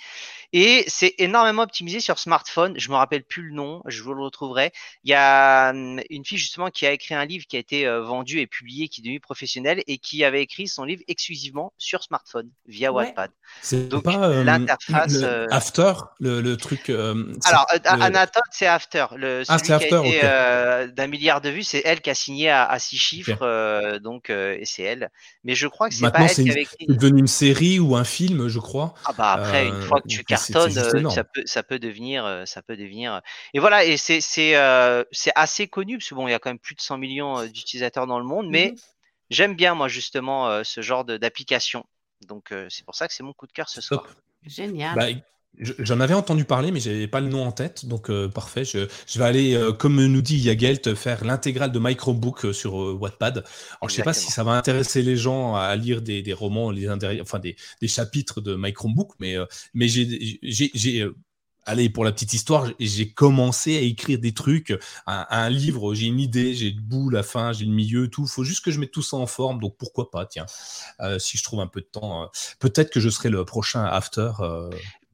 Et 0.52 0.84
c'est 0.86 1.14
énormément 1.18 1.62
optimisé 1.62 2.00
sur 2.00 2.18
smartphone. 2.18 2.74
Je 2.78 2.90
me 2.90 2.96
rappelle 2.96 3.24
plus 3.24 3.42
le 3.42 3.54
nom, 3.54 3.82
je 3.86 4.02
vous 4.02 4.12
le 4.12 4.22
retrouverai. 4.22 4.72
Il 5.04 5.10
y 5.10 5.14
a 5.14 5.70
hum, 5.70 6.00
une 6.10 6.24
fille 6.24 6.38
justement 6.38 6.70
qui 6.70 6.86
a 6.86 6.92
écrit 6.92 7.14
un 7.14 7.24
livre 7.24 7.46
qui 7.46 7.56
a 7.56 7.58
été 7.58 7.86
euh, 7.86 8.02
vendu 8.02 8.40
et 8.40 8.46
publié, 8.46 8.88
qui 8.88 9.00
est 9.00 9.04
devenu 9.04 9.20
professionnel 9.20 9.82
et 9.86 9.98
qui 9.98 10.24
avait 10.24 10.42
écrit 10.42 10.68
son 10.68 10.84
livre 10.84 11.02
exclusivement 11.08 11.72
sur 11.78 12.02
smartphone 12.02 12.50
via 12.66 12.92
Wattpad. 12.92 13.30
C'est 13.62 13.88
donc 13.88 14.04
pas 14.04 14.28
euh, 14.28 14.44
l'interface 14.44 15.16
euh, 15.22 15.46
After, 15.50 15.92
le, 16.20 16.54
truc. 16.56 16.90
Alors 16.90 17.66
Anatole, 17.84 18.42
c'est 18.50 18.66
After. 18.66 19.06
Le, 19.16 19.42
ah, 19.48 19.58
celui 19.58 19.88
qui 19.88 19.94
a 19.94 20.82
été 20.84 20.92
d'un 20.92 21.06
milliard 21.06 21.40
de 21.40 21.48
vues, 21.48 21.62
c'est 21.62 21.82
elle 21.84 22.00
qui 22.00 22.10
a 22.10 22.14
signé 22.14 22.50
à, 22.50 22.78
six 22.78 22.98
chiffres, 22.98 23.98
donc 23.98 24.30
et 24.30 24.64
c'est 24.64 24.82
elle. 24.82 25.10
Mais 25.44 25.54
je 25.54 25.66
crois 25.66 25.88
que 25.88 25.94
c'est 25.94 26.10
pas 26.10 26.22
elle 26.22 26.34
qui 26.34 26.50
avait 26.50 26.62
écrit 26.62 26.86
devenu 26.86 27.20
une 27.20 27.26
série 27.26 27.80
ou 27.80 27.96
un 27.96 28.04
film, 28.04 28.48
je 28.48 28.58
crois. 28.58 28.94
Ah 29.04 29.12
bah 29.16 29.32
après, 29.32 29.66
une 29.66 29.82
fois 29.82 30.00
que 30.00 30.08
tu 30.08 30.20
euh, 30.20 30.22
cartonnes, 30.22 30.41
euh, 30.50 31.10
ça 31.10 31.24
peut, 31.24 31.42
ça 31.44 31.62
peut 31.62 31.78
devenir, 31.78 32.24
euh, 32.24 32.44
ça 32.44 32.62
peut 32.62 32.76
devenir. 32.76 33.20
Et 33.54 33.58
voilà, 33.58 33.84
et 33.84 33.96
c'est 33.96 34.20
c'est 34.20 34.54
c'est 35.10 35.32
assez 35.34 35.68
connu 35.68 35.98
parce 35.98 36.08
que 36.08 36.14
bon, 36.14 36.28
il 36.28 36.30
y 36.30 36.34
a 36.34 36.38
quand 36.38 36.50
même 36.50 36.58
plus 36.58 36.74
de 36.74 36.80
100 36.80 36.98
millions 36.98 37.44
d'utilisateurs 37.46 38.06
dans 38.06 38.18
le 38.18 38.24
monde, 38.24 38.48
mais 38.48 38.72
mmh 38.72 38.76
j'aime 39.30 39.56
bien 39.56 39.74
moi 39.74 39.88
justement 39.88 40.62
ce 40.62 40.82
genre 40.82 41.06
d'application. 41.06 41.86
Donc 42.28 42.52
c'est 42.68 42.84
pour 42.84 42.94
ça 42.94 43.08
que 43.08 43.14
c'est 43.14 43.22
mon 43.22 43.32
coup 43.32 43.46
de 43.46 43.52
cœur 43.52 43.70
ce 43.70 43.80
soir. 43.80 44.06
Génial. 44.44 44.94
Bah, 44.94 45.06
J'en 45.58 46.00
avais 46.00 46.14
entendu 46.14 46.46
parler, 46.46 46.70
mais 46.72 46.80
j'avais 46.80 47.06
pas 47.06 47.20
le 47.20 47.28
nom 47.28 47.44
en 47.44 47.52
tête, 47.52 47.84
donc 47.84 48.08
euh, 48.08 48.26
parfait. 48.26 48.64
Je, 48.64 48.88
je, 49.06 49.18
vais 49.18 49.24
aller, 49.26 49.54
euh, 49.54 49.72
comme 49.72 50.02
nous 50.02 50.22
dit 50.22 50.38
Yagelt, 50.38 50.94
faire 50.94 51.26
l'intégrale 51.26 51.70
de 51.70 51.78
My 51.78 51.94
Chromebook 51.94 52.46
euh, 52.46 52.52
sur 52.54 52.74
Wattpad. 52.74 53.44
Alors, 53.80 53.90
je 53.90 53.94
sais 53.94 54.02
pas 54.02 54.14
si 54.14 54.32
ça 54.32 54.44
va 54.44 54.52
intéresser 54.52 55.02
les 55.02 55.16
gens 55.16 55.54
à 55.54 55.76
lire 55.76 56.00
des, 56.00 56.22
des 56.22 56.32
romans, 56.32 56.70
les 56.70 56.88
enfin 56.88 57.38
des, 57.38 57.56
des, 57.82 57.88
chapitres 57.88 58.40
de 58.40 58.56
My 58.56 58.72
Chromebook, 58.72 59.12
mais 59.20 59.36
mais 59.74 59.88
j'ai 59.88 61.06
allez, 61.66 61.90
pour 61.90 62.04
la 62.04 62.12
petite 62.12 62.32
histoire, 62.32 62.68
j'ai 62.80 63.12
commencé 63.12 63.76
à 63.76 63.80
écrire 63.80 64.18
des 64.18 64.32
trucs, 64.32 64.76
un, 65.06 65.26
un 65.28 65.48
livre, 65.48 65.94
j'ai 65.94 66.06
une 66.06 66.18
idée, 66.18 66.54
j'ai 66.54 66.70
le 66.70 66.80
bout, 66.80 67.08
la 67.10 67.22
fin, 67.22 67.52
j'ai 67.52 67.66
le 67.66 67.72
milieu, 67.72 68.08
tout. 68.08 68.24
Il 68.24 68.30
faut 68.30 68.42
juste 68.42 68.64
que 68.64 68.70
je 68.70 68.80
mette 68.80 68.90
tout 68.90 69.02
ça 69.02 69.16
en 69.18 69.26
forme, 69.26 69.60
donc 69.60 69.76
pourquoi 69.78 70.10
pas, 70.10 70.24
tiens, 70.24 70.46
si 71.18 71.36
je 71.36 71.42
trouve 71.44 71.60
un 71.60 71.68
peu 71.68 71.82
de 71.82 71.86
temps, 71.86 72.30
peut-être 72.58 72.90
que 72.90 73.00
je 73.00 73.10
serai 73.10 73.28
le 73.28 73.44
prochain 73.44 73.84
after. 73.84 74.30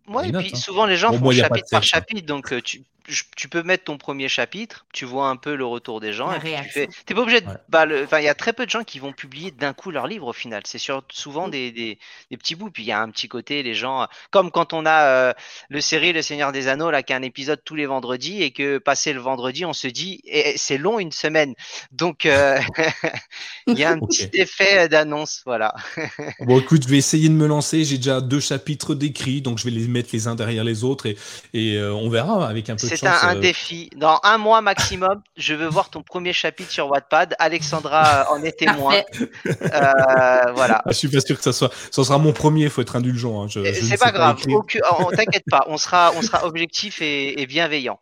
Oui, 0.09 0.29
et 0.29 0.33
puis 0.33 0.51
hein. 0.53 0.57
souvent 0.57 0.87
les 0.87 0.97
gens 0.97 1.13
font 1.13 1.31
chapitre 1.31 1.69
par 1.71 1.83
chapitre, 1.83 2.27
donc 2.27 2.53
euh, 2.53 2.61
tu, 3.09 3.25
tu 3.37 3.49
peux 3.49 3.63
mettre 3.63 3.85
ton 3.85 3.99
premier 3.99 4.29
chapitre, 4.29 4.87
tu 4.93 5.05
vois 5.05 5.29
un 5.29 5.37
peu 5.37 5.55
le 5.55 5.65
retour 5.65 6.01
des 6.01 6.13
gens. 6.13 6.33
Tu 6.39 6.71
fais... 6.71 6.89
T'es 7.07 7.15
pas 7.15 7.23
obligé 7.23 7.41
de. 7.41 7.47
Bah, 7.69 7.87
il 7.87 8.25
y 8.25 8.29
a 8.29 8.35
très 8.35 8.53
peu 8.53 8.67
de 8.67 8.71
gens 8.71 8.85
qui 8.85 8.99
vont 8.99 9.13
publier 9.13 9.51
d'un 9.51 9.73
coup 9.73 9.91
leur 9.91 10.07
livre 10.07 10.27
au 10.27 10.33
final. 10.33 10.63
C'est 10.65 10.81
souvent 11.11 11.49
des, 11.49 11.73
des, 11.73 11.99
des, 12.31 12.37
petits 12.37 12.55
bouts. 12.55 12.71
Puis 12.71 12.85
il 12.85 12.87
y 12.87 12.93
a 12.93 13.01
un 13.01 13.11
petit 13.11 13.29
côté, 13.29 13.63
les 13.63 13.75
gens. 13.75 14.07
Comme 14.31 14.51
quand 14.51 14.73
on 14.73 14.87
a 14.87 15.05
euh, 15.07 15.33
le 15.69 15.81
série 15.81 16.13
Le 16.13 16.23
Seigneur 16.23 16.53
des 16.53 16.69
Anneaux, 16.69 16.91
là, 16.91 17.03
qui 17.03 17.13
a 17.13 17.17
un 17.17 17.23
épisode 17.23 17.61
tous 17.65 17.75
les 17.75 17.87
vendredis 17.87 18.43
et 18.43 18.51
que 18.51 18.79
passé 18.79 19.13
le 19.13 19.21
vendredi, 19.21 19.65
on 19.65 19.73
se 19.73 19.89
dit, 19.89 20.21
et, 20.25 20.55
c'est 20.57 20.79
long 20.79 20.99
une 20.99 21.13
semaine. 21.13 21.55
Donc 21.93 22.27
euh, 22.27 22.59
il 23.67 23.79
y 23.79 23.85
a 23.85 23.91
un 23.91 23.99
petit 24.07 24.31
effet 24.35 24.89
d'annonce. 24.89 25.43
Voilà. 25.47 25.75
bon, 26.41 26.61
écoute, 26.61 26.83
je 26.85 26.89
vais 26.89 26.99
essayer 26.99 27.29
de 27.29 27.35
me 27.35 27.47
lancer. 27.47 27.85
J'ai 27.85 27.97
déjà 27.97 28.21
deux 28.21 28.41
chapitres 28.41 28.95
d'écrits, 28.95 29.41
donc 29.41 29.59
je 29.59 29.65
vais 29.65 29.71
les 29.71 29.89
mettre 29.89 30.11
les 30.13 30.27
uns 30.27 30.35
derrière 30.35 30.65
les 30.65 30.85
autres 30.85 31.07
et, 31.07 31.17
et 31.55 31.77
euh, 31.77 31.93
on 31.93 32.09
verra 32.11 32.49
avec 32.49 32.71
un 32.71 32.77
peu 32.77 32.89
de 32.89 32.98
C'est 32.99 33.07
un, 33.07 33.37
défi. 33.37 33.91
Dans 33.97 34.21
un 34.23 34.39
mois 34.39 34.61
maximum, 34.61 35.23
je 35.37 35.55
veux 35.55 35.67
voir 35.67 35.91
ton 35.91 36.03
premier 36.03 36.33
chapitre 36.33 36.71
sur 36.71 36.89
Wattpad. 36.89 37.35
Alexandra 37.39 38.31
en 38.33 38.43
est 38.43 38.59
témoin. 38.59 39.03
voilà. 39.45 40.83
Ah, 40.85 40.91
je 40.91 40.95
suis 40.95 41.09
pas 41.09 41.21
sûr 41.21 41.37
que 41.37 41.43
ça 41.43 41.53
soit. 41.53 41.71
Ça 41.91 42.05
sera 42.05 42.19
mon 42.19 42.33
premier. 42.33 42.65
Il 42.65 42.71
faut 42.71 42.83
être 42.83 42.97
indulgent. 42.97 43.45
Hein. 43.45 43.49
C'est 43.49 43.99
pas 43.99 44.13
grave. 44.13 44.43
Oh, 44.49 45.11
t'inquiète 45.15 45.45
pas. 45.51 45.65
On 45.69 45.79
sera, 45.79 46.13
on 46.17 46.23
sera 46.23 46.47
objectif 46.47 47.01
et, 47.01 47.47
bienveillant. 47.47 48.01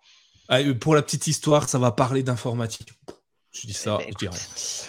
Ah, 0.48 0.58
pour 0.80 0.94
la 0.94 1.02
petite 1.02 1.26
histoire, 1.26 1.68
ça 1.68 1.78
va 1.78 1.90
parler 1.90 2.22
d'informatique. 2.22 2.92
Je 3.52 3.66
dis 3.66 3.72
ça, 3.72 3.98
eh 4.00 4.12
je 4.12 4.16
dirais. 4.16 4.38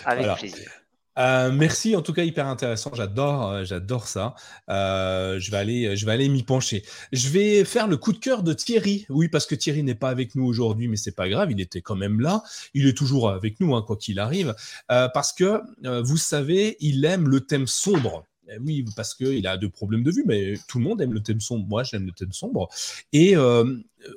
Avec 0.05 0.35
plaisir. 0.37 0.69
Euh, 1.17 1.51
merci, 1.51 1.95
en 1.95 2.01
tout 2.01 2.13
cas 2.13 2.23
hyper 2.23 2.47
intéressant. 2.47 2.91
J'adore, 2.93 3.51
euh, 3.51 3.63
j'adore 3.63 4.07
ça. 4.07 4.35
Euh, 4.69 5.39
je 5.39 5.51
vais 5.51 5.57
aller, 5.57 5.95
je 5.95 6.05
vais 6.05 6.11
aller 6.11 6.29
m'y 6.29 6.43
pencher. 6.43 6.83
Je 7.11 7.29
vais 7.29 7.65
faire 7.65 7.87
le 7.87 7.97
coup 7.97 8.13
de 8.13 8.19
cœur 8.19 8.43
de 8.43 8.53
Thierry. 8.53 9.05
Oui, 9.09 9.27
parce 9.27 9.45
que 9.45 9.55
Thierry 9.55 9.83
n'est 9.83 9.95
pas 9.95 10.09
avec 10.09 10.35
nous 10.35 10.45
aujourd'hui, 10.45 10.87
mais 10.87 10.97
c'est 10.97 11.15
pas 11.15 11.29
grave. 11.29 11.51
Il 11.51 11.59
était 11.59 11.81
quand 11.81 11.95
même 11.95 12.19
là. 12.19 12.43
Il 12.73 12.87
est 12.87 12.97
toujours 12.97 13.29
avec 13.29 13.59
nous, 13.59 13.75
hein, 13.75 13.83
quoi 13.85 13.97
qu'il 13.97 14.19
arrive, 14.19 14.55
parce 14.87 15.33
que 15.33 15.61
vous 16.01 16.17
savez, 16.17 16.77
il 16.79 17.03
aime 17.05 17.27
le 17.27 17.41
thème 17.41 17.67
sombre. 17.67 18.25
Eh 18.49 18.59
oui, 18.59 18.85
parce 18.95 19.13
qu'il 19.13 19.45
a 19.45 19.57
deux 19.57 19.69
problèmes 19.69 20.03
de 20.03 20.11
vue, 20.11 20.23
mais 20.25 20.53
tout 20.67 20.77
le 20.77 20.85
monde 20.85 21.01
aime 21.01 21.13
le 21.13 21.21
thème 21.21 21.41
sombre. 21.41 21.67
Moi, 21.67 21.83
j'aime 21.83 22.05
le 22.05 22.11
thème 22.11 22.31
sombre. 22.31 22.69
Et 23.11 23.35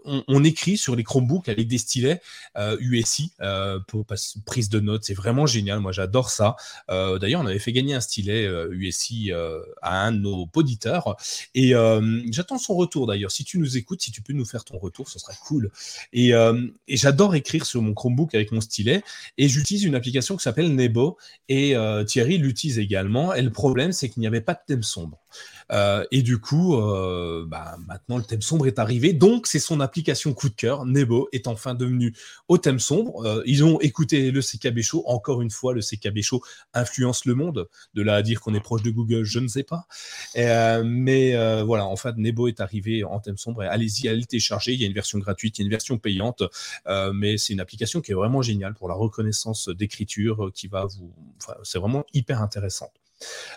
on, 0.04 0.44
écrit 0.44 0.76
sur 0.76 0.96
les 0.96 1.04
Chromebooks 1.04 1.48
avec 1.48 1.68
des 1.68 1.78
stylets 1.78 2.20
USI 2.80 3.32
euh, 3.40 3.46
euh, 3.46 3.78
pour 3.86 4.06
prise 4.44 4.68
de 4.68 4.80
notes. 4.80 5.04
C'est 5.04 5.14
vraiment 5.14 5.46
génial. 5.46 5.80
Moi, 5.80 5.92
j'adore 5.92 6.30
ça. 6.30 6.56
Euh, 6.90 7.18
d'ailleurs, 7.18 7.40
on 7.40 7.46
avait 7.46 7.58
fait 7.58 7.72
gagner 7.72 7.94
un 7.94 8.00
stylet 8.00 8.46
USI 8.70 9.32
à 9.82 10.06
un 10.06 10.12
de 10.12 10.18
nos 10.18 10.48
auditeurs. 10.54 11.16
Et 11.54 11.72
j'attends 12.30 12.58
son 12.58 12.74
retour 12.74 13.06
d'ailleurs. 13.06 13.30
Si 13.30 13.44
tu 13.44 13.58
nous 13.58 13.76
écoutes, 13.76 14.02
si 14.02 14.12
tu 14.12 14.22
peux 14.22 14.32
nous 14.32 14.44
faire 14.44 14.64
ton 14.64 14.78
retour, 14.78 15.08
ce 15.08 15.18
serait 15.18 15.36
cool. 15.42 15.70
Et, 16.12 16.32
j'adore 16.88 17.34
écrire 17.34 17.66
sur 17.66 17.82
mon 17.82 17.94
Chromebook 17.94 18.34
avec 18.34 18.52
mon 18.52 18.60
stylet. 18.60 19.02
Et 19.38 19.48
j'utilise 19.48 19.84
une 19.84 19.94
application 19.94 20.36
qui 20.36 20.42
s'appelle 20.42 20.74
Nebo. 20.74 21.18
Et 21.48 21.74
Thierry 22.06 22.38
l'utilise 22.38 22.78
également. 22.78 23.34
Et 23.34 23.42
le 23.42 23.50
problème, 23.50 23.92
c'est 23.92 24.08
qu'il 24.08 24.20
n'y 24.20 24.26
avait 24.26 24.40
pas 24.40 24.54
de 24.54 24.60
thème 24.66 24.82
sombre. 24.82 25.18
Et 26.10 26.22
du 26.22 26.38
coup, 26.38 26.76
bah, 27.46 27.76
maintenant 27.86 28.18
le 28.18 28.24
thème 28.24 28.42
sombre 28.42 28.66
est 28.66 28.78
arrivé. 28.78 29.12
Donc, 29.12 29.46
c'est 29.46 29.58
son 29.70 29.80
application 29.80 30.34
coup 30.34 30.48
de 30.48 30.54
cœur. 30.54 30.84
Nebo 30.84 31.28
est 31.32 31.46
enfin 31.46 31.74
devenu 31.74 32.12
au 32.48 32.58
thème 32.58 32.80
sombre. 32.80 33.24
Euh, 33.24 33.42
ils 33.46 33.62
ont 33.64 33.80
écouté 33.80 34.32
le 34.32 34.40
CKB 34.40 34.80
Show. 34.82 35.04
Encore 35.06 35.42
une 35.42 35.50
fois, 35.50 35.72
le 35.74 35.80
CKB 35.80 36.22
Show 36.22 36.42
influence 36.74 37.24
le 37.24 37.34
monde. 37.36 37.68
De 37.94 38.02
là 38.02 38.16
à 38.16 38.22
dire 38.22 38.40
qu'on 38.40 38.54
est 38.54 38.60
proche 38.60 38.82
de 38.82 38.90
Google, 38.90 39.22
je 39.22 39.38
ne 39.38 39.46
sais 39.46 39.62
pas. 39.62 39.86
mais 40.84 41.62
voilà, 41.62 41.86
en 41.86 41.96
fait, 41.96 42.16
Nebo 42.16 42.48
est 42.48 42.60
arrivé 42.60 43.04
en 43.04 43.20
thème 43.20 43.36
sombre. 43.36 43.62
Allez-y, 43.62 44.08
allez 44.08 44.20
le 44.20 44.26
télécharger. 44.26 44.72
Il 44.72 44.80
y 44.80 44.84
a 44.84 44.86
une 44.88 44.94
version 44.94 45.18
gratuite, 45.18 45.58
il 45.58 45.62
y 45.62 45.64
a 45.64 45.66
une 45.66 45.70
version 45.70 45.98
payante. 45.98 46.42
mais 47.14 47.38
c'est 47.38 47.52
une 47.52 47.60
application 47.60 48.00
qui 48.00 48.10
est 48.12 48.14
vraiment 48.14 48.42
géniale 48.42 48.74
pour 48.74 48.88
la 48.88 48.94
reconnaissance 48.94 49.68
d'écriture 49.68 50.50
qui 50.54 50.66
va 50.66 50.86
vous. 50.86 51.12
Enfin, 51.38 51.54
c'est 51.62 51.78
vraiment 51.78 52.04
hyper 52.12 52.42
intéressant. 52.42 52.90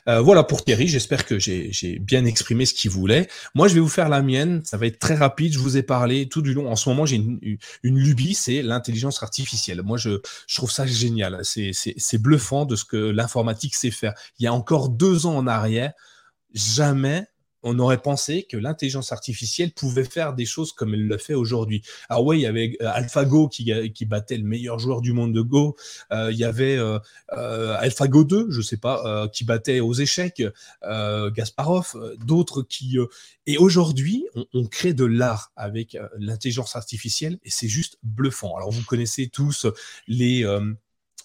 Euh, 0.08 0.22
voilà 0.22 0.44
pour 0.44 0.64
Thierry, 0.64 0.88
j'espère 0.88 1.26
que 1.26 1.40
j'ai 1.40 2.00
bien 2.00 2.26
exprimé 2.26 2.66
ce 2.66 2.74
qu'il 2.74 2.92
voulait. 2.92 3.28
Moi, 3.56 3.68
je 3.68 3.74
vais 3.74 3.80
vous 3.80 3.90
faire 3.90 4.10
la 4.10 4.22
mienne, 4.22 4.62
ça 4.66 4.78
va 4.78 4.88
être 4.88 5.00
très 5.00 5.16
rapide, 5.16 5.54
je 5.54 5.60
vous 5.60 5.78
ai 5.78 5.84
parlé 5.84 6.28
tout 6.28 6.42
du 6.42 6.54
long. 6.54 6.70
En 6.70 6.76
ce 6.76 6.90
moment, 6.90 7.06
j'ai 7.06 7.18
une, 7.18 7.40
une, 7.84 7.98
lubie, 7.98 8.34
c'est 8.34 8.62
l'intelligence 8.62 9.24
artificielle. 9.24 9.82
Moi, 9.84 9.98
je, 9.98 10.22
je, 10.48 10.56
trouve 10.56 10.72
ça 10.72 10.86
génial, 10.86 11.42
c'est 11.44 12.18
bluffant 12.18 12.66
de 12.66 12.76
ce 12.76 12.86
que 12.86 12.98
l'informatique 12.98 13.76
sait 13.76 13.92
faire. 13.92 14.14
Il 14.40 14.44
y 14.44 14.48
a 14.48 14.54
encore 14.54 14.90
deux 14.90 15.26
ans 15.26 15.36
en 15.36 15.48
arrière, 15.48 15.94
jamais 16.54 17.26
on 17.64 17.80
aurait 17.80 18.02
pensé 18.02 18.44
que 18.44 18.58
l'intelligence 18.58 19.12
artificielle 19.12 19.72
pouvait 19.72 20.04
faire 20.04 20.34
des 20.34 20.46
choses 20.46 20.74
comme 20.74 20.94
elle 20.94 21.08
le 21.08 21.18
fait 21.18 21.34
aujourd'hui. 21.34 21.82
Alors 22.10 22.26
oui, 22.26 22.40
il 22.40 22.42
y 22.42 22.46
avait 22.46 22.78
euh, 22.82 22.92
AlphaGo 22.94 23.48
qui, 23.48 23.72
qui 23.94 24.06
battait 24.06 24.38
le 24.38 24.44
meilleur 24.44 24.80
joueur 24.80 25.02
du 25.02 25.14
monde 25.14 25.34
de 25.34 25.42
Go. 25.42 25.76
Euh, 26.12 26.32
il 26.32 26.38
y 26.38 26.44
avait 26.44 26.78
euh, 26.78 27.00
AlphaGo 27.32 28.24
2, 28.24 28.48
je 28.50 28.62
sais 28.62 28.78
pas, 28.78 29.28
qui 29.30 29.44
battait 29.44 29.80
aux 29.80 29.94
échecs. 29.94 30.44
Gasparov, 30.84 32.16
d'autres 32.26 32.62
qui. 32.62 32.98
et 33.48 33.58
aujourd'hui, 33.58 34.26
on, 34.54 34.66
crée 34.66 34.94
de 34.94 35.06
l'art 35.06 35.52
avec 35.56 35.98
l'intelligence 36.18 36.76
artificielle 36.76 37.38
et 37.44 37.50
c'est 37.50 37.68
juste 37.68 37.98
bluffant. 38.04 38.56
Alors 38.56 38.72
vous 38.72 38.84
connaissez 38.84 39.28
tous 39.28 39.68
les 40.08 40.46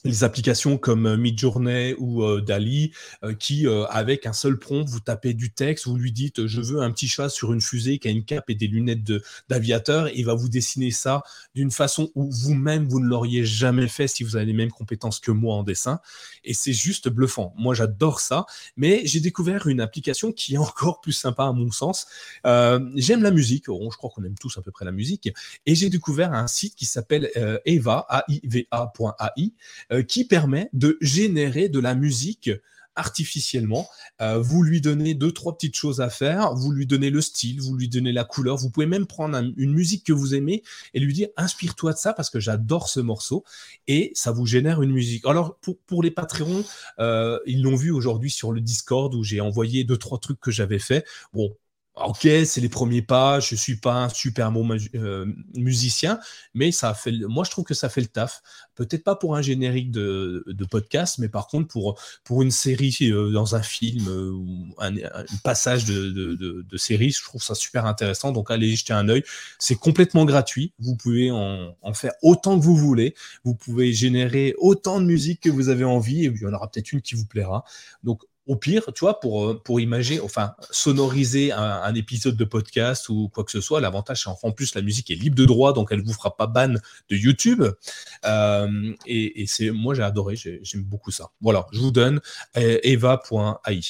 les 0.05 0.25
applications 0.25 0.79
comme 0.79 1.07
euh, 1.07 1.17
Midjourney 1.17 1.95
ou 1.99 2.23
euh, 2.23 2.41
Dali, 2.41 2.93
euh, 3.25 3.35
qui, 3.35 3.67
avec 3.91 4.27
un 4.27 4.33
seul 4.33 4.59
prompt, 4.59 4.89
vous 4.89 5.01
tapez 5.01 5.35
du 5.35 5.53
texte, 5.53 5.87
vous 5.87 5.97
lui 5.97 6.13
dites 6.13 6.47
je 6.47 6.61
veux 6.61 6.81
un 6.81 6.91
petit 6.91 7.09
chat 7.09 7.29
sur 7.29 7.53
une 7.53 7.61
fusée 7.61 7.99
qui 7.99 8.09
a 8.09 8.11
une 8.11 8.25
cape 8.25 8.49
et 8.49 8.55
des 8.55 8.67
lunettes 8.67 9.01
d'aviateur, 9.49 10.09
il 10.09 10.25
va 10.25 10.35
vous 10.35 10.49
dessiner 10.49 10.91
ça 10.91 11.23
d'une 11.55 11.71
façon 11.71 12.11
où 12.15 12.31
vous-même, 12.31 12.89
vous 12.89 13.01
ne 13.01 13.07
l'auriez 13.07 13.45
jamais 13.45 13.89
fait 13.89 14.09
si 14.09 14.23
vous 14.23 14.37
avez 14.37 14.47
les 14.47 14.53
mêmes 14.53 14.71
compétences 14.71 15.21
que 15.21 15.31
moi 15.31 15.57
en 15.57 15.63
dessin. 15.63 16.01
Et 16.45 16.55
c'est 16.55 16.73
juste 16.73 17.09
bluffant. 17.09 17.55
Moi, 17.57 17.75
j'adore 17.75 18.21
ça, 18.21 18.47
mais 18.77 19.03
j'ai 19.05 19.21
découvert 19.21 19.67
une 19.67 19.81
application 19.81 20.33
qui 20.33 20.55
est 20.55 20.59
encore 20.59 21.01
plus 21.01 21.13
sympa 21.13 21.45
à 21.45 21.53
mon 21.53 21.71
sens. 21.71 22.07
J'aime 22.45 23.23
la 23.23 23.31
musique, 23.31 23.65
je 23.67 23.97
crois 23.97 24.11
qu'on 24.11 24.25
aime 24.25 24.39
tous 24.39 24.57
à 24.59 24.63
peu 24.63 24.71
près 24.71 24.85
la 24.85 24.93
musique, 24.93 25.31
et 25.67 25.75
j'ai 25.75 25.91
découvert 25.91 26.33
un 26.33 26.47
site 26.47 26.75
qui 26.75 26.87
s'appelle 26.87 27.31
eva, 27.65 28.07
A-I-V-A.ai, 28.09 29.53
euh, 29.93 30.03
qui 30.03 30.25
permet 30.25 30.71
de 30.73 30.99
générer 31.01 31.69
de 31.69 31.81
la 31.81 31.95
musique 31.95 32.51
artificiellement. 32.99 33.89
Euh, 34.21 34.39
vous 34.39 34.63
lui 34.63 34.81
donnez 34.81 35.15
deux, 35.15 35.33
trois 35.33 35.57
petites 35.57 35.77
choses 35.77 36.01
à 36.01 36.11
faire, 36.11 36.55
vous 36.55 36.73
lui 36.73 36.87
donnez 36.87 37.11
le 37.11 37.21
style, 37.21 37.61
vous 37.61 37.77
lui 37.77 37.89
donnez 37.89 38.13
la 38.13 38.25
couleur, 38.25 38.57
vous 38.57 38.71
pouvez 38.71 38.87
même 38.87 39.07
prendre 39.07 39.39
une 39.57 39.73
musique 39.73 40.05
que 40.05 40.13
vous 40.13 40.35
aimez 40.35 40.63
et 40.95 41.01
lui 41.01 41.15
dire 41.15 41.29
inspire-toi 41.37 41.93
de 41.93 41.99
ça 41.99 42.13
parce 42.13 42.29
que 42.29 42.41
j'adore 42.41 42.89
ce 42.89 43.01
morceau 43.01 43.45
et 43.87 44.11
ça 44.15 44.33
vous 44.33 44.47
génère 44.47 44.83
une 44.83 44.91
musique. 44.91 45.25
Alors 45.27 45.59
pour, 45.87 46.03
les 46.03 46.11
Patreons, 46.11 46.65
euh, 46.99 47.39
ils 47.47 47.63
l'ont 47.63 47.77
vu 47.77 47.93
aujourd'hui 47.93 48.31
sur 48.31 48.53
le 48.53 48.61
Discord 48.61 49.15
où 49.15 49.23
j'ai 49.23 49.41
envoyé 49.41 49.85
deux, 49.85 49.97
trois 49.97 50.19
trucs 50.19 50.41
que 50.41 50.51
j'avais 50.51 50.81
fait. 50.81 51.07
Bon, 51.33 51.55
Ok, 52.05 52.29
c'est 52.45 52.61
les 52.61 52.69
premiers 52.69 53.03
pas. 53.03 53.41
Je 53.41 53.55
suis 53.55 53.77
pas 53.77 54.05
un 54.05 54.09
super 54.09 54.53
bon 54.53 54.69
euh, 54.95 55.27
musicien, 55.55 56.21
mais 56.55 56.71
ça 56.71 56.95
fait. 56.95 57.13
Moi, 57.13 57.45
je 57.45 57.51
trouve 57.51 57.65
que 57.65 57.75
ça 57.75 57.89
fait 57.89 58.01
le 58.01 58.07
taf. 58.07 58.43
Peut-être 58.75 59.03
pas 59.03 59.17
pour 59.17 59.35
un 59.37 59.43
générique 59.43 59.91
de, 59.91 60.45
podcast, 60.71 61.19
mais 61.19 61.29
par 61.29 61.49
contre 61.49 61.69
pour 61.69 61.99
pour 62.25 62.43
une 62.43 62.51
série 62.51 62.97
euh, 63.03 63.33
dans 63.33 63.57
un 63.57 63.63
film 63.63 64.07
euh, 64.09 64.31
ou 64.31 64.75
un, 64.79 64.93
passage 65.43 65.85
de, 65.87 66.11
de, 66.11 66.77
série, 66.77 67.11
je 67.11 67.23
trouve 67.23 67.43
ça 67.43 67.55
super 67.55 67.87
intéressant. 67.87 68.33
Donc 68.33 68.51
allez 68.51 68.77
jeter 68.77 68.93
un 68.93 69.09
œil. 69.09 69.25
C'est 69.59 69.77
complètement 69.77 70.25
gratuit. 70.25 70.73
Vous 70.79 70.95
pouvez 70.95 71.31
en, 71.31 71.75
en, 71.83 71.95
faire 71.95 72.13
autant 72.23 72.59
que 72.59 72.65
vous 72.65 72.77
voulez. 72.77 73.15
Vous 73.45 73.55
pouvez 73.55 73.93
générer 73.93 74.55
autant 74.59 75.01
de 75.01 75.07
musique 75.07 75.41
que 75.41 75.51
vous 75.51 75.69
avez 75.69 75.85
envie. 75.85 76.27
Et 76.27 76.33
il 76.35 76.41
y 76.41 76.47
en 76.47 76.53
aura 76.53 76.71
peut-être 76.71 76.93
une 76.93 77.01
qui 77.01 77.15
vous 77.15 77.27
plaira. 77.27 77.65
Donc 78.05 78.23
au 78.49 78.57
pire, 78.57 78.83
tu 78.95 79.01
vois, 79.01 79.21
pour, 79.21 79.47
euh, 79.47 79.63
pour 79.63 79.79
imaginer, 79.79 80.21
enfin, 80.21 80.55
sonoriser 80.71 81.53
un, 81.53 81.95
épisode 81.95 82.37
de 82.37 82.45
podcast 82.45 83.09
ou 83.09 83.29
quoi 83.29 83.45
que 83.45 83.51
ce 83.51 83.61
soit, 83.61 83.81
l'avantage, 83.81 84.25
c'est 84.25 84.47
en 84.47 84.53
plus, 84.53 84.75
la 84.75 84.83
musique 84.83 85.11
est 85.11 85.15
libre 85.15 85.37
de 85.37 85.45
droit, 85.45 85.73
donc 85.73 85.89
elle 85.91 86.01
ne 86.01 86.07
vous 86.07 86.15
fera 86.15 86.37
pas 86.37 86.47
ban 86.47 86.69
de 86.69 87.17
YouTube. 87.17 87.65
Euh, 88.25 88.95
et, 89.07 89.45
c'est, 89.47 89.71
moi, 89.71 89.95
j'ai 89.95 90.03
adoré, 90.03 90.37
j'aime 90.37 90.83
beaucoup 90.83 91.11
ça. 91.11 91.31
Voilà, 91.41 91.67
je 91.73 91.81
vous 91.81 91.91
donne 91.91 92.21
euh, 92.57 92.79
eva.ai. 92.83 93.81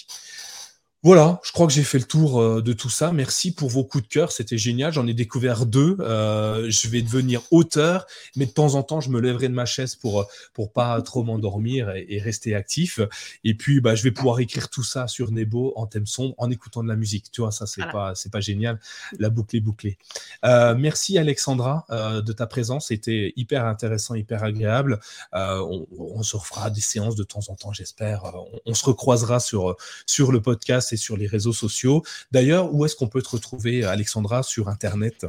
Voilà, 1.04 1.38
je 1.44 1.52
crois 1.52 1.68
que 1.68 1.72
j'ai 1.72 1.84
fait 1.84 2.00
le 2.00 2.06
tour 2.06 2.40
euh, 2.40 2.60
de 2.60 2.72
tout 2.72 2.90
ça. 2.90 3.12
Merci 3.12 3.54
pour 3.54 3.68
vos 3.68 3.84
coups 3.84 4.02
de 4.02 4.08
cœur, 4.08 4.32
c'était 4.32 4.58
génial. 4.58 4.92
J'en 4.92 5.06
ai 5.06 5.14
découvert 5.14 5.64
deux. 5.64 5.96
Euh, 6.00 6.68
je 6.70 6.88
vais 6.88 7.02
devenir 7.02 7.40
auteur, 7.52 8.04
mais 8.34 8.46
de 8.46 8.50
temps 8.50 8.74
en 8.74 8.82
temps, 8.82 9.00
je 9.00 9.08
me 9.08 9.20
lèverai 9.20 9.48
de 9.48 9.54
ma 9.54 9.64
chaise 9.64 9.94
pour 9.94 10.26
pour 10.54 10.72
pas 10.72 11.00
trop 11.02 11.22
m'endormir 11.22 11.92
et, 11.94 12.18
rester 12.18 12.56
actif. 12.56 12.98
Et 13.44 13.54
puis, 13.54 13.80
bah, 13.80 13.94
je 13.94 14.02
vais 14.02 14.10
pouvoir 14.10 14.40
écrire 14.40 14.68
tout 14.70 14.82
ça 14.82 15.06
sur 15.06 15.30
Nebo 15.30 15.72
en 15.76 15.86
thème 15.86 16.06
sombre, 16.06 16.34
en 16.36 16.50
écoutant 16.50 16.82
de 16.82 16.88
la 16.88 16.96
musique. 16.96 17.30
Tu 17.30 17.42
vois, 17.42 17.52
ça 17.52 17.68
c'est 17.68 17.86
pas 17.92 18.16
c'est 18.16 18.32
pas 18.32 18.40
génial. 18.40 18.80
La 19.20 19.30
boucle 19.30 19.54
est 19.54 19.60
bouclée. 19.60 19.98
Euh, 20.44 20.74
merci 20.76 21.16
Alexandra 21.16 21.86
de 21.90 22.32
ta 22.32 22.48
présence. 22.48 22.88
C'était 22.88 23.32
hyper 23.36 23.66
intéressant, 23.66 24.16
hyper 24.16 24.42
agréable. 24.42 24.98
On, 25.32 26.22
se 26.24 26.36
refera 26.36 26.70
des 26.70 26.80
séances 26.80 27.14
de 27.14 27.22
temps 27.22 27.44
en 27.48 27.54
temps, 27.54 27.72
j'espère. 27.72 28.24
On, 28.34 28.60
on, 28.66 28.74
se 28.74 28.84
recroisera 28.84 29.38
sur 29.38 29.76
sur 30.04 30.32
le 30.32 30.42
podcast 30.42 30.87
et 30.92 30.96
sur 30.96 31.16
les 31.16 31.26
réseaux 31.26 31.52
sociaux. 31.52 32.02
D'ailleurs, 32.30 32.74
où 32.74 32.84
est-ce 32.84 32.96
qu'on 32.96 33.08
peut 33.08 33.22
te 33.22 33.30
retrouver, 33.30 33.84
Alexandra, 33.84 34.42
sur 34.42 34.68
Internet? 34.68 35.26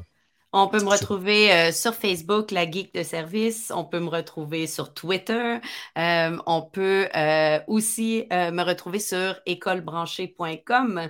On 0.51 0.67
peut 0.67 0.79
me 0.79 0.89
retrouver 0.89 1.53
euh, 1.53 1.71
sur 1.71 1.93
Facebook, 1.93 2.49
la 2.49 2.69
Geek 2.69 2.91
de 2.95 3.03
service. 3.03 3.71
On 3.75 3.85
peut 3.85 3.99
me 3.99 4.09
retrouver 4.09 4.65
sur 4.65 4.95
Twitter. 4.95 5.59
Euh, 5.95 6.37
on 6.47 6.63
peut 6.63 7.07
euh, 7.15 7.59
aussi 7.67 8.25
me 8.31 8.63
retrouver 8.63 8.99
sur 8.99 9.39
écolebranchée.com. 9.45 11.09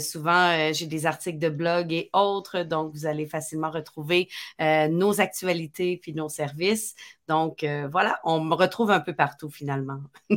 souvent, 0.00 0.72
j'ai 0.72 0.86
des 0.86 1.06
articles 1.06 1.38
de 1.38 1.48
blog 1.50 1.92
et 1.92 2.10
autres, 2.12 2.64
donc 2.64 2.92
vous 2.94 3.06
allez 3.06 3.26
facilement 3.26 3.70
retrouver 3.70 4.28
nos 4.60 5.20
actualités 5.20 5.98
puis 6.02 6.12
nos 6.12 6.28
services. 6.28 6.96
Donc, 7.26 7.64
euh, 7.64 7.88
voilà, 7.90 8.20
on 8.24 8.40
me 8.40 8.54
retrouve 8.54 8.90
un 8.90 9.00
peu 9.00 9.14
partout 9.14 9.50
finalement. 9.50 10.00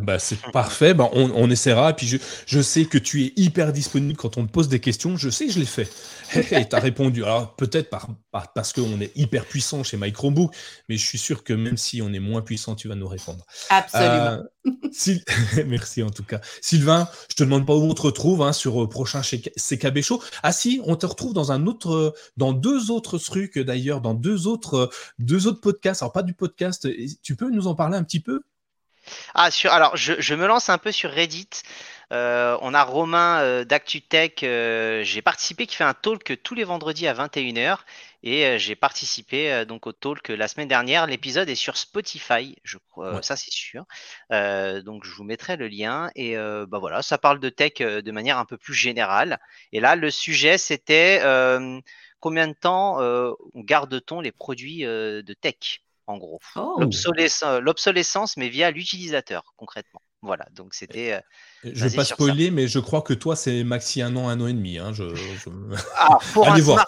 Bah, 0.00 0.18
c'est 0.18 0.40
parfait, 0.52 0.94
bah, 0.94 1.08
on, 1.12 1.50
essaiera. 1.50 1.92
Puis 1.92 2.06
je, 2.06 2.18
je, 2.46 2.60
sais 2.60 2.84
que 2.84 2.98
tu 2.98 3.24
es 3.24 3.32
hyper 3.36 3.72
disponible 3.72 4.16
quand 4.16 4.36
on 4.36 4.46
te 4.46 4.50
pose 4.50 4.68
des 4.68 4.80
questions. 4.80 5.16
Je 5.16 5.28
sais 5.28 5.46
que 5.46 5.52
je 5.52 5.58
l'ai 5.58 5.66
fait. 5.66 5.90
Et 6.52 6.68
tu 6.68 6.76
as 6.76 6.78
répondu. 6.78 7.24
Alors, 7.24 7.56
peut-être 7.56 7.90
par, 7.90 8.08
parce 8.54 8.72
qu'on 8.72 9.00
est 9.00 9.16
hyper 9.16 9.44
puissant 9.44 9.82
chez 9.82 9.96
Microbook, 9.96 10.54
mais 10.88 10.96
je 10.96 11.04
suis 11.04 11.18
sûr 11.18 11.42
que 11.42 11.52
même 11.52 11.76
si 11.76 12.00
on 12.02 12.12
est 12.12 12.20
moins 12.20 12.42
puissant, 12.42 12.74
tu 12.74 12.88
vas 12.88 12.94
nous 12.94 13.08
répondre. 13.08 13.44
Absolument. 13.70 14.42
Euh, 14.42 14.42
merci 15.66 16.02
en 16.02 16.10
tout 16.10 16.22
cas. 16.22 16.40
Sylvain, 16.60 17.08
je 17.30 17.36
te 17.36 17.44
demande 17.44 17.66
pas 17.66 17.74
où 17.74 17.82
on 17.82 17.94
te 17.94 18.02
retrouve 18.02 18.42
hein, 18.42 18.52
sur 18.52 18.82
euh, 18.82 18.88
prochain 18.88 19.22
chez 19.22 19.40
CKB 19.40 20.02
Show. 20.02 20.22
Ah 20.42 20.52
si, 20.52 20.80
on 20.84 20.96
te 20.96 21.06
retrouve 21.06 21.32
dans 21.32 21.52
un 21.52 21.66
autre, 21.66 22.14
dans 22.36 22.52
deux 22.52 22.90
autres 22.90 23.18
trucs 23.18 23.58
d'ailleurs, 23.58 24.00
dans 24.00 24.14
deux 24.14 24.46
autres, 24.46 24.90
deux 25.18 25.46
autres 25.46 25.60
podcasts. 25.60 26.02
Alors 26.02 26.12
pas 26.12 26.22
du 26.28 26.34
podcast. 26.34 26.88
Tu 27.22 27.34
peux 27.34 27.50
nous 27.50 27.66
en 27.66 27.74
parler 27.74 27.96
un 27.96 28.04
petit 28.04 28.20
peu? 28.20 28.42
Ah 29.34 29.50
sur, 29.50 29.72
alors 29.72 29.96
je, 29.96 30.14
je, 30.18 30.34
me 30.34 30.46
lance 30.46 30.68
un 30.68 30.78
peu 30.78 30.92
sur 30.92 31.10
Reddit. 31.10 31.48
Euh, 32.12 32.56
on 32.62 32.72
a 32.72 32.82
Romain 32.84 33.40
euh, 33.40 33.64
d'ActuTech, 33.64 34.42
euh, 34.42 35.02
j'ai 35.04 35.20
participé, 35.20 35.66
qui 35.66 35.76
fait 35.76 35.84
un 35.84 35.94
talk 35.94 36.40
tous 36.42 36.54
les 36.54 36.64
vendredis 36.64 37.06
à 37.06 37.14
21h. 37.14 37.78
Et 38.24 38.58
j'ai 38.58 38.74
participé 38.74 39.64
donc 39.64 39.86
au 39.86 39.92
talk 39.92 40.30
la 40.30 40.48
semaine 40.48 40.66
dernière. 40.66 41.06
L'épisode 41.06 41.48
est 41.48 41.54
sur 41.54 41.76
Spotify, 41.76 42.56
je 42.64 42.78
crois, 42.90 43.22
ça 43.22 43.36
c'est 43.36 43.52
sûr. 43.52 43.84
donc 44.30 45.04
je 45.04 45.12
vous 45.12 45.22
mettrai 45.22 45.56
le 45.56 45.68
lien. 45.68 46.10
Et 46.16 46.34
bah 46.36 46.80
voilà, 46.80 47.02
ça 47.02 47.16
parle 47.16 47.38
de 47.38 47.48
tech 47.48 47.74
de 47.74 48.10
manière 48.10 48.38
un 48.38 48.44
peu 48.44 48.56
plus 48.56 48.74
générale. 48.74 49.38
Et 49.70 49.78
là, 49.78 49.94
le 49.94 50.10
sujet 50.10 50.58
c'était 50.58 51.22
combien 52.18 52.48
de 52.48 52.54
temps 52.54 52.98
garde-t-on 53.54 54.20
les 54.20 54.32
produits 54.32 54.82
de 54.82 55.34
tech? 55.40 55.82
En 56.08 56.16
gros. 56.16 56.40
Oh. 56.56 56.80
L'obsolescence, 57.60 58.36
mais 58.36 58.48
via 58.48 58.70
l'utilisateur, 58.70 59.54
concrètement. 59.56 60.00
Voilà, 60.22 60.46
donc 60.52 60.74
c'était. 60.74 61.12
Euh, 61.12 61.20
je 61.62 61.84
ne 61.84 61.90
vais 61.90 61.96
pas 61.96 62.04
spoiler, 62.04 62.50
mais 62.50 62.66
je 62.66 62.80
crois 62.80 63.02
que 63.02 63.14
toi, 63.14 63.36
c'est 63.36 63.62
maxi 63.62 64.02
un 64.02 64.16
an, 64.16 64.28
un 64.28 64.40
an 64.40 64.48
et 64.48 64.52
demi. 64.52 64.78
Hein, 64.78 64.92
je, 64.92 65.04
ah, 65.96 66.18
pour 66.32 66.48
Allez 66.48 66.62
voir. 66.62 66.86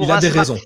Il 0.00 0.10
a 0.10 0.18
des 0.18 0.28
raisons. 0.28 0.58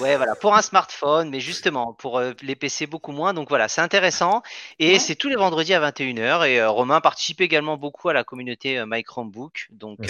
Ouais, 0.00 0.18
voilà, 0.18 0.34
pour 0.34 0.54
un 0.54 0.60
smartphone, 0.60 1.30
mais 1.30 1.40
justement, 1.40 1.94
pour 1.94 2.18
euh, 2.18 2.32
les 2.42 2.54
PC, 2.54 2.86
beaucoup 2.86 3.12
moins. 3.12 3.32
Donc 3.32 3.48
voilà, 3.48 3.66
c'est 3.66 3.80
intéressant. 3.80 4.42
Et 4.78 4.98
c'est 4.98 5.14
tous 5.14 5.30
les 5.30 5.36
vendredis 5.36 5.72
à 5.72 5.90
21h. 5.90 6.46
Et 6.46 6.60
euh, 6.60 6.68
Romain 6.68 7.00
participe 7.00 7.40
également 7.40 7.78
beaucoup 7.78 8.10
à 8.10 8.12
la 8.12 8.24
communauté 8.24 8.84
My 8.86 9.02
Chromebook. 9.02 9.68
Donc 9.70 10.00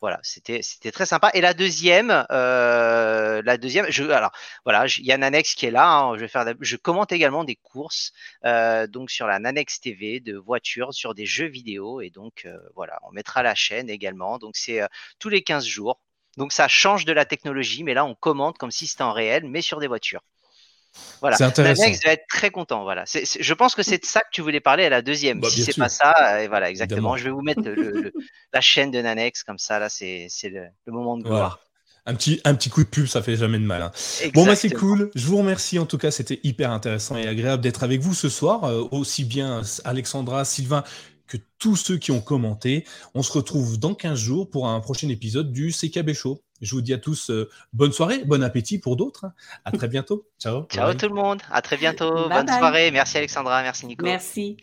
voilà, 0.00 0.18
c'était 0.22 0.62
très 0.92 1.04
sympa. 1.06 1.30
Et 1.34 1.40
la 1.40 1.52
deuxième, 1.52 2.26
euh, 2.30 3.42
la 3.44 3.58
deuxième, 3.58 3.86
je 3.90 4.04
alors 4.04 4.32
voilà, 4.64 4.86
il 4.98 5.04
y 5.04 5.12
a 5.12 5.18
Nanex 5.18 5.54
qui 5.54 5.66
est 5.66 5.70
là. 5.70 5.92
Hein, 5.92 6.16
je 6.60 6.76
commente 6.76 7.12
également 7.12 7.44
des 7.44 7.56
courses 7.56 8.12
euh, 8.46 8.86
donc 8.86 9.10
sur 9.10 9.26
la 9.26 9.38
Nanex 9.38 9.80
TV 9.80 10.20
de 10.20 10.36
voitures, 10.36 10.94
sur 10.94 11.14
des 11.14 11.26
jeux 11.26 11.48
vidéo 11.48 12.00
et 12.00 12.10
donc 12.10 12.46
euh, 12.46 12.58
voilà, 12.74 12.98
on 13.02 13.12
mettra 13.12 13.42
la 13.42 13.54
chaîne 13.54 13.90
également. 13.90 14.38
Donc 14.38 14.56
c'est 14.56 14.80
tous 15.18 15.28
les 15.28 15.42
15 15.42 15.66
jours. 15.66 16.00
Donc 16.36 16.52
ça 16.52 16.68
change 16.68 17.04
de 17.04 17.12
la 17.12 17.26
technologie, 17.26 17.84
mais 17.84 17.94
là 17.94 18.04
on 18.06 18.14
commente 18.14 18.56
comme 18.56 18.70
si 18.70 18.86
c'était 18.86 19.02
en 19.02 19.12
réel, 19.12 19.44
mais 19.44 19.60
sur 19.62 19.80
des 19.80 19.86
voitures. 19.88 20.22
Voilà. 21.20 21.36
C'est 21.36 21.44
intéressant. 21.44 21.84
va 22.04 22.12
être 22.12 22.26
très 22.28 22.50
content. 22.50 22.82
Voilà. 22.82 23.04
je 23.06 23.54
pense 23.54 23.74
que 23.74 23.82
c'est 23.82 23.98
de 23.98 24.06
ça 24.06 24.20
que 24.20 24.28
tu 24.32 24.40
voulais 24.40 24.60
parler 24.60 24.84
à 24.84 24.88
la 24.88 25.02
deuxième. 25.02 25.40
Bah, 25.40 25.48
si 25.50 25.62
c'est 25.62 25.76
pas 25.76 25.88
ça, 25.88 26.14
euh, 26.18 26.48
voilà, 26.48 26.70
exactement. 26.70 27.16
Je 27.16 27.24
vais 27.24 27.30
vous 27.30 27.42
mettre 27.42 27.62
la 28.52 28.60
chaîne 28.60 28.90
de 28.90 29.00
Nanex 29.00 29.42
comme 29.42 29.58
ça. 29.58 29.78
Là, 29.78 29.88
c'est 29.88 30.28
le, 30.44 30.68
moment 30.86 31.16
de 31.16 31.24
gloire. 31.24 31.60
Un 32.06 32.14
petit, 32.14 32.40
un 32.44 32.54
petit 32.54 32.70
coup 32.70 32.82
de 32.82 32.88
pub, 32.88 33.06
ça 33.06 33.22
fait 33.22 33.36
jamais 33.36 33.58
de 33.58 33.64
mal. 33.64 33.82
Hein. 33.82 33.92
Bon, 34.32 34.46
bah, 34.46 34.56
c'est 34.56 34.70
cool. 34.70 35.10
Je 35.14 35.26
vous 35.26 35.36
remercie. 35.36 35.78
En 35.78 35.86
tout 35.86 35.98
cas, 35.98 36.10
c'était 36.10 36.40
hyper 36.42 36.70
intéressant 36.70 37.16
et 37.16 37.28
agréable 37.28 37.62
d'être 37.62 37.82
avec 37.82 38.00
vous 38.00 38.14
ce 38.14 38.28
soir. 38.28 38.64
Euh, 38.64 38.88
aussi 38.90 39.24
bien 39.24 39.60
Alexandra, 39.84 40.44
Sylvain 40.44 40.82
que 41.30 41.38
tous 41.58 41.76
ceux 41.76 41.96
qui 41.96 42.10
ont 42.10 42.20
commenté. 42.20 42.84
On 43.14 43.22
se 43.22 43.32
retrouve 43.32 43.78
dans 43.78 43.94
15 43.94 44.18
jours 44.18 44.50
pour 44.50 44.68
un 44.68 44.80
prochain 44.80 45.08
épisode 45.08 45.52
du 45.52 45.72
CKB 45.72 46.12
Show. 46.12 46.42
Je 46.60 46.74
vous 46.74 46.82
dis 46.82 46.92
à 46.92 46.98
tous 46.98 47.30
euh, 47.30 47.48
bonne 47.72 47.92
soirée, 47.92 48.24
bon 48.24 48.42
appétit 48.42 48.78
pour 48.78 48.96
d'autres. 48.96 49.26
À 49.64 49.72
très 49.72 49.88
bientôt. 49.88 50.26
Ciao. 50.38 50.64
Ciao 50.64 50.92
tout 50.94 51.08
le 51.08 51.14
monde. 51.14 51.42
À 51.50 51.62
très 51.62 51.76
bientôt. 51.76 52.28
bonne 52.28 52.48
soirée. 52.48 52.90
Merci 52.90 53.18
Alexandra. 53.18 53.62
Merci 53.62 53.86
Nico. 53.86 54.04
Merci. 54.04 54.56